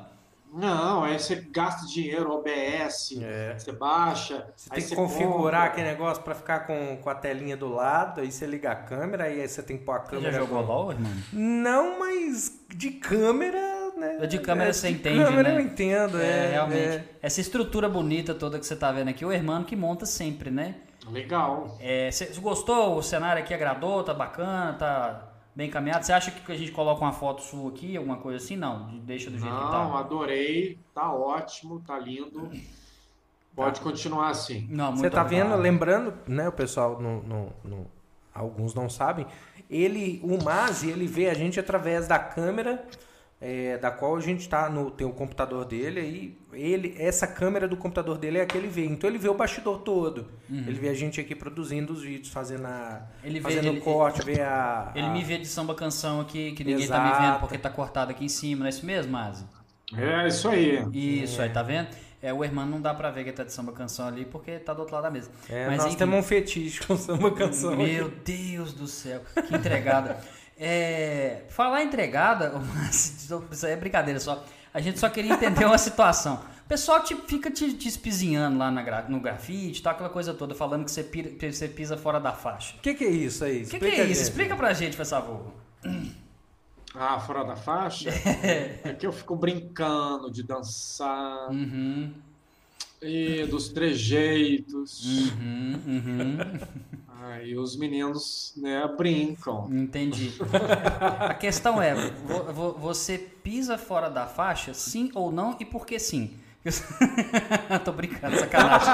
Não, 0.50 1.04
aí 1.04 1.18
você 1.18 1.36
gasta 1.36 1.86
dinheiro, 1.86 2.32
OBS, 2.32 3.18
É. 3.22 3.54
você 3.58 3.70
baixa. 3.70 4.46
Você 4.56 4.68
aí 4.72 4.80
tem 4.80 4.88
que 4.88 4.96
configurar 4.96 5.42
compra. 5.42 5.64
aquele 5.64 5.86
negócio 5.88 6.22
pra 6.22 6.34
ficar 6.34 6.60
com, 6.60 6.96
com 7.02 7.10
a 7.10 7.14
telinha 7.14 7.54
do 7.54 7.68
lado, 7.68 8.22
aí 8.22 8.32
você 8.32 8.46
liga 8.46 8.70
a 8.72 8.74
câmera, 8.74 9.24
aí 9.24 9.46
você 9.46 9.62
tem 9.62 9.76
que 9.76 9.84
pôr 9.84 9.92
a 9.96 10.00
Você 10.00 10.10
câmera. 10.12 10.32
já 10.32 10.38
jogou 10.38 10.62
LOL, 10.62 10.92
irmão? 10.92 11.12
Não, 11.34 11.98
mas 11.98 12.50
de 12.74 12.92
câmera, 12.92 13.90
né? 13.98 14.26
De 14.26 14.38
câmera 14.38 14.70
É, 14.70 14.72
você 14.72 14.88
de 14.88 14.94
entende, 14.94 15.22
câmera 15.22 15.50
né? 15.50 15.54
eu 15.56 15.60
entendo, 15.60 16.18
É, 16.18 16.26
é. 16.46 16.50
realmente. 16.52 16.80
é. 16.80 17.04
Essa 17.20 17.42
estrutura 17.42 17.86
bonita 17.86 18.34
toda 18.34 18.58
que 18.58 18.64
você 18.66 18.74
tá 18.74 18.90
vendo 18.90 19.08
aqui, 19.08 19.26
o 19.26 19.32
irmão 19.32 19.62
que 19.64 19.76
monta 19.76 20.06
sempre, 20.06 20.50
né? 20.50 20.76
Legal. 21.10 21.76
É, 21.78 22.10
você 22.10 22.26
gostou? 22.40 22.96
O 22.96 23.02
cenário 23.02 23.42
aqui 23.42 23.52
agradou? 23.52 24.02
Tá 24.02 24.12
bacana? 24.14 24.74
Tá 24.74 25.27
bem 25.58 25.68
caminhado? 25.68 26.04
Você 26.06 26.12
acha 26.12 26.30
que 26.30 26.52
a 26.52 26.56
gente 26.56 26.70
coloca 26.70 27.00
uma 27.00 27.12
foto 27.12 27.42
sua 27.42 27.68
aqui, 27.70 27.96
alguma 27.96 28.16
coisa 28.18 28.36
assim? 28.42 28.56
Não, 28.56 28.96
deixa 28.98 29.28
do 29.28 29.36
jeito 29.36 29.52
que 29.52 29.60
Não, 29.60 29.90
tá. 29.90 29.98
adorei. 29.98 30.78
Tá 30.94 31.12
ótimo, 31.12 31.82
tá 31.84 31.98
lindo. 31.98 32.48
Pode 33.56 33.80
continuar 33.80 34.28
assim. 34.28 34.68
Não, 34.70 34.92
muito 34.92 35.00
Você 35.00 35.10
tá 35.10 35.22
obrigado. 35.22 35.48
vendo, 35.50 35.60
lembrando, 35.60 36.14
né, 36.28 36.46
o 36.48 36.52
pessoal, 36.52 37.00
no, 37.00 37.22
no- 37.24 37.52
no- 37.64 37.86
alguns 38.32 38.72
não 38.72 38.88
sabem, 38.88 39.26
ele, 39.68 40.20
o 40.22 40.40
Mazi, 40.40 40.90
ele 40.90 41.08
vê 41.08 41.28
a 41.28 41.34
gente 41.34 41.58
através 41.58 42.06
da 42.06 42.20
câmera 42.20 42.84
é, 43.40 43.78
da 43.78 43.90
qual 43.90 44.16
a 44.16 44.20
gente 44.20 44.48
tá 44.48 44.68
no 44.68 44.90
tem 44.90 45.06
o 45.06 45.12
computador 45.12 45.64
dele 45.64 46.00
aí 46.00 46.38
ele 46.52 46.94
essa 46.98 47.24
câmera 47.26 47.68
do 47.68 47.76
computador 47.76 48.18
dele 48.18 48.38
é 48.38 48.42
a 48.42 48.46
que 48.46 48.58
ele 48.58 48.66
vê 48.66 48.84
então 48.86 49.08
ele 49.08 49.16
vê 49.18 49.28
o 49.28 49.34
bastidor 49.34 49.78
todo 49.78 50.26
ele 50.50 50.72
vê 50.72 50.88
a 50.88 50.94
gente 50.94 51.20
aqui 51.20 51.34
produzindo 51.36 51.92
os 51.92 52.02
vídeos 52.02 52.30
fazendo 52.32 52.66
a 52.66 53.06
Ele 53.22 53.34
vê- 53.38 53.40
fazendo 53.44 53.68
ele- 53.68 53.78
o 53.78 53.82
corte 53.82 54.22
vê 54.24 54.40
a, 54.40 54.90
Ele 54.94 55.06
a- 55.06 55.10
me 55.10 55.22
vê 55.22 55.38
de 55.38 55.46
samba 55.46 55.74
canção 55.74 56.20
aqui, 56.20 56.50
que 56.52 56.64
ninguém 56.64 56.88
tá 56.88 57.00
me 57.00 57.10
Exato. 57.10 57.22
vendo 57.22 57.40
porque 57.40 57.58
tá 57.58 57.70
cortado 57.70 58.10
aqui 58.10 58.24
em 58.24 58.28
cima, 58.28 58.60
não 58.60 58.66
é 58.66 58.70
isso 58.70 58.84
mesmo, 58.84 59.12
Mazi? 59.12 59.44
É 59.96 60.26
isso 60.26 60.48
aí. 60.48 60.84
Isso, 60.92 61.40
aí 61.40 61.48
tá 61.50 61.62
vendo? 61.62 61.88
É, 62.20 62.32
o 62.34 62.42
irmão 62.44 62.66
não 62.66 62.80
dá 62.80 62.92
pra 62.92 63.10
ver 63.12 63.22
que 63.22 63.30
ele 63.30 63.36
tá 63.36 63.44
de 63.44 63.52
samba 63.52 63.70
canção 63.72 64.08
ali 64.08 64.24
porque 64.24 64.58
tá 64.58 64.74
do 64.74 64.80
outro 64.80 64.96
lado 64.96 65.04
da 65.04 65.10
mesa. 65.12 65.30
é, 65.48 65.66
Mas 65.68 65.76
nós 65.76 65.86
enfim. 65.86 65.96
temos 65.98 66.18
um 66.18 66.22
fetiche 66.22 66.84
com 66.84 66.96
samba 66.96 67.30
canção 67.30 67.76
Meu 67.76 68.08
Deus 68.24 68.72
do 68.72 68.88
céu, 68.88 69.20
que 69.46 69.54
entregada. 69.54 70.18
É, 70.58 71.42
falar 71.50 71.82
entregada, 71.84 72.50
mas 72.74 73.28
isso 73.52 73.66
aí 73.66 73.72
é 73.72 73.76
brincadeira 73.76 74.18
só. 74.20 74.44
A 74.74 74.80
gente 74.80 74.98
só 74.98 75.08
queria 75.08 75.32
entender 75.32 75.64
uma 75.64 75.78
situação. 75.78 76.42
O 76.64 76.68
pessoal 76.68 77.02
te, 77.02 77.14
fica 77.14 77.50
te, 77.50 77.72
te 77.72 77.88
espizinhando 77.88 78.58
lá 78.58 78.70
na 78.70 79.02
no 79.08 79.20
grafite, 79.20 79.82
tal, 79.82 79.94
aquela 79.94 80.10
coisa 80.10 80.34
toda, 80.34 80.54
falando 80.54 80.84
que 80.84 80.90
você, 80.90 81.02
pira- 81.02 81.30
que 81.30 81.50
você 81.50 81.66
pisa 81.68 81.96
fora 81.96 82.20
da 82.20 82.32
faixa. 82.32 82.76
o 82.76 82.80
que 82.80 82.94
que 82.94 83.04
é 83.04 83.08
isso 83.10 83.44
aí 83.44 83.62
O 83.62 83.68
que, 83.68 83.78
que 83.78 83.86
é 83.86 84.04
isso? 84.04 84.22
Explica 84.22 84.54
pra 84.54 84.74
gente, 84.74 84.96
por 84.96 85.06
favor. 85.06 85.52
Ah, 86.94 87.18
fora 87.20 87.44
da 87.44 87.56
faixa? 87.56 88.10
É 88.84 88.92
que 88.94 89.06
eu 89.06 89.12
fico 89.12 89.36
brincando 89.36 90.30
de 90.30 90.42
dançar 90.42 91.50
Uhum, 91.50 92.12
e 93.00 93.46
dos 93.46 93.68
trejeitos. 93.68 95.04
uhum, 95.04 95.80
uhum. 95.86 96.38
Aí 97.20 97.56
os 97.56 97.76
meninos, 97.76 98.52
né, 98.56 98.88
brincam. 98.96 99.68
Entendi. 99.72 100.32
A 101.20 101.34
questão 101.34 101.82
é, 101.82 101.92
vo- 101.94 102.52
vo- 102.52 102.72
você 102.74 103.18
pisa 103.18 103.76
fora 103.76 104.08
da 104.08 104.26
faixa, 104.26 104.72
sim 104.72 105.10
ou 105.14 105.32
não, 105.32 105.56
e 105.58 105.64
por 105.64 105.84
que 105.84 105.98
sim? 105.98 106.38
Tô 107.84 107.92
brincando, 107.92 108.38
sacanagem. 108.38 108.88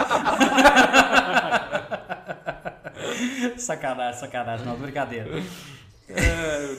sacanagem, 3.59 4.21
sacanagem, 4.21 4.67
não, 4.67 4.77
brincadeira. 4.77 5.43
É, 6.09 6.77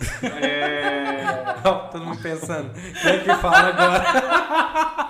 todo 1.91 2.05
mundo 2.05 2.21
pensando 2.21 2.71
quem 3.01 3.11
é 3.11 3.17
que 3.19 3.33
fala 3.35 3.69
agora 3.69 5.09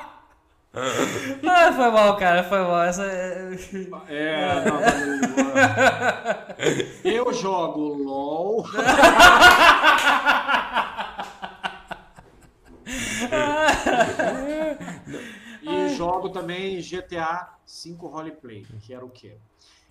Ah, 1.48 1.72
foi 1.74 1.92
mal, 1.92 2.18
cara, 2.18 2.44
foi 2.44 2.60
mal. 2.60 2.84
Essa... 2.84 3.04
é, 3.06 3.50
não, 4.66 4.82
mas, 4.82 5.04
eu 7.06 7.32
jogo 7.34 7.80
LOL. 8.04 8.66
e 15.62 15.90
jogo 15.96 16.30
também 16.30 16.82
GTA 16.82 17.58
V 17.68 17.94
Roleplay, 17.98 18.66
que 18.82 18.94
era 18.94 19.06
o 19.06 19.10
quê? 19.10 19.38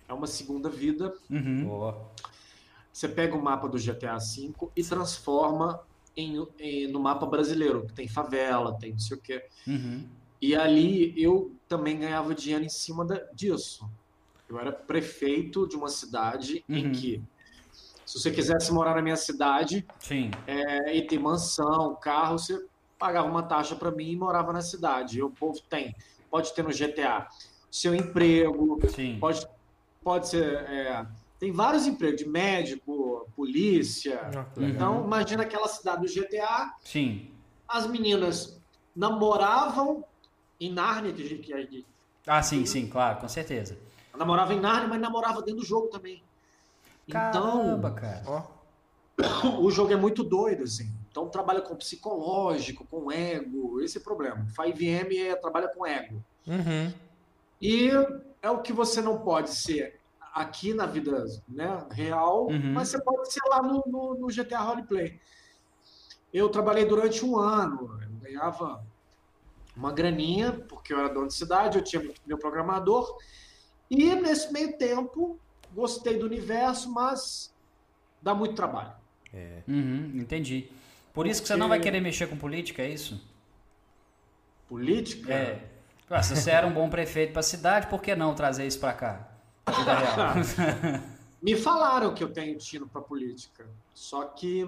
É 0.07 0.13
uma 0.13 0.27
segunda 0.27 0.69
vida. 0.69 1.13
Uhum. 1.29 1.93
Você 2.91 3.07
pega 3.09 3.35
o 3.35 3.41
mapa 3.41 3.67
do 3.67 3.77
GTA 3.77 4.17
V 4.17 4.53
e 4.75 4.83
transforma 4.83 5.81
em, 6.15 6.45
em- 6.59 6.87
no 6.87 6.99
mapa 6.99 7.25
brasileiro, 7.25 7.85
que 7.87 7.93
tem 7.93 8.07
favela, 8.07 8.77
tem 8.79 8.91
não 8.91 8.99
sei 8.99 9.17
o 9.17 9.21
quê. 9.21 9.45
Uhum. 9.67 10.07
E 10.45 10.55
ali 10.55 11.11
eu 11.19 11.51
também 11.67 11.97
ganhava 11.97 12.35
dinheiro 12.35 12.63
em 12.63 12.69
cima 12.69 13.03
da- 13.03 13.19
disso. 13.33 13.89
Eu 14.47 14.59
era 14.59 14.71
prefeito 14.71 15.67
de 15.67 15.75
uma 15.75 15.87
cidade 15.89 16.63
em 16.69 16.85
Uhum. 16.85 16.91
que 16.91 17.23
Se 18.05 18.19
você 18.19 18.29
quisesse 18.29 18.71
morar 18.71 18.93
na 18.95 19.01
minha 19.01 19.15
cidade 19.17 19.83
Sim. 19.99 20.29
é, 20.45 20.95
e 20.95 21.07
ter 21.07 21.17
mansão, 21.17 21.95
carro, 21.99 22.37
você 22.37 22.55
pagava 22.99 23.27
uma 23.27 23.41
taxa 23.41 23.75
para 23.75 23.89
mim 23.91 24.11
e 24.11 24.15
morava 24.15 24.53
na 24.53 24.61
cidade. 24.61 25.17
E 25.17 25.23
o 25.23 25.31
povo 25.31 25.59
tem. 25.67 25.91
Pode 26.29 26.53
ter 26.53 26.63
no 26.63 26.71
GTA. 26.71 27.27
Seu 27.71 27.95
emprego, 27.95 28.77
Sim. 28.89 29.17
pode, 29.19 29.43
pode 30.03 30.27
ser. 30.29 30.45
é, 30.69 31.03
tem 31.39 31.51
vários 31.51 31.87
empregos, 31.87 32.21
de 32.21 32.29
médico, 32.29 33.27
polícia. 33.35 34.21
Ah, 34.21 34.29
legal. 34.55 34.69
Então, 34.69 35.03
imagina 35.05 35.41
aquela 35.41 35.67
cidade 35.67 36.01
do 36.03 36.07
GTA, 36.07 36.71
Sim. 36.81 37.31
as 37.67 37.87
meninas 37.87 38.61
namoravam 38.95 40.05
em 40.59 40.71
Nárnia, 40.71 41.11
que, 41.13 41.37
que, 41.39 41.53
a 41.53 41.57
gente- 41.61 41.85
Ah, 42.27 42.41
sim, 42.41 42.65
sim, 42.65 42.87
claro, 42.87 43.19
com 43.19 43.27
certeza. 43.27 43.77
namorava 44.17 44.53
em 44.53 44.59
Nárnia, 44.59 44.87
mas 44.87 45.01
namorava 45.01 45.41
dentro 45.41 45.61
do 45.61 45.65
jogo 45.65 45.87
também. 45.87 46.23
Caramba, 47.09 47.91
cara. 47.91 48.23
Ó, 48.25 48.41
Então, 49.17 49.61
o 49.63 49.69
jogo 49.71 49.93
é 49.93 49.95
muito 49.95 50.23
doido, 50.23 50.63
assim. 50.63 50.89
Então, 51.11 51.29
trabalha 51.29 51.61
com 51.61 51.75
psicológico, 51.75 52.85
com 52.85 53.11
ego, 53.11 53.79
esse 53.81 53.97
é 53.97 54.01
o 54.01 54.03
problema. 54.03 54.45
5M 54.57 55.17
é, 55.17 55.35
trabalha 55.35 55.67
com 55.69 55.85
ego. 55.85 56.23
uhum. 56.47 56.93
E 57.61 57.89
é 58.41 58.49
o 58.49 58.61
que 58.61 58.73
você 58.73 59.01
não 59.01 59.19
pode 59.19 59.49
ser 59.51 59.99
aqui 60.33 60.73
na 60.73 60.85
vida 60.85 61.25
né, 61.47 61.85
real, 61.91 62.47
Uhum. 62.47 62.73
mas 62.73 62.89
você 62.89 63.01
pode 63.01 63.31
ser 63.31 63.39
lá 63.47 63.61
no, 63.61 63.81
no, 63.87 64.15
no 64.15 64.27
GTA 64.27 64.59
Roleplay. 64.59 65.19
Eu 66.33 66.49
trabalhei 66.49 66.83
durante 66.85 67.23
um 67.23 67.39
ano, 67.39 67.97
eu 68.03 68.09
ganhava 68.21 68.83
uma 69.75 69.91
graninha, 69.91 70.53
porque 70.53 70.93
eu 70.93 70.99
era 70.99 71.09
dono 71.09 71.27
de 71.27 71.33
cidade, 71.33 71.77
eu 71.77 71.83
tinha 71.83 72.01
meu 72.25 72.37
programador, 72.37 73.17
e 73.89 74.15
nesse 74.15 74.51
meio 74.51 74.77
tempo 74.77 75.39
gostei 75.73 76.17
do 76.17 76.25
universo, 76.25 76.91
mas 76.91 77.53
dá 78.21 78.33
muito 78.33 78.55
trabalho. 78.55 78.93
Uhum, 79.67 80.11
entendi. 80.15 80.69
Por 81.13 81.27
isso 81.27 81.41
que 81.41 81.47
você 81.47 81.55
não 81.55 81.69
vai 81.69 81.79
querer 81.79 81.99
mexer 82.01 82.27
com 82.27 82.37
política, 82.37 82.81
é 82.81 82.89
isso? 82.89 83.21
Política? 84.67 85.33
É. 85.33 85.69
Ah, 86.09 86.21
se 86.21 86.35
você 86.35 86.51
era 86.51 86.67
um 86.67 86.73
bom 86.73 86.89
prefeito 86.89 87.33
pra 87.33 87.41
cidade, 87.41 87.87
por 87.87 88.01
que 88.01 88.15
não 88.15 88.35
trazer 88.35 88.65
isso 88.67 88.79
pra 88.79 88.93
cá? 88.93 89.31
Me 91.41 91.55
falaram 91.55 92.13
que 92.13 92.23
eu 92.23 92.31
tenho 92.31 92.57
tino 92.57 92.87
para 92.87 93.01
política, 93.01 93.67
só 93.93 94.25
que 94.25 94.67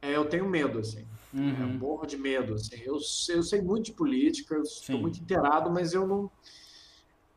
é, 0.00 0.10
eu 0.10 0.24
tenho 0.26 0.48
medo, 0.48 0.78
assim. 0.78 1.06
Eu 1.34 1.40
Uhum. 1.66 1.78
morro 1.78 2.06
de 2.06 2.16
medo, 2.16 2.54
assim. 2.54 2.76
Eu, 2.84 3.00
sei- 3.00 3.36
eu 3.36 3.42
sei 3.42 3.60
muito 3.60 3.86
de 3.86 3.92
política, 3.92 4.54
eu 4.54 4.62
estou 4.62 5.00
muito 5.00 5.20
inteirado, 5.20 5.70
mas 5.70 5.92
eu 5.92 6.06
não 6.06 6.30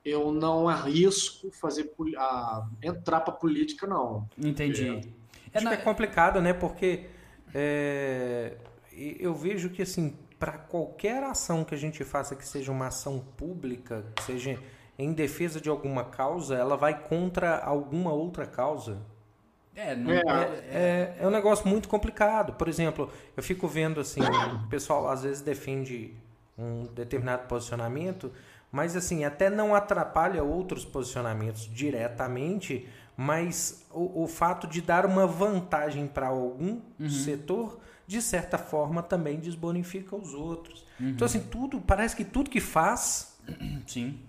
eu 0.05 0.31
não 0.31 0.69
arrisco 0.69 1.51
fazer 1.51 1.91
a, 2.17 2.65
entrar 2.81 3.19
para 3.21 3.33
política, 3.33 3.85
não. 3.85 4.25
Entendi. 4.37 4.87
É, 5.51 5.57
Acho 5.57 5.65
na- 5.65 5.75
que 5.75 5.81
é 5.81 5.83
complicado, 5.83 6.41
né? 6.41 6.53
Porque 6.53 7.09
é, 7.53 8.55
eu 9.19 9.33
vejo 9.33 9.69
que, 9.69 9.81
assim, 9.81 10.15
para 10.39 10.53
qualquer 10.57 11.21
ação 11.23 11.65
que 11.65 11.75
a 11.75 11.77
gente 11.77 12.03
faça 12.05 12.35
que 12.37 12.47
seja 12.47 12.71
uma 12.71 12.87
ação 12.87 13.19
pública, 13.19 14.05
que 14.15 14.23
seja 14.23 14.57
em 14.97 15.11
defesa 15.11 15.59
de 15.59 15.67
alguma 15.67 16.05
causa, 16.05 16.55
ela 16.55 16.77
vai 16.77 17.03
contra 17.03 17.57
alguma 17.59 18.13
outra 18.13 18.45
causa. 18.47 19.01
É, 19.77 19.95
não- 19.95 20.11
É. 20.11 20.21
É, 20.69 21.15
é 21.21 21.27
um 21.27 21.31
negócio 21.31 21.67
muito 21.67 21.87
complicado. 21.87 22.53
Por 22.53 22.67
exemplo, 22.67 23.09
eu 23.35 23.43
fico 23.43 23.67
vendo 23.67 23.99
assim, 24.01 24.21
o 24.21 24.67
pessoal 24.67 25.07
às 25.09 25.23
vezes 25.23 25.41
defende 25.41 26.13
um 26.57 26.85
determinado 26.87 27.47
posicionamento, 27.47 28.31
mas 28.71 28.95
assim, 28.95 29.23
até 29.23 29.49
não 29.49 29.73
atrapalha 29.75 30.43
outros 30.43 30.83
posicionamentos 30.83 31.69
diretamente, 31.71 32.89
mas 33.15 33.85
o, 33.91 34.23
o 34.23 34.27
fato 34.27 34.67
de 34.67 34.81
dar 34.81 35.05
uma 35.05 35.25
vantagem 35.27 36.07
para 36.07 36.27
algum 36.27 36.81
setor, 37.09 37.79
de 38.05 38.21
certa 38.21 38.57
forma, 38.57 39.01
também 39.03 39.39
desbonifica 39.39 40.15
os 40.15 40.33
outros. 40.33 40.85
Então, 40.99 41.25
assim, 41.25 41.39
tudo, 41.39 41.79
parece 41.79 42.15
que 42.15 42.25
tudo 42.25 42.49
que 42.49 42.59
faz 42.59 43.37
Sim. 43.85 44.19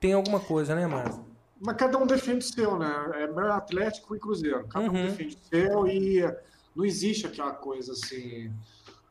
tem 0.00 0.12
alguma 0.12 0.40
coisa, 0.40 0.74
né, 0.74 0.86
Márcio? 0.86 1.24
Mas 1.60 1.76
cada 1.76 1.96
um 1.98 2.06
defende 2.06 2.44
o 2.44 2.48
seu, 2.48 2.78
né? 2.78 2.92
É 3.14 3.24
Atlético 3.50 4.14
e 4.14 4.18
Cruzeiro. 4.20 4.66
Cada 4.68 4.90
um 4.90 4.94
Uhum. 4.94 5.06
defende 5.06 5.36
o 5.36 5.48
seu 5.48 5.86
e 5.86 6.34
não 6.74 6.84
existe 6.84 7.26
aquela 7.26 7.52
coisa 7.52 7.92
assim. 7.92 8.52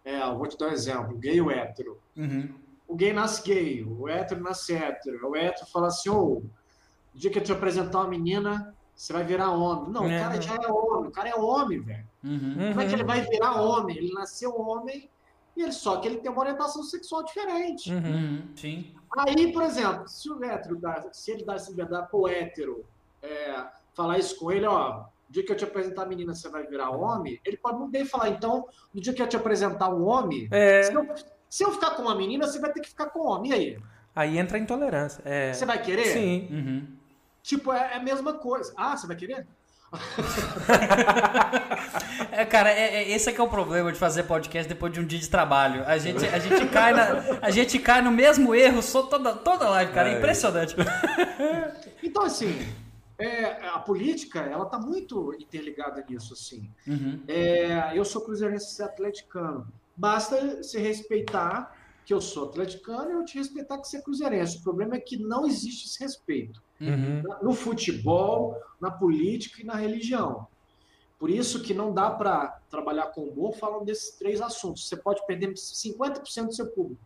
É, 0.03 0.21
eu 0.21 0.37
vou 0.37 0.47
te 0.47 0.57
dar 0.57 0.67
um 0.67 0.71
exemplo: 0.71 1.17
gay 1.17 1.41
ou 1.41 1.49
hétero. 1.49 1.99
Uhum. 2.15 2.53
O 2.87 2.95
gay 2.95 3.11
nasce 3.13 3.41
gay, 3.43 3.83
o 3.83 4.07
hétero 4.07 4.41
nasce 4.43 4.73
hétero. 4.75 5.27
O 5.29 5.35
hétero 5.35 5.65
fala 5.71 5.87
assim: 5.87 6.09
ô, 6.09 6.43
no 7.13 7.19
dia 7.19 7.31
que 7.31 7.39
eu 7.39 7.43
te 7.43 7.51
apresentar 7.51 7.99
uma 8.01 8.09
menina, 8.09 8.75
você 8.95 9.11
vai 9.11 9.23
virar 9.23 9.49
homem. 9.51 9.91
Não, 9.91 10.05
É. 10.05 10.19
o 10.19 10.21
cara 10.23 10.41
já 10.41 10.55
é 10.55 10.67
homem, 10.67 11.09
o 11.09 11.11
cara 11.11 11.29
é 11.29 11.35
homem, 11.35 11.79
velho. 11.79 12.07
Uhum. 12.23 12.55
Como 12.69 12.81
é 12.81 12.85
que 12.87 12.93
ele 12.93 13.03
vai 13.03 13.21
virar 13.21 13.59
homem? 13.61 13.97
Ele 13.97 14.13
nasceu 14.13 14.55
homem 14.55 15.09
e 15.55 15.61
ele 15.63 15.71
só 15.71 15.97
que 15.97 16.07
ele 16.07 16.17
tem 16.17 16.29
uma 16.31 16.41
orientação 16.41 16.83
sexual 16.83 17.23
diferente. 17.23 17.91
Uhum. 17.93 17.99
Uhum. 18.15 18.47
Sim. 18.55 18.93
Aí, 19.17 19.51
por 19.53 19.63
exemplo, 19.63 20.07
se 20.07 20.29
o 20.29 20.43
hétero 20.43 20.75
dá, 20.77 21.07
se 21.13 21.31
ele 21.31 21.45
dá 21.45 21.55
essa 21.55 21.69
liberdade 21.69 22.09
pro 22.09 22.27
hétero 22.27 22.85
é, 23.21 23.63
falar 23.93 24.17
isso 24.17 24.37
com 24.37 24.51
ele, 24.51 24.65
ó, 24.65 24.97
no 24.99 25.05
dia 25.29 25.45
que 25.45 25.51
eu 25.51 25.55
te 25.55 25.63
apresentar 25.63 26.03
a 26.03 26.05
menina, 26.05 26.35
você 26.35 26.49
vai 26.49 26.67
virar 26.67 26.89
homem, 26.91 27.39
ele 27.45 27.57
pode 27.57 27.79
não 27.79 27.89
bem 27.89 28.05
falar, 28.05 28.29
então, 28.29 28.67
no 28.93 28.99
dia 29.01 29.13
que 29.13 29.21
eu 29.21 29.27
te 29.27 29.37
apresentar 29.37 29.89
um 29.89 30.03
homem, 30.05 30.47
É, 30.51 30.83
se, 30.83 30.93
eu, 30.93 31.07
se 31.49 31.63
eu 31.63 31.71
ficar 31.71 31.91
com 31.91 32.01
uma 32.03 32.15
menina, 32.15 32.45
você 32.45 32.59
vai 32.59 32.71
ter 32.73 32.81
que 32.81 32.89
ficar 32.89 33.07
com 33.07 33.19
um 33.21 33.27
homem. 33.27 33.51
E 33.51 33.53
aí? 33.53 33.79
aí 34.15 34.37
entra 34.37 34.57
a 34.57 34.59
intolerância. 34.61 35.21
É, 35.25 35.53
Você 35.53 35.65
vai 35.65 35.81
querer? 35.81 36.05
sim. 36.07 36.47
Uhum. 36.51 36.95
Tipo, 37.41 37.71
é, 37.71 37.93
é 37.93 37.97
a 37.97 38.03
mesma 38.03 38.33
coisa. 38.33 38.73
Ah, 38.75 38.97
você 38.97 39.05
vai 39.07 39.15
querer? 39.15 39.47
É, 42.31 42.45
cara, 42.45 42.69
é, 42.69 42.95
é- 42.95 43.11
esse 43.11 43.29
é 43.29 43.33
que 43.33 43.39
é 43.39 43.43
o 43.43 43.47
problema 43.47 43.91
de 43.91 43.97
fazer 43.97 44.23
podcast 44.23 44.67
depois 44.67 44.91
de 44.91 44.99
um 44.99 45.05
dia 45.05 45.19
de 45.19 45.29
trabalho. 45.29 45.83
A 45.85 45.97
gente, 45.97 46.25
a 46.25 46.37
gente, 46.37 46.67
cai, 46.67 46.93
na, 46.93 47.39
a 47.41 47.49
gente 47.49 47.79
cai 47.79 48.01
no 48.01 48.11
mesmo 48.11 48.53
erro 48.53 48.81
só 48.81 49.03
toda, 49.03 49.33
toda 49.33 49.69
live, 49.69 49.93
cara. 49.93 50.09
É 50.09 50.17
impressionante. 50.17 50.75
Então, 52.03 52.23
assim, 52.23 52.55
é, 53.17 53.67
a 53.67 53.79
política, 53.79 54.39
ela 54.41 54.65
tá 54.65 54.77
muito 54.77 55.33
interligada 55.39 56.05
nisso, 56.07 56.33
assim. 56.33 56.69
Uhum. 56.87 57.23
É, 57.27 57.91
eu 57.97 58.05
sou 58.05 58.21
cruzeirense 58.21 58.79
e 58.79 58.83
é 58.83 58.85
atleticano. 58.85 59.67
Basta 59.97 60.61
se 60.63 60.77
respeitar 60.79 61.75
que 62.05 62.13
eu 62.13 62.21
sou 62.21 62.49
atleticano 62.49 63.09
e 63.09 63.13
eu 63.13 63.25
te 63.25 63.37
respeitar 63.37 63.79
que 63.79 63.87
você 63.87 63.97
é 63.97 64.01
cruzeirense. 64.01 64.57
O 64.57 64.63
problema 64.63 64.95
é 64.95 64.99
que 64.99 65.17
não 65.17 65.45
existe 65.47 65.87
esse 65.87 65.99
respeito. 65.99 66.61
Uhum. 66.79 67.23
No 67.41 67.53
futebol, 67.53 68.59
na 68.81 68.91
política 68.91 69.61
e 69.61 69.65
na 69.65 69.75
religião. 69.75 70.47
Por 71.17 71.29
isso 71.29 71.63
que 71.63 71.73
não 71.73 71.93
dá 71.93 72.09
para 72.09 72.59
trabalhar 72.69 73.07
com 73.07 73.21
humor 73.21 73.55
falando 73.55 73.85
desses 73.85 74.11
três 74.15 74.41
assuntos. 74.41 74.87
Você 74.87 74.97
pode 74.97 75.25
perder 75.25 75.53
50% 75.53 76.47
do 76.47 76.53
seu 76.53 76.67
público. 76.67 77.01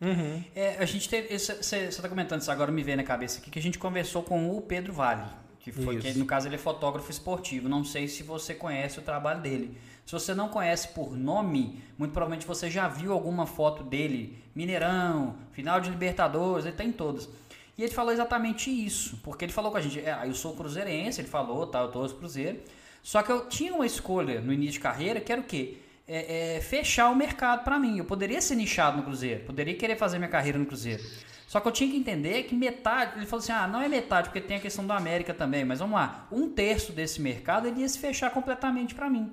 Uhum. 0.00 0.42
É, 0.54 0.76
a 0.76 0.84
gente 0.84 1.08
teve. 1.08 1.38
Você 1.38 1.76
está 1.76 2.08
comentando 2.08 2.40
isso 2.40 2.50
agora, 2.50 2.70
me 2.72 2.82
veio 2.82 2.96
na 2.96 3.04
cabeça 3.04 3.38
aqui, 3.38 3.50
que 3.50 3.58
a 3.58 3.62
gente 3.62 3.78
conversou 3.78 4.22
com 4.22 4.50
o 4.56 4.60
Pedro 4.60 4.92
Vale, 4.92 5.24
que 5.60 5.70
foi, 5.70 5.98
que 5.98 6.18
no 6.18 6.26
caso 6.26 6.48
ele 6.48 6.56
é 6.56 6.58
fotógrafo 6.58 7.10
esportivo. 7.10 7.68
Não 7.68 7.84
sei 7.84 8.08
se 8.08 8.22
você 8.22 8.54
conhece 8.54 8.98
o 8.98 9.02
trabalho 9.02 9.40
dele. 9.40 9.78
Se 10.04 10.12
você 10.12 10.34
não 10.34 10.48
conhece 10.48 10.88
por 10.88 11.16
nome, 11.16 11.82
muito 11.96 12.12
provavelmente 12.12 12.46
você 12.46 12.68
já 12.68 12.86
viu 12.86 13.12
alguma 13.12 13.46
foto 13.46 13.82
dele, 13.82 14.38
Mineirão, 14.54 15.36
final 15.52 15.80
de 15.80 15.88
Libertadores, 15.88 16.66
ele 16.66 16.76
tem 16.76 16.92
todas. 16.92 17.28
E 17.76 17.82
ele 17.82 17.92
falou 17.92 18.12
exatamente 18.12 18.70
isso, 18.70 19.18
porque 19.22 19.44
ele 19.44 19.52
falou 19.52 19.70
com 19.70 19.76
a 19.76 19.80
gente, 19.80 19.98
é, 20.00 20.16
eu 20.24 20.34
sou 20.34 20.54
cruzeirense, 20.54 21.20
ele 21.20 21.28
falou, 21.28 21.66
tá, 21.66 21.80
eu 21.80 21.88
torço 21.88 22.14
cruzeiro. 22.14 22.60
Só 23.02 23.22
que 23.22 23.30
eu 23.30 23.48
tinha 23.48 23.74
uma 23.74 23.84
escolha 23.84 24.40
no 24.40 24.52
início 24.52 24.74
de 24.74 24.80
carreira, 24.80 25.20
que 25.20 25.30
era 25.30 25.40
o 25.40 25.44
quê? 25.44 25.78
É, 26.06 26.56
é, 26.56 26.60
fechar 26.60 27.10
o 27.10 27.16
mercado 27.16 27.64
para 27.64 27.78
mim. 27.78 27.98
Eu 27.98 28.04
poderia 28.04 28.40
ser 28.40 28.54
nichado 28.54 28.98
no 28.98 29.02
Cruzeiro, 29.02 29.44
poderia 29.44 29.74
querer 29.74 29.96
fazer 29.96 30.18
minha 30.18 30.30
carreira 30.30 30.58
no 30.58 30.66
Cruzeiro. 30.66 31.02
Só 31.46 31.60
que 31.60 31.68
eu 31.68 31.72
tinha 31.72 31.90
que 31.90 31.96
entender 31.96 32.44
que 32.44 32.54
metade, 32.54 33.16
ele 33.16 33.26
falou 33.26 33.42
assim: 33.42 33.52
ah, 33.52 33.66
não 33.66 33.80
é 33.80 33.88
metade, 33.88 34.28
porque 34.28 34.40
tem 34.40 34.56
a 34.56 34.60
questão 34.60 34.86
do 34.86 34.92
América 34.92 35.32
também, 35.32 35.64
mas 35.64 35.78
vamos 35.78 35.94
lá, 35.94 36.26
um 36.30 36.48
terço 36.48 36.92
desse 36.92 37.20
mercado 37.20 37.68
ele 37.68 37.80
ia 37.80 37.88
se 37.88 37.98
fechar 37.98 38.30
completamente 38.30 38.94
para 38.94 39.08
mim. 39.08 39.32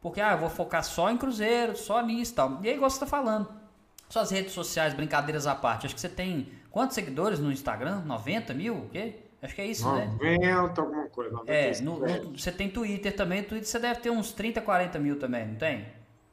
Porque, 0.00 0.20
ah, 0.20 0.32
eu 0.32 0.38
vou 0.38 0.50
focar 0.50 0.84
só 0.84 1.10
em 1.10 1.16
Cruzeiro, 1.16 1.76
só 1.76 2.00
nisso 2.02 2.32
e 2.32 2.34
tal. 2.34 2.60
E 2.62 2.68
aí, 2.68 2.74
igual 2.74 2.90
você 2.90 3.00
tá 3.00 3.06
falando, 3.06 3.48
suas 4.08 4.30
redes 4.30 4.52
sociais, 4.52 4.94
brincadeiras 4.94 5.46
à 5.46 5.54
parte, 5.54 5.86
acho 5.86 5.94
que 5.94 6.00
você 6.00 6.08
tem 6.08 6.48
quantos 6.76 6.94
seguidores 6.94 7.38
no 7.38 7.50
Instagram? 7.50 8.02
90 8.04 8.52
mil? 8.52 8.74
O 8.76 8.88
quê? 8.90 9.14
Acho 9.40 9.54
que 9.54 9.62
é 9.62 9.66
isso, 9.66 9.90
né? 9.94 10.04
90, 10.12 10.80
alguma 10.82 11.06
coisa. 11.06 11.30
90, 11.30 11.50
É, 11.50 11.80
no- 11.80 12.00
no- 12.00 12.38
você 12.38 12.52
tem 12.52 12.68
Twitter 12.68 13.16
também, 13.16 13.42
Twitter 13.42 13.66
você 13.66 13.78
deve 13.78 14.00
ter 14.00 14.10
uns 14.10 14.30
30, 14.32 14.60
40 14.60 14.98
mil 14.98 15.18
também, 15.18 15.46
não 15.46 15.54
tem? 15.54 15.86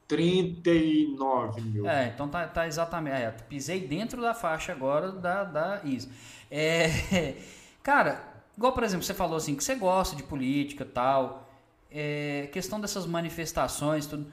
39 0.05 1.61
mil. 1.61 1.87
É, 1.87 2.07
então 2.13 2.27
tá, 2.27 2.45
tá 2.45 2.67
exatamente. 2.67 3.15
É, 3.15 3.31
pisei 3.47 3.87
dentro 3.87 4.21
da 4.21 4.33
faixa 4.33 4.73
agora 4.73 5.13
da, 5.13 5.45
da 5.45 5.81
ISO. 5.85 6.09
É, 6.51 6.87
cara, 7.81 8.21
igual 8.57 8.73
por 8.73 8.83
exemplo, 8.83 9.05
você 9.05 9.13
falou 9.13 9.37
assim, 9.37 9.55
que 9.55 9.63
você 9.63 9.75
gosta 9.75 10.13
de 10.13 10.23
política 10.23 10.83
e 10.83 10.87
tal, 10.87 11.49
é, 11.89 12.49
questão 12.51 12.81
dessas 12.81 13.05
manifestações, 13.05 14.05
tudo. 14.05 14.27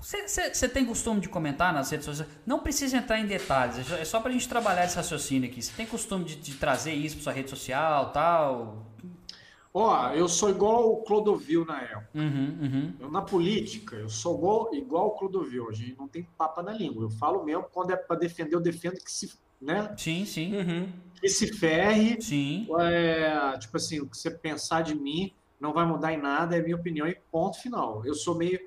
Você, 0.00 0.68
tem 0.68 0.84
costume 0.86 1.20
de 1.20 1.28
comentar 1.28 1.72
nas 1.72 1.90
redes 1.90 2.06
sociais? 2.06 2.30
Não 2.46 2.58
precisa 2.60 2.96
entrar 2.96 3.18
em 3.18 3.26
detalhes, 3.26 3.78
é 3.78 3.84
só- 3.84 3.96
é 3.96 4.04
só 4.04 4.20
pra 4.20 4.32
gente 4.32 4.48
trabalhar 4.48 4.84
esse 4.84 4.96
raciocínio 4.96 5.48
aqui. 5.48 5.60
Você 5.62 5.72
tem 5.76 5.86
costume 5.86 6.24
de, 6.24 6.36
de 6.36 6.54
trazer 6.54 6.92
isso 6.92 7.16
pra 7.16 7.24
sua 7.24 7.32
rede 7.32 7.50
social 7.50 8.10
tal? 8.12 8.86
Ó, 9.72 10.08
eu 10.12 10.26
sou 10.28 10.50
igual 10.50 10.90
o 10.90 10.96
Clodovil 11.04 11.64
na 11.64 11.80
época. 11.82 12.08
Uhum, 12.14 12.58
uhum. 12.60 12.94
Eu, 12.98 13.10
na 13.10 13.22
política, 13.22 13.94
eu 13.96 14.08
sou 14.08 14.36
igual, 14.36 14.74
igual 14.74 15.06
o 15.08 15.10
Clodovil. 15.12 15.68
A 15.68 15.72
gente 15.72 15.96
não 15.96 16.08
tem 16.08 16.26
papa 16.36 16.60
na 16.62 16.72
língua. 16.72 17.04
Eu 17.04 17.10
falo 17.10 17.44
mesmo, 17.44 17.64
quando 17.72 17.92
é 17.92 17.96
para 17.96 18.16
defender, 18.16 18.54
eu 18.56 18.60
defendo 18.60 18.94
que 18.98 19.12
se, 19.12 19.32
né, 19.60 19.94
Sim, 19.96 20.24
sim. 20.24 20.56
Uhum. 20.56 20.88
que 21.20 21.28
se 21.28 21.46
ferre. 21.56 22.20
Sim. 22.20 22.66
É, 22.80 23.56
tipo 23.58 23.76
assim, 23.76 24.00
o 24.00 24.08
que 24.08 24.16
você 24.16 24.30
pensar 24.30 24.82
de 24.82 24.94
mim 24.94 25.32
não 25.60 25.72
vai 25.72 25.86
mudar 25.86 26.12
em 26.12 26.20
nada, 26.20 26.56
é 26.56 26.62
minha 26.62 26.74
opinião 26.74 27.06
e 27.06 27.14
ponto 27.30 27.60
final. 27.60 28.04
Eu 28.04 28.14
sou 28.14 28.34
meio. 28.34 28.58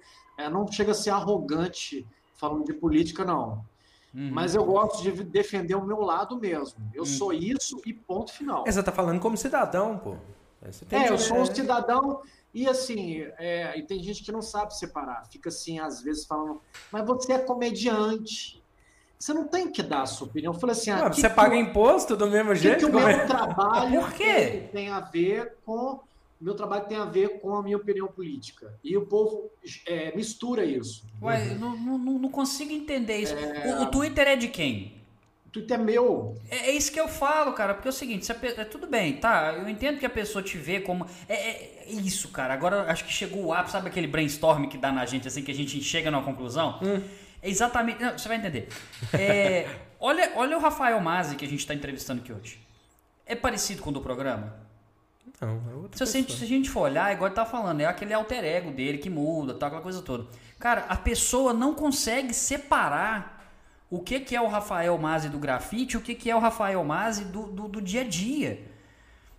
É, 0.44 0.50
não 0.50 0.70
chega 0.72 0.92
a 0.92 0.96
ser 0.96 1.10
arrogante 1.12 2.06
falando 2.36 2.66
de 2.66 2.74
política, 2.74 3.24
não. 3.24 3.64
Uhum. 4.14 4.30
Mas 4.32 4.54
eu 4.54 4.64
gosto 4.64 5.02
de 5.02 5.12
defender 5.24 5.76
o 5.76 5.84
meu 5.86 6.02
lado 6.02 6.38
mesmo. 6.40 6.80
Eu 6.94 7.06
sou 7.06 7.34
isso 7.34 7.82
e 7.86 7.94
ponto 7.94 8.32
final. 8.32 8.64
É, 8.68 8.72
você 8.72 8.84
tá 8.84 8.92
falando 8.92 9.20
como 9.20 9.36
cidadão, 9.38 9.98
pô. 9.98 10.16
Aí 10.62 10.72
Você 10.72 10.86
tem 10.86 11.00
É, 11.00 11.04
que- 11.08 11.14
eu 11.14 11.18
sou 11.18 11.38
um 11.38 11.46
cidadão 11.46 12.22
e 12.54 12.68
assim, 12.68 13.22
é, 13.40 13.78
e 13.78 13.82
tem 13.84 14.02
gente 14.04 14.24
que 14.24 14.32
não 14.32 14.42
sabe 14.42 14.76
separar. 14.78 15.26
Fica 15.32 15.50
assim, 15.50 15.80
às 15.80 16.02
vezes, 16.02 16.26
falando, 16.26 16.62
mas 16.92 17.06
você 17.06 17.34
é 17.34 17.40
comediante. 17.40 18.62
Você 19.18 19.34
não 19.34 19.48
tem 19.48 19.72
que 19.72 19.82
dar 19.82 20.02
a 20.02 20.06
sua 20.06 20.28
opinião. 20.28 20.54
Eu 20.54 20.60
falei 20.60 20.76
assim, 20.76 20.92
ah, 20.92 21.08
você 21.12 21.30
que 21.30 21.36
paga 21.36 21.56
imposto 21.56 22.16
do 22.16 22.28
mesmo 22.28 22.50
que, 22.52 22.58
jeito? 22.58 22.80
que 22.80 22.86
o 22.86 22.94
meu 22.94 23.08
é? 23.08 23.26
trabalho 23.26 24.02
Por 24.02 24.12
quê? 24.14 24.70
tem 24.72 24.90
a 24.90 25.00
ver 25.00 25.56
com. 25.66 26.02
Meu 26.44 26.56
trabalho 26.56 26.86
tem 26.86 26.98
a 26.98 27.06
ver 27.06 27.40
com 27.40 27.56
a 27.56 27.64
minha 27.64 27.78
opinião 27.78 28.08
política. 28.08 28.74
E 28.84 28.98
o 28.98 29.06
povo 29.06 29.50
é, 29.88 30.16
mistura 30.16 30.66
isso. 30.66 31.06
Ué, 31.22 31.52
eu 31.54 31.56
não, 31.60 31.78
não, 31.78 31.98
não 31.98 32.30
consigo 32.30 32.72
entender 32.72 33.18
isso. 33.18 33.34
O, 33.80 33.84
o 33.84 33.86
Twitter 33.88 34.28
é 34.28 34.36
de 34.36 34.50
quem? 34.50 35.02
O 35.48 35.50
Twitter 35.50 35.80
é 35.80 35.84
meu. 35.84 36.36
É, 36.50 36.70
é 36.70 36.72
isso 36.72 36.92
que 36.92 37.00
eu 37.00 37.08
falo, 37.08 37.54
cara, 37.54 37.74
porque 37.74 37.88
é 37.88 37.92
o 37.92 37.94
seguinte, 37.94 38.26
se 38.26 38.34
pe- 38.34 38.56
é, 38.58 38.66
tudo 38.66 38.88
bem, 38.88 39.14
tá? 39.18 39.54
Eu 39.58 39.70
entendo 39.70 40.00
que 40.00 40.06
a 40.06 40.10
pessoa 40.10 40.44
te 40.44 40.58
vê 40.58 40.80
como. 40.82 41.06
É, 41.30 41.34
é- 41.34 41.84
é 41.88 41.92
isso, 41.92 42.28
cara. 42.30 42.54
Agora 42.54 42.92
acho 42.92 43.06
que 43.06 43.12
chegou 43.14 43.46
o 43.46 43.54
ápice, 43.54 43.72
sabe 43.74 43.88
aquele 43.88 44.08
brainstorm 44.08 44.66
que 44.68 44.78
dá 44.78 44.92
na 44.92 45.06
gente, 45.06 45.28
assim, 45.28 45.44
que 45.44 45.52
a 45.52 45.56
gente 45.56 45.82
chega 45.82 46.10
numa 46.12 46.24
conclusão? 46.24 46.80
É 47.42 47.50
exatamente. 47.50 48.02
Não, 48.02 48.18
você 48.18 48.28
vai 48.28 48.38
entender. 48.38 48.68
É, 49.14 49.68
olha, 50.00 50.32
olha 50.36 50.58
o 50.58 50.60
Rafael 50.60 51.00
Mazzi 51.00 51.36
que 51.36 51.46
a 51.46 51.48
gente 51.48 51.66
tá 51.66 51.74
entrevistando 51.74 52.22
aqui 52.22 52.34
hoje. 52.34 52.60
É 53.26 53.36
parecido 53.36 53.82
com 53.82 53.90
o 53.92 53.94
do 53.94 54.02
programa? 54.02 54.62
Não, 55.46 55.62
é 55.72 55.76
outra 55.76 55.98
Se 55.98 56.04
a, 56.04 56.06
gente, 56.22 56.34
se 56.38 56.44
a 56.44 56.48
gente 56.48 56.70
for 56.70 56.82
olhar, 56.82 57.12
igual 57.14 57.28
ele 57.28 57.36
tá 57.36 57.46
falando, 57.46 57.82
é 57.82 57.86
aquele 57.86 58.14
alter 58.14 58.44
ego 58.44 58.72
dele 58.72 58.98
que 58.98 59.10
muda, 59.10 59.54
tal, 59.54 59.68
aquela 59.68 59.82
coisa 59.82 60.02
toda. 60.02 60.26
Cara, 60.60 60.86
a 60.90 60.96
pessoa 60.96 61.54
não 61.54 61.74
consegue 61.74 62.34
separar 62.34 63.42
o 63.90 64.00
que, 64.00 64.20
que 64.20 64.36
é 64.36 64.42
o 64.42 64.48
Rafael 64.48 64.98
Mazzi 64.98 65.30
do 65.30 65.38
grafite 65.38 65.94
e 65.96 65.98
o 65.98 66.02
que, 66.02 66.16
que 66.16 66.30
é 66.30 66.36
o 66.36 66.40
Rafael 66.40 66.84
Mazzi 66.84 67.26
do, 67.26 67.44
do, 67.44 67.68
do 67.68 67.82
dia 67.82 68.02
a 68.02 68.04
dia. 68.04 68.72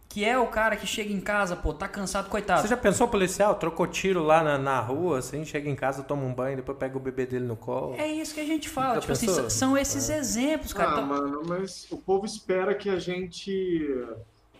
Que 0.06 0.24
é 0.24 0.39
o 0.39 0.47
cara 0.47 0.76
que 0.76 0.86
chega 0.86 1.12
em 1.12 1.20
casa, 1.20 1.56
pô, 1.56 1.74
tá 1.74 1.89
cansado, 1.89 2.28
coitado. 2.31 2.62
Você 2.62 2.68
já 2.68 2.76
pensou 2.76 3.09
policial? 3.09 3.56
Trocou 3.56 3.85
tiro 3.89 4.22
lá 4.22 4.44
na, 4.44 4.56
na 4.56 4.78
rua, 4.78 5.18
assim, 5.18 5.44
chega 5.44 5.68
em 5.68 5.74
casa, 5.74 6.05
toma 6.05 6.22
um 6.24 6.32
banho, 6.32 6.55
depois 6.56 6.78
pega 6.78 6.97
o 6.97 7.01
bebê 7.01 7.26
dele 7.26 7.47
no 7.47 7.56
colo. 7.56 7.97
É 7.98 8.06
isso 8.06 8.32
que 8.32 8.39
a 8.40 8.44
gente 8.47 8.68
fala. 8.68 9.01
Tipo 9.01 9.10
assim, 9.12 9.26
pensou? 9.26 9.47
s- 9.47 9.56
são 9.59 9.76
esses 9.76 10.09
exemplos, 10.09 10.72
cara. 10.72 10.90
Ah, 10.90 10.93
Então- 10.93 11.06
mano, 11.06 11.43
mas 11.48 11.90
o 11.90 11.97
povo 11.97 12.24
espera 12.26 12.74
que 12.76 12.89
a 12.89 12.98
gente 13.01 13.89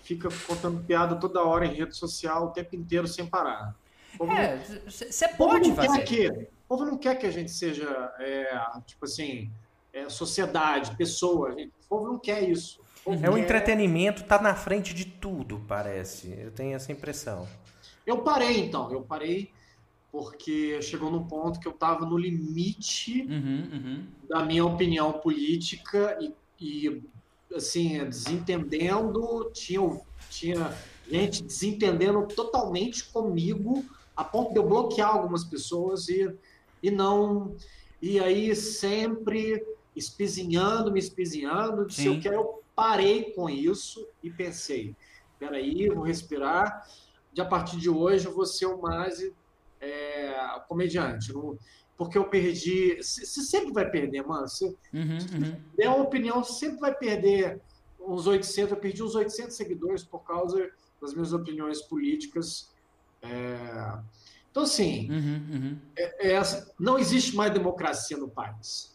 fica 0.05 0.29
contando 0.47 0.83
piada 0.85 1.17
toda 1.17 1.43
hora 1.43 1.67
em 1.67 1.75
rede 1.75 1.97
social 1.97 2.47
o 2.47 2.51
tempo 2.51 2.77
inteiro 2.77 3.09
sem 3.09 3.27
parar. 3.27 3.75
O 4.19 4.27
É, 4.27 4.59
você 4.87 5.27
O 5.27 5.37
povo 5.37 5.51
pode 5.53 5.69
não 5.71 5.77
fazer. 5.77 5.99
quer 5.99 6.05
que, 6.05 6.29
o 6.29 6.47
povo 6.69 6.85
não 6.85 6.97
quer 6.97 7.17
que 7.19 7.27
a 7.27 7.31
gente 7.31 7.51
seja, 7.51 8.13
é, 8.21 8.57
tipo 8.87 9.05
assim, 9.05 9.51
é, 9.93 10.09
sociedade, 10.09 10.95
pessoa. 10.97 11.53
Gente- 11.53 11.73
o 11.85 11.89
povo 11.89 12.07
não 12.07 12.19
quer 12.19 12.49
isso. 12.49 12.81
O 13.05 13.13
É 13.13 13.29
o 13.29 13.35
quer- 13.35 13.39
entretenimento, 13.41 14.25
tá 14.25 14.41
na 14.41 14.55
frente 14.55 14.95
de 14.95 15.05
tudo, 15.05 15.61
parece. 15.67 16.33
Eu 16.39 16.51
tenho 16.53 16.75
essa 16.77 16.93
impressão. 16.93 17.47
Eu 18.07 18.19
parei, 18.19 18.61
então. 18.61 18.91
Eu 18.93 19.03
parei 19.03 19.51
porque 20.13 20.81
chegou 20.81 21.11
num 21.11 21.25
ponto 21.27 21.59
que 21.59 21.67
eu 21.67 21.73
estava 21.73 22.07
no 22.07 22.17
limite 22.17 23.23
Uhum, 23.23 23.69
uhum. 23.73 24.07
da 24.29 24.45
minha 24.45 24.65
opinião 24.65 25.13
política 25.15 26.17
e, 26.21 26.33
e, 26.61 27.03
assim, 27.55 28.05
desentendendo, 28.05 29.51
tinha, 29.53 30.01
tinha 30.29 30.77
gente 31.09 31.43
desentendendo 31.45 32.27
totalmente 32.27 33.05
comigo, 33.05 33.85
a 34.17 34.25
ponto 34.25 34.53
de 34.53 34.59
eu 34.59 34.67
bloquear 34.67 35.11
algumas 35.11 35.45
pessoas 35.45 36.09
e, 36.09 36.33
e 36.83 36.91
não. 36.91 37.55
E 38.01 38.21
aí 38.21 38.55
sempre 38.55 39.65
espizinhando, 39.95 40.93
me 40.93 40.99
espizinhando, 40.99 41.91
se 41.91 42.07
eu 42.07 42.21
quero, 42.21 42.35
eu 42.35 42.63
parei 42.75 43.33
com 43.33 43.49
isso 43.49 44.07
e 44.23 44.31
pensei, 44.31 44.95
peraí, 45.39 45.89
vou 45.89 46.03
respirar, 46.03 46.87
de 47.33 47.41
a 47.41 47.45
partir 47.45 47.77
de 47.77 47.89
hoje 47.89 48.27
eu 48.27 48.35
vou 48.35 48.47
ser 48.47 48.67
o 48.67 48.81
mais 48.81 49.21
é, 49.81 50.35
comediante, 50.69 51.33
porque 51.97 52.19
eu 52.19 52.25
perdi, 52.29 52.97
você 52.97 53.25
sempre 53.43 53.73
vai 53.73 53.89
perder, 53.89 54.27
mano, 54.27 54.49
você, 54.49 54.67
Uhum, 54.93 55.19
uhum. 55.33 55.57
der 55.77 55.89
uma 55.89 56.03
opinião, 56.03 56.43
você 56.43 56.67
sempre 56.67 56.81
vai 56.81 56.95
perder 56.95 57.61
uns 58.01 58.27
800, 58.27 58.73
eu 58.73 58.77
perdi 58.77 59.03
uns 59.03 59.15
800 59.15 59.57
seguidores 59.57 60.03
por 60.05 60.21
causa 60.21 60.69
das 61.01 61.15
minhas 61.15 61.33
opiniões 61.33 61.81
políticas. 61.83 62.71
É, 63.23 63.99
Então, 64.51 64.63
assim, 64.63 65.11
Uhum, 65.11 65.47
uhum. 65.51 65.79
é 65.97 66.31
essa- 66.33 66.73
não 66.79 66.97
existe 66.97 67.35
mais 67.35 67.53
democracia 67.53 68.17
no 68.17 68.29
país. 68.29 68.95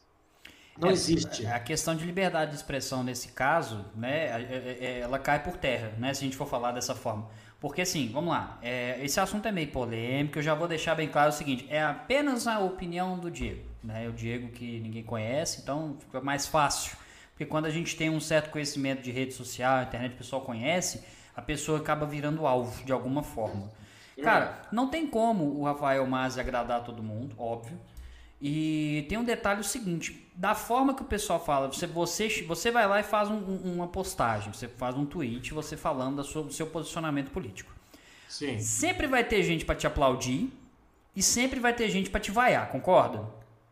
Não 0.77 0.87
É, 0.87 0.93
existe. 0.93 1.45
A 1.45 1.59
questão 1.59 1.93
de 1.93 2.05
liberdade 2.05 2.51
de 2.51 2.57
expressão 2.57 3.03
nesse 3.03 3.29
caso, 3.33 3.85
né, 3.93 4.27
é- 4.27 4.47
é- 4.55 4.85
é- 4.85 4.99
ela 4.99 5.19
cai 5.19 5.43
por 5.43 5.57
terra, 5.57 5.89
né, 5.97 6.13
se 6.13 6.21
a 6.21 6.23
gente 6.23 6.37
for 6.37 6.47
falar 6.47 6.71
dessa 6.71 6.95
forma. 6.95 7.29
Porque 7.59 7.81
assim, 7.81 8.09
vamos 8.13 8.29
lá, 8.29 8.57
é, 8.61 8.97
esse 9.03 9.19
assunto 9.19 9.45
é 9.47 9.51
meio 9.51 9.67
polêmico, 9.67 10.37
eu 10.37 10.41
já 10.41 10.53
vou 10.53 10.67
deixar 10.67 10.95
bem 10.95 11.09
claro 11.09 11.29
o 11.29 11.33
seguinte, 11.33 11.67
é 11.69 11.83
apenas 11.83 12.47
a 12.47 12.59
opinião 12.59 13.19
do 13.19 13.29
Diego, 13.29 13.65
né, 13.83 14.07
o 14.07 14.13
Diego 14.13 14.47
que 14.49 14.79
ninguém 14.79 15.03
conhece, 15.03 15.61
então 15.61 15.97
fica 15.99 16.21
mais 16.21 16.47
fácil. 16.47 16.95
Porque 17.31 17.45
quando 17.45 17.65
a 17.65 17.69
gente 17.69 17.95
tem 17.95 18.09
um 18.09 18.19
certo 18.19 18.49
conhecimento 18.49 19.01
de 19.01 19.11
rede 19.11 19.33
social, 19.33 19.83
internet, 19.83 20.13
o 20.13 20.17
pessoal 20.17 20.41
conhece, 20.41 21.03
a 21.35 21.41
pessoa 21.41 21.79
acaba 21.79 22.05
virando 22.05 22.45
alvo 22.47 22.83
de 22.83 22.91
alguma 22.91 23.23
forma. 23.23 23.71
Cara, 24.21 24.61
não 24.71 24.89
tem 24.89 25.07
como 25.07 25.45
o 25.57 25.63
Rafael 25.63 26.05
Mazzi 26.05 26.39
agradar 26.39 26.83
todo 26.83 27.01
mundo, 27.01 27.35
óbvio. 27.37 27.79
E 28.41 29.05
tem 29.09 29.17
um 29.17 29.23
detalhe 29.23 29.59
o 29.59 29.63
seguinte, 29.63 30.25
da 30.33 30.55
forma 30.55 30.93
que 30.93 31.01
o 31.01 31.05
pessoal 31.05 31.43
fala, 31.43 31.67
você, 31.67 31.85
você, 31.85 32.43
você 32.47 32.71
vai 32.71 32.87
lá 32.87 32.99
e 32.99 33.03
faz 33.03 33.29
um- 33.29 33.35
um- 33.35 33.73
uma 33.75 33.87
postagem, 33.87 34.53
você 34.53 34.67
faz 34.67 34.95
um 34.95 35.05
tweet, 35.05 35.53
você 35.53 35.75
falando 35.75 36.23
sua- 36.23 36.43
do 36.43 36.53
seu 36.53 36.67
posicionamento 36.67 37.31
político. 37.31 37.71
Sim. 38.29 38.57
Sempre 38.59 39.07
vai 39.07 39.23
ter 39.23 39.43
gente 39.43 39.65
pra 39.65 39.75
te 39.75 39.85
aplaudir 39.85 40.49
e 41.15 41.21
sempre 41.21 41.59
vai 41.59 41.73
ter 41.73 41.89
gente 41.89 42.09
pra 42.09 42.19
te 42.21 42.31
vaiar, 42.31 42.69
concorda? 42.71 43.25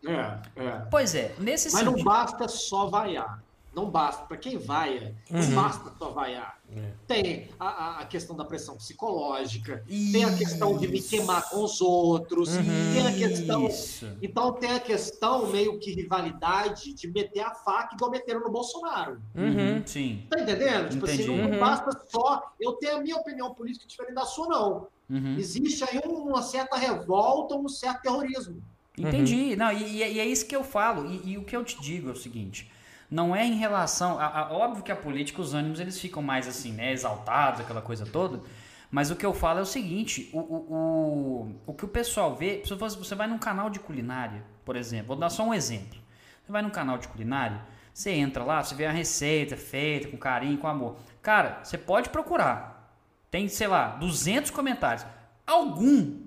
É, 0.05 0.61
é. 0.61 0.71
Pois 0.91 1.15
é, 1.15 1.33
nesse 1.39 1.71
Mas 1.71 1.83
não 1.85 1.91
sentido. 1.93 2.05
basta 2.05 2.47
só 2.49 2.87
vaiar. 2.87 3.41
Não 3.77 3.87
basta. 3.91 4.25
Para 4.25 4.37
quem 4.37 4.57
vaia, 4.57 5.13
Uhum. 5.29 5.39
não 5.39 5.51
basta 5.51 5.93
só 5.99 6.09
vaiar. 6.09 6.57
É. 6.75 6.91
Tem 7.05 7.47
a, 7.59 7.99
a- 8.01 8.05
questão 8.05 8.35
da 8.35 8.43
pressão 8.43 8.75
psicológica, 8.75 9.83
tem 10.11 10.25
a 10.25 10.35
questão 10.35 10.75
de 10.79 10.87
me 10.87 10.99
queimar 10.99 11.47
com 11.47 11.63
os 11.63 11.79
outros, 11.79 12.49
tem 12.57 13.07
a 13.07 13.13
questão. 13.13 13.61
Uhum. 13.61 13.67
Isso. 13.67 14.17
Então 14.19 14.51
tem 14.53 14.71
a 14.71 14.79
questão 14.79 15.45
meio 15.51 15.77
que 15.79 15.91
rivalidade 15.93 16.91
de 16.91 17.07
meter 17.07 17.41
a 17.41 17.53
faca 17.53 17.93
igual 17.93 18.09
meteram 18.09 18.39
no 18.41 18.49
Bolsonaro. 18.49 19.21
Uhum, 19.35 19.83
sim. 19.85 20.25
Tá 20.27 20.41
entendendo? 20.41 20.89
Tipo 20.89 21.05
assim, 21.05 21.13
Entendi. 21.21 21.27
não, 21.29 21.37
não 21.47 21.51
Uhum. 21.53 21.59
basta 21.59 22.05
só 22.09 22.51
eu 22.59 22.73
ter 22.73 22.89
a 22.89 22.99
minha 22.99 23.15
opinião 23.17 23.53
política 23.53 23.85
diferente 23.87 24.15
da 24.15 24.25
sua, 24.25 24.47
não. 24.47 24.87
Uhum. 25.07 25.37
Existe 25.37 25.83
aí 25.83 26.01
uma 26.03 26.41
certa 26.41 26.75
revolta, 26.77 27.55
um 27.55 27.69
certo 27.69 28.01
terrorismo. 28.01 28.59
Entendi. 28.97 29.55
Não, 29.55 29.71
e, 29.71 29.97
e 29.97 30.19
é 30.19 30.25
isso 30.25 30.47
que 30.47 30.55
eu 30.55 30.63
falo. 30.63 31.05
E, 31.11 31.33
e 31.33 31.37
o 31.37 31.43
que 31.43 31.55
eu 31.55 31.63
te 31.63 31.79
digo 31.79 32.09
é 32.09 32.11
o 32.11 32.15
seguinte: 32.15 32.69
não 33.09 33.35
é 33.35 33.45
em 33.45 33.55
relação. 33.55 34.19
A, 34.19 34.25
a- 34.41 34.51
óbvio 34.53 34.83
que 34.83 34.91
a 34.91 34.95
política, 34.95 35.41
os 35.41 35.53
ânimos 35.53 35.79
eles 35.79 35.99
ficam 35.99 36.21
mais 36.21 36.47
assim, 36.47 36.71
né? 36.73 36.91
Exaltados, 36.91 37.61
aquela 37.61 37.81
coisa 37.81 38.05
toda. 38.05 38.41
Mas 38.89 39.11
o 39.11 39.15
que 39.15 39.25
eu 39.25 39.33
falo 39.33 39.59
é 39.59 39.61
o 39.61 39.65
seguinte: 39.65 40.29
o, 40.33 40.39
o, 40.39 40.55
o, 40.73 41.55
o 41.67 41.73
que 41.73 41.85
o 41.85 41.87
pessoal 41.87 42.35
vê. 42.35 42.61
Se 42.65 42.73
você- 42.75 43.15
vai 43.15 43.27
num 43.27 43.37
canal 43.37 43.69
de 43.69 43.79
culinária, 43.79 44.43
por 44.65 44.75
exemplo, 44.75 45.07
vou 45.07 45.15
dar 45.17 45.29
só 45.29 45.43
um 45.43 45.53
exemplo. 45.53 45.99
Você 46.43 46.51
vai 46.51 46.61
num 46.61 46.69
canal 46.69 46.97
de 46.97 47.07
culinária, 47.09 47.59
você 47.93 48.11
entra 48.11 48.43
lá, 48.43 48.63
você 48.63 48.73
vê 48.75 48.85
a 48.85 48.91
receita 48.91 49.57
feita 49.57 50.07
com 50.07 50.17
carinho, 50.17 50.57
com 50.57 50.67
amor. 50.67 50.95
Cara, 51.21 51.59
você 51.63 51.77
pode 51.77 52.09
procurar. 52.09 52.89
Tem, 53.29 53.49
sei 53.49 53.67
lá, 53.67 53.89
200 53.97 54.51
comentários. 54.51 55.05
Algum 55.45 56.21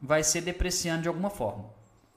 vai 0.00 0.22
ser 0.24 0.40
depreciando 0.40 1.02
de 1.02 1.08
alguma 1.08 1.28
forma. 1.28 1.66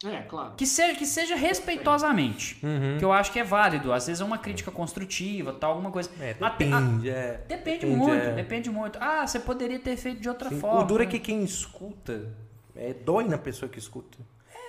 É, 0.06 0.22
claro. 0.24 0.54
Que 0.56 0.66
seja, 0.66 0.98
que 0.98 1.06
seja 1.06 1.36
respeitosamente. 1.36 2.60
Uhum. 2.66 2.98
Que 2.98 3.06
eu 3.06 3.12
acho 3.12 3.32
que 3.32 3.40
é 3.40 3.44
válido. 3.44 3.92
Às 3.94 4.08
vezes 4.08 4.22
é 4.22 4.26
uma 4.26 4.38
crítica 4.38 4.72
construtiva, 4.72 5.54
tal, 5.54 5.72
alguma 5.72 5.92
coisa. 5.92 6.10
É, 6.20 6.34
depende, 6.34 7.10
é. 7.10 7.36
a- 7.44 7.48
depende, 7.48 7.80
Depende, 7.80 7.86
muito, 7.96 8.14
é. 8.16 8.34
depende 8.34 8.70
muito. 8.70 9.00
Ah, 9.02 9.26
você 9.26 9.40
poderia 9.40 9.80
ter 9.80 9.96
feito 9.98 10.20
de 10.22 10.30
outra 10.30 10.50
Sim, 10.50 10.60
forma. 10.60 10.82
O 10.82 10.84
duro 10.86 11.04
é 11.04 11.06
que 11.06 11.20
quem 11.20 11.44
escuta 11.44 12.34
é, 12.76 12.94
dói 12.94 13.26
na 13.26 13.38
pessoa 13.38 13.70
que 13.70 13.80
escuta. 13.80 14.18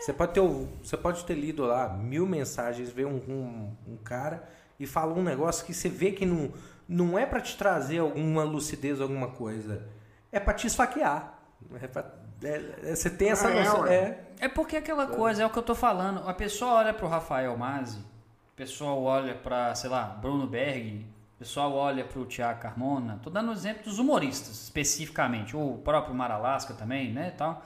Você 0.00 0.12
pode 0.12 0.32
ter, 0.34 0.40
você 0.40 0.96
pode 0.96 1.24
ter 1.24 1.34
lido 1.34 1.64
lá 1.64 1.88
mil 1.88 2.26
mensagens, 2.26 2.90
ver 2.90 3.06
um, 3.06 3.16
um, 3.28 3.76
um 3.88 3.96
cara 3.96 4.46
e 4.78 4.86
fala 4.86 5.14
um 5.14 5.22
negócio 5.22 5.64
que 5.64 5.72
você 5.72 5.88
vê 5.88 6.10
que 6.12 6.26
não, 6.26 6.52
não 6.86 7.18
é 7.18 7.24
pra 7.24 7.40
te 7.40 7.56
trazer 7.56 7.98
alguma 7.98 8.44
lucidez, 8.44 9.00
alguma 9.00 9.28
coisa. 9.28 9.88
é 10.30 10.38
pra 10.38 10.52
te 10.52 10.66
esfaquear. 10.66 11.38
É 11.80 11.86
pra- 11.86 12.12
é- 12.44 12.90
é- 12.90 12.94
você 12.94 13.10
tem 13.10 13.30
essa 13.30 13.50
É, 13.50 13.64
noção. 13.64 13.86
É, 13.86 14.18
É 14.40 14.48
porque 14.48 14.76
aquela 14.76 15.06
coisa, 15.06 15.42
é 15.42 15.46
o 15.46 15.50
que 15.50 15.58
eu 15.58 15.62
tô 15.62 15.74
falando. 15.74 16.28
A 16.28 16.34
pessoa 16.34 16.72
olha 16.74 16.92
pro 16.92 17.06
Rafael 17.08 17.56
Mazzi, 17.56 17.98
o 17.98 18.56
pessoal 18.56 19.02
olha 19.02 19.34
pra, 19.34 19.74
sei 19.74 19.88
lá, 19.88 20.04
Bruno 20.04 20.46
Berg, 20.46 21.06
o 21.36 21.38
pessoal 21.38 21.72
olha 21.72 22.04
pro 22.04 22.24
Thiago 22.26 22.60
Carmona. 22.60 23.18
Tô 23.22 23.30
dando 23.30 23.52
exemplo 23.52 23.84
dos 23.84 23.98
humoristas, 23.98 24.62
especificamente. 24.62 25.56
O 25.56 25.78
próprio 25.84 26.14
Maralasca 26.14 26.74
também, 26.74 27.12
né, 27.12 27.32
tal. 27.36 27.64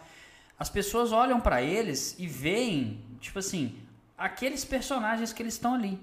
As 0.59 0.69
pessoas 0.69 1.11
olham 1.13 1.41
pra 1.41 1.63
eles 1.63 2.15
e 2.19 2.27
veem, 2.27 3.01
tipo 3.21 3.39
assim, 3.39 3.79
aqueles 4.17 4.65
personagens 4.65 5.33
que 5.33 5.43
eles 5.43 5.55
estão 5.55 5.75
ali. 5.75 5.99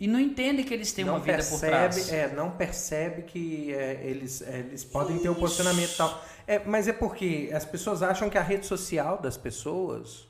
E 0.00 0.06
não 0.08 0.18
entendem 0.18 0.64
que 0.64 0.74
eles 0.74 0.92
têm 0.92 1.04
não 1.04 1.14
uma 1.14 1.20
vida 1.20 1.42
por 1.44 1.60
trás. 1.60 1.94
percebe, 1.94 2.16
é, 2.16 2.34
não 2.34 2.50
percebe 2.50 3.22
que 3.22 3.72
é, 3.72 4.00
eles, 4.04 4.42
é, 4.42 4.58
eles 4.58 4.84
podem 4.84 5.18
ter 5.18 5.28
um 5.28 5.34
posicionamento 5.34 5.96
tal. 5.96 6.22
É, 6.46 6.58
mas 6.58 6.88
é 6.88 6.92
porque 6.92 7.50
as 7.52 7.64
pessoas 7.64 8.02
acham 8.02 8.28
que 8.28 8.36
a 8.36 8.42
rede 8.42 8.66
social 8.66 9.18
das 9.18 9.36
pessoas 9.36 10.28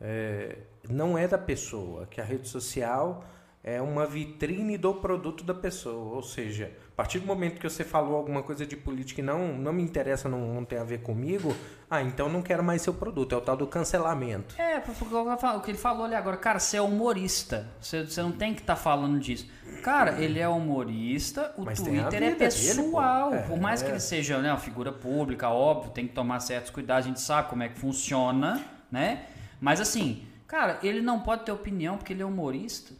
é, 0.00 0.56
não 0.88 1.18
é 1.18 1.28
da 1.28 1.38
pessoa, 1.38 2.06
que 2.06 2.20
a 2.20 2.24
rede 2.24 2.48
social 2.48 3.24
é 3.62 3.80
uma 3.80 4.06
vitrine 4.06 4.78
do 4.78 4.94
produto 4.94 5.44
da 5.44 5.52
pessoa. 5.52 6.14
Ou 6.16 6.22
seja, 6.22 6.72
a 6.92 6.96
partir 6.96 7.18
do 7.18 7.26
momento 7.26 7.60
que 7.60 7.68
você 7.68 7.84
falou 7.84 8.16
alguma 8.16 8.42
coisa 8.42 8.64
de 8.64 8.74
política 8.74 9.20
e 9.20 9.24
não, 9.24 9.48
não 9.48 9.72
me 9.72 9.82
interessa, 9.82 10.28
não, 10.28 10.54
não 10.54 10.64
tem 10.64 10.78
a 10.78 10.84
ver 10.84 11.02
comigo, 11.02 11.54
ah, 11.90 12.02
então 12.02 12.28
não 12.28 12.40
quero 12.40 12.62
mais 12.62 12.80
seu 12.80 12.94
produto. 12.94 13.34
É 13.34 13.38
o 13.38 13.40
tal 13.40 13.56
do 13.56 13.66
cancelamento. 13.66 14.54
É, 14.60 14.78
o 14.78 15.58
que 15.60 15.64
que 15.64 15.70
ele 15.72 15.78
falou 15.78 16.06
ali 16.06 16.14
agora, 16.14 16.38
cara, 16.38 16.58
você 16.58 16.78
é 16.78 16.82
humorista. 16.82 17.68
Você, 17.80 18.04
você 18.04 18.22
não 18.22 18.32
tem 18.32 18.54
que 18.54 18.62
estar 18.62 18.76
falando 18.76 19.18
disso. 19.18 19.46
Cara, 19.82 20.20
ele 20.22 20.38
é 20.38 20.48
humorista, 20.48 21.54
o 21.56 21.64
Mas 21.64 21.80
Twitter 21.80 22.16
é 22.16 22.20
dele, 22.20 22.36
pessoal. 22.36 23.30
pô. 23.30 23.34
É, 23.36 23.42
Por 23.42 23.60
mais 23.60 23.82
que 23.82 23.88
é. 23.88 23.92
ele 23.92 24.00
seja 24.00 24.38
né, 24.38 24.50
uma 24.50 24.58
figura 24.58 24.90
pública, 24.92 25.48
óbvio, 25.50 25.90
tem 25.90 26.06
que 26.06 26.14
tomar 26.14 26.40
certos 26.40 26.70
cuidados, 26.70 27.04
a 27.04 27.08
gente 27.08 27.20
sabe 27.20 27.48
como 27.48 27.62
é 27.62 27.68
que 27.68 27.78
funciona, 27.78 28.62
né? 28.90 29.26
Mas 29.60 29.80
assim, 29.80 30.26
cara, 30.50 30.80
ele 30.82 31.00
não 31.00 31.20
pode 31.20 31.44
ter 31.44 31.52
opinião 31.52 31.96
porque 31.96 32.12
ele 32.12 32.22
é 32.22 32.26
humorista. 32.26 32.92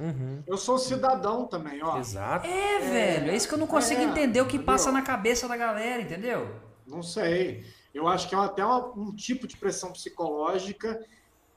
Eu 0.47 0.57
sou 0.57 0.79
cidadão 0.79 1.47
também, 1.49 1.83
ó. 1.83 1.99
Exato. 1.99 2.47
É, 2.47 2.79
velho, 2.79 3.31
é 3.33 3.35
isso 3.37 3.49
que 3.49 3.55
eu 3.55 3.59
não 3.59 3.67
consigo 3.67 4.01
é, 4.01 4.05
entender 4.05 4.41
o 4.41 4.45
que 4.47 4.51
entendeu? 4.57 4.67
passa 4.67 4.93
na 4.93 5.03
cabeça 5.03 5.49
da 5.49 5.57
galera, 5.57 6.01
entendeu? 6.01 6.49
Não 6.87 7.03
sei. 7.03 7.65
Eu 7.93 8.07
acho 8.07 8.29
que 8.29 8.37
é 8.37 8.39
até 8.39 8.65
uma- 8.65 8.93
um 8.97 9.13
tipo 9.15 9.49
de 9.49 9.57
pressão 9.57 9.93
psicológica 9.93 11.05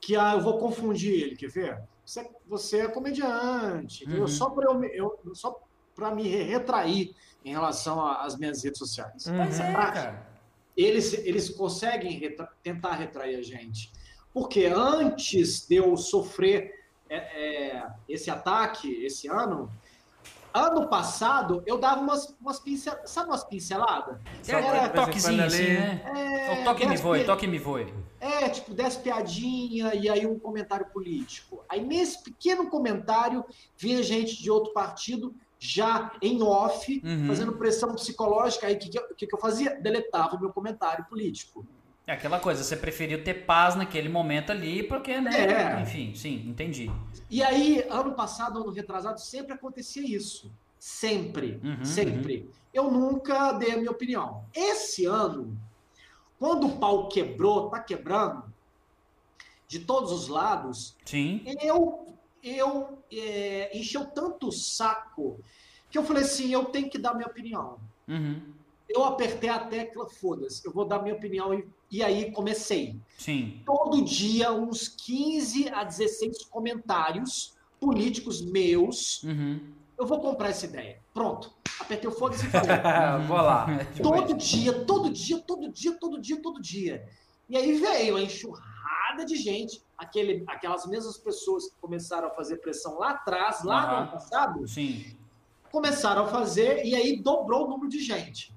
que 0.00 0.16
ah, 0.16 0.32
eu 0.34 0.40
vou 0.40 0.58
confundir 0.58 1.12
ele, 1.12 1.36
quer 1.36 1.48
ver? 1.48 1.80
Você, 2.04 2.28
você 2.46 2.80
é 2.80 2.88
comediante, 2.88 4.02
entendeu? 4.04 4.22
Uhum. 4.22 4.28
Só 4.28 4.50
para 4.50 4.64
eu, 4.70 4.74
me- 4.78 4.90
eu, 4.92 5.18
só 5.32 5.58
para 5.94 6.12
me 6.12 6.26
retrair 6.26 7.14
em 7.44 7.52
relação 7.52 8.04
às 8.04 8.36
minhas 8.36 8.64
redes 8.64 8.78
sociais. 8.78 9.24
Pois 9.24 9.60
é, 9.60 9.72
cara. 9.72 10.26
Eles, 10.76 11.12
eles 11.14 11.48
conseguem 11.50 12.18
retra- 12.18 12.50
tentar 12.64 12.94
retrair 12.94 13.36
a 13.36 13.42
gente. 13.42 13.92
Porque 14.34 14.66
antes 14.66 15.64
de 15.66 15.76
eu 15.76 15.96
sofrer 15.96 16.72
é, 17.08 17.16
é, 17.76 17.86
esse 18.08 18.28
ataque 18.30 18.90
esse 19.04 19.28
ano, 19.28 19.70
ano 20.52 20.88
passado 20.88 21.62
eu 21.66 21.78
dava 21.78 22.00
umas, 22.00 22.36
umas 22.40 22.58
pinceladas, 22.58 23.10
sabe 23.10 23.28
umas 23.30 23.44
pinceladas? 23.44 24.18
É, 24.48 24.86
em 24.86 24.88
toquezinho 24.90 25.44
assim, 25.44 25.62
ali- 25.62 25.74
né? 25.78 26.02
É, 26.48 26.60
O 26.60 26.64
toque 26.64 26.86
me 26.86 26.96
voe, 26.96 27.20
pi- 27.20 27.24
toque 27.26 27.46
me 27.46 27.58
voe. 27.58 27.94
É, 28.20 28.48
tipo, 28.48 28.74
10 28.74 28.96
piadinha 28.96 29.94
e 29.94 30.08
aí 30.08 30.26
um 30.26 30.38
comentário 30.38 30.86
político. 30.86 31.62
Aí 31.68 31.84
nesse 31.84 32.22
pequeno 32.24 32.68
comentário 32.68 33.44
vinha 33.76 34.02
gente 34.02 34.42
de 34.42 34.50
outro 34.50 34.72
partido 34.72 35.32
já 35.58 36.10
em 36.20 36.42
off, 36.42 37.00
Uhum. 37.04 37.26
fazendo 37.28 37.52
pressão 37.56 37.94
psicológica. 37.94 38.66
Aí 38.66 38.74
o 38.74 38.78
que, 38.78 38.88
que, 38.88 38.98
eu- 38.98 39.14
que 39.14 39.26
que 39.26 39.34
eu 39.34 39.38
fazia? 39.38 39.78
Deletava 39.80 40.36
o 40.36 40.40
meu 40.40 40.50
comentário 40.52 41.04
político. 41.06 41.64
É 42.06 42.12
aquela 42.12 42.38
coisa, 42.38 42.62
você 42.62 42.76
preferiu 42.76 43.24
ter 43.24 43.46
paz 43.46 43.74
naquele 43.74 44.08
momento 44.08 44.52
ali, 44.52 44.82
porque, 44.82 45.20
né? 45.20 45.78
É. 45.78 45.80
Enfim, 45.80 46.14
sim, 46.14 46.46
entendi. 46.46 46.90
E 47.30 47.42
aí, 47.42 47.84
ano 47.88 48.12
passado, 48.12 48.60
ano 48.60 48.70
retrasado, 48.70 49.20
sempre 49.20 49.54
acontecia 49.54 50.04
isso. 50.04 50.52
Sempre. 50.78 51.58
Uhum, 51.64 51.84
sempre. 51.84 52.50
Eu 52.72 52.90
nunca 52.90 53.52
dei 53.52 53.72
a 53.72 53.76
minha 53.78 53.90
opinião. 53.90 54.44
Esse 54.54 55.06
ano, 55.06 55.58
quando 56.38 56.66
o 56.66 56.76
pau 56.78 57.08
quebrou, 57.08 57.70
tá 57.70 57.80
quebrando, 57.80 58.44
de 59.66 59.78
todos 59.78 60.12
os 60.12 60.28
lados, 60.28 60.94
Sim. 61.06 61.42
eu, 61.62 62.14
eu 62.42 62.98
é, 63.10 63.76
encheu 63.76 64.04
tanto 64.04 64.48
o 64.48 64.52
saco 64.52 65.40
que 65.90 65.96
eu 65.96 66.04
falei 66.04 66.24
assim, 66.24 66.52
eu 66.52 66.66
tenho 66.66 66.90
que 66.90 66.98
dar 66.98 67.14
minha 67.14 67.28
opinião. 67.28 67.78
Uhum. 68.06 68.42
Eu 68.88 69.04
apertei 69.04 69.48
a 69.48 69.60
tecla, 69.60 70.08
foda-se, 70.08 70.66
eu 70.66 70.72
vou 70.72 70.84
dar 70.84 71.00
minha 71.00 71.14
opinião 71.14 71.54
e, 71.54 71.66
e 71.94 72.02
aí 72.02 72.32
comecei. 72.32 73.00
Sim. 73.16 73.62
Todo 73.64 74.04
dia, 74.04 74.52
uns 74.52 74.88
15 74.88 75.68
a 75.68 75.84
16 75.84 76.44
comentários 76.46 77.54
políticos 77.78 78.42
meus. 78.42 79.22
Uhum. 79.22 79.60
Eu 79.96 80.04
vou 80.04 80.18
comprar 80.18 80.48
essa 80.48 80.66
ideia. 80.66 81.00
Pronto. 81.12 81.52
Apertei 81.78 82.10
o 82.10 82.12
foda-se 82.12 82.46
e 82.46 82.50
falei. 82.50 82.68
Vou 83.28 83.36
lá. 83.36 83.68
todo 84.02 84.34
dia, 84.34 84.84
todo 84.84 85.08
dia, 85.08 85.38
todo 85.38 85.68
dia, 85.70 85.92
todo 85.92 86.20
dia, 86.20 86.42
todo 86.42 86.60
dia. 86.60 87.08
E 87.48 87.56
aí 87.56 87.78
veio 87.78 88.16
a 88.16 88.20
enxurrada 88.22 89.24
de 89.24 89.36
gente, 89.36 89.80
aquele, 89.96 90.42
aquelas 90.48 90.86
mesmas 90.86 91.16
pessoas 91.16 91.68
que 91.68 91.76
começaram 91.80 92.26
a 92.26 92.30
fazer 92.32 92.56
pressão 92.56 92.98
lá 92.98 93.10
atrás, 93.10 93.62
lá 93.62 93.82
no 93.82 93.86
Aham. 93.86 94.02
ano 94.02 94.10
passado, 94.10 94.66
Sim. 94.66 95.16
começaram 95.70 96.24
a 96.24 96.26
fazer 96.26 96.84
e 96.84 96.96
aí 96.96 97.22
dobrou 97.22 97.66
o 97.66 97.68
número 97.68 97.88
de 97.88 98.00
gente. 98.00 98.52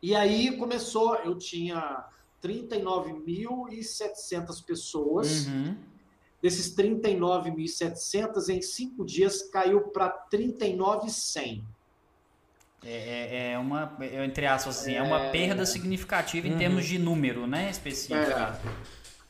E 0.00 0.14
aí 0.16 0.56
começou, 0.56 1.16
eu 1.16 1.36
tinha 1.36 2.06
39.700 2.42 4.64
pessoas. 4.64 5.46
Uhum. 5.46 5.76
Desses 6.42 6.74
39.700, 6.74 8.48
em 8.48 8.60
cinco 8.60 9.04
dias 9.04 9.42
caiu 9.42 9.82
para 9.82 10.10
39.100. 10.30 11.62
É, 12.84 12.90
é- 12.90 13.52
é 13.52 13.58
uma, 13.58 13.96
é, 14.00 14.24
entre 14.24 14.44
aspas, 14.46 14.80
assim, 14.80 14.94
é, 14.94 15.02
uma 15.02 15.30
perda 15.30 15.64
significativa 15.64 16.48
em 16.48 16.58
termos 16.58 16.84
de 16.84 16.98
número, 16.98 17.46
né? 17.46 17.70
Específico. 17.70 18.16
É. 18.16 18.58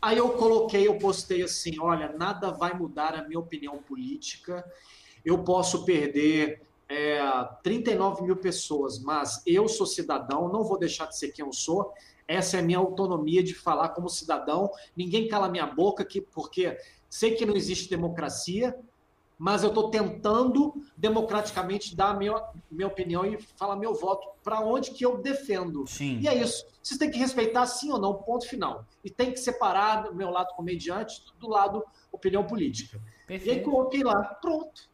Aí 0.00 0.16
eu 0.16 0.30
coloquei, 0.30 0.88
eu 0.88 0.98
postei 0.98 1.42
assim: 1.42 1.78
olha, 1.78 2.10
nada 2.16 2.50
vai 2.50 2.72
mudar 2.72 3.14
a 3.14 3.28
minha 3.28 3.38
opinião 3.38 3.76
política. 3.76 4.64
Eu 5.22 5.44
posso 5.44 5.84
perder 5.84 6.62
é, 6.88 7.20
39 7.62 8.22
mil 8.22 8.36
pessoas, 8.36 8.98
mas 8.98 9.42
eu 9.46 9.68
sou 9.68 9.86
cidadão, 9.86 10.48
não 10.48 10.64
vou 10.64 10.78
deixar 10.78 11.04
de 11.06 11.18
ser 11.18 11.28
quem 11.28 11.44
eu 11.44 11.52
sou. 11.52 11.92
Essa 12.26 12.56
é 12.56 12.60
a 12.60 12.62
minha 12.62 12.78
autonomia 12.78 13.42
de 13.42 13.54
falar 13.54 13.90
como 13.90 14.08
cidadão. 14.08 14.70
Ninguém 14.96 15.28
cala 15.28 15.48
minha 15.48 15.66
boca, 15.66 16.02
aqui, 16.02 16.20
porque 16.20 16.76
sei 17.08 17.34
que 17.34 17.44
não 17.44 17.54
existe 17.54 17.90
democracia, 17.90 18.74
mas 19.38 19.62
eu 19.64 19.70
estou 19.70 19.90
tentando 19.90 20.72
democraticamente 20.96 21.96
dar 21.96 22.10
a 22.10 22.14
minha, 22.14 22.40
minha 22.70 22.86
opinião 22.86 23.24
e 23.26 23.40
falar 23.56 23.74
meu 23.74 23.92
voto 23.92 24.28
para 24.42 24.60
onde 24.60 24.92
que 24.92 25.04
eu 25.04 25.18
defendo. 25.18 25.84
Sim. 25.86 26.20
E 26.20 26.28
é 26.28 26.34
isso. 26.34 26.64
Vocês 26.82 26.96
têm 26.98 27.10
que 27.10 27.18
respeitar 27.18 27.66
sim 27.66 27.90
ou 27.90 27.98
não, 27.98 28.14
ponto 28.14 28.48
final. 28.48 28.86
E 29.04 29.10
tem 29.10 29.32
que 29.32 29.38
separar 29.38 30.04
do 30.04 30.14
meu 30.14 30.30
lado 30.30 30.54
comediante 30.54 31.24
do 31.40 31.48
lado 31.48 31.84
opinião 32.12 32.44
política. 32.44 33.00
E 33.28 33.32
aí 33.32 33.38
Perfeito. 33.38 33.70
coloquei 33.70 34.04
lá, 34.04 34.22
pronto. 34.40 34.91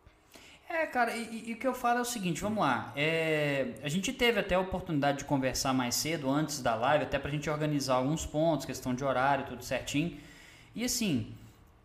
É, 0.69 0.85
cara, 0.87 1.17
e, 1.17 1.51
e- 1.51 1.53
o 1.55 1.57
que 1.57 1.67
eu 1.67 1.73
falo 1.75 1.99
é 1.99 2.03
o 2.03 2.05
seguinte, 2.05 2.41
vamos 2.43 2.59
lá. 2.59 2.93
É, 2.95 3.69
a 3.83 3.89
gente 3.89 4.13
teve 4.13 4.39
até 4.39 4.55
a 4.55 4.61
oportunidade 4.61 5.19
de 5.19 5.25
conversar 5.25 5.73
mais 5.73 5.95
cedo, 5.95 6.29
antes 6.29 6.61
da 6.61 6.75
live, 6.75 7.05
até 7.05 7.19
pra 7.19 7.31
gente 7.31 7.49
organizar 7.49 7.95
alguns 7.95 8.27
pontos, 8.27 8.67
questão 8.67 8.95
de 8.95 9.03
horário, 9.03 9.47
tudo 9.47 9.65
certinho. 9.65 10.19
E 10.75 10.85
assim, 10.85 11.33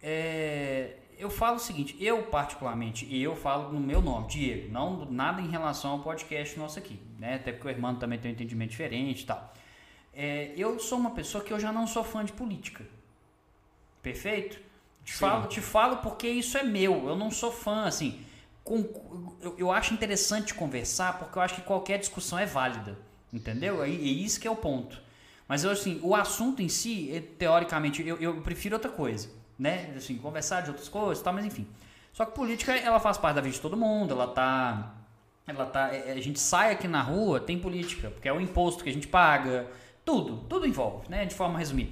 é, 0.02 0.96
eu 1.18 1.30
falo 1.30 1.56
o 1.56 1.60
seguinte, 1.60 1.96
eu 2.00 2.24
particularmente, 2.24 3.06
e 3.06 3.24
eu 3.24 3.36
falo 3.38 3.72
no 3.72 3.80
meu 3.80 4.02
nome, 4.02 4.28
Diego, 4.28 4.70
não 4.72 5.06
nada 5.06 5.42
em 5.42 5.48
relação 5.50 5.92
ao 5.92 6.00
podcast 6.00 6.60
nosso 6.60 6.78
aqui, 6.78 7.00
né? 7.18 7.36
Até 7.36 7.54
porque 7.54 7.68
o 7.70 7.72
irmão 7.72 7.96
também 7.96 8.20
tem 8.20 8.32
um 8.32 8.34
entendimento 8.34 8.72
diferente 8.72 9.24
e 9.24 9.26
tal. 9.26 9.54
É, 10.14 10.52
eu 10.58 10.78
sou 10.78 10.98
uma 11.00 11.12
pessoa 11.12 11.42
que 11.44 11.54
eu 11.54 11.60
já 11.60 11.72
não 11.72 11.88
sou 11.88 12.04
fã 12.04 12.24
de 12.26 12.34
política. 12.34 12.84
Perfeito? 14.02 14.60
Te 15.06 15.14
falo, 15.14 15.48
te 15.48 15.62
falo 15.62 15.98
porque 15.98 16.28
isso 16.28 16.58
é 16.58 16.64
meu. 16.64 17.08
Eu 17.08 17.16
não 17.16 17.32
sou 17.32 17.52
fã, 17.52 17.86
assim. 17.86 18.20
Eu, 19.58 19.72
acho 19.72 19.94
interessante 19.94 20.54
conversar 20.54 21.20
porque 21.20 21.38
eu 21.38 21.42
acho 21.42 21.56
que 21.56 21.62
qualquer 21.62 22.00
discussão 22.00 22.40
é 22.40 22.46
válida. 22.46 22.98
Entendeu? 23.32 23.86
E, 23.86 23.90
e 23.90 24.24
isso 24.24 24.40
que 24.40 24.48
é 24.48 24.52
o 24.52 24.56
ponto. 24.56 25.02
Mas 25.48 25.64
eu, 25.64 25.72
assim, 25.72 26.00
o 26.04 26.16
assunto 26.16 26.62
em 26.62 26.70
si, 26.70 27.12
eh, 27.12 27.20
teoricamente, 27.20 28.08
eu, 28.08 28.18
eu 28.18 28.42
prefiro 28.42 28.76
outra 28.76 28.92
coisa. 28.92 29.30
Né? 29.58 29.94
Assim, 29.98 30.18
conversar 30.18 30.62
de 30.62 30.70
outras 30.70 30.88
coisas 30.88 31.22
tal, 31.24 31.34
mas 31.34 31.46
enfim. 31.46 31.68
Só 32.14 32.26
que 32.26 32.34
política, 32.34 32.74
ela 32.74 33.00
faz 33.00 33.18
parte 33.18 33.36
da 33.36 33.42
vida 33.42 33.56
de 33.56 33.62
todo 33.62 33.76
mundo, 33.76 34.14
ela 34.14 34.28
tá. 34.28 34.94
Ela 35.48 35.66
tá. 35.66 35.94
eh, 35.94 36.14
A 36.14 36.22
gente 36.22 36.40
sai 36.40 36.72
aqui 36.72 36.88
na 36.88 37.02
rua, 37.02 37.40
tem 37.40 37.60
política, 37.60 38.12
porque 38.12 38.30
é 38.30 38.34
o 38.34 38.40
imposto 38.40 38.84
que 38.84 38.90
a 38.90 38.94
gente 38.94 39.08
paga, 39.08 39.68
tudo, 40.06 40.46
tudo 40.48 40.66
envolve, 40.68 41.10
né? 41.10 41.26
De 41.26 41.36
forma 41.36 41.58
resumida. 41.58 41.92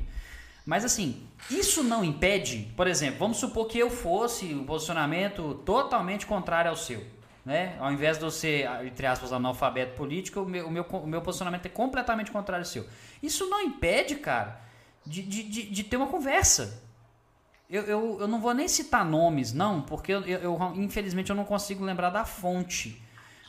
Mas 0.66 0.86
assim, 0.86 1.28
isso 1.50 1.84
não 1.84 2.04
impede, 2.04 2.72
por 2.78 2.88
exemplo, 2.88 3.20
vamos 3.20 3.38
supor 3.38 3.68
que 3.68 3.80
eu 3.80 3.90
fosse 3.90 4.54
um 4.54 4.64
posicionamento 4.64 5.56
totalmente 5.66 6.26
contrário 6.26 6.70
ao 6.70 6.78
seu. 6.78 7.04
né? 7.44 7.76
Ao 7.80 7.92
invés 7.92 8.18
de 8.20 8.24
eu 8.24 8.30
ser, 8.32 8.70
entre 8.86 9.08
aspas, 9.08 9.34
analfabeto 9.34 9.96
político, 9.98 10.42
o 10.42 10.46
meu, 10.46 10.68
o 10.68 10.72
meu, 10.72 10.84
o 10.84 11.08
meu 11.08 11.22
posicionamento 11.22 11.66
é 11.66 11.70
completamente 11.70 12.30
contrário 12.32 12.64
ao 12.64 12.70
seu. 12.70 12.86
Isso 13.24 13.50
não 13.50 13.60
impede, 13.62 14.16
cara, 14.18 14.62
de, 15.06 15.24
de, 15.24 15.44
de, 15.44 15.64
de 15.64 15.84
ter 15.84 15.98
uma 15.98 16.08
conversa. 16.08 16.84
Eu, 17.70 17.84
eu, 17.84 18.18
eu 18.22 18.28
não 18.28 18.40
vou 18.40 18.54
nem 18.54 18.68
citar 18.68 19.04
nomes, 19.06 19.54
não, 19.54 19.82
porque 19.82 20.12
eu, 20.12 20.22
eu- 20.26 20.74
infelizmente 20.76 21.30
eu 21.32 21.36
não 21.36 21.46
consigo 21.46 21.84
lembrar 21.84 22.10
da 22.12 22.26
fonte. 22.26 23.02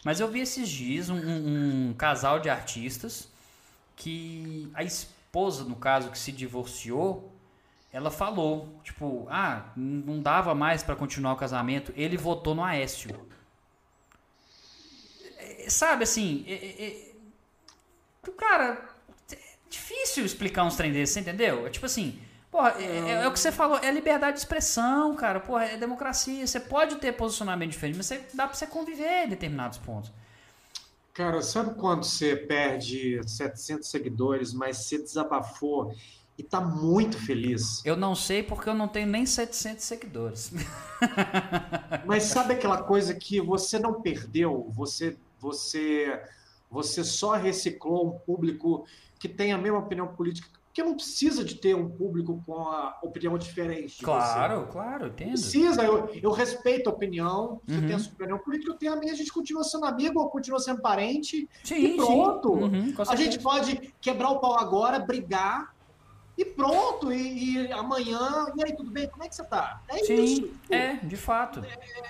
Mas 0.05 0.21
eu 0.21 0.29
vi 0.29 0.41
esses 0.41 0.69
dias 0.69 1.11
um, 1.11 1.17
um- 1.17 1.89
um 1.91 1.95
casal 1.95 2.41
de 2.41 2.49
artistas 2.49 3.29
que 3.97 4.71
a 4.75 4.83
esposa, 4.83 5.13
no 5.65 5.77
caso, 5.77 6.11
que 6.11 6.19
se 6.19 6.31
divorciou, 6.31 7.33
ela 7.91 8.11
falou, 8.11 8.69
tipo, 8.85 9.27
ah, 9.31 9.71
não 9.77 10.21
dava 10.21 10.55
mais 10.55 10.83
pra 10.83 10.95
continuar 10.95 11.33
o 11.33 11.37
casamento, 11.37 11.93
ele 11.97 12.17
votou 12.17 12.55
no 12.55 12.63
Aécio. 12.63 13.11
É, 15.39 15.71
Sabe 15.71 16.05
assim, 16.05 16.45
é, 16.47 16.53
é, 16.53 17.13
é, 18.27 18.31
cara, 18.37 18.79
é 19.33 19.37
difícil 19.69 20.25
explicar 20.25 20.65
uns 20.65 20.77
trem 20.77 20.93
desses, 20.93 21.17
entendeu? 21.17 21.67
É 21.67 21.71
tipo 21.71 21.87
assim, 21.87 22.19
porra, 22.51 22.75
é, 22.79 22.83
é- 22.85 23.11
é 23.25 23.29
o 23.29 23.33
que 23.33 23.39
você 23.41 23.53
falou, 23.53 23.79
é 23.79 23.91
liberdade 23.91 24.35
de 24.35 24.41
expressão, 24.41 25.15
cara, 25.15 25.41
porra, 25.41 25.65
é 25.65 25.77
democracia, 25.77 26.47
você 26.47 26.61
pode 26.61 26.97
ter 26.97 27.13
posicionamento 27.13 27.71
diferente, 27.71 27.97
mas 27.97 28.07
você, 28.07 28.19
dá 28.35 28.47
pra 28.47 28.55
você 28.55 28.67
conviver 28.67 29.25
em 29.27 29.29
determinados 29.29 29.79
pontos. 29.79 30.13
Cara, 31.13 31.43
sabe 31.43 31.75
quando 31.75 32.05
você 32.05 32.35
perde 32.35 33.21
700 33.27 33.89
seguidores, 33.89 34.55
mas 34.55 34.79
você 34.79 34.97
desabafou 34.99 35.95
e 36.39 36.43
tá 36.43 36.59
muito 36.59 37.19
feliz? 37.19 37.85
Eu 37.85 37.97
não 37.97 38.15
sei 38.15 38.43
porque 38.43 38.69
eu 38.69 38.75
não 38.75 38.89
tenho 38.89 39.07
nem 39.07 39.27
700 39.27 39.85
seguidores. 39.85 40.51
Mas 42.07 42.25
sabe 42.25 42.55
aquela 42.55 42.83
coisa 42.83 43.15
que 43.15 43.41
você 43.41 43.79
não 43.79 44.01
perdeu, 44.01 44.67
você 44.71 45.17
você 45.39 46.21
você 46.71 47.05
só 47.05 47.33
reciclou 47.33 48.09
um 48.09 48.19
público 48.19 48.87
que 49.19 49.29
tem 49.29 49.53
a 49.53 49.59
mesma 49.59 49.81
opinião 49.81 50.09
política, 50.09 50.49
porque 50.73 50.83
não 50.83 50.95
precisa 50.95 51.45
de 51.45 51.57
ter 51.57 51.77
um 51.77 51.87
público 51.91 52.43
com 52.47 52.59
a 52.63 52.99
opinião 53.03 53.37
diferente. 53.37 54.03
Claro, 54.03 54.67
claro, 54.73 55.05
Você. 55.05 55.11
entendo. 55.11 55.29
Precisa, 55.33 55.83
eu, 55.85 56.09
eu 56.23 56.31
respeito 56.33 56.89
a 56.89 56.93
opinião, 56.95 57.61
você 57.67 57.75
Uhum. 57.79 57.87
tem 57.87 57.95
a 57.95 57.99
sua 57.99 58.13
opinião 58.15 58.39
política, 58.39 58.73
eu 58.73 58.79
tenho 58.79 58.93
a 58.95 58.97
minha, 58.97 59.13
a 59.13 59.17
gente 59.17 59.31
continua 59.31 59.63
sendo 59.65 59.85
amigo, 59.85 60.27
continua 60.31 60.59
sendo 60.59 60.81
parente, 60.81 61.47
Sim, 61.63 61.75
e 61.77 61.97
pronto. 61.97 62.53
Uhum, 62.55 62.95
A 63.07 63.15
gente 63.17 63.39
pode 63.39 63.93
quebrar 64.01 64.31
o 64.31 64.41
pau 64.41 64.59
agora, 64.59 64.99
brigar 64.99 65.75
e 66.39 66.45
pronto. 66.47 67.13
E, 67.13 67.67
e 67.67 67.73
amanhã, 67.73 68.47
e 68.57 68.65
aí, 68.65 68.75
tudo 68.75 68.91
bem? 68.91 69.07
Como 69.11 69.23
é 69.25 69.29
que 69.29 69.35
você 69.37 69.45
tá? 69.45 69.83
É 69.91 69.99
Sim, 69.99 70.25
isso. 70.25 70.51
é, 70.71 70.95
de 70.95 71.17
fato. 71.19 71.61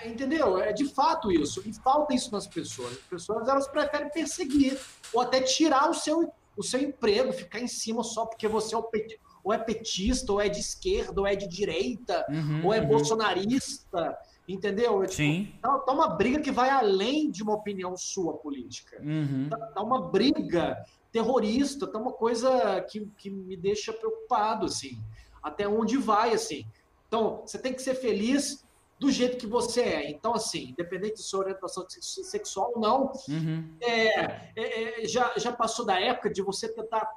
É, 0.05 0.09
entendeu? 0.09 0.57
É 0.59 0.73
de 0.73 0.85
fato 0.95 1.33
isso. 1.33 1.61
E 1.67 1.73
falta 1.75 2.15
isso 2.15 2.31
nas 2.31 2.47
pessoas. 2.47 2.93
As 2.93 2.99
pessoas 2.99 3.49
elas 3.49 3.67
preferem 3.67 4.09
perseguir 4.11 4.79
ou 5.13 5.21
até 5.21 5.41
tirar 5.41 5.91
o 5.91 5.95
seu, 5.95 6.33
o 6.57 6.63
seu 6.63 6.81
emprego, 6.81 7.33
ficar 7.33 7.61
em 7.61 7.67
cima 7.69 8.03
só 8.03 8.27
porque 8.27 8.47
você 8.49 8.75
é 8.75 8.79
o 8.79 8.83
peti- 8.85 9.19
ou 9.45 9.53
é 9.53 9.59
petista, 9.59 10.33
ou 10.33 10.41
é 10.41 10.49
de 10.49 10.61
esquerda, 10.61 11.21
ou 11.21 11.27
é 11.27 11.35
de 11.35 11.49
direita, 11.49 12.25
Uhum, 12.29 12.67
ou 12.67 12.73
é 12.75 12.81
uhum. 12.81 12.87
bolsonarista. 12.89 14.17
Entendeu? 14.47 15.03
É, 15.03 15.07
tipo, 15.07 15.17
Sim. 15.17 15.53
Tá, 15.63 15.79
tá 15.79 15.93
uma 15.93 16.09
briga 16.17 16.41
que 16.41 16.51
vai 16.51 16.69
além 16.69 17.31
de 17.31 17.43
uma 17.43 17.55
opinião 17.55 17.97
sua 17.97 18.35
política. 18.35 19.01
Uhum. 19.01 19.49
Tá, 19.49 19.57
tá 19.57 19.83
uma 19.83 20.03
briga 20.11 20.85
terrorista, 21.13 21.87
tá 21.87 21.99
uma 21.99 22.13
coisa 22.13 22.81
que, 22.91 23.07
que 23.19 23.31
me 23.31 23.57
deixa 23.57 23.93
preocupado, 23.93 24.67
assim. 24.67 25.01
Até 25.43 25.69
onde 25.69 25.97
vai, 25.97 26.33
assim. 26.35 26.65
Então, 27.07 27.43
você 27.47 27.59
tem 27.59 27.73
que 27.73 27.83
ser 27.83 27.95
feliz 27.95 28.62
do 29.03 29.11
jeito 29.11 29.37
que 29.37 29.47
você 29.47 29.81
é. 29.83 30.11
Então, 30.11 30.33
assim, 30.35 30.69
independente 30.71 31.17
de 31.17 31.23
sua 31.23 31.41
orientação 31.41 31.85
sex- 31.89 32.21
sexual 32.31 32.73
ou 32.77 32.81
não, 32.81 33.13
Uhum. 33.29 33.65
é, 33.81 34.21
é, 34.55 35.03
é, 35.05 35.09
já, 35.09 35.33
já 35.37 35.51
passou 35.53 35.85
da 35.85 35.99
época 36.01 36.31
de 36.31 36.41
você 36.41 36.69
tentar 36.69 37.11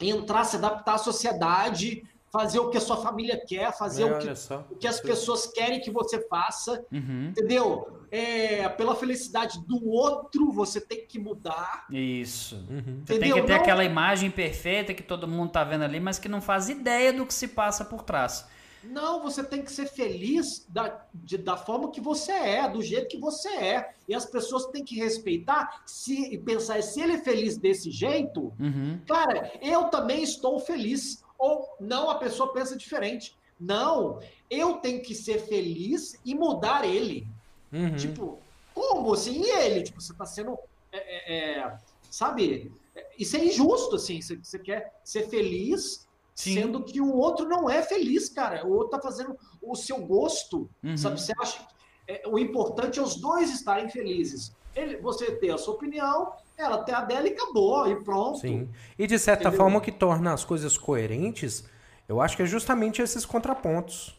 entrar, 0.00 0.42
se 0.44 0.56
adaptar 0.56 0.94
à 0.94 0.98
sociedade, 0.98 2.02
fazer 2.32 2.58
o 2.60 2.68
que 2.70 2.78
a 2.78 2.80
sua 2.80 2.96
família 2.96 3.40
quer, 3.44 3.76
fazer 3.76 4.04
o 4.04 4.18
que, 4.18 4.28
o 4.72 4.76
que 4.76 4.86
as 4.88 5.00
pessoas 5.00 5.46
querem 5.46 5.80
que 5.80 5.90
você 5.90 6.20
faça, 6.28 6.84
Uhum. 6.92 7.28
entendeu? 7.30 7.98
É, 8.10 8.68
pela 8.70 8.94
felicidade 8.96 9.60
do 9.66 9.88
outro, 9.88 10.50
você 10.52 10.80
tem 10.80 11.06
que 11.06 11.18
mudar. 11.18 11.86
Isso. 11.90 12.56
Uhum. 12.70 13.02
Você 13.04 13.18
tem 13.18 13.32
que 13.32 13.42
ter 13.42 13.48
Não- 13.52 13.56
aquela 13.56 13.84
imagem 13.84 14.30
perfeita 14.30 14.92
que 14.94 15.02
todo 15.02 15.28
mundo 15.28 15.50
tá 15.52 15.62
vendo 15.64 15.82
ali, 15.84 16.00
mas 16.00 16.18
que 16.18 16.28
não 16.28 16.40
faz 16.40 16.68
ideia 16.68 17.12
do 17.12 17.24
que 17.26 17.34
se 17.34 17.46
passa 17.48 17.84
por 17.84 18.02
trás. 18.02 18.46
Não, 18.82 19.22
você 19.22 19.44
tem 19.44 19.62
que 19.62 19.70
ser 19.70 19.86
feliz 19.86 20.64
da, 20.68 21.04
de- 21.12 21.36
da 21.38 21.56
forma 21.56 21.90
que 21.90 22.00
você 22.00 22.32
é, 22.32 22.68
do 22.68 22.80
jeito 22.82 23.08
que 23.08 23.18
você 23.18 23.48
é. 23.50 23.94
E 24.08 24.14
as 24.14 24.24
pessoas 24.24 24.66
têm 24.66 24.82
que 24.84 24.96
respeitar 24.96 25.82
se, 25.86 26.32
e 26.32 26.38
pensar, 26.38 26.82
se 26.82 27.00
ele 27.00 27.14
é 27.14 27.18
feliz 27.18 27.56
desse 27.58 27.90
jeito, 27.90 28.52
Uhum. 28.58 28.98
cara, 29.06 29.52
eu 29.60 29.84
também 29.84 30.22
estou 30.22 30.58
feliz. 30.58 31.22
Ou 31.38 31.68
não, 31.80 32.08
a 32.10 32.16
pessoa 32.16 32.52
pensa 32.52 32.76
diferente. 32.76 33.36
Não, 33.58 34.18
eu 34.48 34.74
tenho 34.74 35.02
que 35.02 35.14
ser 35.14 35.38
feliz 35.46 36.18
e 36.24 36.34
mudar 36.34 36.84
ele. 36.88 37.26
Uhum. 37.72 37.96
Tipo, 37.96 38.38
como 38.74 39.12
assim? 39.12 39.42
E 39.42 39.50
ele? 39.50 39.82
Tipo, 39.82 40.00
você 40.00 40.14
tá 40.14 40.24
sendo. 40.24 40.58
é, 40.92 40.98
é, 40.98 41.58
é, 41.60 41.78
sabe? 42.10 42.72
Isso 43.18 43.36
é 43.36 43.44
injusto, 43.44 43.96
assim. 43.96 44.20
Você, 44.20 44.36
você 44.36 44.58
quer 44.58 44.92
ser 45.04 45.28
feliz, 45.28 46.06
Sim. 46.34 46.54
sendo 46.54 46.82
que 46.82 47.00
o 47.00 47.14
outro 47.14 47.46
não 47.46 47.68
é 47.68 47.82
feliz, 47.82 48.28
cara. 48.28 48.66
O 48.66 48.72
outro 48.72 48.90
tá 48.90 49.00
fazendo 49.00 49.36
o 49.60 49.74
seu 49.74 49.98
gosto. 49.98 50.70
Uhum. 50.82 50.96
Sabe? 50.96 51.20
Você 51.20 51.32
acha 51.38 51.58
que 51.58 51.66
é, 52.08 52.22
o 52.26 52.38
importante 52.38 52.98
é 52.98 53.02
os 53.02 53.16
dois 53.16 53.52
estarem 53.52 53.88
felizes. 53.88 54.52
Ele, 54.74 54.96
você 54.96 55.32
ter 55.32 55.50
a 55.50 55.58
sua 55.58 55.74
opinião, 55.74 56.32
ela 56.56 56.82
ter 56.82 56.92
a 56.92 57.02
dela 57.02 57.28
e 57.28 57.32
acabou, 57.32 57.88
e 57.88 58.02
pronto. 58.02 58.38
Sim. 58.38 58.68
E 58.98 59.06
de 59.06 59.18
certa 59.18 59.44
Entendeu? 59.44 59.58
forma 59.58 59.78
o 59.78 59.80
que 59.80 59.92
torna 59.92 60.32
as 60.32 60.44
coisas 60.44 60.76
coerentes, 60.76 61.64
eu 62.08 62.20
acho 62.20 62.36
que 62.36 62.42
é 62.42 62.46
justamente 62.46 63.00
esses 63.00 63.24
contrapontos. 63.24 64.18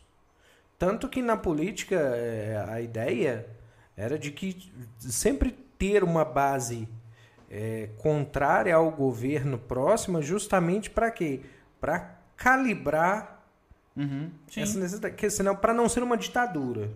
Tanto 0.79 1.07
que 1.09 1.21
na 1.21 1.37
política 1.37 1.95
é, 1.95 2.65
a 2.67 2.81
ideia 2.81 3.45
era 3.95 4.17
de 4.17 4.31
que 4.31 4.71
sempre 4.97 5.51
ter 5.77 6.03
uma 6.03 6.23
base 6.23 6.87
é, 7.49 7.89
contrária 7.97 8.73
ao 8.73 8.89
governo 8.89 9.57
próxima, 9.57 10.21
justamente 10.21 10.89
para 10.89 11.11
quê? 11.11 11.41
Para 11.81 12.15
calibrar 12.37 13.39
Uhum. 13.97 14.31
Essa 14.55 14.79
necessidade, 14.79 15.15
porque 15.15 15.29
senão 15.29 15.53
para 15.53 15.73
não 15.73 15.89
ser 15.89 16.01
uma 16.01 16.15
ditadura. 16.15 16.89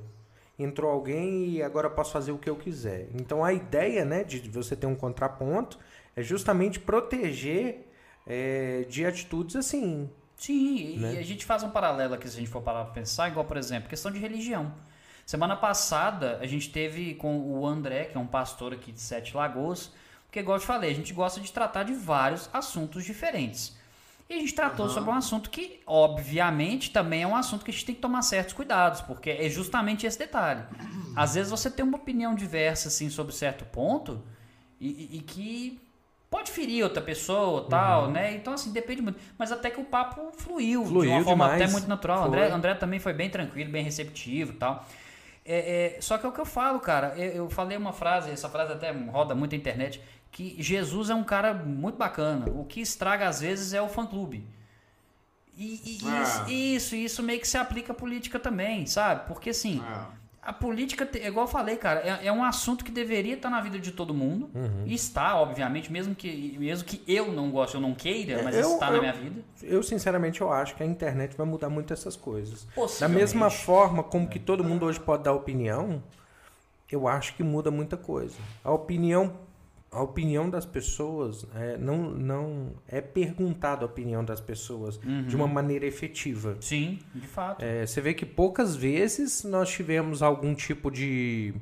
Entrou 0.57 0.89
alguém 0.89 1.49
e 1.49 1.61
agora 1.61 1.87
eu 1.87 1.91
posso 1.91 2.13
fazer 2.13 2.31
o 2.31 2.37
que 2.37 2.49
eu 2.49 2.55
quiser. 2.55 3.09
Então 3.13 3.43
a 3.43 3.51
ideia, 3.51 4.05
né, 4.05 4.23
de 4.23 4.39
você 4.49 4.77
ter 4.77 4.87
um 4.87 4.95
contraponto 4.95 5.77
é 6.15 6.23
justamente 6.23 6.79
proteger 6.79 7.85
é, 8.25 8.85
de 8.87 9.05
atitudes 9.05 9.57
assim. 9.57 10.09
Sim, 10.37 10.93
e- 10.95 10.97
Né? 10.99 11.15
e 11.15 11.17
a 11.17 11.21
gente 11.23 11.43
faz 11.45 11.63
um 11.63 11.69
paralelo 11.69 12.13
aqui, 12.13 12.29
se 12.29 12.37
a 12.37 12.39
gente 12.39 12.49
for 12.49 12.61
parar 12.61 12.85
pra 12.85 12.93
pensar, 12.93 13.27
igual, 13.27 13.43
por 13.45 13.57
exemplo, 13.57 13.89
questão 13.89 14.09
de 14.09 14.17
religião. 14.17 14.73
Semana 15.25 15.57
passada, 15.57 16.37
a 16.41 16.47
gente 16.47 16.71
teve 16.71 17.15
com 17.15 17.37
o 17.39 17.67
André, 17.67 18.05
que 18.05 18.17
é 18.17 18.19
um 18.19 18.25
pastor 18.27 18.71
aqui 18.73 18.91
de 18.93 19.01
Sete 19.01 19.35
Lagoas, 19.35 19.91
porque, 20.27 20.39
igual 20.39 20.55
eu 20.57 20.61
te 20.61 20.65
falei, 20.67 20.91
a 20.91 20.95
gente 20.95 21.13
gosta 21.13 21.41
de 21.41 21.51
tratar 21.51 21.83
de 21.83 21.93
vários 21.93 22.49
assuntos 22.53 23.03
diferentes. 23.03 23.75
E 24.29 24.33
a 24.33 24.39
gente 24.39 24.55
tratou 24.55 24.89
sobre 24.89 25.09
um 25.09 25.13
assunto 25.13 25.49
que, 25.51 25.81
obviamente, 25.85 26.89
também 26.91 27.21
é 27.21 27.27
um 27.27 27.35
assunto 27.35 27.63
que 27.63 27.69
a 27.69 27.73
gente 27.73 27.85
tem 27.85 27.95
que 27.95 28.01
tomar 28.01 28.21
certos 28.23 28.53
cuidados, 28.53 29.01
porque 29.01 29.29
é 29.29 29.47
justamente 29.49 30.05
esse 30.05 30.17
detalhe. 30.17 30.63
Às 31.15 31.35
vezes 31.35 31.51
você 31.51 31.69
tem 31.69 31.85
uma 31.85 31.97
opinião 31.97 32.33
diversa, 32.33 32.87
assim, 32.87 33.09
sobre 33.09 33.33
certo 33.35 33.65
ponto, 33.65 34.23
e, 34.81 35.17
e- 35.17 35.21
que 35.21 35.79
pode 36.29 36.51
ferir 36.51 36.83
outra 36.83 37.01
pessoa, 37.03 37.67
tal, 37.69 38.09
né? 38.09 38.33
Então, 38.35 38.53
assim, 38.53 38.71
depende 38.73 39.01
muito. 39.01 39.19
Mas 39.37 39.51
até 39.51 39.69
que 39.69 39.79
o 39.79 39.85
papo 39.85 40.31
fluiu, 40.33 40.83
de 40.83 40.89
Fluiu 40.89 41.11
uma 41.11 41.23
forma 41.23 41.45
demais. 41.45 41.61
até 41.61 41.71
muito 41.71 41.87
natural. 41.87 42.17
Foi. 42.19 42.27
André, 42.27 42.51
André 42.51 42.73
também 42.73 42.99
foi 42.99 43.13
bem 43.13 43.29
tranquilo, 43.29 43.71
bem 43.71 43.83
receptivo 43.83 44.53
e 44.53 44.55
tal. 44.55 44.85
É, 45.45 45.97
é, 45.97 46.01
só 46.01 46.17
que 46.17 46.25
é 46.25 46.29
o 46.29 46.31
que 46.31 46.41
eu 46.41 46.45
falo, 46.45 46.79
cara. 46.79 47.13
Eu, 47.15 47.31
eu 47.31 47.49
falei 47.49 47.77
uma 47.77 47.93
frase, 47.93 48.31
essa 48.31 48.49
frase 48.49 48.73
até 48.73 48.91
roda 48.91 49.35
muito 49.35 49.51
na 49.51 49.57
internet, 49.59 50.01
que 50.35 50.61
Jesus 50.61 51.09
é 51.09 51.15
um 51.15 51.23
cara 51.23 51.53
muito 51.53 51.95
bacana. 51.97 52.45
O 52.53 52.65
que 52.65 52.81
estraga 52.81 53.25
às 53.25 53.39
vezes 53.39 53.71
é 53.73 53.81
o 53.81 53.87
fã-clube. 53.87 54.45
E, 55.57 55.99
e 56.03 56.07
Ah. 56.09 56.21
isso, 56.21 56.49
isso, 56.51 56.95
isso 56.97 57.23
meio 57.23 57.39
que 57.39 57.47
se 57.47 57.57
aplica 57.57 57.93
à 57.93 57.95
política 57.95 58.37
também, 58.37 58.85
sabe? 58.85 59.25
Porque 59.29 59.51
assim, 59.51 59.81
a 60.41 60.51
política, 60.51 61.07
é 61.17 61.27
igual 61.27 61.45
eu 61.45 61.49
falei, 61.49 61.77
cara, 61.77 62.01
é, 62.01 62.27
é 62.27 62.31
um 62.33 62.43
assunto 62.43 62.83
que 62.83 62.91
deveria 62.91 63.35
estar 63.35 63.49
na 63.49 63.61
vida 63.61 63.79
de 63.79 63.93
todo 63.93 64.13
mundo. 64.13 64.49
Uhum. 64.53 64.83
E 64.85 64.93
está, 64.93 65.37
obviamente, 65.37 65.89
mesmo 65.89 66.13
que, 66.13 66.57
mesmo 66.59 66.85
que 66.85 67.01
eu 67.07 67.31
não 67.31 67.49
goste, 67.49 67.75
eu 67.75 67.81
não 67.81 67.95
queira, 67.95 68.43
mas 68.43 68.55
Eu- 68.57 68.73
está 68.73 68.89
na 68.89 68.97
eu- 68.97 69.01
minha 69.01 69.13
vida. 69.13 69.41
Eu 69.63 69.81
sinceramente 69.81 70.41
eu 70.41 70.51
acho 70.51 70.75
que 70.75 70.83
a 70.83 70.85
internet 70.85 71.37
vai 71.37 71.47
mudar 71.47 71.69
muito 71.69 71.93
essas 71.93 72.17
coisas. 72.17 72.67
Da 72.99 73.07
mesma 73.07 73.49
forma 73.49 74.03
como 74.03 74.27
que 74.27 74.37
todo 74.37 74.65
mundo 74.65 74.85
hoje 74.85 74.99
pode 74.99 75.23
dar 75.23 75.31
opinião, 75.31 76.03
eu 76.91 77.07
acho 77.07 77.33
que 77.35 77.43
muda 77.43 77.71
muita 77.71 77.95
coisa. 77.95 78.35
A 78.65 78.71
opinião, 78.73 79.44
a 79.95 80.01
opinião 80.01 80.49
das 80.49 80.65
pessoas 80.65 81.45
é, 81.55 81.77
não, 81.77 82.09
não 82.11 82.73
é 82.87 82.99
perguntada 82.99 83.83
a 83.83 83.85
opinião 83.85 84.23
das 84.25 84.41
pessoas 84.41 84.99
de 84.99 85.35
uma 85.35 85.47
maneira 85.47 85.85
efetiva. 85.85 86.57
Sim, 86.59 86.99
de 87.13 87.25
fato. 87.27 87.63
É, 87.63 87.85
você 87.85 88.01
vê 88.01 88.13
que 88.13 88.25
poucas 88.25 88.75
vezes 88.75 89.43
nós 89.45 89.69
tivemos 89.69 90.21
algum 90.21 90.53
tipo 90.53 90.91
de 90.91 91.53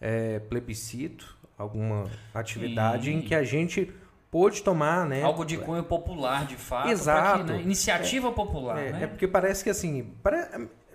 é, 0.00 0.40
plebiscito, 0.40 1.36
alguma 1.56 2.06
atividade 2.34 3.04
Sim. 3.04 3.18
em 3.18 3.22
que 3.22 3.34
a 3.34 3.44
gente 3.44 3.92
pôde 4.30 4.62
tomar, 4.62 5.06
né? 5.06 5.22
Algo 5.22 5.44
de 5.44 5.56
cunho 5.56 5.82
popular, 5.84 6.46
de 6.46 6.56
fato. 6.56 6.90
Exato. 6.90 7.44
que, 7.44 7.52
né, 7.52 7.62
Iniciativa 7.62 8.30
popular, 8.32 8.78
É, 8.78 8.92
né? 8.92 9.04
é 9.04 9.06
porque 9.06 9.26
parece 9.26 9.64
que 9.64 9.70
assim, 9.70 10.12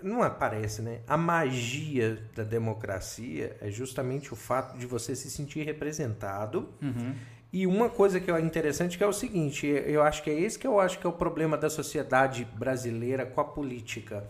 não 0.04 0.24
é, 0.24 0.28
parece, 0.28 0.82
né? 0.82 1.00
A 1.06 1.16
magia 1.16 2.22
da 2.34 2.44
democracia 2.44 3.56
é 3.60 3.70
justamente 3.70 4.32
o 4.32 4.36
fato 4.36 4.76
de 4.76 4.86
você 4.86 5.16
se 5.16 5.30
sentir 5.30 5.64
representado. 5.64 6.68
Uhum. 6.82 7.14
E 7.50 7.66
uma 7.66 7.88
coisa 7.88 8.20
que 8.20 8.30
é 8.30 8.40
interessante 8.40 8.98
que 8.98 9.04
é 9.04 9.06
o 9.06 9.12
seguinte, 9.12 9.66
eu 9.66 10.02
acho 10.02 10.22
que 10.22 10.30
é 10.30 10.38
esse 10.38 10.58
que 10.58 10.66
eu 10.66 10.78
acho 10.78 10.98
que 10.98 11.06
é 11.06 11.08
o 11.08 11.12
problema 11.12 11.56
da 11.56 11.70
sociedade 11.70 12.44
brasileira 12.44 13.24
com 13.24 13.40
a 13.40 13.44
política. 13.44 14.28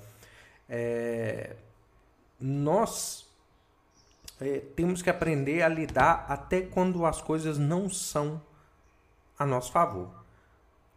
É, 0.69 1.57
nós 2.41 3.27
é, 4.41 4.61
temos 4.77 5.03
que 5.03 5.11
aprender 5.11 5.63
a 5.63 5.69
lidar 5.69 6.27
até 6.29 6.61
quando 6.61 7.05
as 7.05 7.21
coisas 7.21 7.59
não 7.59 7.89
são 7.89 8.41
a 9.39 9.45
nosso 9.45 9.73
favor. 9.73 10.11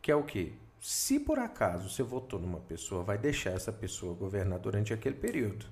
Que 0.02 0.12
é 0.12 0.16
o 0.16 0.24
quê? 0.24 0.54
Se 0.80 1.20
por 1.20 1.40
acaso 1.40 1.90
você 1.90 2.04
votou 2.04 2.40
numa 2.40 2.60
pessoa, 2.60 3.04
vai 3.04 3.18
deixar 3.18 3.52
essa 3.52 3.72
pessoa 3.72 4.14
governar 4.14 4.60
durante 4.60 4.94
aquele 4.94 5.16
período. 5.16 5.66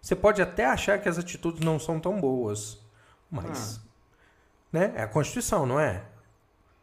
Você 0.00 0.14
pode 0.16 0.40
até 0.40 0.64
achar 0.64 0.98
que 1.00 1.08
as 1.08 1.18
atitudes 1.18 1.60
não 1.60 1.78
são 1.78 2.00
tão 2.00 2.20
boas, 2.20 2.78
mas 3.30 3.80
né, 4.72 4.92
é 4.96 5.02
a 5.02 5.08
Constituição, 5.08 5.66
não 5.66 5.78
é? 5.78 6.04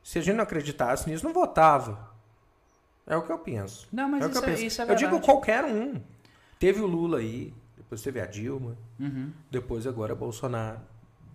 Se 0.04 0.20
a 0.20 0.22
gente 0.22 0.36
não 0.36 0.44
acreditasse 0.44 1.10
nisso, 1.10 1.26
não 1.26 1.34
votava. 1.34 2.14
É 3.08 3.16
o 3.16 3.22
que 3.24 3.32
eu 3.32 3.40
penso. 3.40 3.88
Não, 3.92 4.10
mas 4.10 4.24
é 4.26 4.30
isso 4.30 4.38
eu 4.38 4.44
é- 4.44 4.46
penso. 4.46 4.64
isso 4.66 4.82
é 4.82 4.84
eu 4.86 4.96
digo 4.96 5.12
verdade. 5.12 5.26
qualquer 5.26 5.64
um. 5.64 6.02
Teve 6.60 6.82
o 6.82 6.88
Lula 6.88 7.20
aí, 7.20 7.54
depois 7.78 8.02
teve 8.02 8.20
a 8.22 8.26
Dilma, 8.26 8.78
Uhum. 9.00 9.32
depois 9.50 9.86
agora 9.88 10.14
Bolsonaro. 10.16 10.80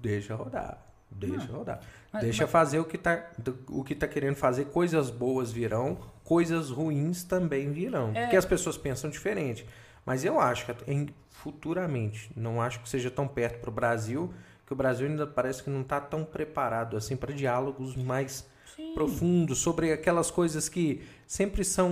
Deixa 0.01 0.35
rodar. 0.35 0.79
Deixa 1.11 1.47
rodar. 1.53 1.81
mas- 2.13 2.23
Deixa 2.23 2.47
fazer 2.47 2.79
o 2.79 2.85
que, 2.85 2.97
tá, 2.97 3.31
o 3.69 3.83
que 3.85 3.95
tá 3.95 4.07
querendo 4.07 4.37
fazer. 4.37 4.67
Coisas 4.67 5.11
boas 5.11 5.51
virão, 5.51 5.99
coisas 6.31 6.71
ruins 6.71 7.25
também 7.25 7.73
virão. 7.73 8.13
É. 8.15 8.21
Porque 8.23 8.37
as 8.37 8.45
pessoas 8.45 8.77
pensam 8.79 9.11
diferente. 9.11 9.67
Mas 10.07 10.25
eu 10.25 10.39
acho 10.41 10.65
que 10.67 10.91
em- 10.91 11.09
futuramente, 11.29 12.31
não 12.37 12.63
acho 12.63 12.79
que 12.81 12.89
seja 12.89 13.11
tão 13.11 13.27
perto 13.27 13.59
para 13.61 13.69
o 13.71 13.73
Brasil, 13.73 14.33
que 14.65 14.73
o 14.73 14.77
Brasil 14.77 15.09
ainda 15.09 15.27
parece 15.27 15.63
que 15.65 15.69
não 15.71 15.81
está 15.81 16.01
tão 16.01 16.25
preparado 16.25 16.97
assim 16.97 17.17
para 17.17 17.35
diálogos 17.35 17.97
mais 17.97 18.49
profundos 18.95 19.59
sobre 19.59 19.93
aquelas 19.93 20.31
coisas 20.31 20.69
que 20.69 21.03
sempre 21.27 21.65
são 21.65 21.91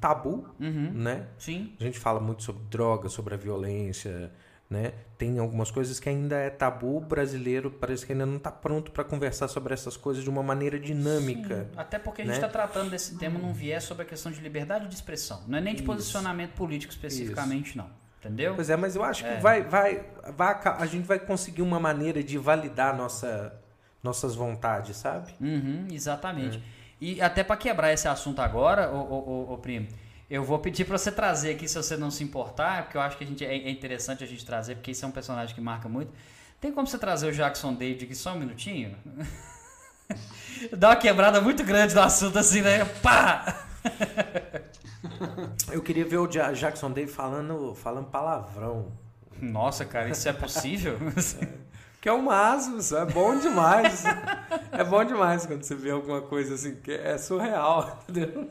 tabu, 0.00 0.44
Uhum. 0.60 0.90
né? 0.92 1.26
Sim. 1.38 1.72
A 1.80 1.84
gente 1.84 1.98
fala 2.00 2.18
muito 2.20 2.42
sobre 2.42 2.62
droga, 2.68 3.08
sobre 3.08 3.34
a 3.34 3.36
violência, 3.36 4.30
né? 4.70 4.92
Tem 5.16 5.38
algumas 5.38 5.70
coisas 5.70 5.98
que 5.98 6.08
ainda 6.08 6.36
é 6.36 6.50
tabu, 6.50 6.98
o 6.98 7.00
brasileiro 7.00 7.70
parece 7.70 8.04
que 8.04 8.12
ainda 8.12 8.26
não 8.26 8.36
está 8.36 8.50
pronto 8.50 8.90
para 8.92 9.02
conversar 9.02 9.48
sobre 9.48 9.72
essas 9.74 9.96
coisas 9.96 10.22
de 10.22 10.28
uma 10.30 10.42
maneira 10.42 10.78
dinâmica. 10.78 11.64
Sim, 11.72 11.78
Até 11.78 11.98
porque 11.98 12.22
a 12.22 12.24
gente 12.24 12.32
né? 12.34 12.38
está 12.38 12.48
tratando 12.48 12.90
desse 12.90 13.16
tema 13.16 13.38
num 13.38 13.52
viés 13.52 13.84
sobre 13.84 14.02
a 14.02 14.06
questão 14.06 14.30
de 14.30 14.40
liberdade 14.40 14.86
de 14.86 14.94
expressão. 14.94 15.42
Não 15.46 15.56
é 15.58 15.60
nem 15.60 15.74
de 15.74 15.80
Isso. 15.82 15.86
posicionamento 15.90 16.52
político 16.52 16.92
especificamente, 16.92 17.76
não. 17.76 17.88
Entendeu? 18.20 18.54
Pois 18.56 18.68
é, 18.68 18.76
mas 18.76 18.94
eu 18.96 19.02
acho 19.04 19.22
que 19.24 19.30
É. 19.30 19.38
vai, 19.40 19.62
vai, 19.62 20.04
vai, 20.36 20.48
aca- 20.52 20.76
a 20.78 20.86
gente 20.86 21.06
vai 21.06 21.18
conseguir 21.20 21.62
uma 21.62 21.78
maneira 21.80 22.22
de 22.22 22.36
validar 22.36 22.94
nossa, 22.96 23.54
nossas 24.02 24.34
vontades, 24.34 24.96
sabe? 24.96 25.32
Uhum, 25.40 25.86
É. 25.90 25.94
exatamente. 25.94 26.60
E 27.00 27.20
até 27.22 27.44
para 27.44 27.56
quebrar 27.56 27.92
esse 27.92 28.08
assunto 28.08 28.40
agora, 28.42 28.90
ô, 28.92 29.56
primo, 29.62 29.86
eu 30.30 30.44
vou 30.44 30.58
pedir 30.58 30.84
para 30.84 30.98
você 30.98 31.10
trazer 31.10 31.52
aqui, 31.52 31.66
se 31.68 31.74
você 31.76 31.96
não 31.96 32.10
se 32.10 32.22
importar, 32.22 32.84
porque 32.84 32.96
eu 32.96 33.00
acho 33.00 33.16
que 33.16 33.24
a 33.24 33.26
gente, 33.26 33.44
é, 33.44 33.54
é 33.54 33.70
interessante 33.70 34.22
a 34.22 34.26
gente 34.26 34.44
trazer, 34.44 34.74
porque 34.76 34.90
esse 34.90 35.04
é 35.04 35.08
um 35.08 35.10
personagem 35.10 35.54
que 35.54 35.60
marca 35.60 35.88
muito. 35.88 36.12
Tem 36.60 36.72
como 36.72 36.86
você 36.86 36.98
trazer 36.98 37.28
o 37.28 37.32
Jackson 37.32 37.72
David 37.74 38.04
aqui 38.04 38.14
só 38.14 38.34
um 38.34 38.38
minutinho? 38.38 38.96
Dá 40.76 40.88
uma 40.90 40.96
quebrada 40.96 41.40
muito 41.40 41.62
grande 41.62 41.94
no 41.94 42.00
assunto 42.00 42.38
assim, 42.38 42.62
né? 42.62 42.84
Pá! 43.02 43.64
Eu 45.70 45.82
queria 45.82 46.04
ver 46.04 46.18
o 46.18 46.26
Ja- 46.30 46.52
Jackson 46.52 46.90
Day 46.90 47.06
falando, 47.06 47.74
falando 47.74 48.06
palavrão. 48.06 48.92
Nossa, 49.40 49.84
cara, 49.84 50.08
isso 50.10 50.28
é 50.28 50.32
possível? 50.32 50.98
Que 52.00 52.08
é 52.08 52.12
um 52.12 52.22
maso, 52.22 52.96
é 52.96 53.04
bom 53.06 53.36
demais. 53.40 54.04
é 54.70 54.84
bom 54.84 55.02
demais 55.04 55.44
quando 55.46 55.64
você 55.64 55.74
vê 55.74 55.90
alguma 55.90 56.22
coisa 56.22 56.54
assim 56.54 56.76
que 56.76 56.92
é 56.92 57.18
surreal, 57.18 58.04
entendeu? 58.08 58.48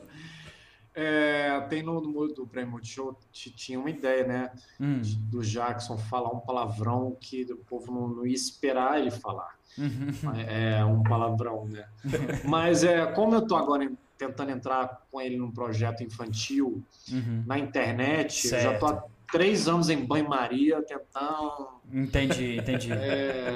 É, 0.99 1.61
tem 1.69 1.83
no, 1.83 2.01
no 2.01 2.27
do 2.27 2.47
Prêmio 2.47 2.71
Multishow, 2.71 3.15
tinha 3.31 3.79
uma 3.79 3.89
ideia, 3.91 4.25
né? 4.25 4.51
Hum, 4.81 4.99
Do 5.29 5.43
Jackson 5.43 5.95
falar 5.95 6.29
um 6.33 6.39
palavrão 6.39 7.15
que 7.21 7.43
o 7.53 7.57
povo 7.57 7.91
não, 7.91 8.07
não 8.07 8.25
ia 8.25 8.33
esperar 8.33 8.99
ele 8.99 9.11
falar. 9.11 9.55
uhum. 9.77 10.35
É 10.47 10.83
um 10.83 11.03
palavrão, 11.03 11.65
né? 11.65 11.87
Mas 12.43 12.83
é, 12.83 13.05
como 13.11 13.35
eu 13.35 13.45
tô 13.45 13.55
agora 13.55 13.87
tentando 14.17 14.49
entrar 14.49 15.03
com 15.11 15.21
ele 15.21 15.37
num 15.37 15.51
projeto 15.51 16.01
infantil 16.03 16.81
Uhum. 17.11 17.43
na 17.45 17.59
internet, 17.59 18.47
eu 18.51 18.59
já 18.59 18.77
tô 18.79 18.87
há 18.87 19.03
três 19.31 19.67
anos 19.67 19.89
em 19.89 20.03
banho-maria 20.03 20.81
tentando, 20.81 21.67
Entendi, 21.93 22.57
entendi. 22.57 22.89
é, 22.91 23.53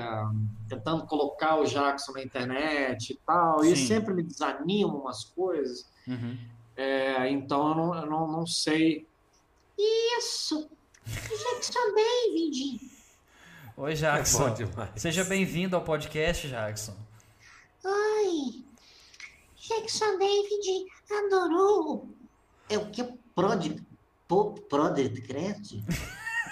tentando 0.69 1.05
colocar 1.07 1.55
o 1.59 1.65
Jackson 1.65 2.11
na 2.13 2.21
internet 2.23 3.13
e 3.13 3.19
tal, 3.25 3.63
e 3.65 3.75
Sim. 3.75 3.87
sempre 3.87 4.13
me 4.13 4.21
desanimam 4.21 4.97
umas 5.01 5.23
coisas. 5.25 5.89
Uhum. 6.07 6.37
É, 6.83 7.29
então 7.29 7.69
eu 7.69 7.75
não, 7.75 7.95
eu 7.95 8.05
não, 8.07 8.27
não 8.27 8.47
sei. 8.47 9.07
Isso! 9.77 10.67
Jackson 11.05 11.93
David! 11.93 12.81
Oi, 13.77 13.91
É 13.91 13.95
Jackson. 13.95 14.51
demais. 14.55 14.89
Seja 14.95 15.23
bem-vindo 15.23 15.75
ao 15.75 15.83
podcast, 15.83 16.47
Jackson. 16.47 16.95
Oi! 17.85 18.65
Jackson 19.55 20.17
David 20.17 20.87
adorou! 21.11 22.09
É 22.67 22.79
o 22.79 22.89
que? 22.89 23.03
Prod... 23.35 23.79
Po- 24.27 24.53
Prodecreto? 24.67 25.75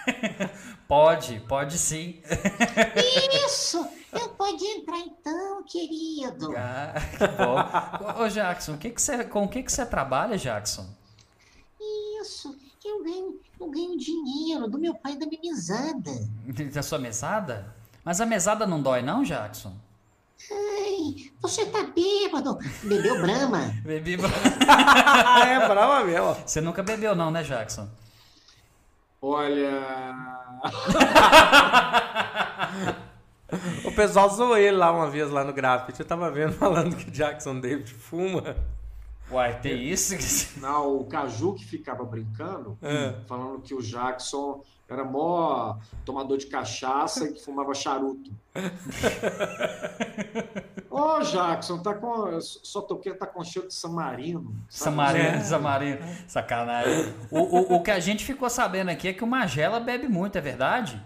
Pode, 0.89 1.39
pode 1.41 1.77
sim. 1.77 2.19
Isso! 3.45 3.87
Eu 4.11 4.29
pode 4.29 4.65
entrar 4.65 4.97
então, 4.97 5.63
querido! 5.63 6.51
Ah, 6.57 6.95
que 7.11 7.27
bom. 7.27 8.23
Ô, 8.23 8.27
Jackson, 8.27 8.75
que 8.75 8.89
que 8.89 8.99
você, 8.99 9.23
com 9.23 9.43
o 9.43 9.47
que, 9.47 9.61
que 9.61 9.71
você 9.71 9.85
trabalha, 9.85 10.35
Jackson? 10.35 10.89
Isso! 12.19 12.57
Eu 12.83 13.03
ganho, 13.03 13.39
eu 13.59 13.69
ganho 13.69 13.99
dinheiro 13.99 14.67
do 14.67 14.79
meu 14.79 14.95
pai 14.95 15.15
da 15.15 15.27
minha 15.27 15.39
mesada. 15.43 16.09
Da 16.73 16.81
sua 16.81 16.97
mesada? 16.97 17.71
Mas 18.03 18.19
a 18.19 18.25
mesada 18.25 18.65
não 18.65 18.81
dói, 18.81 19.03
não, 19.03 19.21
Jackson? 19.21 19.75
Ai, 20.51 21.31
você 21.39 21.67
tá 21.67 21.83
bêbado! 21.83 22.57
Bebeu 22.81 23.21
Brahma? 23.21 23.75
Bebi. 23.85 24.17
Ah, 24.67 25.45
é 25.53 25.67
brava 25.67 26.03
mesmo. 26.03 26.35
Você 26.47 26.59
nunca 26.59 26.81
bebeu, 26.81 27.15
não, 27.15 27.29
né, 27.29 27.43
Jackson? 27.43 27.87
Olha. 29.21 30.48
O 33.83 33.91
pessoal 33.91 34.29
zoou 34.29 34.57
ele 34.57 34.77
lá 34.77 34.91
uma 34.91 35.09
vez 35.09 35.31
lá 35.31 35.43
no 35.43 35.51
grafite. 35.51 35.99
Eu 35.99 36.05
tava 36.05 36.29
vendo 36.29 36.53
falando 36.53 36.95
que 36.95 37.09
Jackson 37.09 37.59
David 37.59 37.91
fuma. 37.91 38.55
Uai, 39.31 39.59
tem 39.59 39.83
isso? 39.83 40.59
Não, 40.59 40.97
o 40.97 41.05
Caju 41.05 41.53
que 41.53 41.65
ficava 41.65 42.03
brincando, 42.03 42.77
falando 43.27 43.61
que 43.61 43.73
o 43.73 43.81
Jackson 43.81 44.63
era 44.93 45.03
mó 45.03 45.77
tomador 46.03 46.37
de 46.37 46.47
cachaça 46.47 47.25
e 47.25 47.33
que 47.33 47.43
fumava 47.43 47.73
charuto. 47.73 48.31
Ô, 50.89 51.19
Jackson, 51.21 51.77
tá 51.79 51.93
com. 51.93 52.39
Só 52.41 52.81
toquei, 52.81 53.13
tá 53.13 53.27
com 53.27 53.43
cheiro 53.43 53.67
de 53.67 53.73
samarino. 53.73 54.55
sabe? 54.69 54.95
Samarino, 54.95 55.43
Samarino. 55.43 55.99
Sacanagem. 56.27 57.13
O, 57.29 57.39
o, 57.39 57.75
o 57.75 57.83
que 57.83 57.91
a 57.91 57.99
gente 57.99 58.25
ficou 58.25 58.49
sabendo 58.49 58.89
aqui 58.89 59.07
é 59.07 59.13
que 59.13 59.23
o 59.23 59.27
Magela 59.27 59.79
bebe 59.79 60.07
muito, 60.07 60.37
é 60.37 60.41
verdade? 60.41 61.01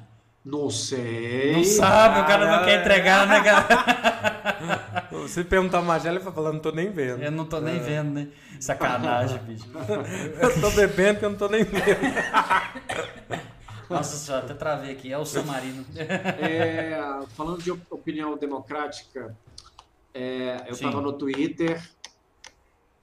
Não 0.45 0.69
sei. 0.69 1.53
Não 1.53 1.63
sabe, 1.63 2.19
o 2.19 2.25
cara 2.25 2.57
não 2.57 2.65
quer 2.65 2.81
entregar, 2.81 3.27
né, 3.27 3.41
cara? 3.41 5.07
Se 5.27 5.43
perguntar 5.43 5.79
a 5.79 5.81
Magela, 5.81 6.17
ele 6.17 6.23
vai 6.23 6.33
falar, 6.33 6.51
não 6.51 6.59
tô 6.59 6.71
nem 6.71 6.91
vendo. 6.91 7.23
Eu 7.23 7.31
não 7.31 7.45
tô 7.45 7.61
nem 7.61 7.79
vendo, 7.79 8.11
né? 8.11 8.27
Sacanagem, 8.59 9.37
bicho. 9.39 9.65
Eu 10.41 10.61
tô 10.61 10.69
bebendo 10.71 11.19
que 11.19 11.25
eu 11.25 11.29
não 11.29 11.37
tô 11.37 11.47
nem 11.49 11.63
vendo. 11.63 11.83
Nossa 13.89 14.15
senhora, 14.17 14.45
até 14.45 14.53
travei 14.53 14.91
aqui. 14.91 15.11
É 15.11 15.17
o 15.17 15.25
Samarino. 15.25 15.85
É, 15.97 16.97
falando 17.35 17.61
de 17.61 17.71
op- 17.71 17.81
opinião 17.91 18.37
democrática, 18.37 19.35
é, 20.13 20.63
eu 20.67 20.75
Sim. 20.75 20.85
tava 20.85 21.01
no 21.01 21.13
Twitter. 21.13 21.81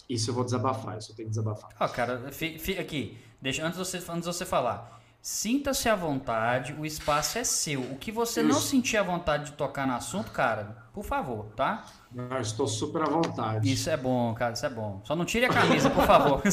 Isso 0.09 0.31
eu 0.31 0.35
vou 0.35 0.45
desabafar, 0.45 0.99
isso 0.99 1.13
eu 1.13 1.17
tenho 1.17 1.29
que 1.29 1.31
desabafar. 1.31 1.71
Ó, 1.79 1.89
cara, 1.89 2.33
fi- 2.33 2.59
fi- 2.59 2.79
aqui, 2.79 3.17
deixa, 3.41 3.63
antes, 3.65 3.79
de 3.79 3.85
você, 3.85 3.97
antes 3.99 4.21
de 4.29 4.35
você 4.35 4.45
falar. 4.45 4.99
Sinta-se 5.23 5.87
à 5.89 5.95
vontade, 5.95 6.73
o 6.73 6.85
espaço 6.87 7.39
é 7.39 7.45
seu. 7.45 7.83
O 7.83 7.97
que 7.97 8.11
você 8.11 8.43
não 8.43 8.53
Isso. 8.57 8.69
sentir 8.69 8.97
a 8.97 9.03
vontade 9.03 9.51
de 9.51 9.53
tocar 9.53 9.87
no 9.87 9.93
assunto, 9.95 10.33
cara, 10.33 10.79
por 10.95 11.05
favor, 11.05 11.45
tá? 11.55 11.85
Eu 12.17 12.41
estou 12.41 12.67
super 12.67 13.03
à 13.03 13.05
vontade. 13.05 13.71
Isso 13.71 13.91
é 13.91 13.97
bom, 13.99 14.33
cara, 14.35 14.55
isso 14.55 14.65
é 14.65 14.71
bom. 14.71 15.01
Só 15.05 15.15
não 15.15 15.27
tire 15.27 15.45
a 15.45 15.51
camisa, 15.51 15.91
por 15.91 16.05
favor. 16.07 16.43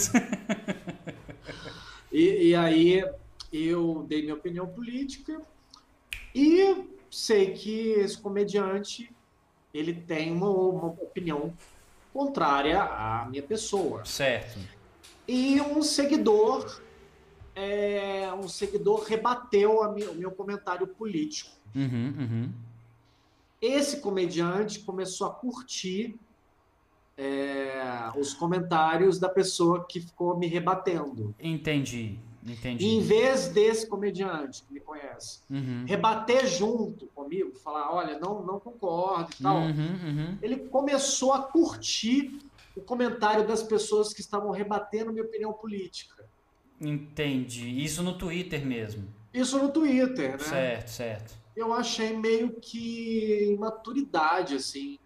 E, 2.11 2.49
e 2.49 2.55
aí 2.55 3.05
eu 3.51 4.05
dei 4.07 4.21
minha 4.21 4.35
opinião 4.35 4.67
política 4.67 5.41
e 6.33 6.85
sei 7.09 7.53
que 7.53 7.91
esse 7.91 8.17
comediante 8.17 9.09
ele 9.73 9.93
tem 9.93 10.31
uma, 10.31 10.49
uma 10.49 10.87
opinião 10.87 11.53
contrária 12.13 12.81
à 12.81 13.27
minha 13.29 13.43
pessoa. 13.43 14.03
Certo. 14.05 14.59
E 15.27 15.61
um 15.61 15.81
seguidor, 15.81 16.81
é, 17.55 18.31
um 18.33 18.47
seguidor 18.47 19.03
rebateu 19.03 19.79
o 19.79 20.15
meu 20.15 20.31
comentário 20.31 20.87
político. 20.87 21.51
Uhum, 21.75 22.13
uhum. 22.17 22.51
Esse 23.61 23.99
comediante 23.99 24.79
começou 24.79 25.27
a 25.27 25.31
curtir 25.31 26.15
é, 27.17 28.11
os 28.15 28.33
comentários 28.33 29.19
da 29.19 29.27
pessoa 29.27 29.85
que 29.85 29.99
ficou 29.99 30.37
me 30.37 30.47
rebatendo. 30.47 31.35
Entendi, 31.39 32.19
entendi. 32.51 32.85
E 32.85 32.89
em 32.95 33.01
vez 33.01 33.47
desse 33.49 33.87
comediante 33.87 34.63
que 34.63 34.73
me 34.73 34.79
conhece 34.79 35.39
Uhum. 35.49 35.85
rebater 35.87 36.45
junto 36.47 37.07
comigo, 37.07 37.53
falar, 37.59 37.93
olha, 37.93 38.17
não, 38.19 38.43
não 38.45 38.59
concordo 38.59 39.29
e 39.39 39.43
tal, 39.43 39.57
Uhum, 39.57 39.69
uhum. 39.69 40.37
ele 40.41 40.57
começou 40.67 41.33
a 41.33 41.41
curtir 41.43 42.39
o 42.75 42.81
comentário 42.81 43.47
das 43.47 43.63
pessoas 43.63 44.13
que 44.13 44.21
estavam 44.21 44.51
rebatendo 44.51 45.11
minha 45.11 45.25
opinião 45.25 45.51
política. 45.53 46.25
Entendi. 46.79 47.83
Isso 47.83 48.03
no 48.03 48.17
Twitter 48.17 48.65
mesmo. 48.65 49.07
Isso 49.33 49.57
no 49.57 49.69
Twitter, 49.71 50.31
né? 50.33 50.37
Certo, 50.39 50.87
certo. 50.89 51.37
Eu 51.55 51.73
achei 51.73 52.15
meio 52.15 52.51
que 52.61 53.51
imaturidade, 53.53 54.55
assim, 54.55 54.99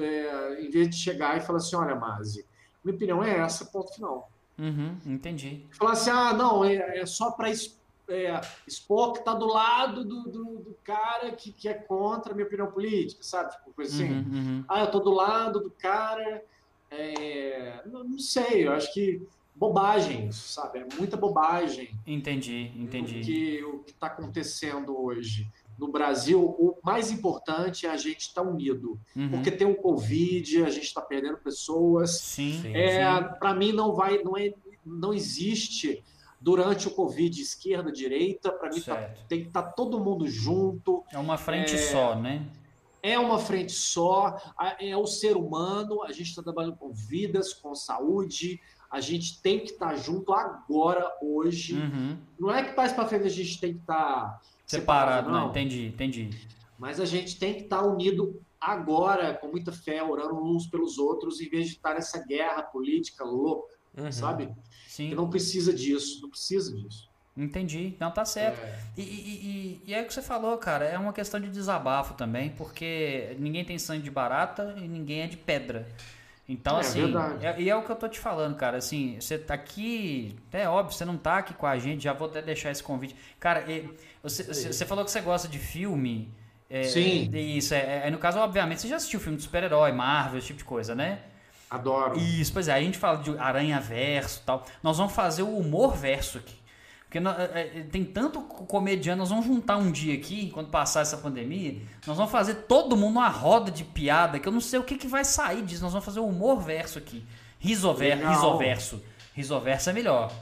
é, 0.00 0.62
em 0.62 0.70
vez 0.70 0.90
de 0.90 0.96
chegar 0.96 1.36
e 1.36 1.40
falar 1.40 1.58
assim, 1.58 1.74
olha, 1.74 1.94
Mazi, 1.94 2.44
minha 2.84 2.94
opinião 2.94 3.24
é 3.24 3.38
essa, 3.38 3.64
ponto 3.64 3.92
final. 3.94 4.30
Uhum, 4.58 4.96
entendi. 5.06 5.64
Falar 5.70 5.92
assim, 5.92 6.10
ah, 6.10 6.32
não, 6.32 6.64
é, 6.64 6.98
é 6.98 7.06
só 7.06 7.30
para 7.30 7.48
expor 8.66 9.12
que 9.12 9.24
tá 9.24 9.34
do 9.34 9.46
lado 9.46 10.04
do, 10.04 10.24
do, 10.24 10.44
do 10.58 10.76
cara 10.82 11.30
que, 11.32 11.52
que 11.52 11.68
é 11.68 11.74
contra 11.74 12.32
a 12.32 12.34
minha 12.34 12.46
opinião 12.46 12.70
política, 12.70 13.22
sabe? 13.22 13.52
Tipo, 13.52 13.72
coisa 13.72 13.94
assim. 13.94 14.12
Uhum, 14.12 14.32
uhum. 14.32 14.64
Ah, 14.68 14.80
eu 14.80 14.90
tô 14.90 14.98
do 15.00 15.10
lado 15.10 15.60
do 15.60 15.70
cara. 15.70 16.42
é, 16.90 17.82
Não, 17.86 18.02
não 18.04 18.18
sei, 18.18 18.66
eu 18.66 18.72
acho 18.72 18.92
que 18.92 19.22
bobagem, 19.54 20.30
sabe? 20.32 20.78
É 20.80 20.86
muita 20.96 21.16
bobagem. 21.16 21.90
Entendi, 22.06 22.72
entendi. 22.76 23.20
Que 23.20 23.64
o 23.64 23.80
que 23.80 23.90
está 23.90 24.06
acontecendo 24.06 24.96
hoje 25.00 25.48
no 25.78 25.88
Brasil, 25.92 26.42
o 26.42 26.76
mais 26.82 27.10
importante 27.12 27.86
é 27.86 27.90
a 27.90 27.96
gente 27.96 28.22
estar 28.22 28.42
unido. 28.42 28.98
Uhum. 29.14 29.30
Porque 29.30 29.50
tem 29.50 29.66
o 29.66 29.76
Covid, 29.76 30.64
a 30.64 30.70
gente 30.70 30.84
está 30.86 31.00
perdendo 31.00 31.38
pessoas. 31.38 32.18
Sim, 32.18 32.58
Sim. 32.60 32.74
É, 32.76 33.16
sim. 33.16 33.28
para 33.38 33.54
mim 33.54 33.72
não 33.72 33.94
vai, 33.94 34.20
não 34.22 34.36
é, 34.36 34.52
não 34.84 35.14
existe 35.14 36.02
durante 36.40 36.88
o 36.88 36.90
Covid 36.90 37.40
esquerda 37.40 37.92
direita. 37.92 38.50
Para 38.50 38.70
mim 38.70 38.80
tá- 38.80 39.14
tem 39.28 39.42
que 39.42 39.46
estar 39.48 39.62
todo 39.62 40.00
mundo 40.00 40.26
junto. 40.26 41.04
É 41.12 41.18
uma 41.18 41.38
frente 41.38 41.74
É, 41.74 41.78
só, 41.78 42.14
né? 42.16 42.44
É 43.00 43.16
uma 43.16 43.38
frente 43.38 43.72
só. 43.72 44.36
É 44.80 44.96
o 44.96 45.06
ser 45.06 45.36
humano. 45.36 46.02
A 46.02 46.10
gente 46.10 46.28
está 46.30 46.42
trabalhando 46.42 46.76
com 46.76 46.92
vidas, 46.92 47.54
com 47.54 47.72
saúde. 47.74 48.60
A 48.90 49.00
gente 49.00 49.40
tem 49.42 49.60
que 49.60 49.70
estar 49.72 49.94
junto 49.96 50.32
agora, 50.32 51.08
hoje. 51.22 51.74
Uhum. 51.74 52.16
Não 52.40 52.50
é 52.50 52.64
que 52.64 52.76
mais 52.76 52.92
para 52.92 53.06
frente 53.06 53.26
a 53.26 53.30
gente 53.30 53.60
tem 53.60 53.74
que 53.74 53.80
estar 53.80 54.40
Separado, 54.68 55.30
não. 55.30 55.44
né? 55.46 55.50
Entendi, 55.50 55.86
entendi. 55.86 56.30
Mas 56.78 57.00
a 57.00 57.04
gente 57.04 57.38
tem 57.38 57.54
que 57.54 57.62
estar 57.62 57.82
unido 57.82 58.40
agora, 58.60 59.34
com 59.34 59.48
muita 59.48 59.72
fé, 59.72 60.02
orando 60.02 60.36
uns 60.44 60.66
pelos 60.66 60.98
outros, 60.98 61.40
em 61.40 61.48
vez 61.48 61.66
de 61.68 61.74
estar 61.76 61.94
nessa 61.94 62.24
guerra 62.24 62.62
política 62.62 63.24
louca, 63.24 63.76
Uhum. 63.96 64.12
sabe? 64.12 64.48
Sim, 64.86 65.08
Que 65.08 65.14
não 65.14 65.28
precisa 65.30 65.72
disso, 65.72 66.20
não 66.22 66.30
precisa 66.30 66.74
disso. 66.76 67.08
entendi. 67.36 67.94
Não, 67.98 68.10
tá 68.10 68.24
certo. 68.24 68.60
É. 68.60 68.78
E, 68.96 69.02
e, 69.02 69.04
e, 69.06 69.82
e 69.90 69.94
é 69.94 70.02
o 70.02 70.06
que 70.06 70.12
você 70.12 70.22
falou, 70.22 70.56
cara, 70.58 70.84
é 70.84 70.98
uma 70.98 71.12
questão 71.12 71.40
de 71.40 71.48
desabafo 71.48 72.14
também, 72.14 72.50
porque 72.50 73.36
ninguém 73.38 73.64
tem 73.64 73.78
sangue 73.78 74.02
de 74.02 74.10
barata 74.10 74.74
e 74.76 74.86
ninguém 74.86 75.22
é 75.22 75.26
de 75.26 75.36
pedra. 75.36 75.88
Então, 76.48 76.76
É 76.78 76.80
assim, 76.80 77.12
é- 77.42 77.60
e 77.60 77.68
é 77.68 77.76
o 77.76 77.82
que 77.82 77.90
eu 77.92 77.96
tô 77.96 78.08
te 78.08 78.18
falando, 78.18 78.56
cara, 78.56 78.78
assim, 78.78 79.20
você 79.20 79.36
tá 79.38 79.52
aqui, 79.52 80.34
é 80.50 80.66
óbvio, 80.68 80.96
você 80.96 81.04
não 81.04 81.18
tá 81.18 81.38
aqui 81.38 81.52
com 81.52 81.66
a 81.66 81.78
gente, 81.78 82.04
já 82.04 82.14
vou 82.14 82.26
até 82.28 82.40
deixar 82.40 82.70
esse 82.70 82.82
convite. 82.82 83.14
Cara, 83.38 83.70
e- 83.70 83.88
você, 84.22 84.42
você 84.72 84.86
falou 84.86 85.04
que 85.04 85.10
você 85.10 85.20
gosta 85.20 85.46
de 85.46 85.58
filme. 85.58 86.32
é, 86.70 86.82
Sim. 86.84 87.30
Isso, 87.32 87.72
é, 87.74 88.06
é, 88.08 88.10
no 88.10 88.18
caso, 88.18 88.38
obviamente, 88.38 88.80
você 88.82 88.88
já 88.88 88.96
assistiu 88.96 89.18
filme 89.20 89.36
de 89.38 89.42
super-herói, 89.44 89.90
Marvel, 89.92 90.38
esse 90.38 90.48
tipo 90.48 90.58
de 90.58 90.64
coisa, 90.64 90.94
né? 90.94 91.20
Adoro. 91.70 92.18
Isso, 92.18 92.52
pois 92.52 92.68
é, 92.68 92.72
a 92.74 92.80
gente 92.80 92.98
fala 92.98 93.18
de 93.18 93.36
aranha 93.38 93.78
verso 93.80 94.40
e 94.42 94.46
tal. 94.46 94.66
Nós 94.82 94.96
vamos 94.98 95.12
fazer 95.14 95.42
o 95.42 95.56
humor 95.56 95.94
verso 95.96 96.38
aqui. 96.38 96.57
Porque 97.08 97.18
é, 97.18 97.80
é, 97.80 97.82
tem 97.84 98.04
tanto 98.04 98.42
co- 98.42 98.66
comediante, 98.66 99.18
nós 99.18 99.30
vamos 99.30 99.46
juntar 99.46 99.78
um 99.78 99.90
dia 99.90 100.14
aqui, 100.14 100.50
quando 100.50 100.68
passar 100.68 101.00
essa 101.00 101.16
pandemia, 101.16 101.80
nós 102.06 102.16
vamos 102.18 102.30
fazer 102.30 102.54
todo 102.66 102.96
mundo 102.96 103.12
uma 103.12 103.28
roda 103.28 103.70
de 103.70 103.82
piada, 103.82 104.38
que 104.38 104.46
eu 104.46 104.52
não 104.52 104.60
sei 104.60 104.78
o 104.78 104.84
que, 104.84 104.96
que 104.98 105.08
vai 105.08 105.24
sair 105.24 105.62
disso. 105.64 105.82
Nós 105.82 105.92
vamos 105.92 106.04
fazer 106.04 106.20
o 106.20 106.26
humor 106.26 106.60
verso 106.60 106.98
aqui. 106.98 107.24
Risover, 107.58 108.26
risoverso. 108.26 109.02
Risoverso 109.34 109.88
é 109.90 109.92
melhor. 109.94 110.32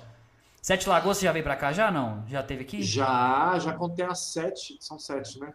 Sete 0.62 0.88
Lagoas, 0.88 1.18
você 1.18 1.26
já 1.26 1.32
veio 1.32 1.44
pra 1.44 1.56
cá 1.56 1.72
já? 1.72 1.90
Não? 1.90 2.24
Já 2.28 2.42
teve 2.42 2.62
aqui? 2.64 2.94
Já, 2.94 3.58
já 3.58 3.72
contei 3.74 4.04
as 4.06 4.20
sete, 4.32 4.76
são 4.80 4.98
sete, 4.98 5.38
né? 5.40 5.54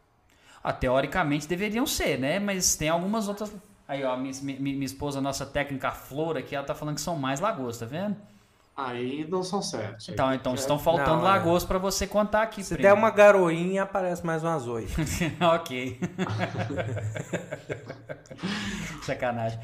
Ah, 0.63 0.73
teoricamente 0.73 1.47
deveriam 1.47 1.85
ser, 1.87 2.19
né? 2.19 2.39
Mas 2.39 2.75
tem 2.75 2.89
algumas 2.89 3.27
outras. 3.27 3.51
Aí, 3.87 4.03
ó, 4.03 4.15
minha, 4.15 4.33
minha, 4.43 4.59
minha 4.59 4.85
esposa, 4.85 5.19
nossa 5.19 5.45
técnica 5.45 5.89
a 5.89 5.91
Flor 5.91 6.37
aqui, 6.37 6.55
ela 6.55 6.65
tá 6.65 6.75
falando 6.75 6.95
que 6.95 7.01
são 7.01 7.15
mais 7.17 7.39
lagoas, 7.39 7.77
tá 7.79 7.85
vendo? 7.85 8.15
Aí 8.75 9.27
não 9.29 9.43
são 9.43 9.61
sete. 9.61 10.11
Então, 10.11 10.33
então 10.33 10.53
é- 10.53 10.55
estão 10.55 10.79
faltando 10.79 11.17
Não, 11.17 11.27
é. 11.27 11.31
lagoas 11.31 11.63
pra 11.63 11.77
você 11.77 12.07
contar 12.07 12.41
aqui. 12.43 12.63
Se 12.63 12.73
primo. 12.73 12.87
der 12.89 12.93
uma 12.93 13.11
garoinha, 13.11 13.83
aparece 13.83 14.25
mais 14.25 14.43
umas 14.43 14.65
oito. 14.67 14.93
ok. 15.53 15.99
Sacanagem. 19.03 19.59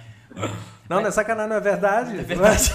Não, 0.90 1.02
não 1.02 1.08
é 1.08 1.12
sacanagem, 1.12 1.50
não 1.50 1.58
é 1.58 1.62
verdade. 1.62 2.20
É 2.20 2.22
verdade. 2.22 2.70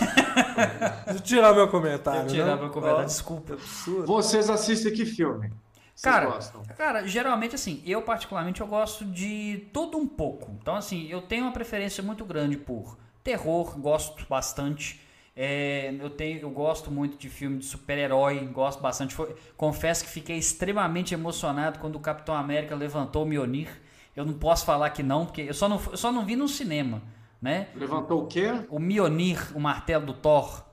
Deixa 1.06 1.10
eu 1.10 1.20
tirar 1.20 1.54
meu 1.54 1.68
comentário. 1.68 2.22
Eu 2.22 2.26
tirar 2.26 2.46
não? 2.56 2.58
meu 2.58 2.70
comentário, 2.70 3.02
Ó, 3.02 3.06
desculpa. 3.06 3.54
é 3.54 4.06
Vocês 4.06 4.50
assistem 4.50 4.92
que 4.92 5.04
filme? 5.04 5.52
Vocês 5.94 6.12
Cara, 6.14 6.26
gostam? 6.26 6.62
cara, 6.76 7.06
geralmente 7.06 7.54
assim, 7.54 7.82
eu 7.86 8.02
particularmente 8.02 8.60
eu 8.60 8.66
gosto 8.66 9.04
de 9.04 9.68
tudo 9.72 9.98
um 9.98 10.06
pouco. 10.06 10.50
Então 10.60 10.74
assim, 10.74 11.06
eu 11.08 11.22
tenho 11.22 11.44
uma 11.44 11.52
preferência 11.52 12.02
muito 12.02 12.24
grande 12.24 12.56
por 12.56 12.98
terror, 13.22 13.78
gosto 13.78 14.26
bastante. 14.28 15.00
É, 15.34 15.94
eu 15.98 16.10
tenho, 16.10 16.40
eu 16.40 16.50
gosto 16.50 16.90
muito 16.90 17.16
de 17.16 17.28
filme 17.30 17.58
de 17.58 17.64
super-herói, 17.64 18.38
gosto 18.52 18.80
bastante. 18.82 19.14
Foi- 19.14 19.34
confesso 19.56 20.04
que 20.04 20.10
fiquei 20.10 20.36
extremamente 20.36 21.14
emocionado 21.14 21.78
quando 21.78 21.96
o 21.96 22.00
Capitão 22.00 22.34
América 22.34 22.74
levantou 22.74 23.22
o 23.22 23.26
Mjolnir. 23.26 23.68
Eu 24.14 24.26
não 24.26 24.34
posso 24.34 24.66
falar 24.66 24.90
que 24.90 25.02
não, 25.02 25.24
porque 25.24 25.40
eu 25.42 25.54
só 25.54 25.68
não, 25.68 25.80
eu 25.90 25.96
só 25.96 26.12
não 26.12 26.24
vi 26.26 26.36
no 26.36 26.46
cinema, 26.46 27.02
né? 27.40 27.68
Levantou 27.74 28.24
o 28.24 28.26
quê? 28.26 28.52
O 28.68 28.78
Mjolnir, 28.78 29.56
o 29.56 29.60
martelo 29.60 30.04
do 30.04 30.12
Thor. 30.12 30.64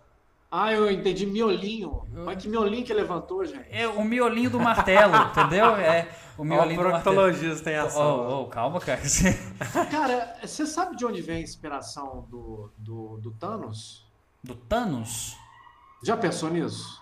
Ah, 0.52 0.74
eu 0.74 0.92
entendi 0.92 1.26
miolinho. 1.26 2.02
Mas 2.12 2.42
que 2.42 2.50
miolinho 2.50 2.84
que 2.84 2.94
levantou, 2.94 3.46
gente? 3.46 3.68
É 3.70 3.88
o 3.88 4.04
miolinho 4.04 4.50
do 4.50 4.60
martelo, 4.60 5.16
entendeu? 5.32 5.76
É 5.76 6.10
o 6.38 6.44
miolinho 6.44 6.82
do 6.82 6.90
martelo. 6.90 7.16
proctologista 7.16 7.72
em 7.72 7.76
ação. 7.76 8.28
Oh, 8.28 8.42
oh, 8.42 8.46
calma, 8.48 8.80
cara. 8.82 9.00
Cara, 9.92 10.36
você 10.42 10.66
sabe 10.66 10.98
de 10.98 11.06
onde 11.06 11.22
vem 11.22 11.38
a 11.38 11.42
inspiração 11.42 12.26
do, 12.30 12.72
do, 12.78 13.18
do 13.20 13.32
Thanos? 13.32 14.09
Do 14.44 14.56
Thanos? 14.56 15.36
Já 16.04 16.16
pensou 16.16 16.50
nisso? 16.50 17.00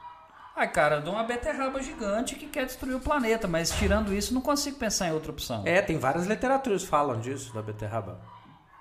Ai, 0.55 0.71
cara, 0.71 0.99
de 0.99 1.09
uma 1.09 1.23
beterraba 1.23 1.81
gigante 1.83 2.33
que 2.35 2.47
quer 2.47 2.65
destruir 2.65 2.95
o 2.95 2.99
planeta, 2.99 3.47
mas 3.47 3.69
tirando 3.69 4.11
isso, 4.11 4.33
não 4.33 4.41
consigo 4.41 4.77
pensar 4.77 5.07
em 5.07 5.11
outra 5.11 5.31
opção. 5.31 5.61
É, 5.67 5.81
tem 5.83 5.99
várias 5.99 6.25
literaturas 6.25 6.81
que 6.83 6.89
falam 6.89 7.19
disso, 7.19 7.53
da 7.53 7.61
beterraba. 7.61 8.19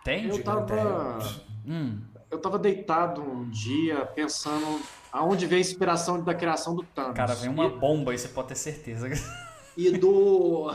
Tem? 0.03 0.27
Eu 0.27 0.43
tava, 0.43 1.19
Hum. 1.67 2.01
eu 2.31 2.41
tava 2.41 2.59
deitado 2.59 3.21
um 3.21 3.51
dia 3.51 4.07
pensando 4.07 4.81
aonde 5.13 5.45
veio 5.47 5.59
a 5.59 5.61
inspiração 5.61 6.23
da 6.23 6.35
criação 6.35 6.75
do 6.75 6.83
Thanos. 6.83 7.15
Cara, 7.15 7.35
vem 7.35 7.51
uma 7.51 7.69
bomba 7.69 8.13
aí, 8.13 8.19
você 8.19 8.29
pode 8.29 8.49
ter 8.49 8.55
certeza. 8.55 9.09
E, 9.09 9.19
e 9.89 9.99
do. 9.99 10.71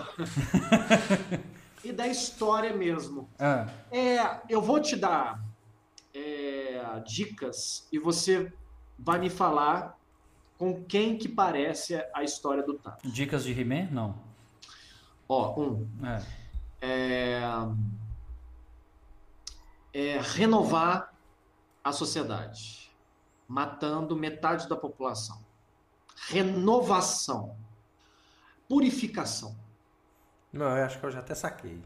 e 1.84 1.91
da 1.91 2.08
história 2.08 2.74
mesmo. 2.76 3.28
Ah, 3.40 3.66
É, 3.91 4.20
eu 4.48 4.62
vou 4.62 4.80
te 4.80 4.95
dar 4.95 5.40
é, 6.14 6.82
dicas 7.06 7.88
e 7.92 7.98
você 8.00 8.52
vai 8.98 9.20
me 9.20 9.30
falar 9.30 9.98
com 10.58 10.84
quem 10.86 11.18
que 11.18 11.28
parece 11.28 11.96
a 12.14 12.24
história 12.24 12.62
do 12.64 12.76
Thanos. 12.76 13.00
dicas 13.14 13.44
de 13.44 13.52
He-Man? 13.60 13.90
Não. 13.92 14.16
Ó, 15.28 15.60
um, 15.60 15.88
É. 16.04 16.22
é, 16.82 17.42
é 19.94 20.20
renovar 20.22 21.14
a 21.84 21.92
sociedade, 21.92 22.92
matando 23.48 24.16
metade 24.16 24.68
da 24.70 24.76
população. 24.76 25.42
Renovação, 26.28 27.56
purificação. 28.70 29.56
Não, 30.54 30.78
eu 30.78 30.86
acho 30.86 31.00
que 31.00 31.06
eu 31.06 31.12
já 31.12 31.20
até 31.20 31.34
saquei. 31.34 31.82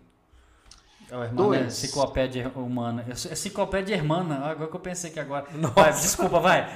É 1.09 1.17
o 1.17 1.35
Dois. 1.35 1.67
enciclopédia 1.67 2.51
humana. 2.55 3.05
Enciclopédia 3.07 3.95
hermana, 3.95 4.37
agora 4.45 4.69
que 4.69 4.75
eu 4.75 4.79
pensei 4.79 5.11
que 5.11 5.19
agora. 5.19 5.45
Vai, 5.73 5.91
desculpa, 5.93 6.39
vai. 6.39 6.67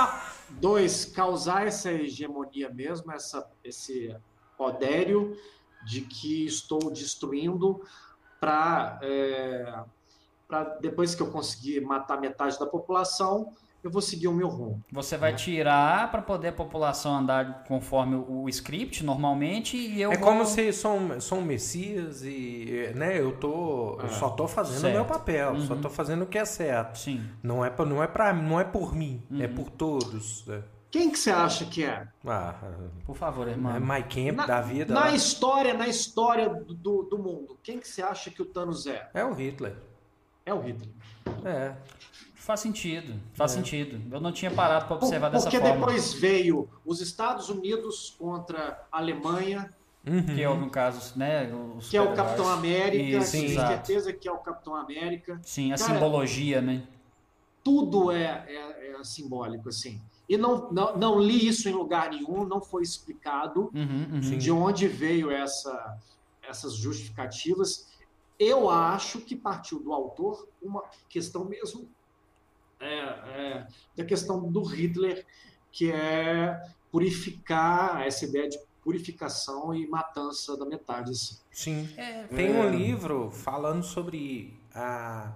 Dois, 0.50 1.04
causar 1.04 1.66
essa 1.66 1.90
hegemonia 1.92 2.70
mesmo, 2.70 3.12
essa, 3.12 3.48
esse 3.62 4.14
podério 4.56 5.36
de 5.84 6.00
que 6.00 6.46
estou 6.46 6.90
destruindo 6.90 7.82
para 8.40 8.98
para 10.46 10.64
depois 10.80 11.14
que 11.14 11.22
eu 11.22 11.30
conseguir 11.30 11.80
matar 11.80 12.20
metade 12.20 12.58
da 12.58 12.66
população, 12.66 13.52
eu 13.84 13.90
vou 13.90 14.00
seguir 14.02 14.28
o 14.28 14.32
meu 14.32 14.48
rumo. 14.48 14.82
Você 14.90 15.16
vai 15.16 15.34
tirar 15.34 16.10
para 16.10 16.22
poder 16.22 16.48
a 16.48 16.52
população 16.52 17.14
andar 17.16 17.64
conforme 17.68 18.16
o, 18.16 18.42
o 18.44 18.48
script 18.48 19.04
normalmente 19.04 19.76
e 19.76 20.00
eu 20.00 20.10
É 20.12 20.16
vou... 20.16 20.26
como 20.28 20.46
se 20.46 20.72
sou, 20.72 20.96
um- 20.96 21.20
sou 21.20 21.38
um 21.38 21.42
messias 21.42 22.22
e, 22.24 22.92
né, 22.96 23.20
eu 23.20 23.36
tô, 23.36 23.98
eu 24.00 24.06
Ah, 24.06 24.08
só 24.08 24.30
tô 24.30 24.48
fazendo 24.48 24.80
certo. 24.80 24.92
o 24.94 24.96
meu 24.96 25.04
papel, 25.04 25.60
só 25.60 25.74
Uhum. 25.74 25.80
tô 25.80 25.90
fazendo 25.90 26.22
o 26.22 26.26
que 26.26 26.38
é 26.38 26.44
certo. 26.44 26.98
Sim. 26.98 27.22
Não 27.42 27.64
é 27.64 27.70
pra, 27.70 27.84
não 27.84 28.02
é 28.02 28.06
pra, 28.06 28.32
não 28.32 28.58
é 28.58 28.64
por 28.64 28.94
mim, 28.94 29.22
é 29.38 29.46
Uhum. 29.46 29.54
por 29.54 29.70
todos. 29.70 30.48
É. 30.48 30.62
Quem 30.90 31.10
que 31.10 31.18
você 31.18 31.30
acha 31.30 31.64
que 31.64 31.84
é? 31.84 32.06
Ah, 32.24 32.54
Por 33.04 33.16
favor, 33.16 33.48
é 33.48 33.50
irmão. 33.50 33.78
Mike 33.80 34.26
Camp 34.26 34.36
Na, 34.36 34.46
da 34.46 34.60
vida. 34.60 34.94
na 34.94 35.00
lá. 35.00 35.10
história, 35.14 35.74
na 35.74 35.88
história 35.88 36.48
do, 36.48 36.72
do, 36.72 37.02
do 37.02 37.18
mundo, 37.18 37.58
quem 37.64 37.80
que 37.80 37.88
você 37.88 38.00
acha 38.00 38.30
que 38.30 38.40
o 38.40 38.44
Thanos 38.44 38.86
é? 38.86 39.10
É 39.12 39.24
o 39.24 39.32
Hitler. 39.34 39.74
É 40.46 40.54
o 40.54 40.60
Hitler. 40.60 40.88
É. 41.44 41.74
Faz 42.44 42.60
sentido, 42.60 43.18
faz 43.32 43.52
sentido. 43.52 43.98
Eu 44.14 44.20
não 44.20 44.30
tinha 44.30 44.50
parado 44.50 44.84
para 44.86 44.96
Por- 44.96 45.04
observar 45.06 45.30
dessa 45.30 45.44
Porque 45.44 45.58
forma. 45.58 45.74
depois 45.76 46.12
veio 46.12 46.68
os 46.84 47.00
Estados 47.00 47.48
Unidos 47.48 48.14
contra 48.18 48.86
a 48.92 48.98
Alemanha, 48.98 49.72
Uhum. 50.06 50.22
Que 50.22 50.42
é, 50.42 50.54
no 50.54 50.68
caso, 50.68 51.18
né? 51.18 51.50
o 51.50 51.78
que 51.78 51.96
é 51.96 52.02
o. 52.02 52.14
Capitão 52.14 52.46
América, 52.46 53.16
Isso, 53.16 53.32
tenho 53.32 53.48
certeza 53.58 54.12
que 54.12 54.28
é 54.28 54.32
o 54.32 54.36
Capitão 54.36 54.76
América. 54.76 55.40
Sim, 55.42 55.72
a 55.72 55.78
Cara, 55.78 55.94
simbologia, 55.94 56.60
né? 56.60 56.82
Tudo 57.62 58.12
é, 58.12 58.44
é- 58.46 58.96
é 59.00 59.02
simbólico, 59.04 59.70
assim. 59.70 59.98
E 60.28 60.36
não, 60.36 60.70
não, 60.70 60.94
não 60.98 61.18
li 61.18 61.48
isso 61.48 61.66
em 61.70 61.72
lugar 61.72 62.10
nenhum, 62.10 62.44
não 62.44 62.60
foi 62.60 62.82
explicado 62.82 63.70
Uhum, 63.74 64.08
uhum. 64.16 64.20
De 64.20 64.50
onde 64.52 64.86
veio 64.86 65.30
essa, 65.30 65.96
essas 66.46 66.74
justificativas. 66.74 67.88
Eu 68.38 68.68
acho 68.68 69.20
que 69.22 69.34
partiu 69.34 69.80
do 69.82 69.90
autor 69.94 70.46
uma 70.60 70.82
questão 71.08 71.46
mesmo 71.46 71.88
é, 72.84 72.98
é, 73.58 73.66
da 73.96 74.04
questão 74.04 74.50
do 74.50 74.62
Hitler, 74.62 75.24
que 75.72 75.90
é 75.92 76.60
purificar 76.90 78.02
essa 78.06 78.24
ideia 78.24 78.48
de 78.48 78.58
purificação 78.82 79.74
e 79.74 79.86
matança 79.86 80.56
da 80.56 80.64
metade. 80.66 81.10
Assim. 81.12 81.38
Sim. 81.50 81.88
É, 81.96 82.24
Tem 82.24 82.48
É. 82.48 82.50
um 82.50 82.70
livro 82.70 83.30
falando 83.30 83.82
sobre 83.82 84.58
a, 84.74 85.32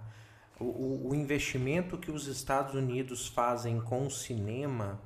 o- 0.60 0.64
o, 0.64 1.08
o 1.10 1.14
investimento 1.14 1.96
que 1.98 2.10
os 2.10 2.26
Estados 2.26 2.74
Unidos 2.74 3.26
fazem 3.28 3.80
com 3.80 4.06
o 4.06 4.10
cinema 4.10 5.00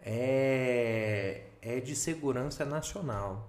é, 0.00 1.42
é 1.60 1.80
de 1.80 1.94
segurança 1.94 2.64
nacional. 2.64 3.48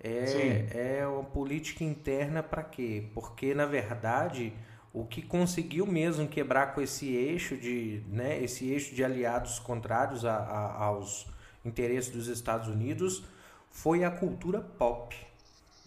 É, 0.00 0.26
Sim. 0.26 0.78
é 0.78 1.06
uma 1.06 1.24
política 1.24 1.82
interna 1.84 2.42
para 2.42 2.62
quê? 2.62 3.06
Porque, 3.14 3.54
na 3.54 3.64
verdade, 3.66 4.52
o 4.94 5.04
que 5.04 5.20
conseguiu 5.20 5.84
mesmo 5.86 6.26
quebrar 6.28 6.72
com 6.72 6.80
esse 6.80 7.08
eixo 7.12 7.56
de, 7.56 8.00
né, 8.08 8.40
esse 8.42 8.66
eixo 8.68 8.94
de 8.94 9.02
aliados 9.04 9.58
contrários 9.58 10.24
a- 10.24 10.36
a- 10.36 10.84
aos 10.84 11.26
interesses 11.64 12.12
dos 12.12 12.28
Estados 12.28 12.68
Unidos 12.68 13.24
foi 13.70 14.04
a 14.04 14.10
cultura 14.10 14.60
pop 14.60 15.16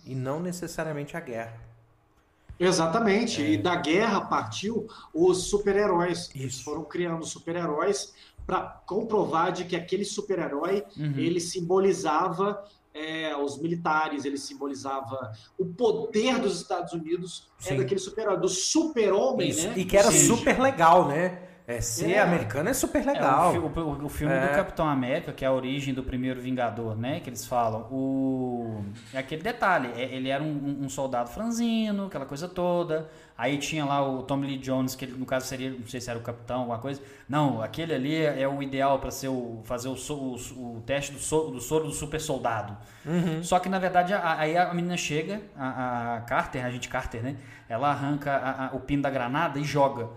e 0.05 0.13
não 0.13 0.41
necessariamente 0.41 1.15
a 1.15 1.21
guerra. 1.21 1.57
Exatamente. 2.59 3.41
E 3.41 3.57
da 3.57 3.75
guerra 3.75 4.21
partiu 4.21 4.88
os 5.13 5.43
super-heróis. 5.43 6.29
Eles 6.35 6.59
foram 6.59 6.84
criando 6.84 7.25
super-heróis 7.25 8.13
para 8.45 8.61
comprovar 8.85 9.51
de 9.51 9.65
que 9.65 9.75
aquele 9.75 10.03
super-herói 10.05 10.84
Uhum. 10.97 11.13
ele 11.17 11.39
simbolizava 11.39 12.65
é, 12.98 13.36
os 13.38 13.60
militares, 13.60 14.26
ele 14.26 14.38
simbolizava 14.38 15.32
o 15.57 15.65
poder 15.65 16.40
dos 16.40 16.60
Estados 16.60 16.94
Unidos, 16.94 17.48
é 17.61 17.69
Sim. 17.69 17.78
daquele 17.78 17.99
super-herói, 17.99 18.40
do 18.40 18.49
super-homem, 18.49 19.53
né? 19.53 19.74
E 19.78 19.86
que 19.86 19.95
era 19.95 20.11
seja, 20.11 20.36
super 20.36 20.60
legal, 20.60 21.07
né? 21.07 21.44
É, 21.69 21.81
ser 21.81 22.11
É. 22.14 22.22
americano 22.22 22.69
é 22.69 22.73
super 22.73 23.02
É, 23.06 23.11
legal. 23.11 23.49
o, 23.49 23.69
fi- 23.69 23.80
o- 23.81 24.06
o 24.06 24.10
filme 24.10 24.34
É. 24.34 24.39
do 24.48 24.56
Capitão 24.56 24.88
América, 24.88 25.34
que 25.34 25.44
é 25.44 25.49
a 25.49 25.52
origem 25.52 25.94
do 25.94 26.02
primeiro 26.02 26.39
Vingador, 26.39 26.95
né? 26.98 27.19
Que 27.19 27.30
eles 27.30 27.45
falam. 27.45 27.81
O... 27.91 28.85
É 29.14 29.18
aquele 29.18 29.44
detalhe. 29.44 29.89
é- 29.98 30.15
Ele 30.15 30.30
era 30.30 30.41
um, 30.41 30.77
um 30.84 30.88
soldado 30.88 31.30
franzino, 31.30 32.06
aquela 32.06 32.26
coisa 32.26 32.48
toda. 32.48 33.10
Aí 33.38 33.57
tinha 33.57 33.84
lá 33.84 34.02
o 34.02 34.23
Tommy 34.23 34.48
Lee 34.48 34.57
Jones, 34.57 34.95
que 34.95 35.03
ele, 35.03 35.18
no 35.18 35.26
caso 35.26 35.45
seria, 35.45 35.69
não 35.69 35.85
sei 35.88 35.99
se 35.99 36.10
era 36.10 36.18
o 36.18 36.22
capitão, 36.22 36.60
alguma 36.61 36.80
coisa. 36.80 37.02
Não, 37.27 37.61
aquele 37.61 37.94
ali 37.94 38.15
é 38.15 38.48
o 38.48 38.64
ideal 38.64 38.98
para 38.99 39.11
ser 39.11 39.27
o, 39.27 39.60
fazer 39.65 39.89
o, 39.89 39.94
o- 40.14 40.77
o 40.77 40.84
teste 40.85 41.11
do, 41.11 41.19
so- 41.19 41.49
do 41.52 41.60
soro 41.60 41.84
do 41.84 41.91
super 41.91 42.22
soldado. 42.22 42.77
Uhum. 43.06 43.44
Só 43.44 43.60
que 43.60 43.68
na 43.68 43.77
verdade 43.77 44.14
a- 44.14 44.39
aí 44.39 44.56
a 44.57 44.73
menina 44.73 44.95
chega, 44.95 45.41
a, 45.56 46.15
a 46.15 46.22
Carter, 46.22 46.65
a 46.65 46.69
gente 46.72 46.88
Carter, 46.88 47.22
né? 47.22 47.35
Ela 47.68 47.89
arranca 47.91 48.31
a- 48.31 48.68
a- 48.68 48.69
o 48.73 48.80
pino 48.80 49.02
da 49.03 49.10
granada 49.10 49.60
e 49.60 49.65
joga. 49.65 50.07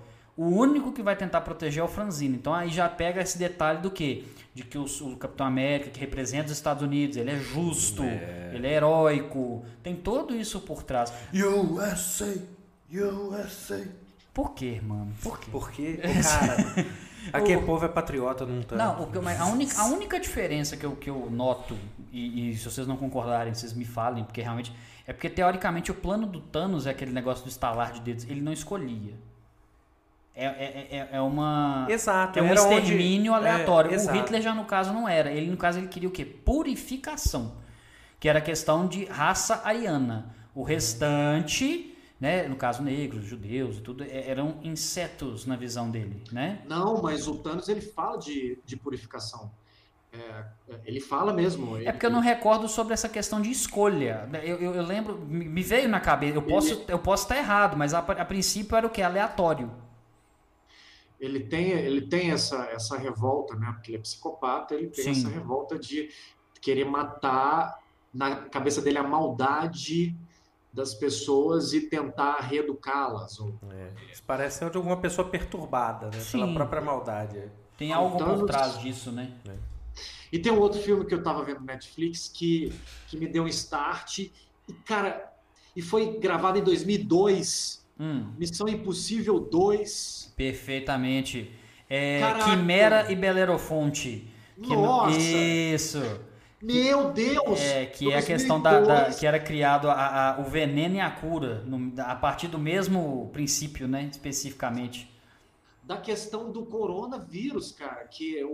O 0.41 0.47
único 0.47 0.91
que 0.91 1.03
vai 1.03 1.15
tentar 1.15 1.43
proteger 1.43 1.83
é 1.83 1.85
o 1.85 1.87
Franzino. 1.89 2.35
Então 2.35 2.55
aí 2.55 2.71
já 2.71 2.89
pega 2.89 3.21
esse 3.21 3.37
detalhe 3.37 3.83
do 3.83 3.91
quê? 3.91 4.25
De 4.55 4.65
que 4.65 4.79
o, 4.79 4.85
o 4.85 5.17
Capitão 5.19 5.47
América, 5.47 5.91
que 5.91 6.01
representa 6.01 6.47
os 6.47 6.53
Estados 6.53 6.83
Unidos, 6.83 7.19
ele 7.19 7.31
é 7.31 7.37
justo, 7.37 8.03
ele 8.51 8.67
é 8.67 8.73
heróico. 8.73 9.63
Tem 9.83 9.95
tudo 9.95 10.35
isso 10.35 10.59
por 10.61 10.83
trás. 10.83 11.13
USA, 11.35 12.39
USA. 12.91 13.87
Por 14.33 14.55
quê, 14.55 14.81
mano? 14.83 15.13
Por 15.23 15.39
quê? 15.39 15.51
Porque, 15.53 16.01
cara, 16.25 16.87
aquele 17.35 17.61
povo 17.61 17.85
é 17.85 17.89
patriota, 17.89 18.47
não 18.47 18.63
tá? 18.63 18.77
Não, 18.77 19.03
o 19.03 19.13
que 19.13 19.19
mas 19.19 19.39
a, 19.39 19.45
única, 19.45 19.79
a 19.79 19.85
única 19.89 20.19
diferença 20.19 20.75
que 20.75 20.87
eu, 20.87 20.97
que 20.97 21.11
eu 21.11 21.29
noto, 21.31 21.77
e, 22.11 22.49
e 22.49 22.57
se 22.57 22.65
vocês 22.65 22.87
não 22.87 22.97
concordarem, 22.97 23.53
vocês 23.53 23.75
me 23.75 23.85
falem, 23.85 24.25
porque 24.25 24.41
realmente. 24.41 24.75
É 25.07 25.13
porque 25.13 25.29
teoricamente 25.29 25.91
o 25.91 25.95
plano 25.95 26.27
do 26.27 26.41
Thanos 26.41 26.87
é 26.87 26.91
aquele 26.91 27.13
negócio 27.13 27.45
do 27.45 27.51
estalar 27.51 27.93
de 27.93 28.01
dedos, 28.01 28.25
ele 28.25 28.41
não 28.41 28.55
escolhia. 28.55 29.13
É, 30.45 30.47
é, 30.47 30.97
é, 30.97 31.09
é 31.13 31.21
uma. 31.21 31.87
Exato. 31.89 32.39
É 32.39 32.43
um 32.43 32.47
era 32.47 32.63
onde- 32.63 32.75
extermínio 32.81 33.33
é, 33.33 33.37
aleatório. 33.37 33.91
o 33.91 33.95
exato. 33.95 34.19
Hitler 34.19 34.41
já 34.43 34.55
no 34.55 34.65
caso 34.65 34.93
não 34.93 35.09
era. 35.09 35.31
Ele 35.31 35.51
no 35.51 35.57
caso 35.57 35.79
ele 35.79 35.89
queria 35.89 36.09
o 36.09 36.13
quê? 36.13 36.25
Purificação. 36.25 37.57
Que 38.19 38.29
era 38.29 38.41
questão 38.41 38.87
de 38.87 39.05
raça 39.07 39.63
ariana. 39.65 40.35
O 40.55 40.63
restante, 40.63 41.97
né, 42.21 42.47
no 42.49 42.57
caso 42.57 42.83
negros, 42.83 43.25
judeus 43.25 43.79
e 43.79 43.81
tudo, 43.81 44.05
é- 44.05 44.29
eram 44.29 44.57
insetos 44.63 45.47
na 45.47 45.57
visão 45.57 45.91
dele, 45.91 46.23
né? 46.33 46.61
Não, 46.67 47.01
mas 47.03 47.27
o 47.29 47.37
Thanos 47.37 47.69
ele 47.69 47.81
fala 47.81 48.17
de, 48.19 48.59
de 48.65 48.77
purificação. 48.77 49.51
É, 50.13 50.45
ele 50.85 51.01
fala 51.01 51.33
mesmo. 51.33 51.77
É 51.79 51.93
porque 51.93 52.05
eu 52.05 52.11
não 52.11 52.19
recordo 52.21 52.67
sobre 52.69 52.93
essa 52.93 53.09
questão 53.09 53.41
de 53.41 53.49
escolha. 53.51 54.29
Eu, 54.43 54.57
eu, 54.59 54.75
eu 54.75 54.83
lembro, 54.83 55.17
me 55.19 55.63
veio 55.63 55.89
na 55.89 56.01
cabeça, 56.01 56.35
eu 56.37 56.43
posso, 56.43 56.85
eu 56.89 56.99
posso 56.99 57.23
estar 57.25 57.37
errado, 57.37 57.77
mas 57.77 57.95
a, 57.95 58.01
a 58.01 58.25
princípio 58.25 58.77
era 58.77 58.87
o 58.87 58.91
que? 58.91 59.01
Aleatório. 59.03 59.71
Ele 61.21 61.41
tem, 61.41 61.71
ele 61.71 62.03
tem 62.09 62.31
essa, 62.31 62.65
essa 62.73 62.97
revolta, 62.97 63.55
né? 63.55 63.71
Porque 63.73 63.91
ele 63.91 63.99
é 63.99 64.01
psicopata, 64.01 64.75
ele 64.75 64.89
tem 64.89 65.05
Sim. 65.05 65.11
essa 65.11 65.29
revolta 65.29 65.79
de 65.79 66.09
querer 66.61 66.85
matar 66.87 67.79
na 68.13 68.37
cabeça 68.37 68.81
dele 68.83 68.99
a 68.99 69.03
maldade 69.03 70.17
das 70.73 70.95
pessoas 70.95 71.73
e 71.73 71.83
tentar 71.83 72.39
reeducá-las. 72.41 73.39
ou- 73.41 73.55
É, 73.71 73.91
isso 74.13 74.23
parece 74.27 74.69
de 74.71 74.77
alguma 74.77 74.97
pessoa 74.97 75.29
perturbada, 75.29 76.07
né? 76.07 76.13
Pela 76.31 76.47
Sim. 76.47 76.55
própria 76.55 76.81
maldade. 76.81 77.39
é. 77.39 77.49
Tem 77.77 77.93
algo 77.93 78.17
por 78.19 78.25
Thanos- 78.27 78.47
trás 78.51 78.79
disso, 78.79 79.11
né? 79.11 79.33
E 80.31 80.39
tem 80.39 80.53
um 80.53 80.59
outro 80.61 80.81
filme 80.81 81.05
que 81.07 81.15
eu 81.15 81.23
tava 81.23 81.43
vendo 81.45 81.61
no 81.61 81.67
Netflix 81.67 82.29
que, 82.29 82.73
que 83.09 83.17
me 83.17 83.27
deu 83.27 83.45
um 83.45 83.49
start. 83.49 84.19
E, 84.19 84.33
cara, 84.85 85.33
e 85.75 85.81
foi 85.83 86.19
gravado 86.19 86.59
em 86.59 86.63
2002. 86.63 87.85
Hum, 87.99 88.33
Missão 88.39 88.69
Impossível 88.69 89.41
2. 89.41 90.20
Perfeitamente. 90.45 91.51
É, 91.89 92.21
Caraca. 92.21 92.45
Quimera 92.51 93.13
e 93.13 93.17
Belerofonte. 93.17 94.27
Que 94.63 94.69
no- 94.75 94.83
Nossa! 94.83 95.19
Isso. 95.19 96.03
Meu 96.63 97.11
Deus! 97.13 97.61
É, 97.61 97.87
que 97.87 98.13
é 98.13 98.19
a 98.19 98.23
questão 98.23 98.61
da, 98.61 98.73
da- 98.73 98.79
2002. 98.87 99.19
que 99.19 99.27
era 99.27 99.39
criado 99.41 99.89
a- 99.91 100.37
a- 100.37 100.41
o 100.41 100.45
veneno 100.45 100.97
e 100.97 101.01
a 101.01 101.11
cura, 101.11 101.63
no- 101.67 101.93
a 102.01 102.15
partir 102.15 102.49
do 102.49 102.59
mesmo 102.59 103.29
princípio, 103.33 103.87
né? 103.89 104.09
Especificamente. 104.11 105.09
da 105.83 105.97
questão 105.97 106.53
do 106.53 106.65
coronavírus, 106.67 107.73
cara, 107.73 108.05
que 108.05 108.45
o, 108.45 108.49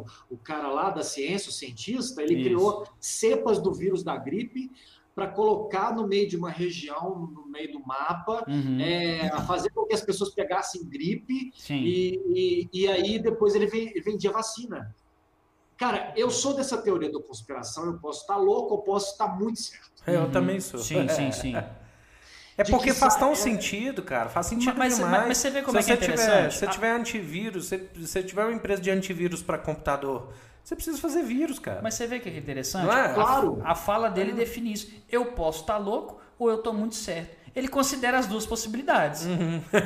o, 0.00 0.04
o 0.28 0.36
cara 0.36 0.66
lá 0.72 0.90
da 0.90 1.04
ciência, 1.04 1.48
o 1.48 1.52
cientista, 1.52 2.20
ele 2.20 2.34
Isso. 2.34 2.42
criou 2.44 2.84
cepas 2.98 3.58
do 3.62 3.72
vírus 3.72 4.02
da 4.02 4.16
gripe 4.16 4.72
para 5.20 5.28
colocar 5.28 5.94
no 5.94 6.06
meio 6.08 6.26
de 6.26 6.34
uma 6.34 6.48
região, 6.50 7.30
no 7.34 7.44
meio 7.46 7.72
do 7.72 7.80
mapa, 7.86 8.42
Uhum, 8.48 8.80
é, 8.80 9.28
a 9.28 9.42
fazer 9.42 9.68
com 9.70 9.84
que 9.84 9.92
as 9.94 10.00
pessoas 10.00 10.30
pegassem 10.30 10.82
gripe 10.88 11.52
e, 11.68 12.18
e, 12.34 12.68
e 12.72 12.88
aí 12.88 13.18
depois 13.18 13.54
ele 13.54 13.66
ven- 13.66 13.92
vendia 14.02 14.30
vacina. 14.32 14.94
Cara, 15.76 16.14
eu 16.16 16.30
sou 16.30 16.54
dessa 16.54 16.78
teoria 16.78 17.12
da 17.12 17.20
conspiração, 17.20 17.84
eu 17.84 17.98
posso 17.98 18.22
estar 18.22 18.36
louco, 18.36 18.74
eu 18.74 18.78
posso 18.78 19.12
estar 19.12 19.26
muito 19.28 19.60
certo. 19.60 19.90
Eu 20.06 20.22
Uhum. 20.22 20.30
também 20.30 20.58
sou. 20.58 20.80
Sim, 20.80 21.06
sim, 21.10 21.30
sim. 21.32 21.54
É 22.56 22.62
De 22.62 22.70
porque 22.70 22.88
que 22.92 22.94
faz 22.94 23.16
tão 23.16 23.32
é- 23.32 23.34
sentido, 23.34 24.02
cara. 24.02 24.30
Faz 24.30 24.46
sentido 24.46 24.74
Mas- 24.78 24.98
mas- 24.98 25.04
demais. 25.06 25.28
mas 25.28 25.36
você 25.38 25.50
vê 25.50 25.60
como 25.62 25.82
se 25.82 25.92
é 25.92 25.96
que 25.98 26.04
é 26.04 26.06
você 26.06 26.12
tiver, 26.12 26.24
interessante? 26.24 26.52
Se 26.54 26.58
você 26.60 26.64
A- 26.64 26.70
tiver 26.70 26.90
antivírus, 26.92 27.66
se 27.68 27.76
você 27.94 28.22
tiver 28.22 28.44
uma 28.44 28.54
empresa 28.54 28.80
de 28.80 28.90
antivírus 28.90 29.42
para 29.42 29.58
computador, 29.58 30.32
Você 30.62 30.74
precisa 30.76 30.98
fazer 30.98 31.22
vírus, 31.22 31.58
cara. 31.58 31.80
Mas 31.82 31.94
você 31.94 32.06
vê 32.06 32.20
que 32.20 32.28
é 32.28 32.36
interessante? 32.36 32.86
Não 32.86 32.96
é? 32.96 33.12
Claro. 33.14 33.60
A 33.64 33.74
fala 33.74 34.08
dele 34.08 34.32
define 34.32 34.72
isso. 34.72 34.92
Eu 35.08 35.26
posso 35.32 35.60
estar 35.62 35.78
louco 35.78 36.20
ou 36.38 36.48
eu 36.50 36.56
estou 36.56 36.72
muito 36.72 36.94
certo. 36.94 37.38
Ele 37.56 37.66
considera 37.66 38.16
as 38.16 38.28
duas 38.28 38.46
possibilidades. 38.46 39.26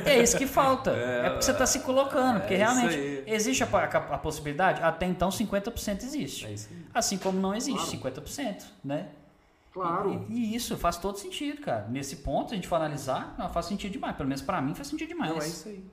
É 0.05 0.21
isso 0.21 0.37
que 0.37 0.45
falta. 0.45 0.91
É, 0.95 1.29
porque 1.31 1.45
você 1.45 1.51
está 1.51 1.65
se 1.65 1.79
colocando. 1.79 2.41
Porque 2.41 2.53
Uhum. 2.55 2.61
É 2.61 2.65
isso 2.65 2.73
realmente 2.79 3.23
existe 3.25 3.63
a, 3.63 3.67
a- 3.67 3.83
a 4.15 4.17
possibilidade? 4.19 4.83
Até 4.83 5.07
então 5.07 5.29
50% 5.29 6.03
existe. 6.03 6.45
É. 6.45 6.55
Assim 6.93 7.17
como 7.17 7.39
não 7.39 7.55
existe 7.55 7.97
50%, 7.97 8.63
né? 8.83 9.07
Claro. 9.73 10.25
E, 10.29 10.51
e 10.51 10.55
isso 10.55 10.77
faz 10.77 10.97
todo 10.97 11.17
sentido, 11.17 11.61
cara. 11.61 11.87
Nesse 11.89 12.17
ponto, 12.17 12.49
se 12.49 12.53
a 12.53 12.55
gente 12.55 12.67
for 12.67 12.75
analisar, 12.75 13.33
não, 13.37 13.49
faz 13.49 13.65
sentido 13.65 13.91
demais. 13.93 14.15
Pelo 14.15 14.29
menos 14.29 14.41
para 14.43 14.61
mim 14.61 14.73
faz 14.75 14.87
sentido 14.87 15.07
demais. 15.09 15.31
Não, 15.31 15.41
é 15.41 15.47
isso 15.47 15.67
aí. 15.67 15.83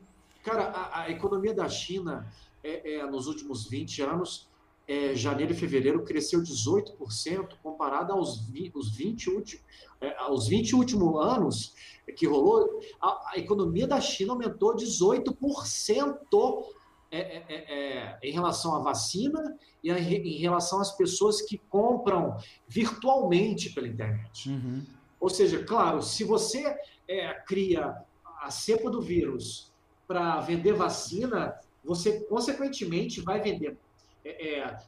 Cara, 0.45 0.65
a, 0.65 1.01
a 1.03 1.11
economia 1.11 1.55
da 1.55 1.69
China, 1.69 2.27
é, 2.63 2.97
é, 2.99 3.07
nos 3.07 3.27
últimos 3.27 3.67
20 3.69 4.03
anos, 4.03 4.47
é, 4.87 5.15
janeiro 5.15 5.53
e 5.53 5.57
fevereiro, 5.57 6.05
cresceu 6.05 6.43
18% 6.43 7.55
comparado 7.63 8.13
aos, 8.13 8.47
vi, 8.49 8.71
os 8.75 8.95
20 8.95 9.31
últimos, 9.31 9.65
é, 10.01 10.17
aos 10.19 10.49
20 10.49 10.75
últimos 10.75 11.25
anos 11.25 11.75
que 12.17 12.27
rolou, 12.27 12.81
a, 13.01 13.33
a 13.35 13.39
economia 13.39 13.87
da 13.87 14.01
China 14.01 14.33
aumentou 14.33 14.75
18% 14.75 16.65
é, 17.11 17.19
é, 17.21 17.45
é, 17.49 17.55
é, 17.55 18.19
em 18.23 18.33
relação 18.33 18.75
à 18.75 18.81
vacina 18.81 19.57
e 19.85 19.91
a- 19.91 19.99
em 19.99 20.39
relação 20.39 20.81
às 20.81 20.91
pessoas 20.97 21.43
que 21.43 21.59
compram 21.59 22.37
virtualmente 22.67 23.71
pela 23.71 23.87
internet. 23.87 24.49
Uhum. 24.49 24.83
Ou 25.21 25.29
seja, 25.29 25.63
claro, 25.63 26.03
se 26.03 26.25
você 26.25 26.77
é, 27.07 27.35
cria 27.47 27.95
a 28.41 28.51
cepa 28.51 28.91
do 28.91 29.01
vírus 29.01 29.71
para 30.09 30.41
vender 30.41 30.73
vacina, 30.73 31.55
você 31.85 32.21
consequentemente 32.23 33.21
vai 33.21 33.41
vender. 33.41 33.77
É, 34.25 34.59
é, 34.59 34.63
a, 34.65 34.79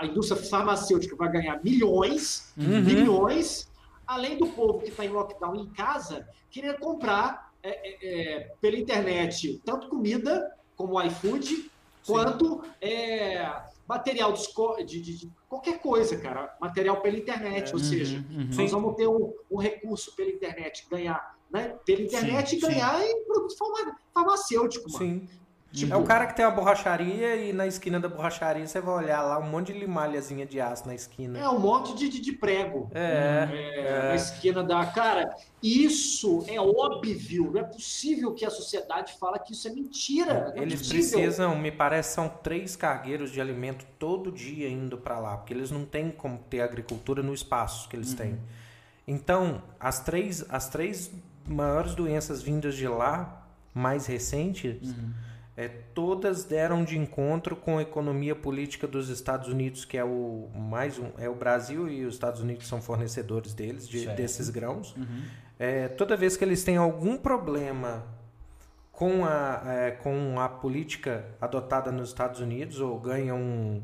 a 0.00 0.06
indústria 0.06 0.40
farmacêutica 0.42 1.16
vai 1.16 1.30
ganhar 1.30 1.62
milhões, 1.62 2.52
Uhum. 2.56 2.80
milhões, 2.82 3.68
além 4.06 4.36
do 4.36 4.46
povo 4.48 4.80
que 4.80 4.90
está 4.90 5.04
em 5.04 5.08
lockdown 5.08 5.54
em 5.56 5.66
casa 5.70 6.26
querer 6.50 6.78
comprar 6.78 7.52
é, 7.62 7.70
é, 7.70 8.32
é, 8.42 8.52
pela 8.60 8.76
internet 8.76 9.60
tanto 9.64 9.88
comida 9.88 10.52
como 10.76 11.00
iFood, 11.02 11.70
quanto 12.06 12.62
material 13.88 14.32
de, 14.32 15.00
de- 15.00 15.00
de- 15.18 15.32
qualquer 15.48 15.78
coisa, 15.78 16.16
cara. 16.18 16.54
Material 16.60 17.00
pela 17.00 17.16
internet, 17.16 17.72
ou 17.72 17.78
seja, 17.78 18.18
Uhum. 18.30 18.48
nós 18.54 18.70
vamos 18.70 18.94
ter 18.96 19.06
um, 19.08 19.32
um 19.50 19.56
recurso 19.58 20.14
pela 20.16 20.30
internet, 20.30 20.86
ganhar 20.90 21.34
né, 21.50 21.76
pela 21.86 22.00
internet 22.02 22.50
Sim, 22.50 22.56
e 22.56 22.60
ganhar 22.60 23.04
em 23.06 23.24
produto 23.24 23.56
farma- 23.56 23.96
farmacêutico, 24.12 24.90
mano. 24.90 25.04
Sim. 25.04 25.28
Tipo, 25.74 25.92
É 25.92 25.96
o 25.96 26.04
cara 26.04 26.26
que 26.28 26.36
tem 26.36 26.44
uma 26.44 26.52
borracharia 26.52 27.34
e 27.34 27.52
na 27.52 27.66
esquina 27.66 27.98
da 27.98 28.08
borracharia 28.08 28.64
você 28.64 28.80
vai 28.80 28.94
olhar 29.04 29.22
lá 29.22 29.40
um 29.40 29.50
monte 29.50 29.72
de 29.72 29.78
limalhazinha 29.80 30.46
de 30.46 30.60
aço 30.60 30.86
na 30.86 30.94
esquina. 30.94 31.36
é 31.38 31.48
um 31.48 31.58
monte 31.58 31.94
de, 31.96 32.08
de, 32.08 32.20
de 32.20 32.32
prego 32.32 32.88
É. 32.94 33.48
é, 33.74 34.08
na 34.08 34.14
esquina 34.14 34.62
da. 34.62 34.86
Cara, 34.86 35.34
isso 35.60 36.44
é 36.46 36.60
óbvio. 36.60 37.50
Não 37.52 37.60
é 37.60 37.64
possível 37.64 38.32
que 38.34 38.44
a 38.44 38.50
sociedade 38.50 39.14
fala 39.18 39.38
que 39.38 39.52
isso 39.52 39.66
é 39.66 39.72
mentira. 39.72 40.52
É 40.54 40.62
Eles 40.62 40.80
possível. 40.80 41.18
precisam, 41.18 41.58
me 41.58 41.72
parece, 41.72 42.14
são 42.14 42.28
três 42.28 42.76
cargueiros 42.76 43.32
de 43.32 43.40
alimento 43.40 43.84
todo 43.98 44.30
dia 44.30 44.68
indo 44.68 44.96
para 44.96 45.18
lá, 45.18 45.36
porque 45.36 45.52
eles 45.52 45.70
não 45.72 45.84
têm 45.84 46.10
como 46.10 46.38
ter 46.38 46.60
agricultura 46.60 47.20
no 47.22 47.34
espaço 47.34 47.88
que 47.88 47.96
eles 47.96 48.14
têm. 48.14 48.38
Então, 49.06 49.60
as 49.80 50.00
três, 50.00 50.44
as 50.48 50.68
três 50.68 51.10
maiores 51.46 51.94
doenças 51.94 52.40
vindas 52.42 52.74
de 52.76 52.86
lá, 52.88 53.46
mais 53.74 54.06
recentes, 54.06 54.94
é, 55.56 55.68
todas 55.68 56.44
deram 56.44 56.82
de 56.84 56.98
encontro 56.98 57.54
com 57.54 57.78
a 57.78 57.82
economia 57.82 58.34
política 58.34 58.86
dos 58.88 59.08
Estados 59.08 59.48
Unidos, 59.48 59.84
que 59.84 59.96
é 59.96 60.04
o 60.04 60.48
mais 60.54 60.98
um, 60.98 61.10
é 61.18 61.28
o 61.28 61.34
Brasil 61.34 61.88
e 61.88 62.04
os 62.04 62.14
Estados 62.14 62.40
Unidos 62.40 62.66
são 62.66 62.82
fornecedores 62.82 63.54
deles 63.54 63.88
de- 63.88 64.06
desses 64.16 64.48
grãos. 64.50 64.94
É, 65.58 65.86
toda 65.88 66.16
vez 66.16 66.36
que 66.36 66.44
eles 66.44 66.64
têm 66.64 66.76
algum 66.76 67.16
problema 67.16 68.04
com 68.90 69.24
a, 69.24 69.62
é, 69.66 69.90
com 69.92 70.40
a 70.40 70.48
política 70.48 71.24
adotada 71.40 71.90
nos 71.92 72.08
Estados 72.08 72.40
Unidos 72.40 72.80
ou 72.80 72.98
ganham 72.98 73.38
um, 73.38 73.82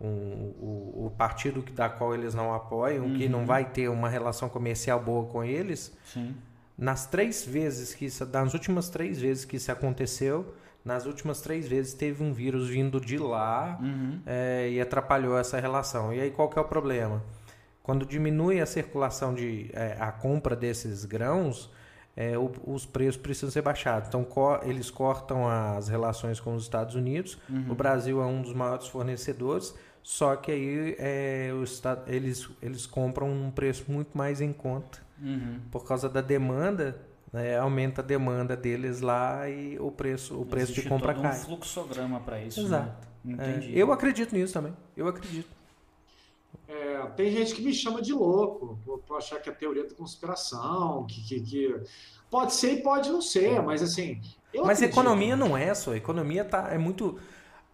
um- 0.00 0.54
o, 0.60 1.06
o 1.06 1.14
partido 1.16 1.62
que- 1.62 1.72
da 1.72 1.88
qual 1.88 2.14
eles 2.14 2.34
não 2.34 2.54
apoiam, 2.54 3.12
que 3.14 3.28
não 3.28 3.44
vai 3.44 3.64
ter 3.64 3.88
uma 3.88 4.08
relação 4.08 4.48
comercial 4.48 5.00
boa 5.00 5.26
com 5.26 5.42
eles, 5.44 5.96
Sim. 6.04 6.36
nas 6.76 7.06
três 7.06 7.44
vezes 7.44 7.92
que 7.94 8.06
isso, 8.06 8.24
nas 8.26 8.54
últimas 8.54 8.88
três 8.88 9.20
vezes 9.20 9.44
que 9.44 9.56
isso 9.56 9.70
aconteceu, 9.72 10.54
nas 10.84 11.06
últimas 11.06 11.40
três 11.40 11.68
vezes 11.68 11.92
teve 11.94 12.22
um 12.22 12.32
vírus 12.32 12.68
vindo 12.68 13.00
de 13.00 13.18
lá 13.18 13.78
Uhum. 13.80 14.20
é, 14.26 14.70
e 14.70 14.80
atrapalhou 14.80 15.38
essa 15.38 15.58
relação. 15.60 16.12
E 16.14 16.20
aí 16.20 16.30
qual 16.30 16.48
que 16.48 16.58
é 16.58 16.62
o 16.62 16.64
problema? 16.64 17.22
Quando 17.82 18.04
diminui 18.06 18.60
a 18.60 18.66
circulação 18.66 19.34
de 19.34 19.70
é, 19.72 19.96
a 19.98 20.12
compra 20.12 20.54
desses 20.54 21.04
grãos, 21.04 21.70
é, 22.16 22.36
o- 22.36 22.52
os 22.66 22.84
preços 22.84 23.20
precisam 23.20 23.50
ser 23.50 23.62
baixados. 23.62 24.08
Então 24.08 24.24
co- 24.24 24.60
eles 24.62 24.90
cortam 24.90 25.48
as 25.48 25.88
relações 25.88 26.38
com 26.40 26.54
os 26.54 26.64
Estados 26.64 26.94
Unidos. 26.94 27.38
O 27.68 27.74
Brasil 27.74 28.20
é 28.22 28.26
um 28.26 28.42
dos 28.42 28.52
maiores 28.52 28.86
fornecedores. 28.88 29.74
Só 30.02 30.36
que 30.36 30.50
aí 30.52 30.96
é, 30.98 31.50
os 31.54 31.72
esta- 31.74 32.02
eles, 32.06 32.48
eles 32.62 32.86
compram 32.86 33.28
um 33.30 33.50
preço 33.50 33.84
muito 33.88 34.16
mais 34.16 34.40
em 34.40 34.52
conta 34.52 34.98
Uhum. 35.20 35.58
por 35.70 35.84
causa 35.86 36.08
da 36.08 36.20
demanda, 36.20 36.96
né, 37.32 37.58
aumenta 37.58 38.00
a 38.00 38.04
demanda 38.04 38.56
deles 38.56 39.00
lá 39.00 39.48
e 39.48 39.78
o 39.78 39.90
preço, 39.90 40.40
o 40.40 40.46
preço 40.46 40.72
Existe 40.72 40.82
de 40.82 40.88
compra 40.88 41.14
todo 41.14 41.22
cai. 41.22 41.32
um 41.32 41.34
fluxograma 41.34 42.20
para 42.20 42.40
isso. 42.42 42.60
Exato. 42.60 43.06
Né? 43.24 43.36
É, 43.38 43.50
Entendi. 43.56 43.78
eu 43.78 43.92
acredito 43.92 44.34
nisso 44.34 44.52
também. 44.52 44.74
Eu 44.96 45.06
acredito. 45.08 45.48
É, 46.66 47.02
tem 47.16 47.30
gente 47.30 47.54
que 47.54 47.62
me 47.62 47.72
chama 47.72 48.00
de 48.02 48.12
louco 48.12 48.78
por, 48.84 48.98
por 49.00 49.16
achar 49.16 49.40
que 49.40 49.48
é 49.48 49.52
teoria 49.52 49.84
da 49.86 49.94
conspiração, 49.94 51.06
que, 51.06 51.22
que, 51.22 51.40
que- 51.40 51.80
pode 52.30 52.54
ser 52.54 52.72
e 52.74 52.82
pode 52.82 53.10
não 53.10 53.22
ser, 53.22 53.62
mas 53.62 53.82
assim. 53.82 54.20
eu 54.52 54.64
Mas 54.64 54.78
acredito. 54.78 54.98
economia 54.98 55.36
não 55.36 55.56
é 55.56 55.74
só. 55.74 55.94
Economia 55.94 56.44
tá, 56.44 56.68
é 56.72 56.78
muito. 56.78 57.18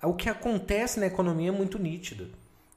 O 0.03 0.15
que 0.15 0.29
acontece 0.29 1.01
na 1.01 1.07
economia 1.07 1.49
é 1.49 1.53
muito 1.53 1.79
nítido. 1.79 2.31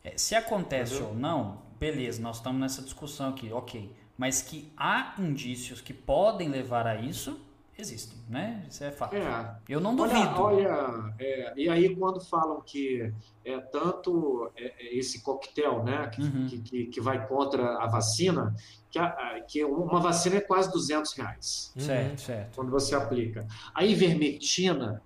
É, 0.03 0.13
se 0.17 0.33
acontece 0.35 1.01
ou 1.01 1.13
não, 1.13 1.59
beleza, 1.79 2.21
nós 2.21 2.37
estamos 2.37 2.59
nessa 2.61 2.81
discussão 2.81 3.29
aqui, 3.29 3.51
ok. 3.51 3.91
Mas 4.17 4.41
que 4.41 4.71
há 4.75 5.13
indícios 5.19 5.79
que 5.81 5.93
podem 5.93 6.49
levar 6.49 6.87
a 6.87 6.95
isso, 6.95 7.39
existem, 7.77 8.17
né? 8.27 8.65
Isso 8.67 8.83
é 8.83 8.89
fato. 8.91 9.15
É. 9.15 9.55
Eu 9.69 9.79
não 9.79 9.95
Olha, 9.99 10.13
duvido. 10.25 10.41
olha 10.41 11.13
é, 11.19 11.53
e 11.55 11.69
aí 11.69 11.95
quando 11.95 12.19
falam 12.19 12.59
que 12.61 13.13
é 13.45 13.59
tanto 13.59 14.51
é, 14.57 14.65
é, 14.79 14.97
esse 14.97 15.21
coquetel, 15.21 15.83
né, 15.83 16.07
que, 16.07 16.21
Uhum. 16.23 16.47
que, 16.47 16.59
que, 16.61 16.85
que 16.87 16.99
vai 17.01 17.27
contra 17.27 17.77
a 17.77 17.85
vacina, 17.87 18.55
que, 18.89 18.97
a- 18.97 19.43
que 19.47 19.63
uma 19.63 19.99
vacina 19.99 20.37
é 20.37 20.41
quase 20.41 20.71
200 20.71 21.13
reais 21.13 21.71
Certo, 21.77 22.19
certo. 22.21 22.55
quando 22.55 22.71
você 22.71 22.95
aplica. 22.95 23.45
A 23.75 23.85
ivermectina, 23.85 25.01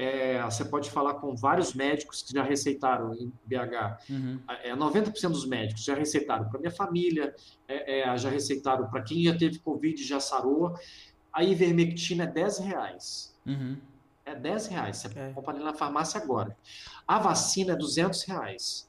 é, 0.00 0.40
você 0.44 0.64
pode 0.64 0.88
falar 0.92 1.14
com 1.14 1.34
vários 1.34 1.74
médicos 1.74 2.22
que 2.22 2.32
já 2.32 2.44
receitaram 2.44 3.12
em 3.14 3.32
BH. 3.44 3.98
Uhum. 4.08 4.38
É, 4.62 4.72
90% 4.76 5.30
dos 5.30 5.44
médicos 5.44 5.82
já 5.82 5.94
receitaram 5.96 6.48
para 6.48 6.60
minha 6.60 6.70
família, 6.70 7.34
é, 7.66 8.02
é, 8.02 8.16
já 8.16 8.30
receitaram 8.30 8.88
para 8.88 9.02
quem 9.02 9.24
já 9.24 9.36
teve 9.36 9.58
Covid 9.58 10.00
e 10.00 10.06
já 10.06 10.20
sarou. 10.20 10.72
A 11.32 11.42
ivermectina 11.42 12.22
é 12.22 12.26
10 12.28 12.58
reais. 12.58 13.36
Uhum. 13.44 13.76
É 14.24 14.36
10 14.36 14.68
reais. 14.68 14.98
Você 14.98 15.18
É. 15.18 15.32
compra 15.32 15.52
ali 15.54 15.64
na 15.64 15.74
farmácia 15.74 16.20
agora. 16.20 16.56
A 17.06 17.18
vacina 17.18 17.72
é 17.72 17.76
200 17.76 18.22
reais. 18.22 18.88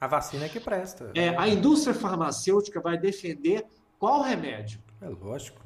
A 0.00 0.08
vacina 0.08 0.46
é 0.46 0.48
que 0.48 0.58
presta. 0.58 1.12
É, 1.14 1.28
a 1.36 1.46
indústria 1.46 1.94
farmacêutica 1.94 2.80
vai 2.80 2.98
defender 2.98 3.64
qual 4.00 4.20
remédio? 4.22 4.80
É 5.00 5.08
lógico. 5.08 5.62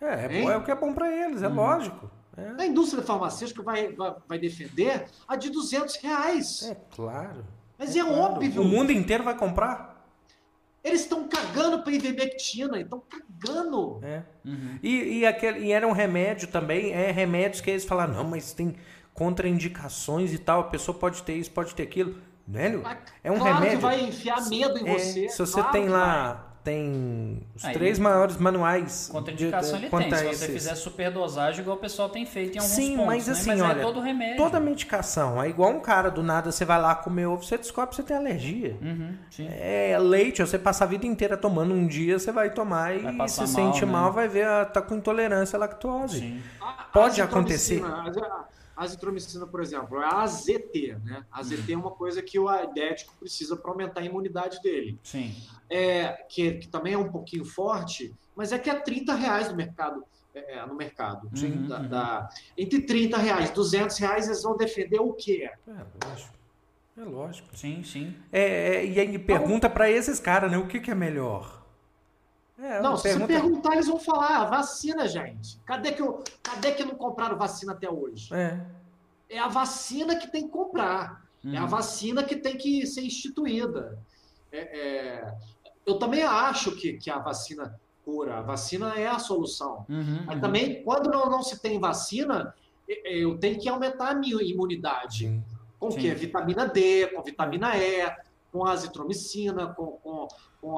É, 0.00 0.26
é, 0.38 0.42
é 0.42 0.56
o 0.56 0.64
que 0.64 0.70
é 0.72 0.74
bom 0.74 0.92
pra 0.92 1.08
eles, 1.14 1.44
é 1.44 1.48
lógico. 1.48 2.10
É, 2.36 2.62
A 2.62 2.66
indústria 2.66 3.02
farmacêutica 3.02 3.62
vai, 3.62 3.92
vai, 3.92 4.14
vai 4.28 4.38
defender 4.38 5.06
a 5.26 5.36
de 5.36 5.50
200 5.50 5.96
reais. 5.96 6.62
é 6.64 6.76
claro. 6.94 7.44
Mas 7.78 7.94
é, 7.96 8.00
claro. 8.00 8.16
óbvio. 8.18 8.62
O 8.62 8.64
mundo 8.64 8.90
inteiro 8.92 9.22
vai 9.24 9.36
comprar? 9.36 9.94
Eles 10.84 11.00
estão 11.00 11.26
cagando 11.26 11.82
para 11.82 11.92
ivermectina. 11.92 12.78
Estão 12.80 13.02
cagando. 13.08 13.98
É. 14.04 14.22
Uhum. 14.44 14.78
E, 14.82 15.18
e, 15.18 15.26
aquele, 15.26 15.60
e 15.66 15.72
era 15.72 15.86
um 15.86 15.92
remédio 15.92 16.46
também, 16.48 16.92
é 16.92 17.10
remédios 17.10 17.60
que 17.60 17.70
eles 17.70 17.84
falaram, 17.84 18.14
não, 18.14 18.24
mas 18.24 18.52
tem 18.52 18.76
contraindicações 19.12 20.32
e 20.32 20.38
tal, 20.38 20.60
a 20.60 20.64
pessoa 20.64 20.96
pode 20.96 21.22
ter 21.22 21.34
isso, 21.34 21.50
pode 21.50 21.74
ter 21.74 21.82
aquilo. 21.82 22.16
Velho, 22.48 22.84
é 23.24 23.32
um 23.32 23.38
claro 23.38 23.54
remédio. 23.54 23.78
que 23.78 23.82
vai 23.82 24.00
enfiar 24.00 24.48
medo 24.48 24.78
em 24.78 24.88
É, 24.88 24.92
você. 24.98 25.28
se 25.28 25.38
você 25.38 25.54
claro 25.54 25.72
tem 25.72 25.88
lá, 25.88 26.45
tem 26.66 27.42
os 27.54 27.64
Aí, 27.64 27.72
três 27.72 27.96
maiores 27.98 28.36
manuais. 28.38 29.08
Contraindicação 29.12 29.78
de- 29.78 29.84
ele 29.84 29.90
quanto 29.90 30.04
tem. 30.04 30.12
a 30.14 30.16
Se 30.18 30.24
você 30.24 30.30
esses. 30.32 30.52
fizer 30.52 30.74
superdosagem, 30.74 31.60
igual 31.60 31.76
o 31.76 31.80
pessoal 31.80 32.08
tem 32.08 32.26
feito 32.26 32.56
em 32.56 32.58
alguns 32.58 32.74
Sim, 32.74 32.90
pontos, 32.96 33.06
mas 33.06 33.26
né? 33.28 33.32
assim, 33.32 33.48
mas 33.50 33.60
olha, 33.60 33.78
é 33.78 33.82
todo 33.82 34.00
remédio. 34.00 34.36
Toda 34.36 34.58
medicação, 34.58 35.40
é 35.42 35.48
igual 35.48 35.70
um 35.70 35.78
cara 35.80 36.10
do 36.10 36.22
nada, 36.24 36.50
você 36.50 36.64
vai 36.64 36.80
lá 36.80 36.94
comer 36.96 37.26
ovo, 37.26 37.44
você 37.44 37.56
descobre 37.56 37.90
que 37.90 37.96
você 37.96 38.02
tem 38.02 38.16
alergia. 38.16 38.76
Uhum, 38.82 39.14
sim. 39.30 39.48
É 39.48 39.96
leite, 39.98 40.42
você 40.42 40.58
passa 40.58 40.82
a 40.84 40.86
vida 40.86 41.06
inteira 41.06 41.36
tomando 41.36 41.72
um 41.72 41.86
dia, 41.86 42.18
você 42.18 42.32
vai 42.32 42.50
tomar 42.50 42.98
Vai 42.98 43.26
e 43.26 43.28
se 43.28 43.38
mal, 43.38 43.46
sente 43.46 43.86
né? 43.86 43.92
mal, 43.92 44.12
vai 44.12 44.26
ver, 44.26 44.46
ah, 44.46 44.64
tá 44.64 44.82
com 44.82 44.96
intolerância 44.96 45.56
à 45.56 45.60
lactose. 45.60 46.18
Sim. 46.18 46.42
A- 46.60 46.84
Pode 46.92 47.20
a 47.20 47.24
acontecer. 47.24 47.74
azitromicina, 47.82 48.26
A, 48.26 48.44
azitromicina, 48.84 49.46
por 49.46 49.60
exemplo, 49.62 50.00
é 50.00 50.04
a 50.04 50.22
AZT, 50.22 50.96
né? 51.04 51.24
A 51.32 51.40
AZT 51.40 51.72
é 51.72 51.76
uma 51.76 51.90
coisa 51.90 52.22
que 52.22 52.38
o 52.38 52.48
aidético 52.48 53.14
precisa 53.18 53.56
para 53.56 53.70
aumentar 53.70 54.00
a 54.00 54.04
imunidade 54.04 54.60
dele. 54.62 54.98
Sim. 55.02 55.34
É, 55.70 56.12
que, 56.28 56.52
que 56.52 56.68
também 56.68 56.92
é 56.94 56.98
um 56.98 57.10
pouquinho 57.10 57.44
forte, 57.44 58.14
mas 58.36 58.52
é 58.52 58.58
que 58.58 58.68
é 58.70 58.74
30 58.74 59.14
reais 59.14 59.48
no 59.50 59.56
mercado. 59.56 60.04
é, 60.34 60.58
é, 60.58 60.66
no 60.66 60.74
mercado. 60.74 61.30
Sim. 61.34 61.66
Da- 61.66 61.78
Uhum. 61.80 61.88
da- 61.88 62.28
entre 62.58 62.82
30 62.82 63.16
reais 63.16 63.48
e 63.48 63.54
200 63.54 63.96
reais, 63.96 64.26
eles 64.26 64.42
vão 64.42 64.54
defender 64.54 65.00
o 65.00 65.14
quê? 65.14 65.48
É 65.66 66.06
lógico. 66.06 66.34
É 66.98 67.04
lógico. 67.04 67.56
Sim, 67.56 67.82
sim. 67.82 68.14
É, 68.30 68.76
é, 68.76 68.86
e 68.86 69.00
aí 69.00 69.18
pergunta 69.18 69.68
pra 69.70 69.90
esses 69.90 70.20
caras, 70.20 70.50
né? 70.50 70.58
O 70.58 70.66
que, 70.66 70.78
que 70.78 70.90
é 70.90 70.94
melhor? 70.94 71.65
É, 72.58 72.80
Não, 72.80 72.96
se 72.96 73.02
pergunta- 73.02 73.26
perguntar, 73.26 73.72
eles 73.74 73.86
vão 73.86 73.98
falar, 73.98 74.40
ah, 74.40 74.44
vacina, 74.46 75.06
gente. 75.06 75.58
Cadê 75.66 75.92
que, 75.92 76.00
eu, 76.00 76.22
cadê 76.42 76.72
que 76.72 76.84
não 76.84 76.94
compraram 76.94 77.36
vacina 77.36 77.72
até 77.72 77.90
hoje? 77.90 78.32
É. 78.34 78.58
É 79.28 79.38
a 79.38 79.48
vacina 79.48 80.16
que 80.16 80.26
tem 80.30 80.44
que 80.46 80.48
comprar. 80.52 81.22
É 81.44 81.56
a 81.58 81.62
Uhum. 81.62 81.68
vacina 81.68 82.24
que 82.24 82.36
tem 82.36 82.56
que 82.56 82.86
ser 82.86 83.02
instituída. 83.02 83.98
É, 84.50 84.58
é, 84.78 85.34
eu 85.84 85.98
também 85.98 86.22
acho 86.22 86.72
que, 86.72 86.94
que 86.94 87.10
a 87.10 87.18
vacina 87.18 87.78
cura, 88.04 88.38
a 88.38 88.40
vacina 88.40 88.94
é 88.98 89.06
a 89.06 89.18
solução. 89.18 89.84
Uhum, 89.88 90.22
Mas 90.26 90.36
uhum. 90.36 90.40
também, 90.40 90.82
quando 90.82 91.10
não, 91.10 91.28
não 91.28 91.42
se 91.42 91.60
tem 91.60 91.78
vacina, 91.78 92.54
eu 93.04 93.36
tenho 93.38 93.58
que 93.60 93.68
aumentar 93.68 94.10
a 94.10 94.14
minha 94.14 94.42
imunidade. 94.42 95.18
Sim. 95.26 95.44
Com 95.78 95.88
o 95.88 95.94
quê? 95.96 96.14
Vitamina 96.14 96.66
D, 96.66 97.08
com 97.08 97.22
vitamina 97.22 97.76
E, 97.76 98.10
com 98.50 98.64
azitromicina, 98.64 99.66
com, 99.74 99.98
com- 100.02 100.28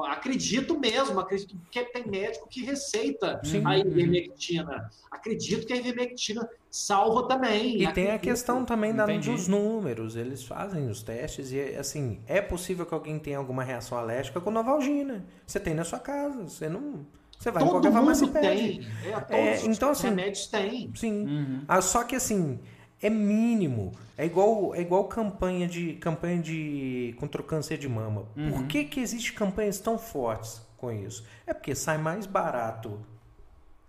Acredito 0.07 0.79
mesmo, 0.79 1.19
acredito 1.19 1.55
que 1.71 1.83
tem 1.85 2.07
médico 2.07 2.47
que 2.47 2.63
receita 2.63 3.39
Sim. 3.43 3.63
a 3.65 3.71
Uhum. 3.71 3.77
ivermectina. 3.79 4.89
Acredito 5.11 5.65
que 5.65 5.73
a 5.73 5.77
ivermectina 5.77 6.47
salva 6.69 7.27
também. 7.27 7.75
E 7.81 7.91
tem 7.93 8.05
a 8.11 8.15
Acredito. 8.15 8.21
questão 8.21 8.63
também 8.63 8.93
da, 8.93 9.05
dos 9.05 9.47
números. 9.47 10.15
Eles 10.15 10.43
fazem 10.43 10.87
os 10.89 11.01
testes 11.01 11.51
e, 11.51 11.59
assim, 11.75 12.21
é 12.27 12.39
possível 12.41 12.85
que 12.85 12.93
alguém 12.93 13.17
tenha 13.17 13.37
alguma 13.37 13.63
reação 13.63 13.97
alérgica 13.97 14.39
com 14.39 14.51
Novalgina. 14.51 15.25
Você 15.45 15.59
tem 15.59 15.73
na 15.73 15.83
sua 15.83 15.99
casa. 15.99 16.47
Você 16.47 16.69
não. 16.69 17.05
Você 17.37 17.49
vai 17.51 17.63
em 17.63 17.65
Todo 17.65 17.75
qualquer 17.75 17.91
farmácia 17.93 18.25
e 18.25 18.29
pede. 18.29 18.47
tem. 18.47 18.87
É, 19.05 19.19
todos 19.19 19.31
É, 19.31 19.53
os 19.55 19.63
então, 19.63 19.89
assim, 19.91 20.09
remédios 20.09 20.47
têm. 20.47 20.91
Sim. 20.93 21.25
Uhum. 21.25 21.63
Ah, 21.67 21.81
só 21.81 22.03
que 22.03 22.15
assim, 22.15 22.59
é 23.01 23.09
mínimo. 23.09 23.91
É 24.17 24.25
igual, 24.25 24.75
é 24.75 24.81
igual 24.81 25.05
campanha 25.05 25.67
de 25.67 25.93
campanha 25.93 26.41
de 26.41 27.15
contra 27.19 27.41
o 27.41 27.43
câncer 27.43 27.77
de 27.77 27.87
mama. 27.87 28.25
Uhum. 28.35 28.51
Por 28.51 28.63
que 28.67 28.83
que 28.83 28.99
existe 28.99 29.33
campanhas 29.33 29.79
tão 29.79 29.97
fortes 29.97 30.61
com 30.77 30.91
isso? 30.91 31.23
É 31.47 31.53
porque 31.53 31.73
sai 31.75 31.97
mais 31.97 32.25
barato 32.25 32.99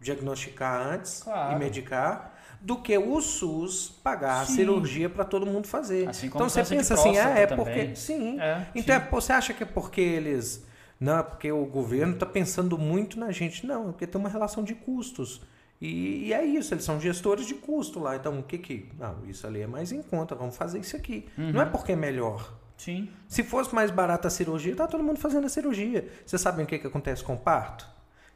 diagnosticar 0.01 0.87
antes 0.95 1.23
Claro. 1.23 1.57
e 1.57 1.59
medicar 1.59 2.35
do 2.61 2.77
que 2.77 2.97
o 2.97 3.21
SUS 3.21 3.91
pagar 4.03 4.45
Sim. 4.47 4.53
a 4.53 4.57
cirurgia 4.57 5.09
para 5.09 5.25
todo 5.25 5.47
mundo 5.47 5.67
fazer. 5.67 6.09
Assim 6.09 6.27
então 6.27 6.49
você 6.49 6.63
pensa 6.65 6.95
assim, 6.95 7.17
ah, 7.19 7.31
é 7.31 7.47
também. 7.47 7.65
porque 7.65 7.97
sim. 7.97 8.39
É, 8.41 8.67
Então, 8.75 8.95
é, 8.95 9.01
sim. 9.01 9.07
pô, 9.11 9.21
você 9.21 9.33
acha 9.33 9.53
que 9.55 9.63
é 9.63 9.67
porque 9.67 10.01
eles. 10.01 10.65
Não, 10.99 11.19
é 11.19 11.23
porque 11.23 11.51
o 11.51 11.65
governo 11.65 12.13
está 12.15 12.27
pensando 12.27 12.77
muito 12.77 13.19
na 13.19 13.33
gente. 13.33 13.67
Não, 13.67 13.85
é 13.89 13.93
porque 13.93 14.07
tem 14.07 14.21
uma 14.21 14.29
relação 14.29 14.63
de 14.63 14.75
custos. 14.75 15.41
E, 15.81 16.27
e 16.27 16.33
é 16.33 16.45
isso, 16.45 16.75
eles 16.75 16.85
são 16.85 17.01
gestores 17.01 17.47
de 17.47 17.55
custo 17.55 17.99
lá. 17.99 18.17
Então, 18.17 18.39
o 18.39 18.43
que 18.43 18.59
que. 18.59 18.89
Não, 18.99 19.25
isso 19.27 19.47
ali 19.47 19.63
é 19.63 19.67
mais 19.67 19.93
em 19.93 20.03
conta, 20.03 20.35
vamos 20.35 20.57
fazer 20.57 20.79
isso 20.79 20.97
aqui. 20.97 21.27
Uhum. 21.39 21.53
Não 21.53 21.63
é 21.63 21.65
porque 21.65 21.93
é 21.93 21.97
melhor. 21.97 22.53
Sim. 22.77 23.11
Se 23.29 23.43
fosse 23.43 23.75
mais 23.75 23.91
barata 23.91 24.29
a 24.29 24.31
cirurgia, 24.31 24.75
tá 24.75 24.87
todo 24.87 25.03
mundo 25.03 25.19
fazendo 25.19 25.47
a 25.47 25.49
cirurgia. 25.49 26.09
Vocês 26.25 26.41
sabem 26.41 26.65
o 26.65 26.69
que, 26.69 26.79
que 26.79 26.87
acontece 26.87 27.23
com 27.23 27.35
o 27.35 27.39
parto? 27.39 27.87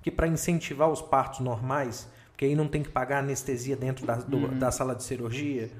Que 0.03 0.11
para 0.11 0.27
incentivar 0.27 0.91
os 0.91 1.01
partos 1.01 1.41
normais, 1.41 2.09
porque 2.35 2.47
aí 2.47 2.57
não 2.57 2.67
tem 2.67 2.83
que 2.83 2.89
pagar 2.89 3.21
anestesia 3.21 3.77
dentro 3.77 4.05
da, 4.05 4.17
do- 4.17 4.37
Uhum. 4.39 4.59
da 4.59 4.73
sala 4.73 4.93
de 4.97 5.05
cirurgia, 5.05 5.71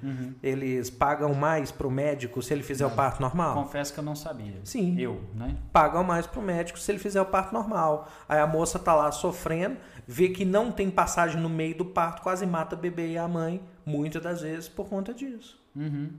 eles 0.41 0.89
pagam 0.89 1.35
mais 1.35 1.73
pro 1.73 1.91
médico 1.91 2.41
se 2.41 2.55
ele 2.55 2.63
fizer 2.63 2.87
o 2.87 2.93
parto 2.93 3.21
normal? 3.21 3.55
Confesso 3.57 3.93
que 3.93 3.99
eu 3.99 4.05
não 4.05 4.15
sabia. 4.15 4.61
Sim. 4.63 4.97
Eu, 4.97 5.21
né? 5.35 5.57
pagam 5.73 6.05
mais 6.05 6.29
pro 6.29 6.41
médico 6.41 6.79
se 6.79 6.93
ele 6.93 7.01
fizer 7.01 7.21
o 7.21 7.27
parto 7.27 7.53
normal. 7.53 8.09
Aí 8.29 8.39
a 8.39 8.47
moça 8.47 8.79
tá 8.79 8.95
lá 8.95 9.11
sofrendo, 9.11 9.77
vê 10.07 10.29
que 10.29 10.45
não 10.45 10.71
tem 10.71 10.89
passagem 10.93 11.41
no 11.41 11.49
meio 11.49 11.77
do 11.77 11.85
parto, 11.87 12.23
quase 12.23 12.47
mata 12.47 12.77
o 12.77 12.79
bebê 12.79 13.09
e 13.09 13.19
a 13.19 13.27
mãe, 13.27 13.61
muitas 13.85 14.23
das 14.23 14.41
vezes 14.43 14.69
por 14.69 14.89
conta 14.89 15.13
disso. 15.13 15.61
Uhum. 15.75 16.11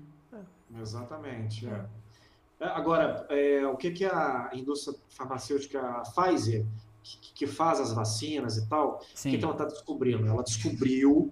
Exatamente. 0.81 1.65
é. 1.67 1.85
É, 2.59 2.65
Agora, 2.67 3.25
é, 3.29 3.65
o 3.67 3.75
que, 3.77 3.91
que 3.91 4.05
a 4.05 4.49
indústria 4.53 4.97
farmacêutica 5.09 5.79
a 5.79 6.01
Pfizer, 6.01 6.65
que, 7.05 7.33
que 7.33 7.47
faz 7.47 7.79
as 7.79 7.93
vacinas 7.93 8.57
e 8.57 8.67
tal, 8.67 8.97
o 8.97 9.05
Sim. 9.13 9.31
que, 9.31 9.37
que 9.37 9.43
ela 9.43 9.53
está 9.53 9.65
descobrindo? 9.65 10.27
Ela 10.27 10.43
descobriu 10.43 11.31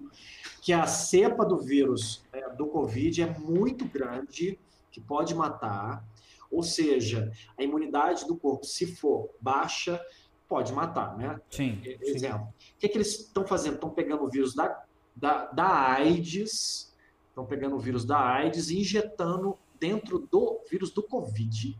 que 0.61 0.71
a 0.71 0.85
cepa 0.85 1.43
do 1.43 1.57
vírus 1.57 2.23
é, 2.31 2.49
do 2.51 2.67
Covid 2.67 3.23
é 3.23 3.39
muito 3.39 3.85
grande, 3.85 4.59
que 4.91 5.01
pode 5.01 5.33
matar. 5.33 6.05
Ou 6.51 6.61
seja, 6.61 7.31
a 7.57 7.63
imunidade 7.63 8.27
do 8.27 8.37
corpo, 8.37 8.63
se 8.63 8.85
for 8.95 9.29
baixa, 9.41 9.99
pode 10.47 10.71
matar, 10.71 11.17
né? 11.17 11.41
Sim. 11.49 11.81
Exemplo. 12.01 12.47
O 12.47 12.77
que, 12.77 12.87
que 12.87 12.97
eles 12.97 13.21
estão 13.21 13.45
fazendo? 13.45 13.73
Estão 13.75 13.89
pegando 13.89 14.23
o 14.23 14.29
vírus 14.29 14.53
da, 14.53 14.83
da, 15.15 15.45
da 15.47 15.67
AIDS, 15.93 16.93
estão 17.29 17.45
pegando 17.45 17.75
o 17.75 17.79
vírus 17.79 18.05
da 18.05 18.19
AIDS 18.19 18.69
e 18.69 18.79
injetando 18.79 19.57
dentro 19.79 20.19
do 20.31 20.61
vírus 20.69 20.91
do 20.91 21.03
Covid 21.03 21.77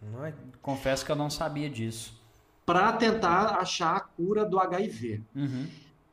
Não 0.00 0.24
é? 0.24 0.32
Confesso 0.60 1.04
que 1.04 1.10
eu 1.10 1.16
não 1.16 1.28
sabia 1.28 1.68
disso. 1.68 2.21
Para 2.64 2.92
tentar 2.92 3.56
achar 3.58 3.96
a 3.96 4.00
cura 4.00 4.44
do 4.44 4.58
HIV. 4.58 5.22
Uhum. 5.34 5.66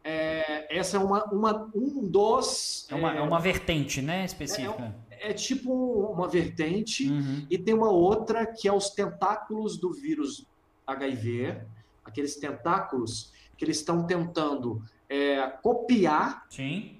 É, 0.03 0.77
essa 0.77 0.97
é 0.97 0.99
uma, 0.99 1.23
uma, 1.25 1.69
um 1.75 2.07
dos. 2.07 2.87
É 2.89 2.95
uma, 2.95 3.13
é, 3.13 3.17
é 3.17 3.21
uma 3.21 3.39
vertente, 3.39 4.01
né? 4.01 4.25
Específica. 4.25 4.95
é 5.11 5.33
tipo 5.33 5.71
uma 6.11 6.27
vertente, 6.27 7.09
Uhum. 7.09 7.45
e 7.49 7.57
tem 7.57 7.73
uma 7.73 7.89
outra 7.91 8.45
que 8.45 8.67
é 8.67 8.73
os 8.73 8.89
tentáculos 8.89 9.77
do 9.77 9.93
vírus 9.93 10.45
HIV, 10.87 11.61
aqueles 12.03 12.35
tentáculos 12.37 13.31
que 13.57 13.65
eles 13.65 13.77
estão 13.77 14.07
tentando 14.07 14.81
é, 15.09 15.45
copiar 15.61 16.45
Sim. 16.49 16.95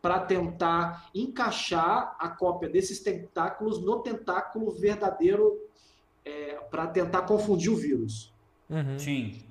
para 0.00 0.20
tentar 0.20 1.10
encaixar 1.14 2.16
a 2.18 2.28
cópia 2.28 2.68
desses 2.68 3.00
tentáculos 3.00 3.82
no 3.84 3.98
tentáculo 4.00 4.70
verdadeiro 4.70 5.58
para 6.70 6.86
tentar 6.86 7.22
confundir 7.22 7.70
o 7.70 7.76
vírus. 7.76 8.32
Uhum. 8.68 8.98
Sim. 8.98 9.42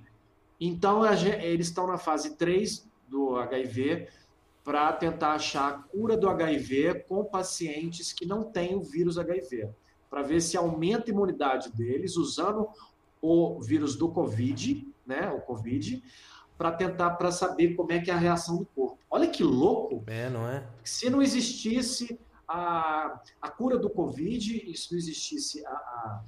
Então 0.59 1.03
a 1.03 1.13
eles 1.15 1.67
estão 1.67 1.87
na 1.87 1.97
fase 1.97 2.35
3 2.35 2.87
do 3.07 3.35
HIV 3.37 4.07
para 4.63 4.91
tentar 4.93 5.33
achar 5.33 5.69
a 5.69 5.73
cura 5.73 6.15
do 6.17 6.29
HIV 6.29 7.05
com 7.07 7.23
pacientes 7.23 8.13
que 8.13 8.25
não 8.25 8.43
têm 8.43 8.75
o 8.75 8.81
vírus 8.81 9.17
HIV, 9.17 9.69
para 10.09 10.21
ver 10.21 10.41
se 10.41 10.55
aumenta 10.57 11.09
a 11.09 11.13
imunidade 11.13 11.71
deles 11.71 12.17
usando 12.17 12.67
o 13.21 13.59
vírus 13.61 13.95
do 13.95 14.09
COVID, 14.09 14.87
né, 15.05 15.29
o 15.31 15.41
COVID, 15.41 16.03
para 16.57 16.71
tentar 16.71 17.11
para 17.11 17.31
saber 17.31 17.73
como 17.75 17.91
é 17.91 17.99
que 17.99 18.11
é 18.11 18.13
a 18.13 18.17
reação 18.17 18.57
do 18.57 18.65
corpo. 18.65 18.99
Olha 19.09 19.27
que 19.27 19.43
louco! 19.43 20.03
É, 20.07 20.29
não 20.29 20.47
é? 20.47 20.67
se 20.83 21.09
não 21.09 21.21
existisse 21.21 22.19
a, 22.47 23.19
a 23.41 23.49
cura 23.49 23.77
do 23.77 23.89
Covid, 23.89 24.69
e 24.69 24.75
se 24.77 24.91
não 24.91 24.99
existisse 24.99 25.65
a- 25.65 25.69
a- 25.71 26.23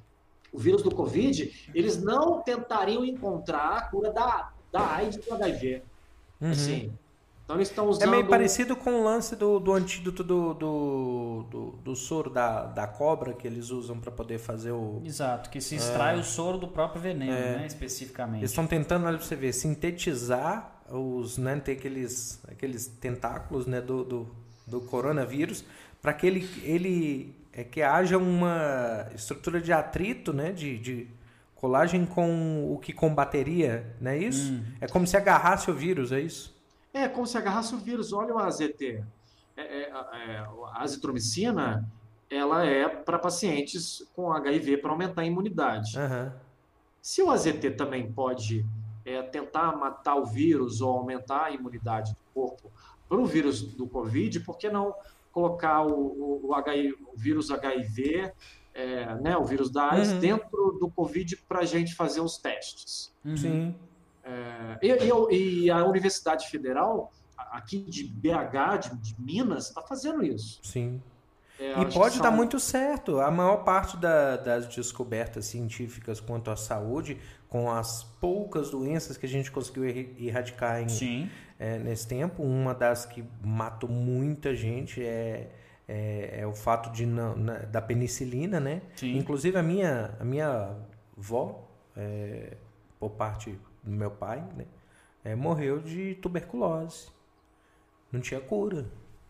o 0.52 0.58
vírus 0.60 0.82
do 0.84 0.94
Covid, 0.94 1.70
eles 1.74 2.02
não 2.02 2.42
tentariam 2.42 3.06
encontrar 3.06 3.78
a 3.78 3.82
cura 3.84 4.12
da, 4.12 4.52
da 4.72 4.96
AIDS 4.96 5.18
e 5.18 5.22
do 5.30 5.34
HIV. 5.34 5.82
Uhum. 6.42 6.52
Assim. 6.52 6.94
Então 7.44 7.56
eles 7.58 7.70
estão 7.70 7.86
É 7.86 7.90
usando. 7.90 8.10
meio 8.12 8.28
parecido 8.28 8.76
com 8.78 9.02
o 9.02 9.04
lance 9.04 9.36
do, 9.36 9.60
do 9.60 9.74
antídoto 9.74 10.24
do, 10.24 10.54
do, 10.54 11.46
do, 11.50 11.72
do 11.84 11.96
soro 11.96 12.30
da, 12.30 12.66
da 12.66 12.88
cobra 12.88 13.34
que 13.34 13.46
eles 13.46 13.70
usam 13.72 14.00
para 14.00 14.12
poder 14.12 14.40
fazer 14.40 14.72
o. 14.72 15.02
Exato. 15.04 15.50
Que 15.50 15.60
se 15.60 15.76
extrai 15.76 16.18
o 16.20 16.24
soro 16.24 16.58
do 16.58 16.68
próprio 16.68 17.02
veneno, 17.02 17.34
É. 17.34 17.58
né? 17.58 17.66
Especificamente. 17.68 18.40
Eles 18.42 18.52
estão 18.52 18.66
tentando, 18.66 19.06
olha 19.06 19.18
pra 19.18 19.26
você 19.26 19.36
ver, 19.36 19.52
sintetizar 19.54 20.82
os, 20.90 21.38
né, 21.38 21.58
tem 21.60 21.76
aqueles, 21.76 22.42
aqueles 22.50 22.88
tentáculos, 22.88 23.66
né, 23.66 23.80
do, 23.82 24.04
do, 24.04 24.28
do 24.68 24.82
coronavírus, 24.82 25.64
para 26.02 26.14
que 26.14 26.26
ele, 26.28 26.50
ele 26.64 27.36
é 27.54 27.64
que 27.64 27.82
haja 27.82 28.18
uma 28.18 29.08
estrutura 29.14 29.62
de 29.62 29.74
atrito, 29.74 30.32
né, 30.32 30.52
de, 30.52 30.78
de 30.78 31.08
colagem 31.56 32.06
com 32.06 32.74
o 32.74 32.80
que 32.80 32.94
combateria, 32.94 33.96
não 34.00 34.12
é 34.12 34.18
isso? 34.18 34.54
Hum. 34.54 34.64
É 34.80 34.88
como 34.88 35.06
se 35.06 35.16
agarrasse 35.16 35.70
o 35.70 35.74
vírus, 35.74 36.12
é 36.12 36.20
isso? 36.20 36.56
É 36.94 37.08
como 37.08 37.26
se 37.28 37.38
agarrasse 37.38 37.74
o 37.74 37.78
vírus. 37.78 38.12
Olha 38.12 38.34
o 38.34 38.40
AZT. 38.40 39.04
É, 39.56 39.62
é, 39.62 39.92
é, 39.92 40.38
a 40.74 40.82
azitromicina, 40.82 41.88
ela 42.30 42.66
é 42.66 42.88
para 42.88 43.20
pacientes 43.20 44.04
com 44.16 44.32
HIV 44.32 44.78
para 44.78 44.92
aumentar 44.92 45.22
a 45.22 45.26
imunidade. 45.26 45.98
Aham. 45.98 46.34
Se 47.02 47.22
o 47.22 47.30
AZT 47.30 47.72
também 47.72 48.12
pode 48.12 48.66
é, 49.06 49.22
tentar 49.24 49.76
matar 49.76 50.16
o 50.16 50.26
vírus 50.26 50.82
ou 50.82 50.98
aumentar 50.98 51.46
a 51.46 51.52
imunidade 51.52 52.14
do 52.14 52.20
corpo 52.34 52.72
para 53.08 53.18
o 53.18 53.26
vírus 53.26 53.62
do 53.62 53.88
Covid, 53.88 54.40
por 54.42 54.58
que 54.58 54.70
não 54.70 54.96
colocar 55.32 55.82
o, 55.86 55.92
o, 55.94 56.50
o 56.52 56.56
HI 56.70 56.94
o 57.14 57.18
vírus 57.18 57.50
HIV, 57.52 58.32
é, 58.74 59.16
né, 59.16 59.36
o 59.38 59.44
vírus 59.44 59.70
da 59.72 59.92
AIDS, 59.92 60.12
Uhum. 60.12 60.20
dentro 60.20 60.78
do 60.80 60.90
Covid 60.90 61.36
para 61.48 61.60
a 61.60 61.66
gente 61.66 61.94
fazer 61.96 62.22
os 62.22 62.38
testes? 62.38 63.14
Uhum. 63.26 63.38
Sim. 63.38 63.76
É, 64.24 64.80
e, 64.82 65.36
e 65.36 65.64
e 65.66 65.72
a 65.72 65.84
Universidade 65.86 66.48
Federal 66.48 67.12
aqui 67.38 67.80
de 67.80 68.04
BH, 68.04 68.78
de, 68.82 68.96
de 68.98 69.16
Minas, 69.22 69.68
está 69.70 69.82
fazendo 69.82 70.24
isso. 70.24 70.60
Sim. 70.64 71.02
É, 71.60 71.80
E 71.82 71.86
pode 71.94 72.18
dar 72.20 72.26
são- 72.30 72.32
muito 72.36 72.60
certo. 72.60 73.20
A 73.20 73.30
maior 73.30 73.58
parte 73.64 73.98
da- 73.98 74.38
das 74.38 74.68
descobertas 74.68 75.46
científicas 75.46 76.20
quanto 76.20 76.50
à 76.50 76.56
saúde, 76.56 77.20
com 77.52 77.70
as 77.70 78.02
poucas 78.22 78.70
doenças 78.72 79.18
que 79.18 79.26
a 79.26 79.30
gente 79.30 79.52
conseguiu 79.52 79.84
erradicar 79.86 80.82
em, 80.82 80.88
é, 81.60 81.78
nesse 81.80 82.08
tempo, 82.08 82.42
uma 82.42 82.74
das 82.74 83.06
que 83.06 83.26
matou 83.44 83.90
muita 83.90 84.56
gente 84.56 85.04
é, 85.04 85.52
é, 85.86 86.40
é 86.40 86.48
o 86.48 86.54
fato 86.54 86.90
de 86.94 87.06
não- 87.06 87.36
na- 87.36 87.58
da 87.60 87.82
penicilina, 87.82 88.58
né? 88.62 88.82
Sim. 88.96 89.18
Inclusive 89.18 89.58
a 89.58 89.62
minha, 89.62 90.16
a 90.18 90.24
minha 90.24 90.78
avó, 91.18 91.68
é, 91.98 92.56
por 92.98 93.10
parte 93.12 93.60
do 93.84 93.92
meu 93.92 94.12
pai, 94.12 94.42
né? 94.56 94.66
é, 95.26 95.36
morreu 95.36 95.80
de 95.80 96.16
tuberculose. 96.16 97.10
Não 98.14 98.22
tinha 98.22 98.40
cura. 98.40 98.86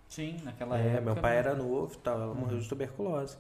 Sim, 0.08 0.38
naquela 0.44 0.78
É, 0.80 0.88
época. 0.90 1.02
meu 1.02 1.16
pai 1.16 1.38
era 1.38 1.56
novo 1.56 1.96
e 1.96 1.98
tal, 1.98 2.22
ela 2.22 2.34
morreu 2.36 2.60
de 2.60 2.70
tuberculose. 2.70 3.36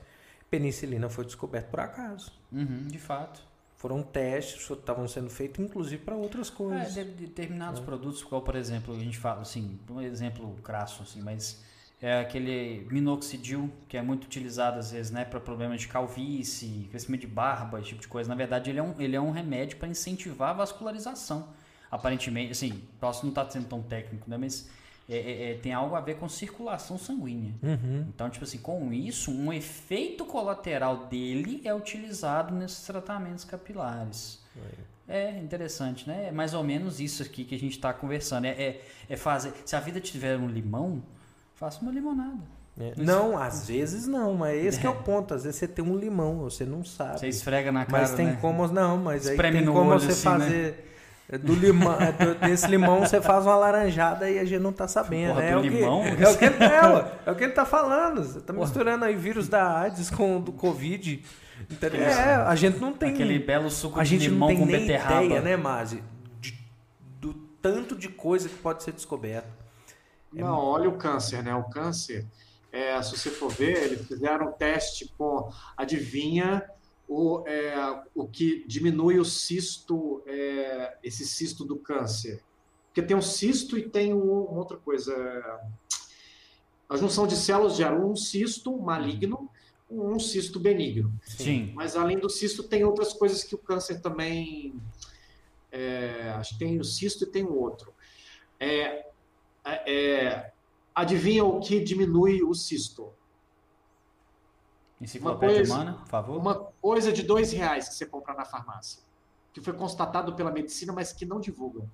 Penicilina 0.49 1.07
foi 1.07 1.23
descoberto 1.23 1.69
por 1.69 1.79
acaso. 1.81 2.31
Uhum, 2.51 2.87
de 2.87 2.97
fato. 2.97 3.50
Foram 3.81 4.03
testes 4.03 4.67
que 4.67 4.73
estavam 4.73 5.07
sendo 5.07 5.27
feitos, 5.27 5.59
inclusive, 5.65 6.03
para 6.03 6.15
outras 6.15 6.49
É, 6.49 6.51
coisas. 6.51 6.93
de- 6.93 7.03
determinados 7.03 7.79
produtos, 7.79 8.23
qual 8.23 8.39
por 8.43 8.55
exemplo, 8.55 8.93
a 8.95 8.99
gente 8.99 9.17
fala 9.17 9.41
assim, 9.41 9.79
um 9.89 9.99
exemplo 9.99 10.55
crasso 10.63 11.01
assim, 11.01 11.19
mas 11.19 11.63
é 11.99 12.19
aquele 12.19 12.85
minoxidil 12.91 13.71
que 13.89 13.97
é 13.97 14.01
muito 14.03 14.25
utilizado 14.25 14.77
às 14.77 14.91
vezes, 14.91 15.11
né, 15.11 15.25
para 15.25 15.39
problemas 15.39 15.81
de 15.81 15.87
calvície, 15.87 16.87
crescimento 16.91 17.21
de 17.21 17.27
barba, 17.27 17.79
esse 17.79 17.89
tipo 17.89 18.01
de 18.01 18.07
coisa. 18.07 18.29
Na 18.29 18.35
verdade, 18.35 18.69
ele 18.69 18.77
é 18.77 18.83
um, 18.83 18.93
ele 19.01 19.15
é 19.15 19.21
um 19.21 19.31
remédio 19.31 19.77
para 19.77 19.87
incentivar 19.87 20.51
a 20.51 20.53
vascularização. 20.53 21.49
Aparentemente, 21.89 22.51
assim, 22.51 22.83
posso 22.99 23.23
não 23.25 23.29
estar 23.31 23.49
sendo 23.49 23.65
tão 23.67 23.81
técnico, 23.81 24.29
né, 24.29 24.37
mas 24.37 24.69
é- 25.11 25.17
é- 25.17 25.51
é, 25.51 25.53
tem 25.55 25.73
algo 25.73 25.93
a 25.95 25.99
ver 25.99 26.15
com 26.15 26.29
circulação 26.29 26.97
sanguínea. 26.97 27.53
Uhum. 27.61 28.05
Então, 28.07 28.29
tipo 28.29 28.45
assim, 28.45 28.57
com 28.57 28.93
isso, 28.93 29.29
um 29.31 29.51
efeito 29.51 30.25
colateral 30.25 31.05
dele 31.07 31.61
é 31.65 31.73
utilizado 31.73 32.55
nesses 32.55 32.85
tratamentos 32.85 33.43
capilares. 33.43 34.39
É 35.07 35.37
interessante, 35.39 36.07
né? 36.07 36.27
É 36.29 36.31
mais 36.31 36.53
ou 36.53 36.63
menos 36.63 37.01
isso 37.01 37.21
aqui 37.21 37.43
que 37.43 37.53
a 37.53 37.59
gente 37.59 37.73
está 37.73 37.91
conversando. 37.91 38.45
É, 38.45 38.49
é, 38.51 38.81
é 39.09 39.17
fazer. 39.17 39.53
Se 39.65 39.75
a 39.75 39.79
vida 39.81 39.99
tiver 39.99 40.37
um 40.37 40.47
limão, 40.47 41.03
faça 41.55 41.81
uma 41.81 41.91
limonada. 41.91 42.39
É. 42.79 42.93
Não, 42.95 43.37
às 43.37 43.67
vezes 43.67 44.07
não, 44.07 44.33
mas 44.33 44.63
esse 44.63 44.79
que 44.79 44.87
é 44.87 44.89
o 44.89 44.95
ponto. 45.03 45.33
Às 45.33 45.43
vezes 45.43 45.59
você 45.59 45.67
tem 45.67 45.83
um 45.83 45.97
limão, 45.97 46.37
você 46.39 46.65
não 46.65 46.85
sabe. 46.85 47.19
Você 47.19 47.27
esfrega 47.27 47.71
na 47.71 47.85
cara. 47.85 48.03
mas 48.03 48.13
tem 48.13 48.27
né? 48.27 48.37
como. 48.39 48.65
Não, 48.67 48.97
mas 48.97 49.27
aí 49.27 49.33
Espreme 49.33 49.57
tem 49.57 49.65
no 49.65 49.73
como 49.73 49.89
olho, 49.89 49.99
você 49.99 50.11
assim, 50.29 50.37
né? 50.37 50.73
Fazer. 51.31 51.43
Do 51.43 51.53
limão, 51.55 51.93
é, 51.99 52.11
do- 52.11 52.35
desse 52.35 52.67
limão 52.67 52.99
você 52.99 53.21
faz 53.21 53.45
uma 53.45 53.55
laranjada 53.55 54.29
e 54.29 54.37
a 54.37 54.45
gente 54.45 54.61
não 54.61 54.71
tá 54.73 54.87
sabendo. 54.87 55.33
Porra, 55.35 55.43
é, 55.43 55.51
do 55.53 55.59
o 55.59 55.61
que, 55.63 55.69
limão? 55.69 56.03
é 56.03 56.29
o 56.29 56.37
que 56.37 56.45
ele 56.45 56.63
é, 56.63 57.11
é 57.25 57.31
o 57.31 57.35
que 57.35 57.43
ele 57.45 57.53
tá 57.53 57.65
falando. 57.65 58.23
Você 58.23 58.41
tá 58.41 58.53
misturando 58.53 59.05
aí 59.05 59.15
vírus 59.15 59.47
da 59.47 59.79
AIDS 59.79 60.09
com 60.09 60.37
o 60.37 60.39
do 60.41 60.51
Covid. 60.51 61.23
Entendeu? 61.69 62.01
É, 62.01 62.35
a 62.35 62.55
gente 62.55 62.79
não 62.79 62.91
tem. 62.93 63.13
Aquele 63.13 63.39
belo 63.39 63.69
suco 63.69 63.99
a 63.99 64.03
de 64.03 64.09
gente 64.09 64.27
limão 64.29 64.49
não 64.49 64.55
tem 64.55 64.57
com 64.59 64.65
nem 64.65 64.81
beterraba. 64.81 65.23
ideia, 65.23 65.41
né, 65.41 65.55
Mazi? 65.57 66.03
De- 66.39 66.57
do 67.19 67.33
tanto 67.61 67.95
de 67.95 68.09
coisa 68.09 68.49
que 68.49 68.55
pode 68.55 68.83
ser 68.83 68.91
descoberta. 68.91 69.47
Não, 70.33 70.57
olha 70.57 70.89
o 70.89 70.93
câncer, 70.93 71.43
né? 71.43 71.53
O 71.53 71.63
câncer, 71.65 72.25
é, 72.71 72.99
se 73.03 73.17
você 73.17 73.29
for 73.29 73.49
ver, 73.51 73.77
eles 73.83 74.07
fizeram 74.07 74.47
um 74.47 74.51
teste 74.53 75.13
com, 75.17 75.49
adivinha, 75.77 76.63
o, 77.13 77.43
é, 77.45 77.75
o 78.15 78.25
que 78.25 78.63
diminui 78.65 79.19
o 79.19 79.25
cisto, 79.25 80.23
é, 80.25 80.97
esse 81.03 81.25
cisto 81.25 81.65
do 81.65 81.75
câncer. 81.75 82.41
Porque 82.87 83.01
tem 83.01 83.17
um 83.17 83.21
cisto 83.21 83.77
e 83.77 83.89
tem 83.89 84.13
um- 84.13 84.45
uma 84.45 84.59
outra 84.59 84.77
coisa. 84.77 85.13
A 86.87 86.95
junção 86.95 87.27
de 87.27 87.35
células 87.35 87.75
gera 87.75 87.95
um 87.95 88.15
cisto 88.15 88.77
maligno, 88.77 89.49
um 89.89 90.17
cisto 90.19 90.57
benigno. 90.57 91.13
Sim. 91.25 91.73
Mas 91.75 91.97
além 91.97 92.17
do 92.17 92.29
cisto, 92.29 92.63
tem 92.63 92.85
outras 92.85 93.11
coisas 93.11 93.43
que 93.43 93.55
o 93.55 93.57
câncer 93.57 93.99
também. 94.01 94.73
é, 95.73 96.29
acho 96.35 96.53
que 96.53 96.59
tem 96.59 96.79
o 96.79 96.83
cisto 96.83 97.23
e 97.23 97.27
tem 97.27 97.43
o 97.43 97.53
outro. 97.57 97.93
É, 98.59 99.05
é, 99.63 99.93
é, 99.93 100.51
adivinha 100.93 101.45
o 101.45 101.59
que 101.61 101.79
diminui 101.81 102.43
o 102.43 102.53
cisto? 102.53 103.13
Enciclopédia 105.01 105.55
coisa- 105.57 105.73
humana, 105.73 105.93
por 105.93 106.07
favor. 106.07 106.37
Uma 106.37 106.55
coisa 106.55 107.11
de 107.11 107.23
dois 107.23 107.51
reais 107.51 107.89
que 107.89 107.95
você 107.95 108.05
compra 108.05 108.33
na 108.33 108.45
farmácia. 108.45 109.01
Que 109.53 109.59
foi 109.59 109.73
constatado 109.73 110.33
pela 110.35 110.51
medicina, 110.51 110.93
mas 110.93 111.11
que 111.11 111.25
não 111.25 111.39
divulgam. 111.39 111.89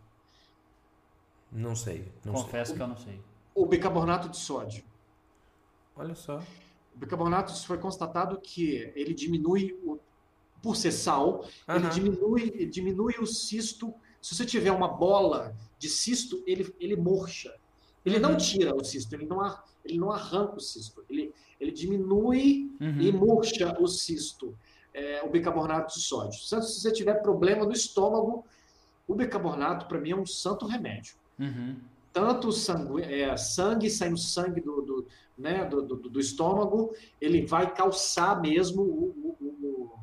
Não 1.51 1.75
sei. 1.75 2.11
Não 2.23 2.33
sei. 2.35 2.43
Confesso 2.43 2.75
que 2.75 2.81
eu 2.81 2.87
não 2.87 2.97
sei. 2.97 3.21
O 3.55 3.65
bicarbonato 3.65 4.29
de 4.29 4.37
sódio. 4.37 4.83
Olha 5.95 6.13
só. 6.13 6.37
O 6.95 6.99
bicarbonato 6.99 7.55
foi 7.65 7.77
constatado 7.77 8.39
que 8.39 8.91
ele 8.95 9.13
diminui, 9.13 9.73
o, 9.83 9.97
por 10.61 10.75
ser 10.75 10.91
sal, 10.91 11.45
ele 11.67 11.85
Aham. 11.85 11.89
diminui, 11.89 12.65
diminui 12.65 13.15
o 13.19 13.25
cisto. 13.25 13.93
Se 14.21 14.35
você 14.35 14.45
tiver 14.45 14.71
uma 14.71 14.87
bola 14.87 15.55
de 15.79 15.87
cisto, 15.89 16.43
ele, 16.45 16.73
ele 16.79 16.95
murcha. 16.95 17.55
Ele 18.05 18.19
não 18.19 18.35
tira 18.37 18.75
o 18.75 18.83
cisto, 18.83 19.13
ele 19.15 19.25
não, 19.25 19.41
ar- 19.41 19.63
ele 19.83 19.97
não 19.97 20.11
arranca 20.11 20.55
o 20.55 20.59
cisto. 20.59 21.03
Ele, 21.09 21.33
ele 21.59 21.71
diminui 21.71 22.71
Uhum. 22.79 23.01
e 23.01 23.11
murcha 23.11 23.75
o 23.79 23.87
cisto, 23.87 24.55
é, 24.93 25.21
o 25.23 25.29
bicarbonato 25.29 25.95
de 25.95 26.01
sódio. 26.01 26.39
Se 26.39 26.61
se 26.61 26.79
você 26.81 26.91
tiver 26.91 27.15
problema 27.21 27.65
no 27.65 27.71
estômago, 27.71 28.45
o 29.07 29.15
bicarbonato, 29.15 29.87
para 29.87 29.99
mim, 29.99 30.11
é 30.11 30.15
um 30.15 30.25
santo 30.25 30.65
remédio 30.67 31.15
Uhum. 31.39 31.75
tanto 32.13 32.51
sangue, 32.51 33.01
é, 33.03 33.35
sangue 33.37 33.89
saindo 33.89 34.17
sangue 34.17 34.59
do, 34.61 34.81
do, 34.81 35.07
né, 35.37 35.65
do, 35.65 35.81
do, 35.83 35.95
do 36.09 36.19
estômago, 36.19 36.93
ele 37.21 37.45
vai 37.45 37.71
calçar 37.73 38.39
mesmo 38.41 38.81
o, 38.81 39.37
o- 39.39 39.45
o- 39.63 39.93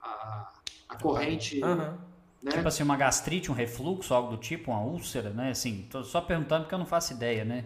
a, 0.00 0.52
a 0.88 0.96
corrente. 0.96 1.62
Aham. 1.62 1.98
Né? 2.42 2.52
Tipo 2.52 2.68
assim, 2.68 2.82
uma 2.82 2.96
gastrite, 2.96 3.50
um 3.50 3.54
refluxo, 3.54 4.12
algo 4.12 4.32
do 4.32 4.36
tipo, 4.36 4.70
uma 4.70 4.82
úlcera, 4.82 5.30
né? 5.30 5.50
Assim, 5.50 5.86
tô 5.90 6.04
só 6.04 6.20
perguntando 6.20 6.64
porque 6.64 6.74
eu 6.74 6.78
não 6.78 6.84
faço 6.86 7.12
ideia, 7.14 7.42
né? 7.44 7.64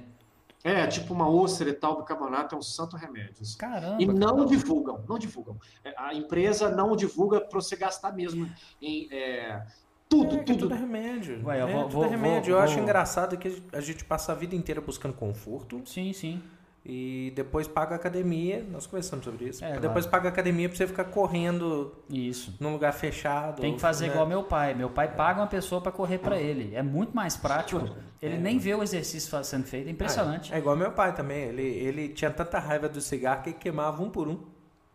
É, 0.64 0.86
tipo 0.89 1.14
uma 1.14 1.28
úlcera 1.28 1.70
e 1.70 1.72
tal, 1.72 1.98
bicarbonato 1.98 2.55
é 2.55 2.59
um 2.59 2.62
santo 2.62 2.97
remédio. 2.97 3.43
Caramba. 3.59 4.02
E 4.02 4.06
não 4.06 4.44
divulgam, 4.44 5.05
não 5.09 5.18
divulgam. 5.18 5.56
É, 5.85 5.94
A 5.97 6.12
empresa 6.14 6.68
não 6.68 6.97
divulga 6.97 7.40
para 7.40 7.60
você 7.60 7.76
gastar 7.76 8.12
mesmo 8.12 8.51
em 8.82 9.09
é, 9.12 9.62
tudo, 10.09 10.36
É, 10.36 10.43
tudo. 10.43 10.59
tudo 10.60 10.74
é 10.74 10.78
remédio. 10.78 11.47
Ué, 11.47 11.60
eu 11.60 11.68
É, 11.68 11.72
vou- 11.72 11.82
tudo 11.85 11.93
vou- 11.93 12.05
é 12.05 12.09
remédio. 12.09 12.52
vou- 12.55 12.59
Eu 12.59 12.64
acho 12.64 12.74
vou- 12.74 12.82
engraçado 12.82 13.36
que 13.39 13.62
a 13.72 13.80
gente 13.80 14.05
passa 14.05 14.32
a 14.32 14.35
vida 14.35 14.55
inteira 14.56 14.80
buscando 14.80 15.14
conforto 15.14 15.80
Sim, 15.86 16.12
sim. 16.12 16.43
E 16.84 17.32
depois 17.34 17.68
paga 17.68 17.94
academia. 17.96 18.64
Nós 18.70 18.86
conversamos 18.86 19.24
sobre 19.24 19.46
isso. 19.46 19.64
É, 19.64 19.78
depois 19.78 20.06
paga 20.06 20.28
academia 20.28 20.68
pra 20.68 20.76
você 20.76 20.86
ficar 20.86 21.05
correndo 21.05 21.94
Isso. 22.09 22.56
num 22.59 22.72
lugar 22.72 22.92
fechado. 22.92 23.60
Tem 23.60 23.74
que 23.74 23.80
fazer 23.80 24.06
né? 24.06 24.12
igual 24.12 24.26
meu 24.26 24.44
pai. 24.44 24.74
Meu 24.74 24.88
pai 24.88 25.09
paga 25.14 25.40
uma 25.40 25.46
pessoa 25.46 25.80
pra 25.80 25.92
correr 25.92 26.18
pra 26.18 26.38
ele. 26.38 26.74
É 26.74 26.82
muito 26.82 27.14
mais 27.14 27.36
prático. 27.36 27.88
Ele 28.22 28.38
nem 28.38 28.59
vê 28.59 28.74
o 28.74 28.82
exercício 28.82 29.44
sendo 29.44 29.64
feito. 29.64 29.88
É 29.88 29.90
impressionante. 29.90 30.52
É, 30.52 30.56
é 30.56 30.59
igual 30.59 30.76
meu 30.76 30.92
pai 30.92 31.14
também. 31.14 31.44
Ele, 31.44 31.62
ele 31.62 32.09
tinha 32.09 32.30
tanta 32.30 32.59
raiva 32.59 32.88
do 32.88 33.00
cigarro 33.00 33.42
que 33.42 33.50
ele 33.50 33.59
queimava 33.59 34.02
um 34.02 34.09
por 34.09 34.26
um. 34.28 34.38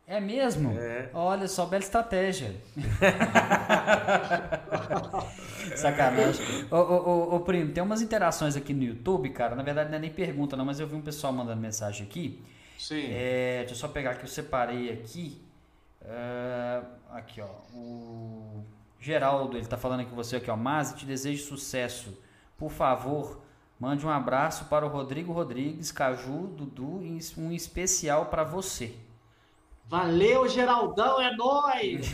É 0.05 0.19
mesmo? 0.19 0.77
É. 0.77 1.09
Olha 1.13 1.47
só, 1.47 1.65
bela 1.65 1.81
estratégia. 1.81 2.53
Sacanagem. 5.77 6.67
Ô, 6.69 6.75
ô, 6.75 7.09
ô, 7.09 7.35
ô, 7.35 7.39
primo, 7.39 7.71
tem 7.71 7.81
umas 7.81 8.01
interações 8.01 8.57
aqui 8.57 8.73
no 8.73 8.83
YouTube, 8.83 9.29
cara. 9.29 9.55
Na 9.55 9.63
verdade, 9.63 9.89
não 9.89 9.97
é 9.97 10.01
nem 10.01 10.11
pergunta, 10.11 10.57
não, 10.57 10.65
mas 10.65 10.79
eu 10.79 10.87
vi 10.87 10.95
um 10.95 11.01
pessoal 11.01 11.31
mandando 11.31 11.61
mensagem 11.61 12.05
aqui. 12.05 12.43
Sim. 12.77 13.05
É, 13.11 13.59
deixa 13.59 13.73
eu 13.73 13.77
só 13.77 13.87
pegar 13.87 14.11
aqui, 14.11 14.25
eu 14.25 14.27
separei 14.27 14.91
aqui. 14.91 15.41
É, 16.01 16.81
aqui, 17.11 17.39
ó. 17.39 17.47
O 17.73 18.61
Geraldo, 18.99 19.57
ele 19.57 19.67
tá 19.67 19.77
falando 19.77 20.01
aqui 20.01 20.09
com 20.09 20.17
você 20.17 20.35
aqui, 20.35 20.51
ó. 20.51 20.57
Mas 20.57 20.91
te 20.93 21.05
desejo 21.05 21.45
sucesso. 21.45 22.21
Por 22.57 22.71
favor, 22.71 23.41
mande 23.79 24.05
um 24.05 24.09
abraço 24.09 24.65
para 24.65 24.85
o 24.85 24.89
Rodrigo 24.89 25.31
Rodrigues, 25.31 25.93
Caju, 25.93 26.47
Dudu, 26.47 27.01
e 27.01 27.17
um 27.37 27.53
especial 27.53 28.25
para 28.25 28.43
você. 28.43 28.93
Valeu, 29.85 30.47
Geraldão, 30.47 31.21
é 31.21 31.35
nóis! 31.35 32.07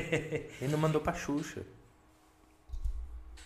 Ele 0.60 0.72
não 0.72 0.78
mandou 0.78 1.00
pra 1.00 1.14
Xuxa. 1.14 1.64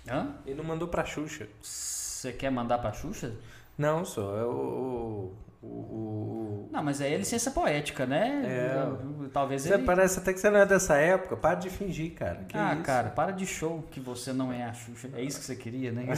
Hã? 0.09 0.37
Ele 0.47 0.57
não 0.57 0.65
mandou 0.65 0.89
pra 0.89 1.05
Xuxa. 1.05 1.49
Você 1.63 2.33
quer 2.33 2.51
mandar 2.51 2.79
pra 2.79 2.93
Xuxa? 2.93 3.37
Não, 3.77 4.05
só. 4.05 4.39
É 4.39 4.45
o. 4.45 5.33
o, 5.63 5.67
o, 5.67 6.69
Não, 6.71 6.83
mas 6.83 7.01
aí 7.01 7.15
é 7.15 7.17
licença 7.17 7.51
poética, 7.51 8.07
né? 8.07 8.43
É. 8.45 9.29
Talvez 9.33 9.63
Você 9.63 9.75
ele... 9.75 9.85
parece 9.85 10.19
até 10.19 10.33
que 10.33 10.41
você 10.41 10.51
não 10.51 10.61
é 10.61 10.67
dessa 10.67 10.97
época. 10.97 11.37
Para 11.37 11.57
de 11.57 11.71
fingir, 11.71 12.15
cara. 12.15 12.45
Que 12.45 12.57
ah, 12.57 12.75
isso? 12.75 12.83
cara, 12.83 13.11
para 13.11 13.33
de 13.33 13.47
show 13.47 13.85
que 13.91 14.01
você 14.01 14.33
não 14.33 14.53
é 14.53 14.65
a 14.65 14.73
Xuxa. 14.73 15.11
É 15.15 15.23
isso 15.23 15.39
que 15.39 15.45
você 15.45 15.57
queria, 15.57 15.93
né? 15.93 16.07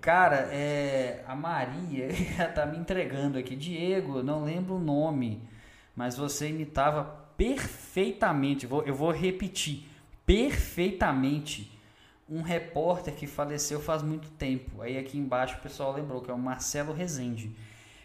cara, 0.00 0.48
é, 0.50 1.22
a 1.26 1.34
Maria 1.34 2.08
tá 2.54 2.66
me 2.66 2.78
entregando 2.78 3.38
aqui. 3.38 3.56
Diego, 3.56 4.22
não 4.22 4.44
lembro 4.44 4.74
o 4.74 4.80
nome, 4.80 5.42
mas 5.94 6.16
você 6.16 6.48
imitava 6.48 7.04
perfeitamente. 7.36 8.68
Eu 8.84 8.94
vou 8.94 9.10
repetir. 9.10 9.88
Perfeitamente. 10.24 11.75
Um 12.28 12.42
repórter 12.42 13.14
que 13.14 13.26
faleceu 13.26 13.80
faz 13.80 14.02
muito 14.02 14.28
tempo. 14.30 14.82
Aí 14.82 14.98
aqui 14.98 15.16
embaixo 15.18 15.56
o 15.58 15.60
pessoal 15.60 15.92
lembrou 15.92 16.20
que 16.20 16.30
é 16.30 16.34
o 16.34 16.38
Marcelo 16.38 16.92
Rezende. 16.92 17.54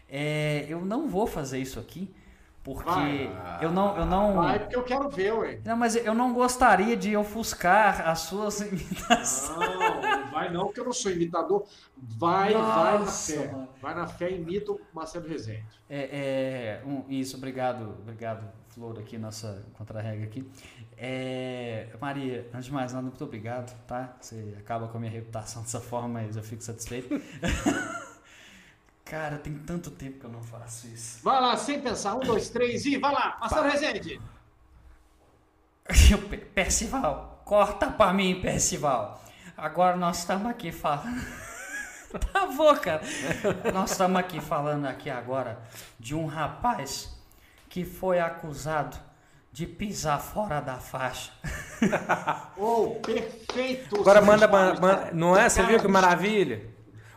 É, 0.08 0.66
eu 0.68 0.84
não 0.84 1.08
vou 1.08 1.26
fazer 1.26 1.58
isso 1.58 1.80
aqui 1.80 2.14
porque 2.62 2.84
Vai. 2.88 3.58
eu 3.60 3.72
não 3.72 3.96
eu 3.96 4.06
não 4.06 4.34
Vai 4.34 4.60
porque 4.60 4.76
eu 4.76 4.84
quero 4.84 5.08
ver, 5.10 5.32
ué. 5.32 5.60
não, 5.64 5.76
mas 5.76 5.96
eu 5.96 6.14
não 6.14 6.32
gostaria 6.32 6.96
de 6.96 7.16
ofuscar 7.16 8.08
as 8.08 8.20
suas 8.20 8.60
imitações. 8.62 9.58
Não, 9.58 10.00
não 10.00 10.30
vai 10.30 10.52
não, 10.52 10.66
porque 10.66 10.78
eu 10.78 10.84
não 10.84 10.92
sou 10.92 11.10
imitador. 11.10 11.66
Vai, 11.96 12.52
vai 12.52 12.62
na 12.92 12.98
Nossa, 13.00 13.32
fé. 13.32 13.50
mano. 13.50 13.68
Vai 13.80 13.94
na 13.96 14.06
fé 14.06 14.30
e 14.30 14.36
imita 14.36 14.70
o 14.70 14.80
Marcelo 14.94 15.26
Rezende. 15.28 15.64
É, 15.90 16.80
é, 16.82 16.86
um- 16.86 17.04
isso, 17.08 17.36
obrigado, 17.36 17.96
obrigado, 18.00 18.48
Flor, 18.68 18.96
aqui, 18.98 19.18
nossa 19.18 19.66
contra-regra 19.74 20.24
aqui. 20.24 20.48
É, 21.04 21.88
Maria, 22.00 22.48
antes 22.54 22.66
de 22.66 22.72
mais 22.72 22.92
nada, 22.92 23.02
muito 23.04 23.24
obrigado, 23.24 23.76
tá? 23.88 24.14
Você 24.20 24.54
acaba 24.56 24.86
com 24.86 24.98
a 24.98 25.00
minha 25.00 25.10
reputação 25.10 25.60
dessa 25.62 25.80
forma, 25.80 26.06
mas 26.20 26.36
eu 26.36 26.44
fico 26.44 26.62
satisfeito. 26.62 27.20
Cara, 29.04 29.36
tem 29.36 29.52
tanto 29.58 29.90
tempo 29.90 30.20
que 30.20 30.26
eu 30.26 30.30
não 30.30 30.44
faço 30.44 30.86
isso. 30.86 31.18
Vai 31.24 31.40
lá, 31.40 31.56
sem 31.56 31.80
pensar. 31.80 32.14
Um, 32.14 32.20
dois, 32.20 32.50
três 32.50 32.84
e 32.86 32.98
vai 32.98 33.12
lá. 33.12 33.36
Marcelo 33.40 33.68
Rezende. 33.68 34.20
Eu, 36.08 36.18
Pe- 36.30 36.36
Percival, 36.36 37.42
corta 37.44 37.90
pra 37.90 38.12
mim, 38.12 38.40
Percival. 38.40 39.20
Agora 39.56 39.96
nós 39.96 40.18
estamos 40.20 40.46
aqui 40.46 40.70
falando. 40.70 41.20
tá 42.32 42.46
bom, 42.46 42.76
cara. 42.76 43.02
Nós 43.74 43.90
estamos 43.90 44.20
aqui 44.20 44.40
falando 44.40 44.86
aqui 44.86 45.10
agora 45.10 45.60
de 45.98 46.14
um 46.14 46.26
rapaz 46.26 47.12
que 47.68 47.84
foi 47.84 48.20
acusado 48.20 48.96
de 49.52 49.66
pisar 49.66 50.20
fora 50.20 50.60
da 50.60 50.74
faixa. 50.76 51.30
Oh, 52.56 52.90
perfeito. 53.04 54.00
Agora 54.00 54.20
manda, 54.20 54.46
Gustavo. 54.46 54.80
manda- 54.80 55.10
não 55.12 55.36
é? 55.36 55.48
Você 55.48 55.62
viu 55.64 55.80
que 55.80 55.88
maravilha? 55.88 56.70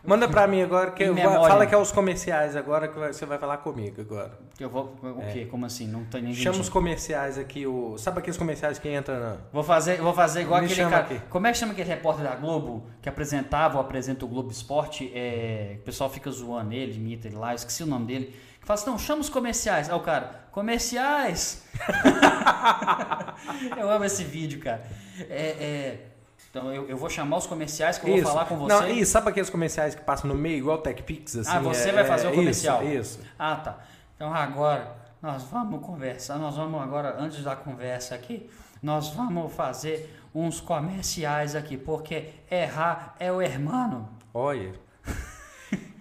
Manda 0.04 0.28
pra 0.28 0.46
mim 0.46 0.62
agora, 0.62 0.92
que 0.92 1.02
eu 1.02 1.16
fala 1.16 1.66
que 1.66 1.74
é 1.74 1.78
os 1.78 1.90
comerciais 1.90 2.54
agora, 2.54 2.86
que 2.86 2.96
você 2.98 3.26
vai 3.26 3.38
falar 3.38 3.56
comigo 3.58 4.00
agora. 4.00 4.38
Eu 4.58 4.68
vou. 4.70 4.94
O 5.02 5.32
quê? 5.32 5.46
Como 5.46 5.66
assim? 5.66 5.86
Não 5.88 6.04
tô 6.04 6.18
nem 6.18 6.32
Chama 6.32 6.60
os 6.60 6.68
comerciais 6.68 7.36
aqui, 7.38 7.66
o, 7.66 7.98
sabe 7.98 8.20
aqueles 8.20 8.36
comerciais 8.36 8.78
que 8.78 8.88
entra 8.88 9.18
na... 9.18 9.36
Vou 9.52 9.64
fazer, 9.64 9.96
vou 10.00 10.12
fazer 10.14 10.42
igual 10.42 10.60
Me 10.60 10.66
aquele 10.66 10.82
cara. 10.88 10.98
aqui. 10.98 11.20
Como 11.28 11.46
é 11.48 11.52
que 11.52 11.58
chama 11.58 11.72
aquele 11.72 11.88
repórter 11.88 12.24
da 12.24 12.36
Globo 12.36 12.86
que 13.02 13.08
apresentava 13.08 13.76
ou 13.78 13.80
apresenta 13.80 14.24
o 14.24 14.28
Globo 14.28 14.50
Esporte? 14.52 15.10
É, 15.12 15.76
o 15.80 15.82
pessoal 15.84 16.08
fica 16.08 16.30
zoando 16.30 16.72
ele, 16.72 16.94
imita 16.96 17.26
ele 17.26 17.36
lá, 17.36 17.50
eu 17.52 17.56
esqueci 17.56 17.82
o 17.82 17.86
nome 17.86 18.06
dele. 18.06 18.34
Fala 18.66 18.80
assim: 18.80 18.90
não, 18.90 18.98
chama 18.98 19.20
os 19.20 19.28
comerciais. 19.28 19.88
Aí 19.88 19.94
o 19.94 20.00
cara, 20.00 20.40
comerciais! 20.50 21.62
eu 23.78 23.88
amo 23.88 24.04
esse 24.04 24.24
vídeo, 24.24 24.60
cara. 24.60 24.84
É, 25.30 25.50
é, 25.50 26.06
então 26.50 26.74
eu, 26.74 26.88
eu 26.88 26.96
vou 26.96 27.08
chamar 27.08 27.36
os 27.36 27.46
comerciais 27.46 27.96
que 27.96 28.10
eu 28.10 28.16
vou 28.16 28.24
falar 28.24 28.46
com 28.46 28.56
você. 28.56 28.74
Não, 28.74 28.88
isso, 28.88 29.12
sabe 29.12 29.30
aqueles 29.30 29.48
comerciais 29.48 29.94
que 29.94 30.02
passam 30.02 30.28
no 30.28 30.34
meio, 30.34 30.58
igual 30.58 30.78
o 30.78 30.80
TechPix, 30.80 31.36
assim? 31.36 31.50
Ah, 31.50 31.60
você 31.60 31.90
é- 31.90 31.92
vai 31.92 32.04
fazer 32.04 32.26
o 32.26 32.30
é, 32.30 32.34
comercial. 32.34 32.82
Isso, 32.82 33.20
isso. 33.20 33.30
Ah, 33.38 33.54
tá. 33.54 33.78
Então 34.16 34.34
agora 34.34 34.96
nós 35.22 35.44
vamos 35.44 35.80
conversar. 35.86 36.36
Nós 36.36 36.56
vamos 36.56 36.82
agora, 36.82 37.14
antes 37.20 37.44
da 37.44 37.54
conversa 37.54 38.16
aqui, 38.16 38.50
nós 38.82 39.10
vamos 39.10 39.54
fazer 39.54 40.12
uns 40.34 40.60
comerciais 40.60 41.54
aqui, 41.54 41.76
porque 41.76 42.30
errar 42.50 43.14
é 43.20 43.30
o 43.30 43.40
hermano. 43.40 44.08
Olha. 44.34 44.74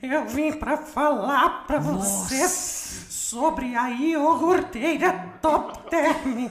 Eu 0.09 0.25
vim 0.27 0.51
pra 0.53 0.77
falar 0.77 1.65
pra 1.65 1.79
você 1.79 2.47
sobre 2.47 3.75
a 3.75 3.89
iogurteira 3.89 5.33
Top 5.41 5.89
Term. 5.89 6.49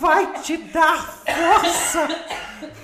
Vai 0.00 0.40
te 0.42 0.56
dar 0.56 0.98
força, 1.24 2.08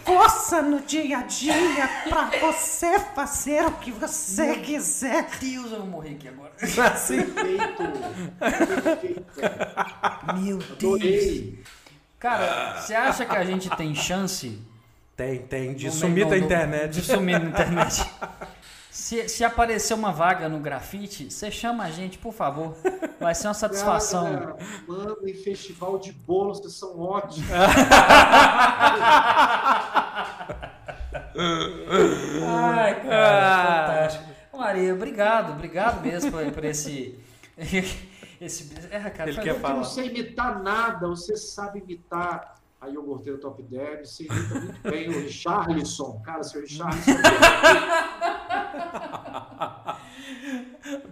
força 0.04 0.62
no 0.62 0.80
dia 0.80 1.18
a 1.18 1.22
dia 1.22 1.88
pra 2.08 2.30
você 2.40 2.98
fazer 3.00 3.64
o 3.66 3.72
que 3.72 3.90
você 3.90 4.56
quiser. 4.58 5.26
Deus, 5.40 5.72
eu 5.72 5.78
vou 5.78 5.86
morrer 5.86 6.10
aqui 6.14 6.28
agora. 6.28 6.52
Assim. 6.92 7.22
Perfeito. 7.22 7.82
Perfeito. 8.38 9.24
Meu 10.40 10.58
Deus. 10.58 10.72
Adorei. 10.72 11.62
Cara, 12.20 12.80
você 12.80 12.94
acha 12.94 13.24
que 13.26 13.36
a 13.36 13.44
gente 13.44 13.68
tem 13.70 13.92
chance 13.94 14.60
Tem, 15.16 15.40
tem, 15.40 15.74
de 15.74 15.86
no- 15.86 15.92
sumir 15.92 16.26
da 16.28 16.38
internet. 16.38 16.92
De 16.92 17.02
sumir 17.02 17.40
na 17.40 17.48
internet. 17.50 18.04
Se, 18.92 19.26
se 19.26 19.42
aparecer 19.42 19.94
uma 19.94 20.12
vaga 20.12 20.50
no 20.50 20.58
grafite, 20.60 21.30
você 21.30 21.50
chama 21.50 21.84
a 21.84 21.90
gente, 21.90 22.18
por 22.18 22.34
favor. 22.34 22.76
Vai 23.18 23.34
ser 23.34 23.48
uma 23.48 23.54
satisfação. 23.64 24.24
Cara, 24.30 24.56
mano, 24.86 25.16
em 25.26 25.32
festival 25.32 25.98
de 25.98 26.12
bolos, 26.12 26.58
vocês 26.58 26.74
são 26.74 27.00
ótimos. 27.00 27.48
Ai, 32.44 33.02
cara, 33.02 33.86
fantástico. 33.86 34.24
Maria, 34.58 34.94
obrigado, 34.94 35.52
obrigado 35.52 36.02
mesmo 36.02 36.30
por, 36.30 36.52
por 36.52 36.64
esse. 36.66 37.18
esse 38.38 38.74
é, 38.90 39.00
cara, 39.08 39.30
Ele 39.30 39.40
quer 39.40 39.48
Eu 39.54 39.60
falar. 39.60 39.76
não 39.76 39.84
sei 39.84 40.08
imitar 40.08 40.62
nada, 40.62 41.08
você 41.08 41.34
sabe 41.34 41.78
imitar 41.78 42.56
a 42.82 42.88
iogurteira 42.88 43.38
Top 43.38 43.62
10, 43.62 44.10
você 44.10 44.24
imita 44.24 44.54
muito 44.58 44.82
bem 44.82 45.08
o 45.08 45.20
Richarlison. 45.20 46.20
Cara, 46.24 46.42
seu 46.42 46.60
Richarlison. 46.62 47.12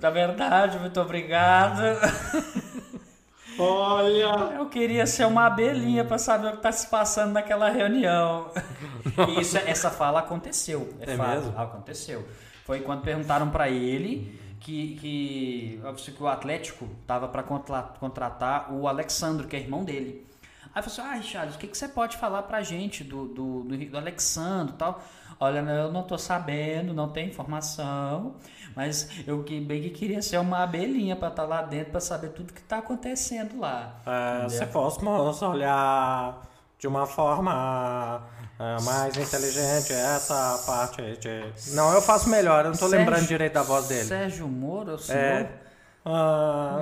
Da 0.01 0.11
verdade, 0.11 0.79
muito 0.81 1.01
obrigado. 1.01 1.81
Olha, 3.59 4.55
Eu 4.57 4.67
queria 4.67 5.07
ser 5.07 5.27
uma 5.27 5.47
abelhinha 5.47 6.05
para 6.05 6.19
saber 6.19 6.49
o 6.49 6.51
que 6.53 6.57
está 6.57 6.73
se 6.73 6.89
passando 6.89 7.33
naquela 7.33 7.69
reunião. 7.69 8.51
E 9.29 9.41
isso, 9.41 9.59
essa 9.59 9.91
fala 9.91 10.21
aconteceu. 10.21 10.95
É, 11.01 11.13
É 11.13 11.17
fato, 11.17 11.29
mesmo? 11.29 11.59
Aconteceu. 11.59 12.27
Foi 12.65 12.81
quando 12.81 13.03
perguntaram 13.03 13.51
para 13.51 13.69
ele 13.69 14.41
que, 14.59 14.97
que, 14.97 15.81
que 16.13 16.23
o 16.23 16.27
Atlético 16.27 16.89
tava 17.07 17.29
para 17.29 17.43
contratar 17.43 18.73
o 18.73 18.89
Alexandro, 18.89 19.47
que 19.47 19.57
é 19.57 19.61
irmão 19.61 19.85
dele. 19.85 20.30
Aí 20.75 20.83
falou 20.83 20.87
assim: 20.87 21.01
Ah, 21.01 21.21
Richard, 21.21 21.55
o 21.55 21.59
que, 21.59 21.67
que 21.67 21.77
você 21.77 21.89
pode 21.89 22.17
falar 22.17 22.43
pra 22.45 22.63
gente 22.63 23.03
do, 23.05 23.27
do, 23.27 23.63
do, 23.65 23.77
do 23.91 23.97
Alexandro 23.99 24.75
e 24.75 24.79
tal? 24.79 25.03
Olha, 25.39 25.61
eu 25.61 25.91
não 25.91 26.03
tô 26.03 26.19
sabendo, 26.19 26.93
não 26.93 27.09
tem 27.09 27.29
informação, 27.29 28.35
mas 28.77 29.09
eu 29.27 29.43
que 29.43 29.59
bem 29.59 29.81
que 29.81 29.89
queria 29.91 30.21
ser 30.21 30.37
uma 30.39 30.63
abelhinha 30.63 31.17
para 31.17 31.29
estar 31.29 31.45
lá 31.45 31.63
dentro 31.63 31.93
para 31.93 32.01
saber 32.01 32.29
tudo 32.29 32.53
que 32.53 32.61
tá 32.63 32.79
acontecendo 32.79 33.59
lá. 33.59 33.95
É, 34.45 34.49
se 34.51 34.67
fôssemos 34.67 35.41
olhar 35.41 36.43
de 36.79 36.87
uma 36.87 37.07
forma 37.07 38.23
é, 38.59 38.83
mais 38.83 39.17
inteligente 39.17 39.93
essa 39.95 40.63
parte 40.67 41.01
de... 41.19 41.75
Não, 41.75 41.93
eu 41.95 42.03
faço 42.03 42.29
melhor, 42.29 42.65
eu 42.67 42.73
não 42.73 42.79
tô 42.79 42.89
Sérgio- 42.89 42.99
lembrando 42.99 43.27
direito 43.27 43.55
da 43.55 43.63
voz 43.63 43.89
dele. 43.89 44.05
Sérgio 44.05 44.47
Moro, 44.47 44.91
é 44.91 44.95
o 44.95 44.99
senhor? 44.99 45.21
É. 45.23 45.60
Ah, 46.05 46.81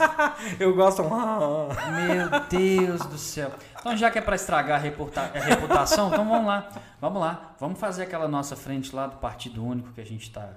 eu 0.60 0.74
gosto... 0.74 1.02
Ah, 1.02 1.68
Meu 1.90 2.40
Deus 2.48 3.00
do 3.06 3.16
céu. 3.18 3.50
Então, 3.78 3.96
já 3.96 4.10
que 4.10 4.18
é 4.18 4.22
para 4.22 4.36
estragar 4.36 4.78
a, 4.78 4.82
reporta- 4.82 5.30
a 5.34 5.38
reputação, 5.40 6.08
então 6.12 6.28
vamos 6.28 6.46
lá. 6.46 6.68
Vamos 7.00 7.20
lá. 7.20 7.54
Vamos 7.58 7.78
fazer 7.80 8.02
aquela 8.02 8.28
nossa 8.28 8.54
frente 8.56 8.94
lá 8.94 9.06
do 9.06 9.16
Partido 9.16 9.64
Único 9.64 9.92
que 9.92 10.00
a 10.00 10.06
gente 10.06 10.22
está. 10.24 10.50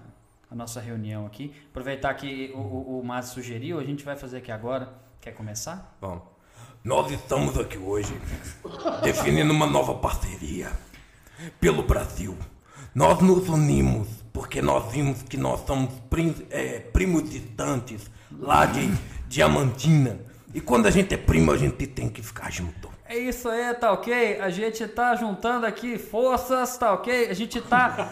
A 0.51 0.55
nossa 0.55 0.79
reunião 0.81 1.25
aqui. 1.25 1.53
Aproveitar 1.69 2.13
que 2.13 2.51
o, 2.53 2.59
o, 2.59 2.99
o 2.99 3.05
Márcio 3.05 3.35
sugeriu, 3.35 3.79
a 3.79 3.83
gente 3.83 4.03
vai 4.03 4.15
fazer 4.15 4.37
aqui 4.37 4.51
agora. 4.51 4.89
Quer 5.21 5.31
começar? 5.31 5.95
bom. 6.01 6.31
Nós 6.83 7.09
estamos 7.11 7.57
aqui 7.57 7.77
hoje 7.77 8.13
definindo 9.01 9.53
uma 9.53 9.65
nova 9.65 9.95
parceria 9.95 10.69
pelo 11.57 11.81
Brasil. 11.83 12.37
Nós 12.93 13.21
nos 13.21 13.47
unimos 13.47 14.09
porque 14.33 14.61
nós 14.61 14.91
vimos 14.91 15.21
que 15.21 15.37
nós 15.37 15.65
somos 15.65 15.93
prim- 16.09 16.45
é, 16.49 16.79
primos 16.79 17.29
distantes 17.29 18.09
lá 18.39 18.65
de 18.65 18.91
Diamantina. 19.27 20.19
E 20.53 20.59
quando 20.59 20.87
a 20.87 20.91
gente 20.91 21.13
é 21.13 21.17
primo, 21.17 21.51
a 21.51 21.57
gente 21.57 21.87
tem 21.87 22.09
que 22.09 22.21
ficar 22.21 22.51
junto. 22.51 22.91
É 23.05 23.17
isso 23.17 23.47
aí, 23.49 23.73
tá 23.75 23.91
ok? 23.91 24.39
A 24.39 24.49
gente 24.49 24.87
tá 24.87 25.15
juntando 25.15 25.65
aqui 25.65 25.97
forças, 25.99 26.77
tá 26.77 26.93
ok? 26.93 27.29
A 27.29 27.33
gente 27.33 27.61
tá. 27.61 28.11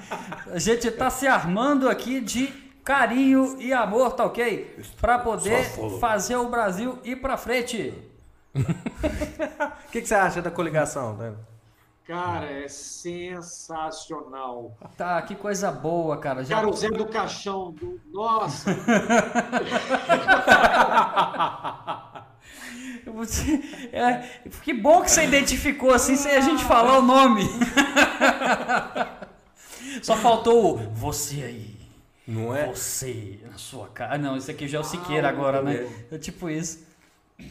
a 0.52 0.58
gente 0.58 0.90
tá 0.90 1.10
se 1.10 1.26
armando 1.26 1.88
aqui 1.88 2.20
de 2.20 2.46
carinho 2.84 3.56
e 3.60 3.72
amor, 3.72 4.12
tá 4.12 4.24
ok? 4.24 4.76
Pra 5.00 5.18
poder 5.18 5.64
fazer 6.00 6.36
o 6.36 6.48
Brasil 6.48 6.98
ir 7.04 7.16
pra 7.16 7.36
frente. 7.36 7.92
O 9.88 9.90
que, 9.90 10.00
que 10.02 10.08
você 10.08 10.14
acha 10.14 10.42
da 10.42 10.50
coligação? 10.50 11.16
né? 11.16 11.32
Cara, 12.06 12.46
é 12.46 12.68
sensacional. 12.68 14.78
Tá, 14.96 15.20
que 15.22 15.34
coisa 15.34 15.72
boa, 15.72 16.16
cara. 16.18 16.44
Já... 16.44 16.56
Cara, 16.56 16.68
o 16.68 16.72
Zé 16.72 16.88
do 16.88 17.06
Caixão, 17.06 17.72
do... 17.72 18.00
nossa, 18.12 18.70
é, 23.92 24.22
que 24.62 24.72
bom 24.72 25.02
que 25.02 25.10
você 25.10 25.24
identificou 25.24 25.92
assim 25.92 26.14
sem 26.16 26.32
a 26.32 26.40
gente 26.40 26.64
falar 26.64 26.98
o 26.98 27.02
nome. 27.02 27.42
Só 30.02 30.16
faltou 30.16 30.76
o 30.76 30.90
você 30.90 31.42
aí. 31.42 31.76
Não 32.26 32.54
é? 32.54 32.66
Você 32.66 33.38
na 33.50 33.56
sua 33.56 33.88
cara. 33.88 34.18
Não, 34.18 34.36
isso 34.36 34.50
aqui 34.50 34.66
já 34.66 34.78
é 34.78 34.80
o 34.80 34.84
Siqueira 34.84 35.28
agora, 35.28 35.62
né? 35.62 35.88
É 36.10 36.18
tipo 36.18 36.50
isso. 36.50 36.84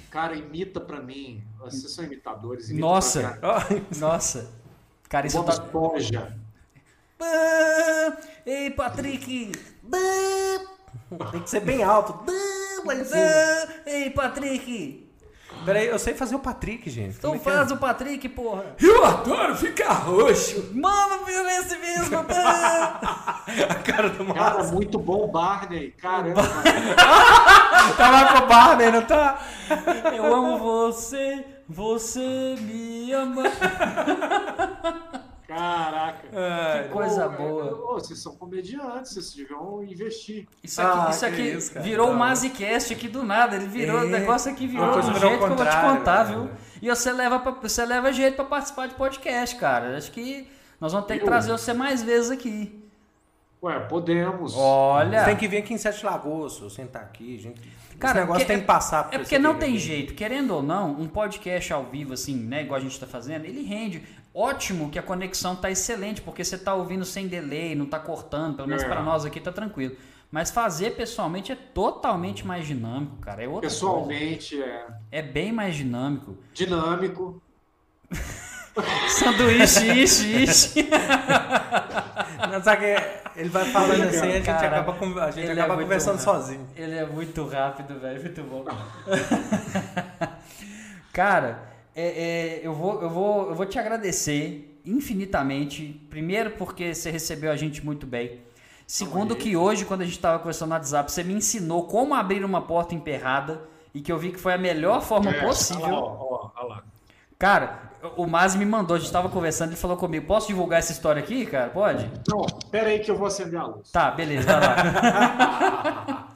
Cara, 0.09 0.35
imita 0.35 0.79
pra 0.79 0.99
mim. 1.01 1.43
Vocês 1.59 1.91
são 1.91 2.03
imitadores. 2.05 2.69
imita 2.69 2.81
Nossa. 2.81 3.39
Nossa. 3.97 4.51
Cara, 5.09 5.27
isso 5.27 5.37
Bob 5.37 5.45
tá. 5.47 5.53
Esponja. 5.53 6.37
Ei, 8.45 8.69
Patrick! 8.71 9.51
Tem 11.31 11.41
que 11.41 11.49
ser 11.49 11.61
bem 11.61 11.83
alto. 11.83 12.25
Ei, 13.85 14.09
Patrick! 14.09 15.04
Peraí, 15.63 15.87
eu 15.87 15.97
sei 15.97 16.13
fazer 16.13 16.35
o 16.35 16.39
Patrick, 16.39 16.89
gente. 16.89 17.15
Então 17.17 17.33
é 17.33 17.39
que 17.39 17.49
é? 17.49 17.51
faz 17.53 17.71
o 17.71 17.77
Patrick, 17.77 18.27
porra! 18.29 18.65
Eu 18.81 19.05
adoro 19.05 19.55
ficar 19.55 19.93
roxo. 19.93 20.71
Mano, 20.73 21.25
viu 21.25 21.47
esse 21.47 21.77
mesmo! 21.77 22.19
A 22.25 23.75
cara 23.75 24.09
do 24.09 24.25
Cara, 24.33 24.55
Márcio. 24.55 24.73
muito 24.73 24.97
bom 24.99 25.23
o 25.23 25.27
Barney. 25.27 25.91
Caramba. 26.01 26.41
Tá 27.97 28.09
lá 28.09 28.33
com 28.33 28.45
o 28.45 28.47
Barney, 28.47 28.91
não 28.91 29.01
tá? 29.03 29.39
Eu 30.15 30.33
amo 30.33 30.57
você, 30.57 31.45
você 31.69 32.55
me 32.59 33.11
ama. 33.13 33.43
Caraca. 35.47 36.27
Ai, 36.33 36.89
Coisa 36.89 37.27
Ô, 37.27 37.29
boa. 37.29 37.65
ô, 37.65 37.93
vocês 37.95 38.19
são 38.21 38.35
comediantes, 38.35 39.13
vocês 39.13 39.33
deviam 39.33 39.83
investir. 39.83 40.47
Isso 40.63 40.81
aqui, 40.81 40.91
Ah, 40.99 41.09
isso 41.11 41.19
que 41.19 41.25
aqui 41.25 41.41
isso, 41.41 41.73
cara. 41.73 41.85
virou 41.85 42.07
o 42.07 42.11
Não. 42.11 42.19
Mazicast 42.19 42.93
aqui 42.93 43.07
do 43.07 43.23
nada. 43.23 43.55
Ele 43.55 43.67
virou, 43.67 43.99
É. 43.99 44.03
o 44.05 44.07
negócio 44.09 44.51
aqui 44.51 44.65
virou 44.67 44.87
do 44.87 45.01
virou 45.01 45.19
jeito 45.19 45.37
que 45.37 45.43
eu 45.43 45.55
vou 45.55 45.65
te 45.65 45.81
contar, 45.81 46.25
né? 46.25 46.31
viu? 46.35 46.49
E 46.81 46.89
você 46.89 47.11
leva, 47.11 47.39
pra, 47.39 47.51
você 47.51 47.85
leva 47.85 48.11
jeito 48.11 48.35
pra 48.35 48.45
participar 48.45 48.87
de 48.87 48.95
podcast, 48.95 49.55
cara. 49.55 49.97
Acho 49.97 50.11
que 50.11 50.47
nós 50.81 50.91
vamos 50.91 51.07
ter 51.07 51.17
que 51.17 51.23
Eu? 51.23 51.27
trazer 51.27 51.51
você 51.51 51.73
mais 51.73 52.01
vezes 52.01 52.31
aqui. 52.31 52.81
Ué, 53.63 53.79
podemos. 53.79 54.53
Olha. 54.55 55.19
Você 55.21 55.25
tem 55.25 55.35
que 55.37 55.47
vir 55.47 55.57
aqui 55.57 55.73
em 55.73 55.77
Sete 55.77 56.05
Lagoas, 56.05 56.61
sentar 56.73 57.01
aqui, 57.03 57.37
gente. 57.39 57.59
Cara, 57.97 58.11
Esse 58.11 58.19
negócio 58.19 58.41
porque- 58.41 58.53
tem 58.53 58.59
que 58.61 58.67
passar 58.67 59.05
pra 59.05 59.15
É 59.15 59.19
porque 59.19 59.39
não 59.39 59.55
tem 59.55 59.69
aqui. 59.69 59.79
jeito, 59.79 60.13
querendo 60.13 60.51
ou 60.53 60.61
não, 60.61 60.91
um 60.91 61.07
podcast 61.07 61.71
ao 61.71 61.85
vivo, 61.85 62.13
assim, 62.13 62.35
né, 62.35 62.61
igual 62.63 62.77
a 62.77 62.83
gente 62.83 62.99
tá 62.99 63.07
fazendo, 63.07 63.45
ele 63.45 63.63
rende. 63.63 64.03
Ótimo 64.37 64.89
que 64.91 64.99
a 64.99 65.03
conexão 65.03 65.55
tá 65.55 65.71
excelente, 65.71 66.19
porque 66.21 66.43
você 66.43 66.57
tá 66.57 66.73
ouvindo 66.73 67.05
sem 67.05 67.25
delay, 67.27 67.73
não 67.73 67.85
tá 67.85 67.97
cortando, 67.97 68.57
pelo 68.57 68.67
menos 68.67 68.83
É. 68.83 68.87
pra 68.87 69.01
nós 69.01 69.23
aqui 69.23 69.39
tá 69.39 69.51
tranquilo. 69.51 69.95
Mas 70.29 70.51
fazer 70.51 70.91
pessoalmente 70.95 71.53
é 71.53 71.55
totalmente 71.55 72.45
mais 72.45 72.67
dinâmico, 72.67 73.15
cara. 73.17 73.43
É 73.43 73.47
outra 73.47 73.61
coisa. 73.61 73.75
Pessoalmente, 73.75 74.61
é 74.61 74.87
É 75.09 75.21
bem 75.21 75.53
mais 75.53 75.75
dinâmico. 75.75 76.37
dinâmico. 76.53 77.41
Sanduíche, 79.07 80.03
ishi, 80.03 80.43
ishi. 80.43 80.89
Não, 82.51 82.61
sabe 82.61 82.81
que 82.81 83.39
ele 83.39 83.49
vai 83.49 83.65
falando 83.71 84.03
assim, 84.03 84.27
a 84.27 84.31
gente 84.31 84.45
Cara, 84.45 84.67
acaba, 84.67 84.93
con- 84.93 85.17
a 85.17 85.31
gente 85.31 85.47
ele 85.47 85.59
é 85.59 85.63
acaba 85.63 85.75
muito 85.75 85.85
conversando 85.85 86.17
bom. 86.17 86.23
sozinho. 86.23 86.67
Ele 86.75 86.95
é 86.95 87.05
muito 87.05 87.47
rápido, 87.47 87.97
velho. 87.99 88.21
Muito 88.21 88.43
bom. 88.43 88.65
Cara, 91.13 91.59
é- 91.95 92.59
é, 92.61 92.61
eu, 92.63 92.73
vou, 92.73 93.01
eu, 93.01 93.09
vou, 93.09 93.49
eu 93.49 93.55
vou 93.55 93.65
te 93.65 93.79
agradecer 93.79 94.79
infinitamente. 94.85 95.99
Primeiro, 96.09 96.51
porque 96.51 96.93
você 96.93 97.09
recebeu 97.09 97.51
a 97.51 97.55
gente 97.55 97.83
muito 97.83 98.05
bem. 98.05 98.39
Segundo, 98.87 99.35
que 99.35 99.55
hoje, 99.57 99.83
quando 99.85 100.01
a 100.01 100.05
gente 100.05 100.15
estava 100.15 100.37
conversando 100.37 100.69
no 100.69 100.75
WhatsApp, 100.75 101.11
você 101.11 101.23
me 101.23 101.33
ensinou 101.33 101.87
como 101.87 102.13
abrir 102.13 102.45
uma 102.45 102.61
porta 102.61 102.93
emperrada 102.93 103.61
e 103.93 103.99
que 104.01 104.11
eu 104.11 104.17
vi 104.19 104.31
que 104.31 104.39
foi 104.39 104.53
a 104.53 104.57
melhor 104.57 105.01
forma 105.01 105.31
É, 105.31 105.41
possível. 105.43 105.85
Olha 105.85 105.93
lá, 105.95 106.51
olha 106.55 106.67
lá. 106.67 106.83
Cara, 107.39 107.91
o 108.15 108.27
Maz 108.27 108.55
me 108.55 108.63
mandou, 108.65 108.95
a 108.95 108.99
gente 108.99 109.11
tava 109.11 109.27
conversando, 109.27 109.69
ele 109.69 109.75
falou 109.75 109.97
comigo: 109.97 110.27
Posso 110.27 110.47
divulgar 110.47 110.79
essa 110.79 110.91
história 110.91 111.21
aqui, 111.21 111.45
cara? 111.47 111.69
Pode? 111.69 112.09
Não, 112.27 112.45
pera 112.69 112.89
aí 112.89 112.99
que 112.99 113.09
eu 113.09 113.17
vou 113.17 113.25
acender 113.27 113.59
a 113.59 113.65
luz. 113.65 113.89
Tá, 113.91 114.11
beleza, 114.11 114.45
vai 114.47 114.59
lá. 114.61 116.27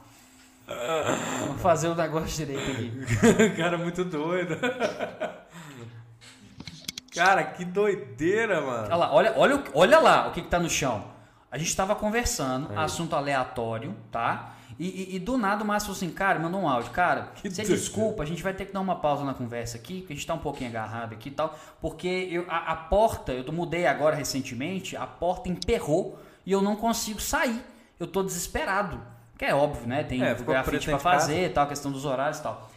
Vamos 1.46 1.62
fazer 1.62 1.88
o 1.88 1.94
negócio 1.94 2.28
direito 2.46 2.70
aqui. 2.70 3.50
cara, 3.56 3.76
muito 3.78 4.04
doido. 4.04 4.56
Cara, 7.14 7.44
que 7.44 7.64
doideira, 7.64 8.60
mano. 8.60 8.84
Olha 8.86 8.96
lá, 8.96 9.12
olha, 9.14 9.34
olha, 9.36 9.56
o- 9.56 9.64
olha 9.74 9.98
lá 9.98 10.28
o 10.28 10.32
que, 10.32 10.42
que 10.42 10.48
tá 10.48 10.58
no 10.58 10.70
chão. 10.70 11.04
A 11.50 11.58
gente 11.58 11.74
tava 11.74 11.94
conversando, 11.96 12.70
assunto 12.78 13.16
aleatório, 13.16 13.96
tá? 14.12 14.54
E, 14.78 14.86
e- 15.12 15.16
e 15.16 15.18
do 15.18 15.36
nada 15.36 15.62
o 15.62 15.66
Márcio 15.66 15.88
falou 15.88 15.96
assim, 15.96 16.10
cara, 16.10 16.38
mandou 16.38 16.60
um 16.60 16.68
áudio. 16.68 16.90
Cara, 16.92 17.28
você 17.34 17.48
doido. 17.62 17.68
desculpa, 17.76 18.22
a 18.22 18.26
gente 18.26 18.42
vai 18.42 18.54
ter 18.54 18.64
que 18.64 18.72
dar 18.72 18.80
uma 18.80 18.96
pausa 18.96 19.24
na 19.24 19.34
conversa 19.34 19.76
aqui, 19.76 19.98
porque 20.00 20.12
a 20.12 20.16
gente 20.16 20.26
tá 20.26 20.32
um 20.34 20.38
pouquinho 20.38 20.70
agarrado 20.70 21.12
aqui 21.12 21.28
e 21.28 21.32
tal. 21.32 21.58
Porque 21.80 22.28
eu, 22.30 22.46
a, 22.48 22.72
a 22.72 22.76
porta, 22.76 23.32
eu 23.32 23.52
mudei 23.52 23.86
agora 23.86 24.14
recentemente, 24.16 24.96
a 24.96 25.06
porta 25.06 25.48
emperrou 25.48 26.18
e 26.46 26.52
eu 26.52 26.62
não 26.62 26.76
consigo 26.76 27.20
sair. 27.20 27.60
Eu 27.98 28.06
tô 28.06 28.22
desesperado. 28.22 28.98
Que 29.36 29.44
é 29.46 29.54
óbvio, 29.54 29.86
né? 29.86 30.04
Tem 30.04 30.22
É, 30.22 30.34
grafite 30.34 30.86
pra 30.86 30.98
fazer, 30.98 31.52
tal, 31.52 31.66
questão 31.66 31.90
dos 31.90 32.04
horários 32.04 32.38
e 32.38 32.42
tal. 32.42 32.70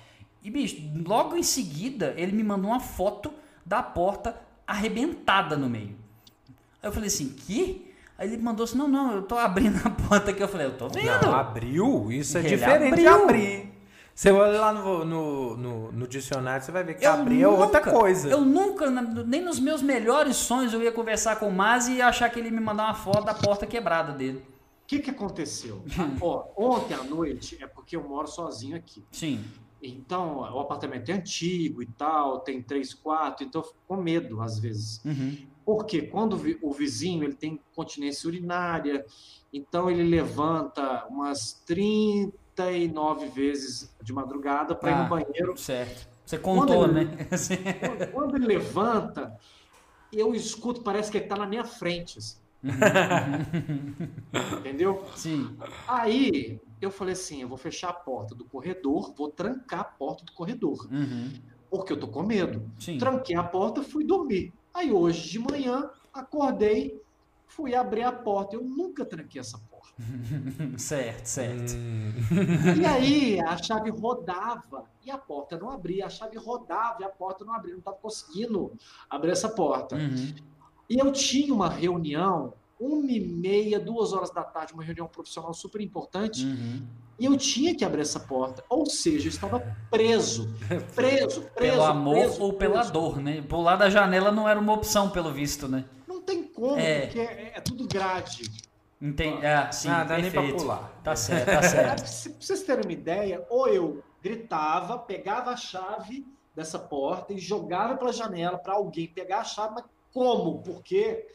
E, 0.43 0.49
bicho, 0.49 0.77
logo 1.05 1.38
em 1.38 1.43
seguida, 1.43 2.14
ele 2.18 2.31
me 2.34 2.43
mandou 2.43 2.72
uma 2.72 2.80
foto 2.81 3.34
da 3.65 3.81
porta 3.84 4.35
arrebentada 4.68 5.56
no 5.57 5.69
meio. 5.69 5.95
Aí 6.81 6.90
eu 6.90 6.91
falei 6.91 7.07
assim, 7.07 7.30
que? 7.30 7.91
Aí 8.18 8.31
ele 8.31 8.41
mandou 8.41 8.64
assim, 8.64 8.77
não, 8.77 8.88
não, 8.88 9.14
eu 9.14 9.22
tô 9.23 9.38
abrindo 9.38 9.80
a 9.85 9.90
porta 9.90 10.31
aqui. 10.31 10.41
Eu 10.41 10.48
falei, 10.48 10.68
eu 10.68 10.77
tô 10.77 10.88
vendo. 10.90 11.06
Não, 11.23 11.34
abriu? 11.35 12.11
Isso 12.11 12.38
é 12.38 12.41
Ele 12.41 12.49
diferente 12.49 12.99
de 12.99 13.07
abriu. 13.07 13.23
abrir. 13.23 13.73
Você 14.15 14.31
olha 14.31 14.60
lá 14.61 14.72
no, 14.72 15.03
no, 15.03 15.57
no, 15.57 15.91
no 15.91 16.07
dicionário, 16.07 16.64
você 16.64 16.72
vai 16.72 16.84
ver 16.84 16.94
que 16.94 17.06
Eu 17.06 17.14
abrir 17.14 17.41
é 17.41 17.48
outra 17.48 17.80
nunca- 17.80 17.91
coisa. 17.91 18.30
Eu 18.30 18.41
nunca, 18.41 18.91
nem 18.91 19.41
nos 19.41 19.60
meus 19.60 19.81
melhores 19.81 20.35
sonhos, 20.35 20.72
eu 20.72 20.84
ia 20.84 20.91
conversar 20.91 21.38
com 21.38 21.48
o 21.48 21.52
Mazi 21.52 21.94
e 21.95 22.02
achar 22.02 22.30
que 22.30 22.40
ele 22.40 22.49
ia 22.49 22.53
me 22.53 22.60
mandar 22.60 22.84
uma 22.85 22.94
foto 22.94 23.23
da 23.26 23.34
porta 23.34 23.65
quebrada 23.65 24.11
dele. 24.14 24.38
O 24.84 24.85
que, 24.85 24.99
que 24.99 25.10
aconteceu? 25.10 25.84
Ó, 26.22 26.45
ontem 26.56 26.94
à 26.94 27.03
noite, 27.03 27.57
é 27.60 27.65
porque 27.65 27.95
eu 27.95 28.03
moro 28.07 28.27
sozinho 28.27 28.76
aqui. 28.77 29.03
Sim. 29.11 29.44
Então, 29.85 30.38
o 30.39 30.60
apartamento 30.61 31.10
é 31.10 31.14
antigo 31.15 31.81
e 31.84 31.85
tal, 31.85 32.39
tem 32.39 32.61
três 32.61 32.93
quartos, 32.93 33.45
então 33.45 33.60
eu 33.61 33.65
fico 33.68 33.80
com 33.88 33.97
medo 33.97 34.41
às 34.41 34.57
vezes. 34.57 35.03
Uhum. 35.03 35.38
Porque 35.65 36.03
quando 36.03 36.34
o 36.34 36.38
vi- 36.38 36.57
o 36.61 36.72
vizinho 36.72 37.23
ele 37.23 37.34
tem 37.35 37.60
continência 37.76 38.27
urinária, 38.27 39.05
então 39.51 39.89
ele 39.91 40.03
levanta 40.03 41.05
umas 41.10 41.61
39 41.65 43.27
vezes 43.27 43.93
de 44.01 44.14
madrugada 44.14 44.73
para 44.73 44.89
ir 44.91 44.93
Ah. 44.93 45.03
no 45.03 45.10
banheiro. 45.10 45.57
Certo. 45.57 46.07
Você 46.26 46.38
contou, 46.38 46.88
né? 46.88 47.01
ele- 47.01 47.27
Assim. 47.30 47.55
Quando- 47.57 48.11
Quando 48.11 48.35
ele 48.38 48.45
levanta, 48.47 49.38
eu 50.14 50.34
escuto, 50.34 50.81
parece 50.81 51.11
que 51.11 51.18
ele 51.18 51.26
está 51.26 51.35
na 51.35 51.45
minha 51.45 51.65
frente. 51.65 52.19
assim. 52.19 52.38
Entendeu? 54.60 55.03
Sim. 55.15 55.55
Aí 55.88 56.60
eu 56.85 56.91
falei 56.91 57.14
assim: 57.14 57.41
eu 57.41 57.47
vou 57.47 57.57
fechar 57.57 57.89
a 57.89 57.93
porta 57.93 58.34
do 58.35 58.45
corredor, 58.45 59.14
vou 59.15 59.30
trancar 59.30 59.80
a 59.81 59.84
porta 59.84 60.23
do 60.26 60.31
corredor, 60.34 60.88
Uhum. 60.91 61.34
porque 61.69 61.93
eu 61.93 61.99
tô 61.99 62.07
com 62.07 62.23
medo. 62.23 62.69
Sim. 62.80 62.97
Tranquei 62.97 63.35
a 63.35 63.43
porta, 63.43 63.81
fui 63.84 64.03
dormir. 64.03 64.53
Aí 64.73 64.91
hoje 64.91 65.30
de 65.30 65.39
manhã, 65.39 65.89
acordei, 66.14 67.01
fui 67.47 67.76
abrir 67.76 68.03
a 68.03 68.11
porta. 68.11 68.55
Eu 68.55 68.64
nunca 68.64 69.05
tranquei 69.05 69.39
essa 69.39 69.57
porta. 69.57 69.93
certo, 70.77 71.26
certo. 71.26 71.73
Hum. 71.76 72.11
E 72.81 72.85
aí 72.85 73.39
a 73.39 73.55
chave 73.57 73.91
rodava 73.91 74.85
e 75.05 75.11
a 75.11 75.18
porta 75.18 75.57
não 75.57 75.69
abria. 75.69 76.07
A 76.07 76.10
chave 76.10 76.38
rodava 76.38 77.01
e 77.01 77.03
a 77.05 77.10
porta 77.10 77.45
não 77.45 77.53
abria. 77.53 77.73
Não 77.73 77.80
estava 77.80 77.97
conseguindo 77.97 78.72
abrir 79.10 79.31
essa 79.31 79.49
porta. 79.49 79.95
Uhum. 79.95 80.34
E 80.89 80.97
eu 80.99 81.11
tinha 81.11 81.53
uma 81.53 81.69
reunião, 81.69 82.53
uma 82.85 83.11
e 83.11 83.19
meia, 83.19 83.80
duas 83.80 84.14
horas 84.14 84.31
da 84.31 84.43
tarde, 84.43 84.73
uma 84.73 84.84
reunião 84.84 85.07
profissional 85.07 85.53
super 85.53 85.81
importante. 85.81 86.45
Uhum. 86.45 86.85
E 87.19 87.26
eu 87.26 87.38
tinha 87.38 87.76
que 87.76 87.85
abrir 87.85 88.01
essa 88.01 88.19
porta. 88.19 88.64
Ou 88.69 88.85
seja, 88.88 89.27
eu 89.27 89.30
estava 89.30 89.60
preso. 89.91 90.49
Preso, 90.95 91.41
preso. 91.41 91.51
Pelo 91.55 91.84
amor 91.84 92.15
preso, 92.15 92.41
ou 92.41 92.53
pela 92.53 92.73
preso. 92.80 92.91
dor, 92.93 93.18
né? 93.22 93.41
Pular 93.43 93.76
da 93.76 93.89
janela 93.89 94.31
não 94.31 94.49
era 94.49 94.60
uma 94.60 94.73
opção, 94.73 95.10
pelo 95.10 95.31
visto, 95.31 95.68
né? 95.68 95.85
Não 96.07 96.22
tem 96.22 96.43
como, 96.43 96.76
É. 96.77 97.01
porque 97.01 97.19
é, 97.19 97.51
é 97.55 97.61
tudo 97.61 97.88
grade. 97.88 98.49
Entendi. 99.01 99.45
Ah, 99.45 99.72
sim, 99.72 99.89
Ah, 99.89 100.03
dá 100.03 100.18
nem 100.18 100.31
pra 100.31 100.41
perfeito. 100.41 100.61
pular. 100.64 100.91
Tá 101.03 101.15
certo, 101.15 101.45
tá 101.45 101.61
certo. 101.61 102.05
se- 102.07 102.30
pra 102.31 102.38
vocês 102.41 102.64
terem 102.64 102.84
uma 102.85 102.91
ideia, 102.93 103.45
ou 103.49 103.68
eu 103.68 104.03
gritava, 104.22 104.97
pegava 104.97 105.51
a 105.51 105.57
chave 105.57 106.26
dessa 106.55 106.80
porta 106.80 107.34
e 107.34 107.38
jogava 107.38 107.95
pela 107.97 108.14
janela 108.14 108.57
para 108.57 108.73
alguém 108.73 109.07
pegar 109.07 109.39
a 109.39 109.43
chave, 109.43 109.73
mas 109.76 109.84
como? 110.14 110.61
Porque 110.64 111.27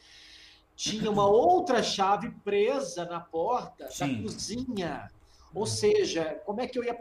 tinha 0.79 1.11
uma 1.11 1.27
outra 1.27 1.83
chave 1.83 2.31
presa 2.45 3.05
na 3.07 3.19
porta 3.19 3.91
Sim. 3.91 4.19
da 4.19 4.23
cozinha. 4.23 5.11
Ou 5.53 5.67
seja, 5.67 6.41
como 6.47 6.61
é 6.61 6.69
que 6.69 6.79
eu 6.79 6.85
ia 6.85 6.97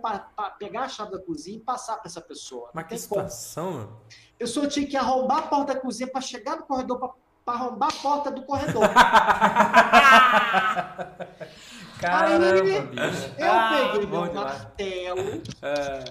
pegar 0.57 0.81
a 0.85 0.89
chave 0.89 1.11
da 1.11 1.19
cozinha 1.19 1.57
e 1.57 1.59
passar 1.61 1.97
para 1.97 2.07
essa 2.07 2.19
pessoa? 2.21 2.71
Mas 2.73 2.87
que 2.87 2.97
situação, 2.97 3.71
mano. 3.71 4.01
A 4.09 4.37
pessoa 4.39 4.67
tinha 4.67 4.87
que 4.87 4.97
arrombar 4.97 5.37
a 5.39 5.41
porta 5.43 5.75
da 5.75 5.79
cozinha 5.79 6.09
para 6.09 6.21
chegar 6.21 6.55
no 6.55 6.63
corredor, 6.63 7.13
para 7.45 7.53
arrombar 7.53 7.89
a 7.89 8.01
porta 8.01 8.31
do 8.31 8.41
corredor. 8.43 8.81
Caramba, 11.99 12.45
Aí, 12.45 12.81
bicho. 12.87 13.33
Eu 13.37 13.51
Ah, 13.51 13.69
peguei 13.91 14.07
meu 14.07 14.27
demais. 14.27 14.33
martelo, 14.33 15.41
É, 15.61 16.03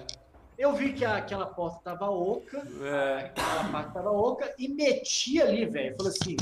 eu 0.57 0.73
vi 0.73 0.93
que 0.93 1.03
a- 1.05 1.17
aquela 1.17 1.45
porta 1.47 1.77
estava 1.79 2.09
oca, 2.09 2.57
é. 2.81 3.25
aquela 3.35 3.63
parte 3.71 3.87
estava 3.89 4.11
oca, 4.11 4.53
e 4.57 4.67
meti 4.69 5.41
ali, 5.41 5.65
velho. 5.65 5.95
Falei 5.97 6.11
assim: 6.11 6.35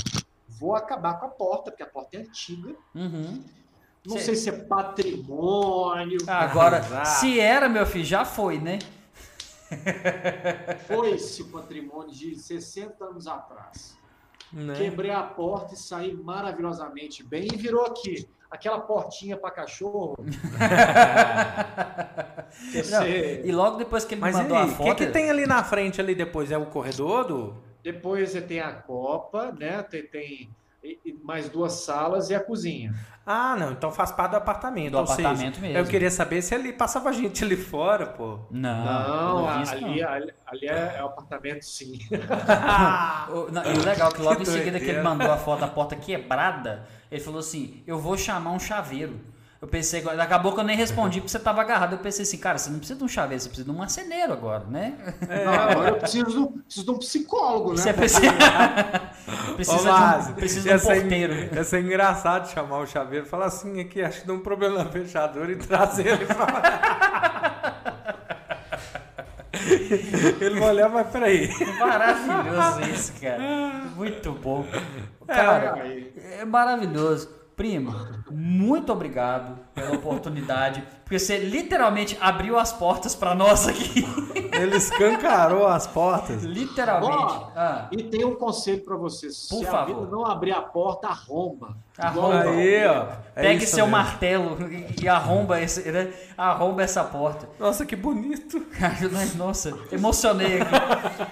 vou 0.58 0.74
acabar 0.74 1.18
com 1.20 1.26
a 1.26 1.28
porta, 1.28 1.70
porque 1.70 1.82
a 1.82 1.86
porta 1.86 2.16
é 2.16 2.20
antiga. 2.20 2.74
Uhum. 2.94 3.42
Não 4.06 4.16
Cê- 4.18 4.24
sei 4.24 4.36
se 4.36 4.48
é 4.48 4.52
patrimônio. 4.52 6.18
Agora, 6.28 6.78
Exato. 6.78 7.08
se 7.08 7.40
era, 7.40 7.68
meu 7.68 7.84
filho, 7.84 8.04
já 8.04 8.24
foi, 8.24 8.58
né? 8.58 8.78
Foi 10.86 11.10
esse 11.16 11.42
patrimônio 11.44 12.12
de 12.12 12.36
60 12.36 13.04
anos 13.04 13.26
atrás. 13.26 13.96
Né? 14.52 14.74
Quebrei 14.74 15.10
a 15.10 15.24
porta 15.24 15.74
e 15.74 15.76
saí 15.76 16.14
maravilhosamente 16.14 17.24
bem. 17.24 17.48
E 17.52 17.56
virou 17.56 17.84
aqui, 17.84 18.28
aquela 18.48 18.78
portinha 18.78 19.36
para 19.36 19.50
cachorro. 19.50 20.14
Não, 22.90 23.06
e 23.06 23.52
logo 23.52 23.76
depois 23.76 24.04
que 24.04 24.14
ele 24.14 24.20
Mas 24.20 24.36
me 24.36 24.42
mandou 24.42 24.56
aí, 24.56 24.62
a 24.62 24.66
o 24.66 24.70
que, 24.70 24.76
foto. 24.76 24.96
que 24.96 25.06
tem 25.06 25.30
ali 25.30 25.46
na 25.46 25.62
frente 25.64 26.00
ali 26.00 26.14
depois? 26.14 26.50
É 26.52 26.58
o 26.58 26.66
corredor 26.66 27.24
do. 27.24 27.54
Depois 27.86 28.30
você 28.30 28.40
tem 28.40 28.58
a 28.58 28.72
copa, 28.72 29.52
né? 29.52 29.80
Tem, 29.84 30.02
tem 30.02 30.50
mais 31.22 31.48
duas 31.48 31.72
salas 31.84 32.30
e 32.30 32.34
a 32.34 32.40
cozinha. 32.40 32.92
Ah, 33.24 33.54
não, 33.56 33.70
então 33.70 33.92
faz 33.92 34.10
parte 34.10 34.32
do 34.32 34.38
apartamento. 34.38 34.90
Do 34.90 34.98
ou 34.98 35.06
seja, 35.06 35.28
apartamento 35.28 35.60
mesmo. 35.60 35.78
Eu 35.78 35.84
queria 35.86 36.10
saber 36.10 36.42
se 36.42 36.52
ali 36.52 36.72
passava 36.72 37.12
gente 37.12 37.44
ali 37.44 37.56
fora, 37.56 38.06
pô. 38.06 38.40
Não, 38.50 38.84
Não, 38.84 39.46
pelo 39.46 39.58
visto, 39.58 39.74
ali, 39.74 40.02
ali, 40.02 40.34
ali 40.46 40.66
é, 40.66 40.96
é 40.98 41.02
o 41.04 41.06
apartamento, 41.06 41.64
sim. 41.64 41.96
Não, 43.52 43.64
e 43.64 43.78
o 43.78 43.84
legal 43.84 44.10
é 44.10 44.14
que 44.14 44.20
logo 44.20 44.36
Que 44.36 44.42
em 44.42 44.46
seguida 44.46 44.78
que 44.80 44.84
ele 44.86 44.94
doideira. 44.94 45.02
mandou 45.02 45.30
a 45.30 45.36
foto 45.36 45.60
da 45.60 45.68
porta 45.68 45.94
quebrada, 45.94 46.88
ele 47.08 47.20
falou 47.20 47.38
assim: 47.38 47.84
Eu 47.86 48.00
vou 48.00 48.16
chamar 48.18 48.50
um 48.50 48.58
chaveiro. 48.58 49.20
Eu 49.60 49.66
pensei, 49.66 50.04
acabou 50.20 50.52
que 50.52 50.60
eu 50.60 50.64
nem 50.64 50.76
respondi 50.76 51.18
porque 51.20 51.30
você 51.30 51.38
tava 51.38 51.62
agarrado. 51.62 51.94
Eu 51.94 51.98
pensei 51.98 52.24
assim, 52.24 52.36
cara, 52.36 52.58
você 52.58 52.68
não 52.68 52.78
precisa 52.78 52.98
de 52.98 53.04
um 53.04 53.08
chaveiro, 53.08 53.42
você 53.42 53.48
precisa 53.48 53.64
de 53.64 53.74
um 53.74 53.78
marceneiro 53.78 54.32
agora, 54.34 54.64
né? 54.68 54.94
Não, 55.44 55.52
agora 55.54 55.88
eu 55.90 55.96
preciso, 55.96 56.48
preciso 56.66 56.84
de 56.84 56.90
um 56.92 56.98
psicólogo, 56.98 57.70
né? 57.70 57.76
Você 57.78 57.92
precisa, 57.94 58.32
precisa, 59.56 59.78
de, 59.92 60.30
um, 60.30 60.34
precisa 60.34 60.60
de 60.62 60.68
ia 60.68 60.76
um 60.76 60.78
ser- 60.78 61.00
porteiro. 61.00 61.54
Ia 61.54 61.64
ser 61.64 61.82
engraçado 61.82 62.50
chamar 62.50 62.78
o 62.80 62.86
chaveiro 62.86 63.24
e 63.24 63.28
falar 63.28 63.46
assim, 63.46 63.80
aqui, 63.80 64.02
acho 64.02 64.20
que 64.20 64.26
deu 64.26 64.36
um 64.36 64.40
problema 64.40 64.84
na 64.84 64.90
fechadura 64.90 65.50
e 65.50 65.56
trazer 65.56 66.06
ele 66.06 66.26
pra... 66.26 67.52
ele 70.40 70.60
vai 70.60 70.68
olhar, 70.68 70.88
mas 70.90 71.06
peraí. 71.08 71.48
Maravilhoso 71.78 72.80
isso, 72.94 73.12
cara. 73.20 73.38
Muito 73.96 74.32
bom. 74.32 74.66
Cara, 75.26 75.74
Aí, 75.82 76.12
é 76.40 76.44
maravilhoso. 76.44 77.35
Primo, 77.56 77.94
muito 78.30 78.92
obrigado 78.92 79.58
pela 79.74 79.94
oportunidade, 79.94 80.84
porque 81.02 81.18
você 81.18 81.38
literalmente 81.38 82.14
abriu 82.20 82.58
as 82.58 82.70
portas 82.70 83.14
pra 83.14 83.34
nós 83.34 83.66
aqui. 83.66 84.04
Ele 84.52 84.76
escancarou 84.76 85.66
as 85.66 85.86
portas. 85.86 86.42
literalmente. 86.42 87.34
Ah, 87.56 87.88
E 87.90 88.02
tem 88.02 88.24
um 88.26 88.34
conselho 88.34 88.84
pra 88.84 88.94
vocês. 88.96 89.46
Por 89.48 89.58
Se 89.60 89.64
favor. 89.64 89.78
a 89.78 89.84
vida 89.86 90.00
não 90.10 90.26
abrir 90.26 90.52
a 90.52 90.60
porta, 90.60 91.08
arromba. 91.08 91.76
Arromba. 91.98 92.42
Aí, 92.50 92.86
ó. 92.86 93.06
é 93.34 93.42
pegue 93.42 93.66
seu 93.66 93.86
mesmo. 93.86 93.90
martelo 93.90 94.70
e, 94.70 95.04
e 95.04 95.08
arromba, 95.08 95.58
esse, 95.60 95.90
né? 95.90 96.12
arromba 96.36 96.82
essa 96.82 97.04
porta. 97.04 97.48
Nossa, 97.58 97.86
que 97.86 97.96
bonito. 97.96 98.62
Nossa, 99.36 99.72
emocionei 99.90 100.60
aqui. 100.60 100.74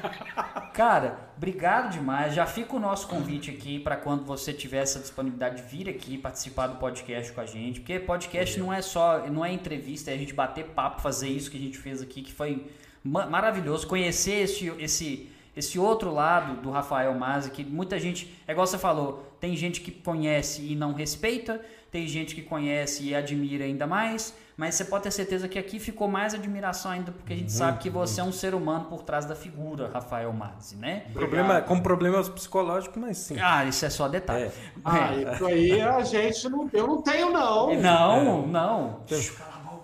Cara, 0.73 1.19
obrigado 1.36 1.93
demais. 1.93 2.35
Já 2.35 2.47
fica 2.47 2.77
o 2.77 2.81
nosso 2.81 3.06
convite 3.09 3.51
aqui 3.51 3.78
para 3.78 3.97
quando 3.97 4.24
você 4.24 4.52
tiver 4.52 4.78
essa 4.78 4.98
disponibilidade 4.98 5.56
de 5.56 5.69
vir 5.69 5.89
aqui 5.89 6.16
participar 6.19 6.66
do 6.69 6.77
podcast 6.77 7.32
com 7.32 7.40
a 7.40 7.47
gente, 7.47 7.81
porque 7.81 7.98
podcast 7.98 8.59
não 8.59 8.73
é 8.73 8.81
só, 8.82 9.27
não 9.28 9.44
é 9.44 9.52
entrevista, 9.52 10.11
é 10.11 10.15
a 10.15 10.19
gente 10.19 10.35
bater 10.35 10.66
papo, 10.66 11.01
fazer 11.02 11.28
isso 11.28 11.51
que 11.51 11.56
a 11.56 11.61
gente 11.61 11.78
fez 11.78 12.01
aqui, 12.02 12.23
que 12.23 12.32
foi 12.32 12.66
ma- 13.02 13.27
maravilhoso 13.27 13.86
conhecer 13.86 14.43
esse 14.43 14.69
esse 14.78 15.31
esse 15.56 15.78
outro 15.78 16.12
lado 16.12 16.61
do 16.61 16.70
Rafael 16.70 17.15
Mazzi, 17.15 17.48
que 17.51 17.62
muita 17.62 17.97
gente, 17.97 18.28
é 18.44 18.51
igual 18.51 18.66
você 18.66 18.77
falou, 18.77 19.36
tem 19.39 19.56
gente 19.56 19.81
que 19.82 19.93
conhece 19.93 20.62
e 20.62 20.74
não 20.74 20.93
respeita, 20.93 21.65
tem 21.93 22.09
gente 22.09 22.35
que 22.35 22.43
conhece 22.43 23.05
e 23.05 23.15
admira 23.15 23.65
ainda 23.65 23.86
mais, 23.86 24.35
mas 24.56 24.76
você 24.76 24.85
pode 24.85 25.02
ter 25.05 25.10
certeza 25.10 25.48
que 25.48 25.59
aqui 25.59 25.81
ficou 25.81 26.06
mais 26.06 26.32
admiração 26.32 26.93
ainda, 26.93 27.10
porque 27.10 27.32
a 27.32 27.36
gente 27.36 27.51
sabe 27.51 27.78
que 27.78 27.90
você 27.90 28.20
é 28.20 28.24
um 28.24 28.31
ser 28.31 28.55
humano 28.55 28.85
por 28.85 29.02
trás 29.02 29.24
da 29.24 29.35
figura, 29.35 29.90
Rafael 29.93 30.32
Mazzi, 30.32 30.76
né? 30.76 31.06
Problema, 31.12 31.60
com 31.60 31.81
problemas 31.81 32.28
psicológicos, 32.28 33.01
mas 33.01 33.18
sim. 33.18 33.36
Ah, 33.40 33.64
isso 33.64 33.85
é 33.85 33.90
só 33.90 34.09
detalhe. 34.09 34.51
Ah, 34.85 35.14
isso 35.14 35.47
aí 35.47 35.81
a 35.81 36.02
gente 36.02 36.48
não. 36.48 36.70
Eu 36.72 36.86
não 36.86 37.02
tenho, 37.02 37.31
não. 37.31 37.74
Não, 37.74 38.47
não. 38.47 39.01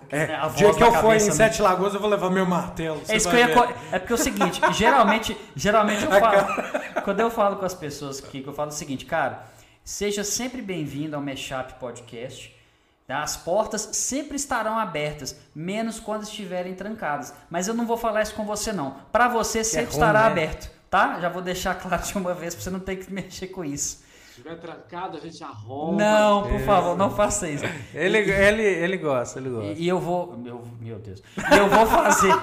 É, 0.09 0.27
né, 0.27 0.49
dia 0.55 0.73
que 0.73 0.83
eu 0.83 0.91
for 0.93 1.11
em 1.11 1.13
né? 1.13 1.19
Sete 1.19 1.61
Lagoas, 1.61 1.93
eu 1.93 1.99
vou 1.99 2.09
levar 2.09 2.29
meu 2.29 2.45
martelo. 2.45 3.01
É 3.07 3.15
isso 3.15 3.29
que 3.29 3.35
eu 3.35 3.39
ia 3.39 3.75
É 3.93 3.99
porque 3.99 4.11
é 4.11 4.15
o 4.15 4.17
seguinte, 4.17 4.61
geralmente, 4.73 5.37
geralmente 5.55 6.03
eu 6.03 6.11
falo. 6.11 6.47
Quando 7.03 7.19
eu 7.21 7.31
falo 7.31 7.55
com 7.55 7.65
as 7.65 7.73
pessoas 7.73 8.21
aqui, 8.23 8.41
que 8.41 8.47
eu 8.47 8.53
falo 8.53 8.69
o 8.69 8.73
seguinte, 8.73 9.05
cara, 9.05 9.45
seja 9.83 10.23
sempre 10.23 10.61
bem-vindo 10.61 11.15
ao 11.15 11.21
Meshup 11.21 11.73
Podcast. 11.75 12.60
Tá? 13.07 13.21
As 13.21 13.37
portas 13.37 13.89
sempre 13.93 14.35
estarão 14.35 14.77
abertas, 14.77 15.37
menos 15.53 15.99
quando 15.99 16.23
estiverem 16.23 16.73
trancadas. 16.75 17.33
Mas 17.49 17.67
eu 17.67 17.73
não 17.73 17.85
vou 17.85 17.97
falar 17.97 18.21
isso 18.21 18.35
com 18.35 18.45
você, 18.45 18.71
não. 18.71 18.95
Para 19.11 19.27
você 19.27 19.63
sempre 19.63 19.87
ruim, 19.87 19.93
estará 19.93 20.21
né? 20.21 20.27
aberto, 20.27 20.71
tá? 20.89 21.19
Já 21.19 21.29
vou 21.29 21.41
deixar 21.41 21.75
claro 21.75 22.03
de 22.03 22.17
uma 22.17 22.33
vez 22.33 22.55
para 22.55 22.63
você 22.63 22.69
não 22.69 22.79
ter 22.79 22.97
que 22.97 23.11
mexer 23.13 23.47
com 23.47 23.63
isso. 23.63 24.03
Se 24.31 24.39
estiver 24.39 24.55
trancado, 24.55 25.17
a 25.17 25.19
gente 25.19 25.43
arromba. 25.43 26.01
Não, 26.01 26.43
por 26.43 26.61
favor, 26.61 26.97
não 26.97 27.11
faça 27.11 27.49
isso. 27.49 27.65
Ele, 27.93 28.17
ele, 28.17 28.63
ele 28.63 28.97
gosta, 28.97 29.39
ele 29.39 29.49
gosta. 29.49 29.73
E, 29.73 29.83
e 29.83 29.87
eu 29.89 29.99
vou, 29.99 30.37
meu, 30.37 30.63
meu 30.79 30.97
Deus, 30.99 31.21
e 31.35 31.57
eu 31.57 31.67
vou 31.67 31.85
fazer, 31.85 32.33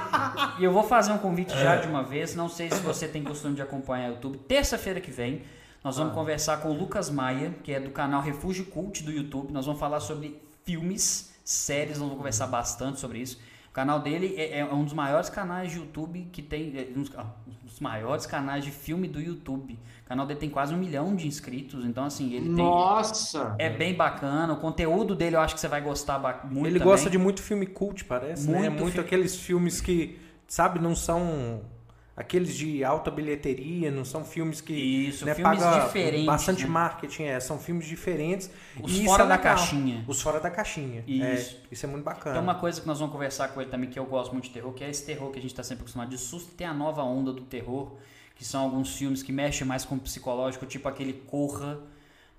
e 0.59 0.65
eu 0.65 0.71
vou 0.71 0.83
fazer 0.83 1.13
um 1.13 1.19
convite 1.19 1.53
já 1.53 1.77
de 1.77 1.89
uma 1.89 2.03
vez. 2.03 2.35
Não 2.35 2.49
sei 2.49 2.71
se 2.71 2.81
você 2.81 3.09
tem 3.09 3.25
costume 3.25 3.55
de 3.55 3.63
acompanhar 3.63 4.11
o 4.11 4.13
YouTube. 4.15 4.37
Terça-feira 4.37 5.01
que 5.01 5.11
vem, 5.11 5.43
nós 5.83 5.97
vamos 5.97 6.13
conversar 6.13 6.59
com 6.59 6.69
o 6.69 6.75
Lucas 6.75 7.09
Maia, 7.09 7.55
que 7.65 7.73
é 7.73 7.81
do 7.81 7.91
canal 7.91 8.21
Refúgio 8.21 8.67
Cult 8.67 9.03
do 9.03 9.11
YouTube. 9.11 9.51
Nós 9.51 9.65
vamos 9.65 9.81
falar 9.81 10.01
sobre 10.01 10.39
filmes, 10.73 11.33
séries. 11.45 11.93
Nós 11.93 12.01
vamos 12.01 12.17
conversar 12.19 12.47
bastante 12.47 13.01
sobre 13.01 13.19
isso. 13.21 13.39
O 13.71 13.73
canal 13.73 14.01
dele 14.01 14.35
é, 14.37 14.59
é 14.59 14.65
um 14.65 14.85
dos 14.85 14.93
maiores 14.93 15.31
canais 15.31 15.71
de 15.71 15.79
YouTube 15.79 16.29
que 16.33 16.43
tem, 16.43 16.73
é 16.77 16.89
um 16.97 17.03
dos, 17.03 17.13
ah, 17.17 17.25
um 17.47 17.67
dos 17.67 17.79
maiores 17.81 18.27
canais 18.27 18.65
de 18.65 18.71
filme 18.71 19.07
do 19.09 19.21
YouTube. 19.21 19.79
O 20.05 20.09
canal 20.09 20.27
dele 20.27 20.41
tem 20.41 20.51
quase 20.51 20.75
um 20.75 20.77
milhão 20.79 21.15
de 21.15 21.27
inscritos. 21.29 21.85
Então 21.87 22.05
assim, 22.05 22.33
ele 22.35 22.47
tem 22.47 22.65
Nossa! 22.65 23.55
é 23.59 23.71
bem 23.71 23.95
bacana. 23.95 24.53
O 24.53 24.57
conteúdo 24.57 25.15
dele 25.15 25.37
eu 25.37 25.41
acho 25.41 25.55
que 25.55 25.61
você 25.61 25.69
vai 25.69 25.81
gostar 25.81 26.19
muito 26.51 26.67
Ele 26.67 26.79
também. 26.79 26.93
gosta 26.93 27.09
de 27.09 27.17
muito 27.19 27.41
filme 27.43 27.67
cult, 27.67 28.05
parece, 28.05 28.51
né? 28.51 28.69
Muito 28.69 28.81
Muito 28.83 28.95
fi- 28.95 29.01
aqueles 29.01 29.37
filmes 29.37 29.81
que, 29.81 30.19
sabe, 30.47 30.81
não 30.81 30.95
são 30.97 31.61
aqueles 32.19 32.57
de 32.57 32.83
alta 32.83 33.13
bilheteria, 33.13 33.93
não 33.93 34.05
são 34.05 34.25
filmes 34.25 34.61
que 34.61 34.73
Isso, 34.73 35.25
né, 35.25 35.37
filmes 35.37 35.61
diferentes, 35.85 36.27
bastante 36.27 36.65
né? 36.65 36.69
marketing, 36.69 37.23
é, 37.23 37.39
são 37.39 37.61
filmes 37.61 37.87
diferentes. 37.87 38.51
Os 38.83 38.99
e 38.99 39.05
fora 39.05 39.23
é 39.23 39.27
da 39.29 39.37
legal. 39.37 39.55
caixinha. 39.55 40.05
Os 40.09 40.21
fora 40.21 40.41
da 40.41 40.51
caixinha. 40.51 41.05
Isso. 41.07 41.57
É, 41.57 41.59
isso 41.71 41.87
é 41.87 41.89
muito 41.89 42.03
bacana. 42.03 42.35
Tem 42.35 42.43
uma 42.43 42.57
coisa 42.57 42.81
que 42.81 42.87
nós 42.89 42.99
vamos 42.99 43.13
conversar 43.13 43.49
com 43.49 43.61
ele 43.61 43.71
também, 43.71 43.89
que 43.89 43.97
eu 43.97 44.05
gosto 44.05 44.33
muito 44.33 44.47
de 44.47 44.51
terror, 44.51 44.73
que 44.73 44.83
é 44.83 44.91
esse 44.91 45.07
terror 45.07 45.31
que 45.31 45.39
a 45.39 45.43
gente 45.43 45.53
está 45.53 45.63
sempre 45.63 45.83
acostumado 45.83 46.11
de 46.11 46.19
susto. 46.19 46.53
Tem 46.57 46.67
a 46.67 46.75
nova 46.75 47.05
onda 47.05 47.33
do 47.33 47.43
terror, 47.43 47.93
que 48.35 48.45
são 48.45 48.65
alguns 48.65 48.97
filmes 48.97 49.23
que 49.23 49.31
mexem 49.31 49.65
mais 49.65 49.85
com 49.85 49.95
o 49.95 50.01
psicológico, 50.01 50.67
tipo 50.67 50.89
aquele 50.89 51.13
Corra, 51.13 51.79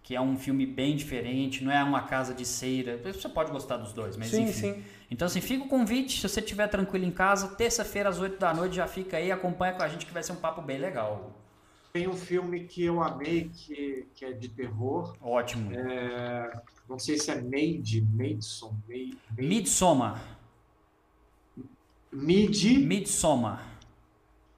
que 0.10 0.16
é 0.16 0.20
um 0.20 0.36
filme 0.36 0.66
bem 0.66 0.96
diferente, 0.96 1.64
não 1.64 1.72
é 1.72 1.84
uma 1.84 2.02
casa 2.02 2.34
de 2.34 2.44
ceira. 2.44 2.98
Você 2.98 3.30
pode 3.30 3.52
gostar 3.52 3.78
dos 3.78 3.94
dois, 3.94 4.18
mas 4.18 4.30
Sim, 4.30 4.46
enfim. 4.46 4.52
sim. 4.74 4.84
Então, 5.12 5.28
assim, 5.28 5.40
fica 5.40 5.66
o 5.66 5.68
convite, 5.68 6.20
se 6.20 6.28
você 6.28 6.40
estiver 6.40 6.68
tranquilo 6.68 7.06
em 7.06 7.12
casa, 7.12 7.50
terça-feira 7.50 8.10
às 8.10 8.18
8 8.20 8.40
da 8.40 8.52
noite, 8.52 8.76
já 8.76 8.88
fica 8.88 9.18
aí, 9.18 9.32
acompanha 9.32 9.74
com 9.74 9.84
a 9.84 9.88
gente 9.88 10.08
que 10.08 10.12
vai 10.12 10.24
ser 10.24 10.32
um 10.32 10.38
papo 10.38 10.64
bem 10.64 10.80
legal. 10.80 11.32
Tem 11.94 12.08
um 12.08 12.16
filme 12.18 12.62
que 12.62 12.84
eu 12.86 13.04
amei, 13.04 13.52
que, 13.54 14.08
que 14.16 14.26
é 14.26 14.32
de 14.32 14.50
terror. 14.50 15.16
Ótimo. 15.22 15.72
É, 15.76 16.60
não 16.90 16.98
sei 16.98 17.16
se 17.20 17.30
é 17.30 17.40
Made, 17.40 18.02
Maidson, 18.12 18.76
Made, 18.88 19.16
Midsommar. 19.38 20.20
Mid, 22.12 22.64
Midsommar. 22.80 23.64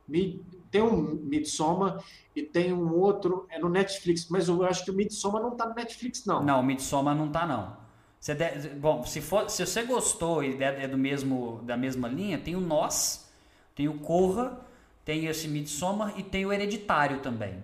Mid- 0.08 0.40
tem 0.72 0.82
um 0.82 1.02
Midsommar 1.16 2.04
e 2.36 2.42
tem 2.42 2.74
um 2.74 2.94
outro, 2.96 3.46
é 3.50 3.60
no 3.60 3.70
Netflix, 3.70 4.28
mas 4.30 4.48
eu 4.48 4.64
acho 4.66 4.84
que 4.86 4.92
o 4.92 4.94
Midsommar 4.94 5.42
não 5.42 5.56
tá 5.56 5.68
no 5.68 5.76
Netflix, 5.76 6.26
não. 6.26 6.44
Não, 6.44 6.64
Midsommar 6.64 7.16
não 7.16 7.30
tá 7.32 7.46
não. 7.46 7.78
Você 8.20 8.36
de- 8.36 8.70
Bom, 8.76 9.04
se, 9.06 9.20
for, 9.22 9.50
se 9.50 9.66
você 9.66 9.84
gostou 9.84 10.44
e 10.44 10.62
é 10.64 10.84
é 10.84 10.88
do 10.88 10.98
mesmo, 10.98 11.62
da 11.64 11.76
mesma 11.78 12.08
linha, 12.08 12.38
tem 12.38 12.56
o 12.56 12.62
Nós, 12.62 13.30
tem 13.76 13.88
o 13.90 14.00
Corra, 14.00 14.60
tem 15.04 15.26
esse 15.26 15.48
Midsommar 15.48 16.14
e 16.20 16.24
tem 16.24 16.46
o 16.46 16.54
Hereditário 16.54 17.20
também. 17.20 17.64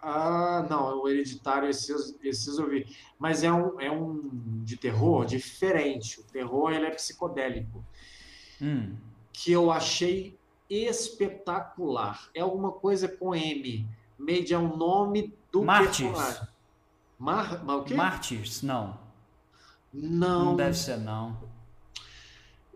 Ah, 0.00 0.64
não, 0.70 1.02
o 1.02 1.08
Hereditário, 1.08 1.68
esses, 1.68 2.16
esses 2.22 2.58
eu 2.58 2.68
vi. 2.68 2.86
Mas 3.18 3.42
é 3.42 3.52
um, 3.52 3.80
é 3.80 3.90
um 3.90 4.62
de 4.64 4.76
terror 4.76 5.24
diferente. 5.26 6.20
O 6.20 6.24
terror, 6.24 6.72
ele 6.72 6.86
é 6.86 6.90
psicodélico. 6.90 7.84
Hum. 8.60 8.98
Que 9.32 9.52
eu 9.52 9.70
achei 9.70 10.37
espetacular. 10.68 12.28
É 12.34 12.40
alguma 12.40 12.72
coisa 12.72 13.08
com 13.08 13.34
M. 13.34 13.88
Made 14.18 14.52
é 14.52 14.58
o 14.58 14.76
nome 14.76 15.34
do 15.52 15.62
Mártires. 15.64 16.12
personagem. 16.12 16.48
Mar, 17.18 17.64
mas 17.64 17.76
o 17.76 17.82
quê? 17.84 17.94
Martyrs? 17.94 18.62
Não. 18.62 18.98
Não, 19.92 20.44
Não 20.46 20.56
deve 20.56 20.76
ser 20.76 20.96
não. 20.98 21.36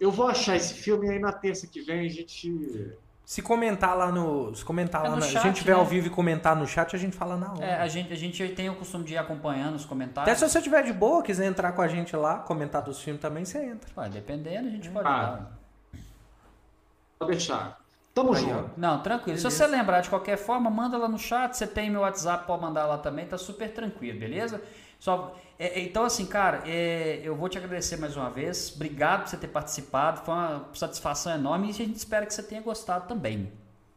eu 0.01 0.11
vou 0.11 0.27
achar 0.27 0.57
esse 0.57 0.75
filme 0.75 1.09
aí 1.11 1.19
na 1.19 1.31
terça 1.33 1.67
que 1.67 1.83
vem 1.83 2.07
a 2.07 2.09
gente... 2.09 2.97
Se 3.25 3.41
comentar 3.41 3.97
lá 3.97 4.11
no. 4.11 4.53
Se 4.55 4.65
comentar 4.65 5.05
É 5.05 5.09
lá 5.09 5.15
no 5.15 5.21
na- 5.21 5.27
chat, 5.27 5.39
a 5.39 5.43
gente 5.43 5.57
tiver 5.59 5.75
né? 5.75 5.79
ao 5.79 5.87
vivo 5.87 6.09
e 6.09 6.11
comentar 6.11 6.57
no 6.57 6.67
chat, 6.67 6.95
a 6.97 6.99
gente 6.99 7.17
fala 7.17 7.37
na 7.37 7.53
hora. 7.53 7.65
É, 7.65 7.75
a 7.81 7.87
gente, 7.87 8.13
a 8.13 8.17
gente 8.17 8.47
tem 8.49 8.69
o 8.69 8.75
costume 8.75 9.05
de 9.05 9.15
ir 9.15 9.17
acompanhando 9.19 9.77
os 9.77 9.83
Até 9.83 9.89
comentários. 9.89 10.39
se 10.39 10.49
você 10.49 10.61
tiver 10.61 10.83
de 10.83 10.93
boa, 10.93 11.23
quiser 11.23 11.47
entrar 11.47 11.73
com 11.73 11.81
a 11.83 11.87
gente 11.89 12.17
lá, 12.17 12.39
comentar 12.41 12.83
dos 12.83 13.01
filmes 13.01 13.23
também, 13.23 13.45
você 13.45 13.65
entra. 13.65 13.89
Ué, 13.97 14.09
dependendo, 14.09 14.67
a 14.69 14.71
gente 14.73 14.91
pode 14.91 15.07
Ah. 15.07 15.23
dar. 15.23 15.59
Pode 17.19 17.31
deixar. 17.31 17.81
Tamo 18.15 18.35
Aí, 18.35 18.43
junto. 18.43 18.71
Não, 18.77 19.03
tranquilo. 19.03 19.39
Se 19.39 19.45
Beleza. 19.45 19.65
você 19.65 19.67
lembrar 19.67 20.01
de 20.03 20.11
qualquer 20.11 20.37
forma, 20.37 20.69
manda 20.69 20.99
lá 20.99 21.09
no 21.09 21.19
chat. 21.19 21.55
Você 21.57 21.67
tem 21.67 21.91
meu 21.91 22.03
WhatsApp, 22.03 22.47
pode 22.47 22.61
mandar 22.61 22.85
lá 22.87 22.99
também, 22.99 23.27
tá 23.27 23.39
super 23.39 23.73
tranquilo, 23.73 24.19
beleza? 24.21 24.61
Só, 25.01 25.35
é, 25.59 25.81
é, 25.81 25.85
então, 25.85 26.05
assim, 26.05 26.27
cara, 26.27 26.63
é, 26.67 27.21
eu 27.25 27.35
vou 27.35 27.49
te 27.49 27.57
agradecer 27.59 27.97
mais 27.97 28.17
uma 28.17 28.29
vez. 28.31 28.73
Obrigado 28.77 29.23
por 29.23 29.29
você 29.31 29.37
ter 29.39 29.49
participado. 29.49 30.21
Foi 30.21 30.35
uma 30.35 30.67
satisfação 30.75 31.33
enorme 31.35 31.69
e 31.69 31.71
a 31.71 31.75
gente 31.75 31.97
espera 31.97 32.27
que 32.27 32.35
você 32.35 32.43
tenha 32.43 32.61
gostado 32.61 33.09
também. 33.09 33.51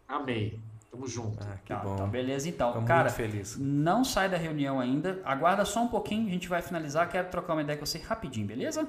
Amei. 0.07 0.59
Tamo 0.89 1.07
junto. 1.07 1.37
Ah, 1.41 1.57
que 1.63 1.73
Tá, 1.73 1.79
bom. 1.79 1.95
então, 1.95 2.07
beleza, 2.07 2.47
então. 2.47 2.71
Fico 2.73 2.85
cara, 2.85 3.03
muito 3.03 3.15
feliz. 3.15 3.57
não 3.59 4.03
sai 4.05 4.29
da 4.29 4.37
reunião 4.37 4.79
ainda. 4.79 5.19
Aguarda 5.25 5.65
só 5.65 5.81
um 5.83 5.89
pouquinho, 5.89 6.25
a 6.27 6.31
gente 6.31 6.47
vai 6.47 6.61
finalizar. 6.61 7.09
Quero 7.09 7.27
trocar 7.29 7.53
uma 7.53 7.61
ideia 7.61 7.77
com 7.77 7.85
você 7.85 7.97
rapidinho, 7.99 8.47
beleza? 8.47 8.87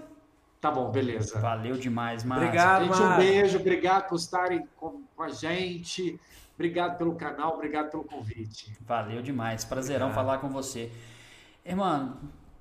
Tá 0.61 0.71
bom, 0.71 0.91
beleza. 0.91 1.39
Valeu 1.39 1.77
demais, 1.77 2.25
Márcio. 2.25 2.47
Obrigado. 2.49 2.85
Gente, 2.85 3.03
um 3.03 3.17
beijo, 3.17 3.59
obrigado 3.59 4.09
por 4.09 4.17
estarem 4.17 4.67
com, 4.77 5.03
com 5.15 5.23
a 5.23 5.29
gente. 5.29 6.19
Obrigado 6.55 6.97
pelo 6.97 7.15
canal, 7.15 7.55
obrigado 7.55 7.91
pelo 7.91 8.05
convite. 8.05 8.77
Valeu 8.81 9.21
demais. 9.21 9.65
Prazerão 9.65 10.07
Obrigado. 10.07 10.27
falar 10.27 10.39
com 10.39 10.49
você. 10.49 10.91
Irmão, 11.65 12.17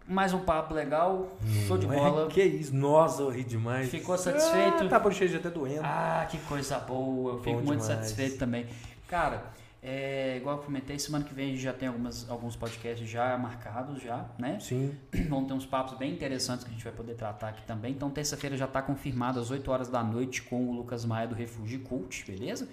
mais 0.06 0.34
um 0.34 0.40
papo 0.40 0.74
legal. 0.74 1.32
Show 1.66 1.78
de 1.78 1.86
é? 1.86 1.90
bola. 1.90 2.28
Que 2.28 2.44
isso, 2.44 2.76
nossa, 2.76 3.22
eu 3.22 3.30
ri 3.30 3.44
demais. 3.44 3.90
Ficou 3.90 4.18
satisfeito? 4.18 4.84
Ah, 4.84 4.90
tá 4.90 5.00
bochecha 5.00 5.38
até 5.38 5.50
doendo. 5.50 5.82
Ah, 5.84 6.28
que 6.30 6.38
coisa 6.40 6.78
boa. 6.80 7.34
Eu 7.34 7.38
fico 7.40 7.60
Bom 7.60 7.66
muito 7.68 7.82
demais. 7.82 8.00
satisfeito 8.00 8.38
também. 8.38 8.68
Cara, 9.08 9.46
é, 9.88 10.38
igual 10.38 10.58
eu 10.58 10.64
comentei, 10.64 10.98
semana 10.98 11.24
que 11.24 11.32
vem 11.32 11.46
a 11.46 11.50
gente 11.52 11.62
já 11.62 11.72
tem 11.72 11.88
algumas, 11.88 12.28
alguns 12.28 12.56
podcasts 12.56 13.08
já 13.08 13.38
marcados, 13.38 14.02
já, 14.02 14.26
né? 14.36 14.60
Sim. 14.60 14.98
Vão 15.30 15.46
ter 15.46 15.54
uns 15.54 15.64
papos 15.64 15.96
bem 15.96 16.12
interessantes 16.12 16.64
que 16.64 16.72
a 16.72 16.74
gente 16.74 16.84
vai 16.84 16.92
poder 16.92 17.14
tratar 17.14 17.50
aqui 17.50 17.62
também. 17.68 17.92
Então, 17.92 18.10
terça-feira 18.10 18.58
já 18.58 18.66
está 18.66 18.82
confirmado 18.82 19.40
às 19.40 19.52
8 19.52 19.70
horas 19.70 19.88
da 19.88 20.04
noite 20.04 20.42
com 20.42 20.70
o 20.70 20.74
Lucas 20.74 21.06
Maia 21.06 21.28
do 21.28 21.36
Refúgio 21.36 21.82
Cult, 21.82 22.26
beleza? 22.26 22.68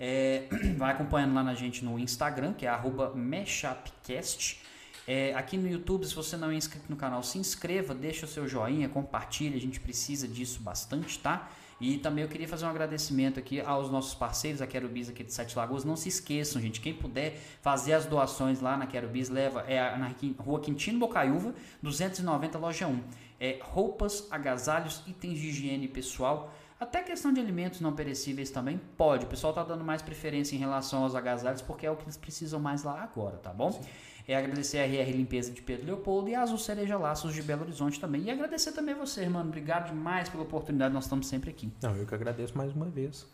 É, 0.00 0.44
vai 0.78 0.92
acompanhando 0.92 1.34
lá 1.34 1.42
na 1.42 1.54
gente 1.54 1.84
no 1.84 1.98
Instagram, 1.98 2.54
que 2.54 2.64
é 2.64 2.70
arroba 2.70 3.12
Meshapcast. 3.14 4.62
É, 5.06 5.34
aqui 5.34 5.58
no 5.58 5.68
YouTube, 5.68 6.06
se 6.06 6.14
você 6.14 6.34
não 6.34 6.50
é 6.50 6.54
inscrito 6.54 6.86
no 6.88 6.96
canal, 6.96 7.22
se 7.22 7.36
inscreva, 7.36 7.94
deixa 7.94 8.24
o 8.24 8.28
seu 8.28 8.48
joinha, 8.48 8.88
compartilha, 8.88 9.54
a 9.54 9.60
gente 9.60 9.78
precisa 9.78 10.26
disso 10.26 10.62
bastante, 10.62 11.18
tá? 11.18 11.46
E 11.84 11.98
também 11.98 12.24
eu 12.24 12.30
queria 12.30 12.48
fazer 12.48 12.64
um 12.64 12.70
agradecimento 12.70 13.38
aqui 13.38 13.60
aos 13.60 13.90
nossos 13.90 14.14
parceiros, 14.14 14.62
a 14.62 14.66
Querubis 14.66 15.10
aqui 15.10 15.22
de 15.22 15.34
Sete 15.34 15.54
Lagoas. 15.54 15.84
Não 15.84 15.96
se 15.96 16.08
esqueçam, 16.08 16.58
gente, 16.62 16.80
quem 16.80 16.94
puder 16.94 17.36
fazer 17.60 17.92
as 17.92 18.06
doações 18.06 18.62
lá 18.62 18.74
na 18.74 18.86
Querubis, 18.86 19.28
leva, 19.28 19.60
é 19.68 19.94
na 19.98 20.10
Rua 20.38 20.60
Quintino 20.60 20.98
Bocaiúva, 20.98 21.54
290, 21.82 22.56
loja 22.56 22.86
1. 22.86 23.00
É 23.38 23.58
roupas, 23.60 24.26
agasalhos, 24.30 25.02
itens 25.06 25.38
de 25.38 25.48
higiene 25.48 25.86
pessoal, 25.86 26.50
até 26.80 27.02
questão 27.02 27.34
de 27.34 27.40
alimentos 27.40 27.82
não 27.82 27.92
perecíveis 27.92 28.48
também 28.48 28.80
pode. 28.96 29.26
O 29.26 29.28
pessoal 29.28 29.52
tá 29.52 29.62
dando 29.62 29.84
mais 29.84 30.00
preferência 30.00 30.56
em 30.56 30.58
relação 30.58 31.02
aos 31.02 31.14
agasalhos 31.14 31.60
porque 31.60 31.84
é 31.84 31.90
o 31.90 31.96
que 31.96 32.04
eles 32.04 32.16
precisam 32.16 32.58
mais 32.58 32.82
lá 32.82 33.02
agora, 33.02 33.36
tá 33.36 33.52
bom? 33.52 33.78
É 34.26 34.36
agradecer 34.36 34.78
a 34.78 34.84
RR 34.84 35.12
Limpeza 35.12 35.52
de 35.52 35.60
Pedro 35.60 35.86
Leopoldo 35.86 36.30
e 36.30 36.34
a 36.34 36.42
Azul 36.42 36.56
Cereja 36.56 36.96
Laços 36.96 37.34
de 37.34 37.42
Belo 37.42 37.62
Horizonte 37.62 38.00
também. 38.00 38.22
E 38.22 38.30
agradecer 38.30 38.72
também 38.72 38.94
você, 38.94 39.28
mano. 39.28 39.48
Obrigado 39.48 39.88
demais 39.88 40.28
pela 40.28 40.42
oportunidade, 40.42 40.94
nós 40.94 41.04
estamos 41.04 41.26
sempre 41.26 41.50
aqui. 41.50 41.70
Não, 41.82 41.94
eu 41.94 42.06
que 42.06 42.14
agradeço 42.14 42.56
mais 42.56 42.72
uma 42.72 42.86
vez. 42.86 43.26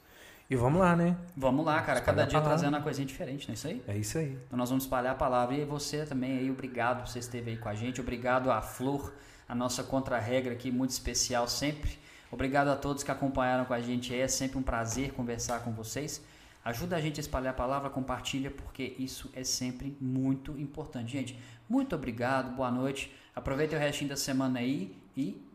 E 0.51 0.57
vamos 0.57 0.81
lá, 0.81 0.97
né? 0.97 1.17
Vamos 1.37 1.65
lá, 1.65 1.81
cara. 1.81 2.01
Cada 2.01 2.23
Espalhar 2.23 2.27
a 2.27 2.29
dia 2.29 2.41
trazendo 2.41 2.75
uma 2.75 2.83
coisinha 2.83 3.07
diferente, 3.07 3.47
não 3.47 3.53
é 3.53 3.55
isso 3.55 3.69
aí? 3.69 3.83
É 3.87 3.97
isso 3.97 4.19
aí. 4.19 4.37
Então 4.49 4.59
nós 4.59 4.69
vamos 4.69 4.83
espalhar 4.83 5.13
a 5.13 5.15
palavra. 5.15 5.55
E 5.55 5.65
você 5.65 6.05
também 6.05 6.39
aí, 6.39 6.51
obrigado 6.51 7.03
por 7.03 7.09
você 7.09 7.21
esteve 7.21 7.53
aí 7.53 7.57
com 7.57 7.69
a 7.69 7.75
gente. 7.75 8.01
Obrigado 8.01 8.51
à 8.51 8.61
Flor, 8.61 9.13
a 9.49 9.55
nossa 9.55 9.85
contra-regra 9.85 10.53
aqui, 10.53 10.73
muito 10.73 10.91
especial 10.91 11.47
sempre. 11.47 11.97
Obrigado 12.33 12.67
a 12.67 12.75
todos 12.75 13.05
que 13.05 13.13
acompanharam 13.13 13.65
com 13.65 13.75
a 13.75 13.81
gente. 13.81 14.13
É 14.13 14.27
sempre 14.27 14.59
um 14.59 14.63
prazer 14.63 15.13
conversar 15.13 15.61
com 15.61 15.71
vocês. 15.71 16.21
Ajuda 16.65 16.97
a 16.97 17.01
gente 17.01 17.19
a 17.19 17.23
espalhar 17.23 17.53
a 17.53 17.57
palavra, 17.57 17.89
compartilha, 17.89 18.51
porque 18.51 18.95
isso 18.99 19.31
é 19.35 19.43
sempre 19.43 19.97
muito 20.01 20.59
importante. 20.59 21.13
Gente, 21.13 21.39
muito 21.69 21.95
obrigado, 21.95 22.55
boa 22.55 22.71
noite. 22.71 23.13
Aproveitem 23.35 23.79
o 23.79 23.81
restinho 23.81 24.11
da 24.11 24.17
semana 24.17 24.59
aí 24.59 24.95
e. 25.17 25.50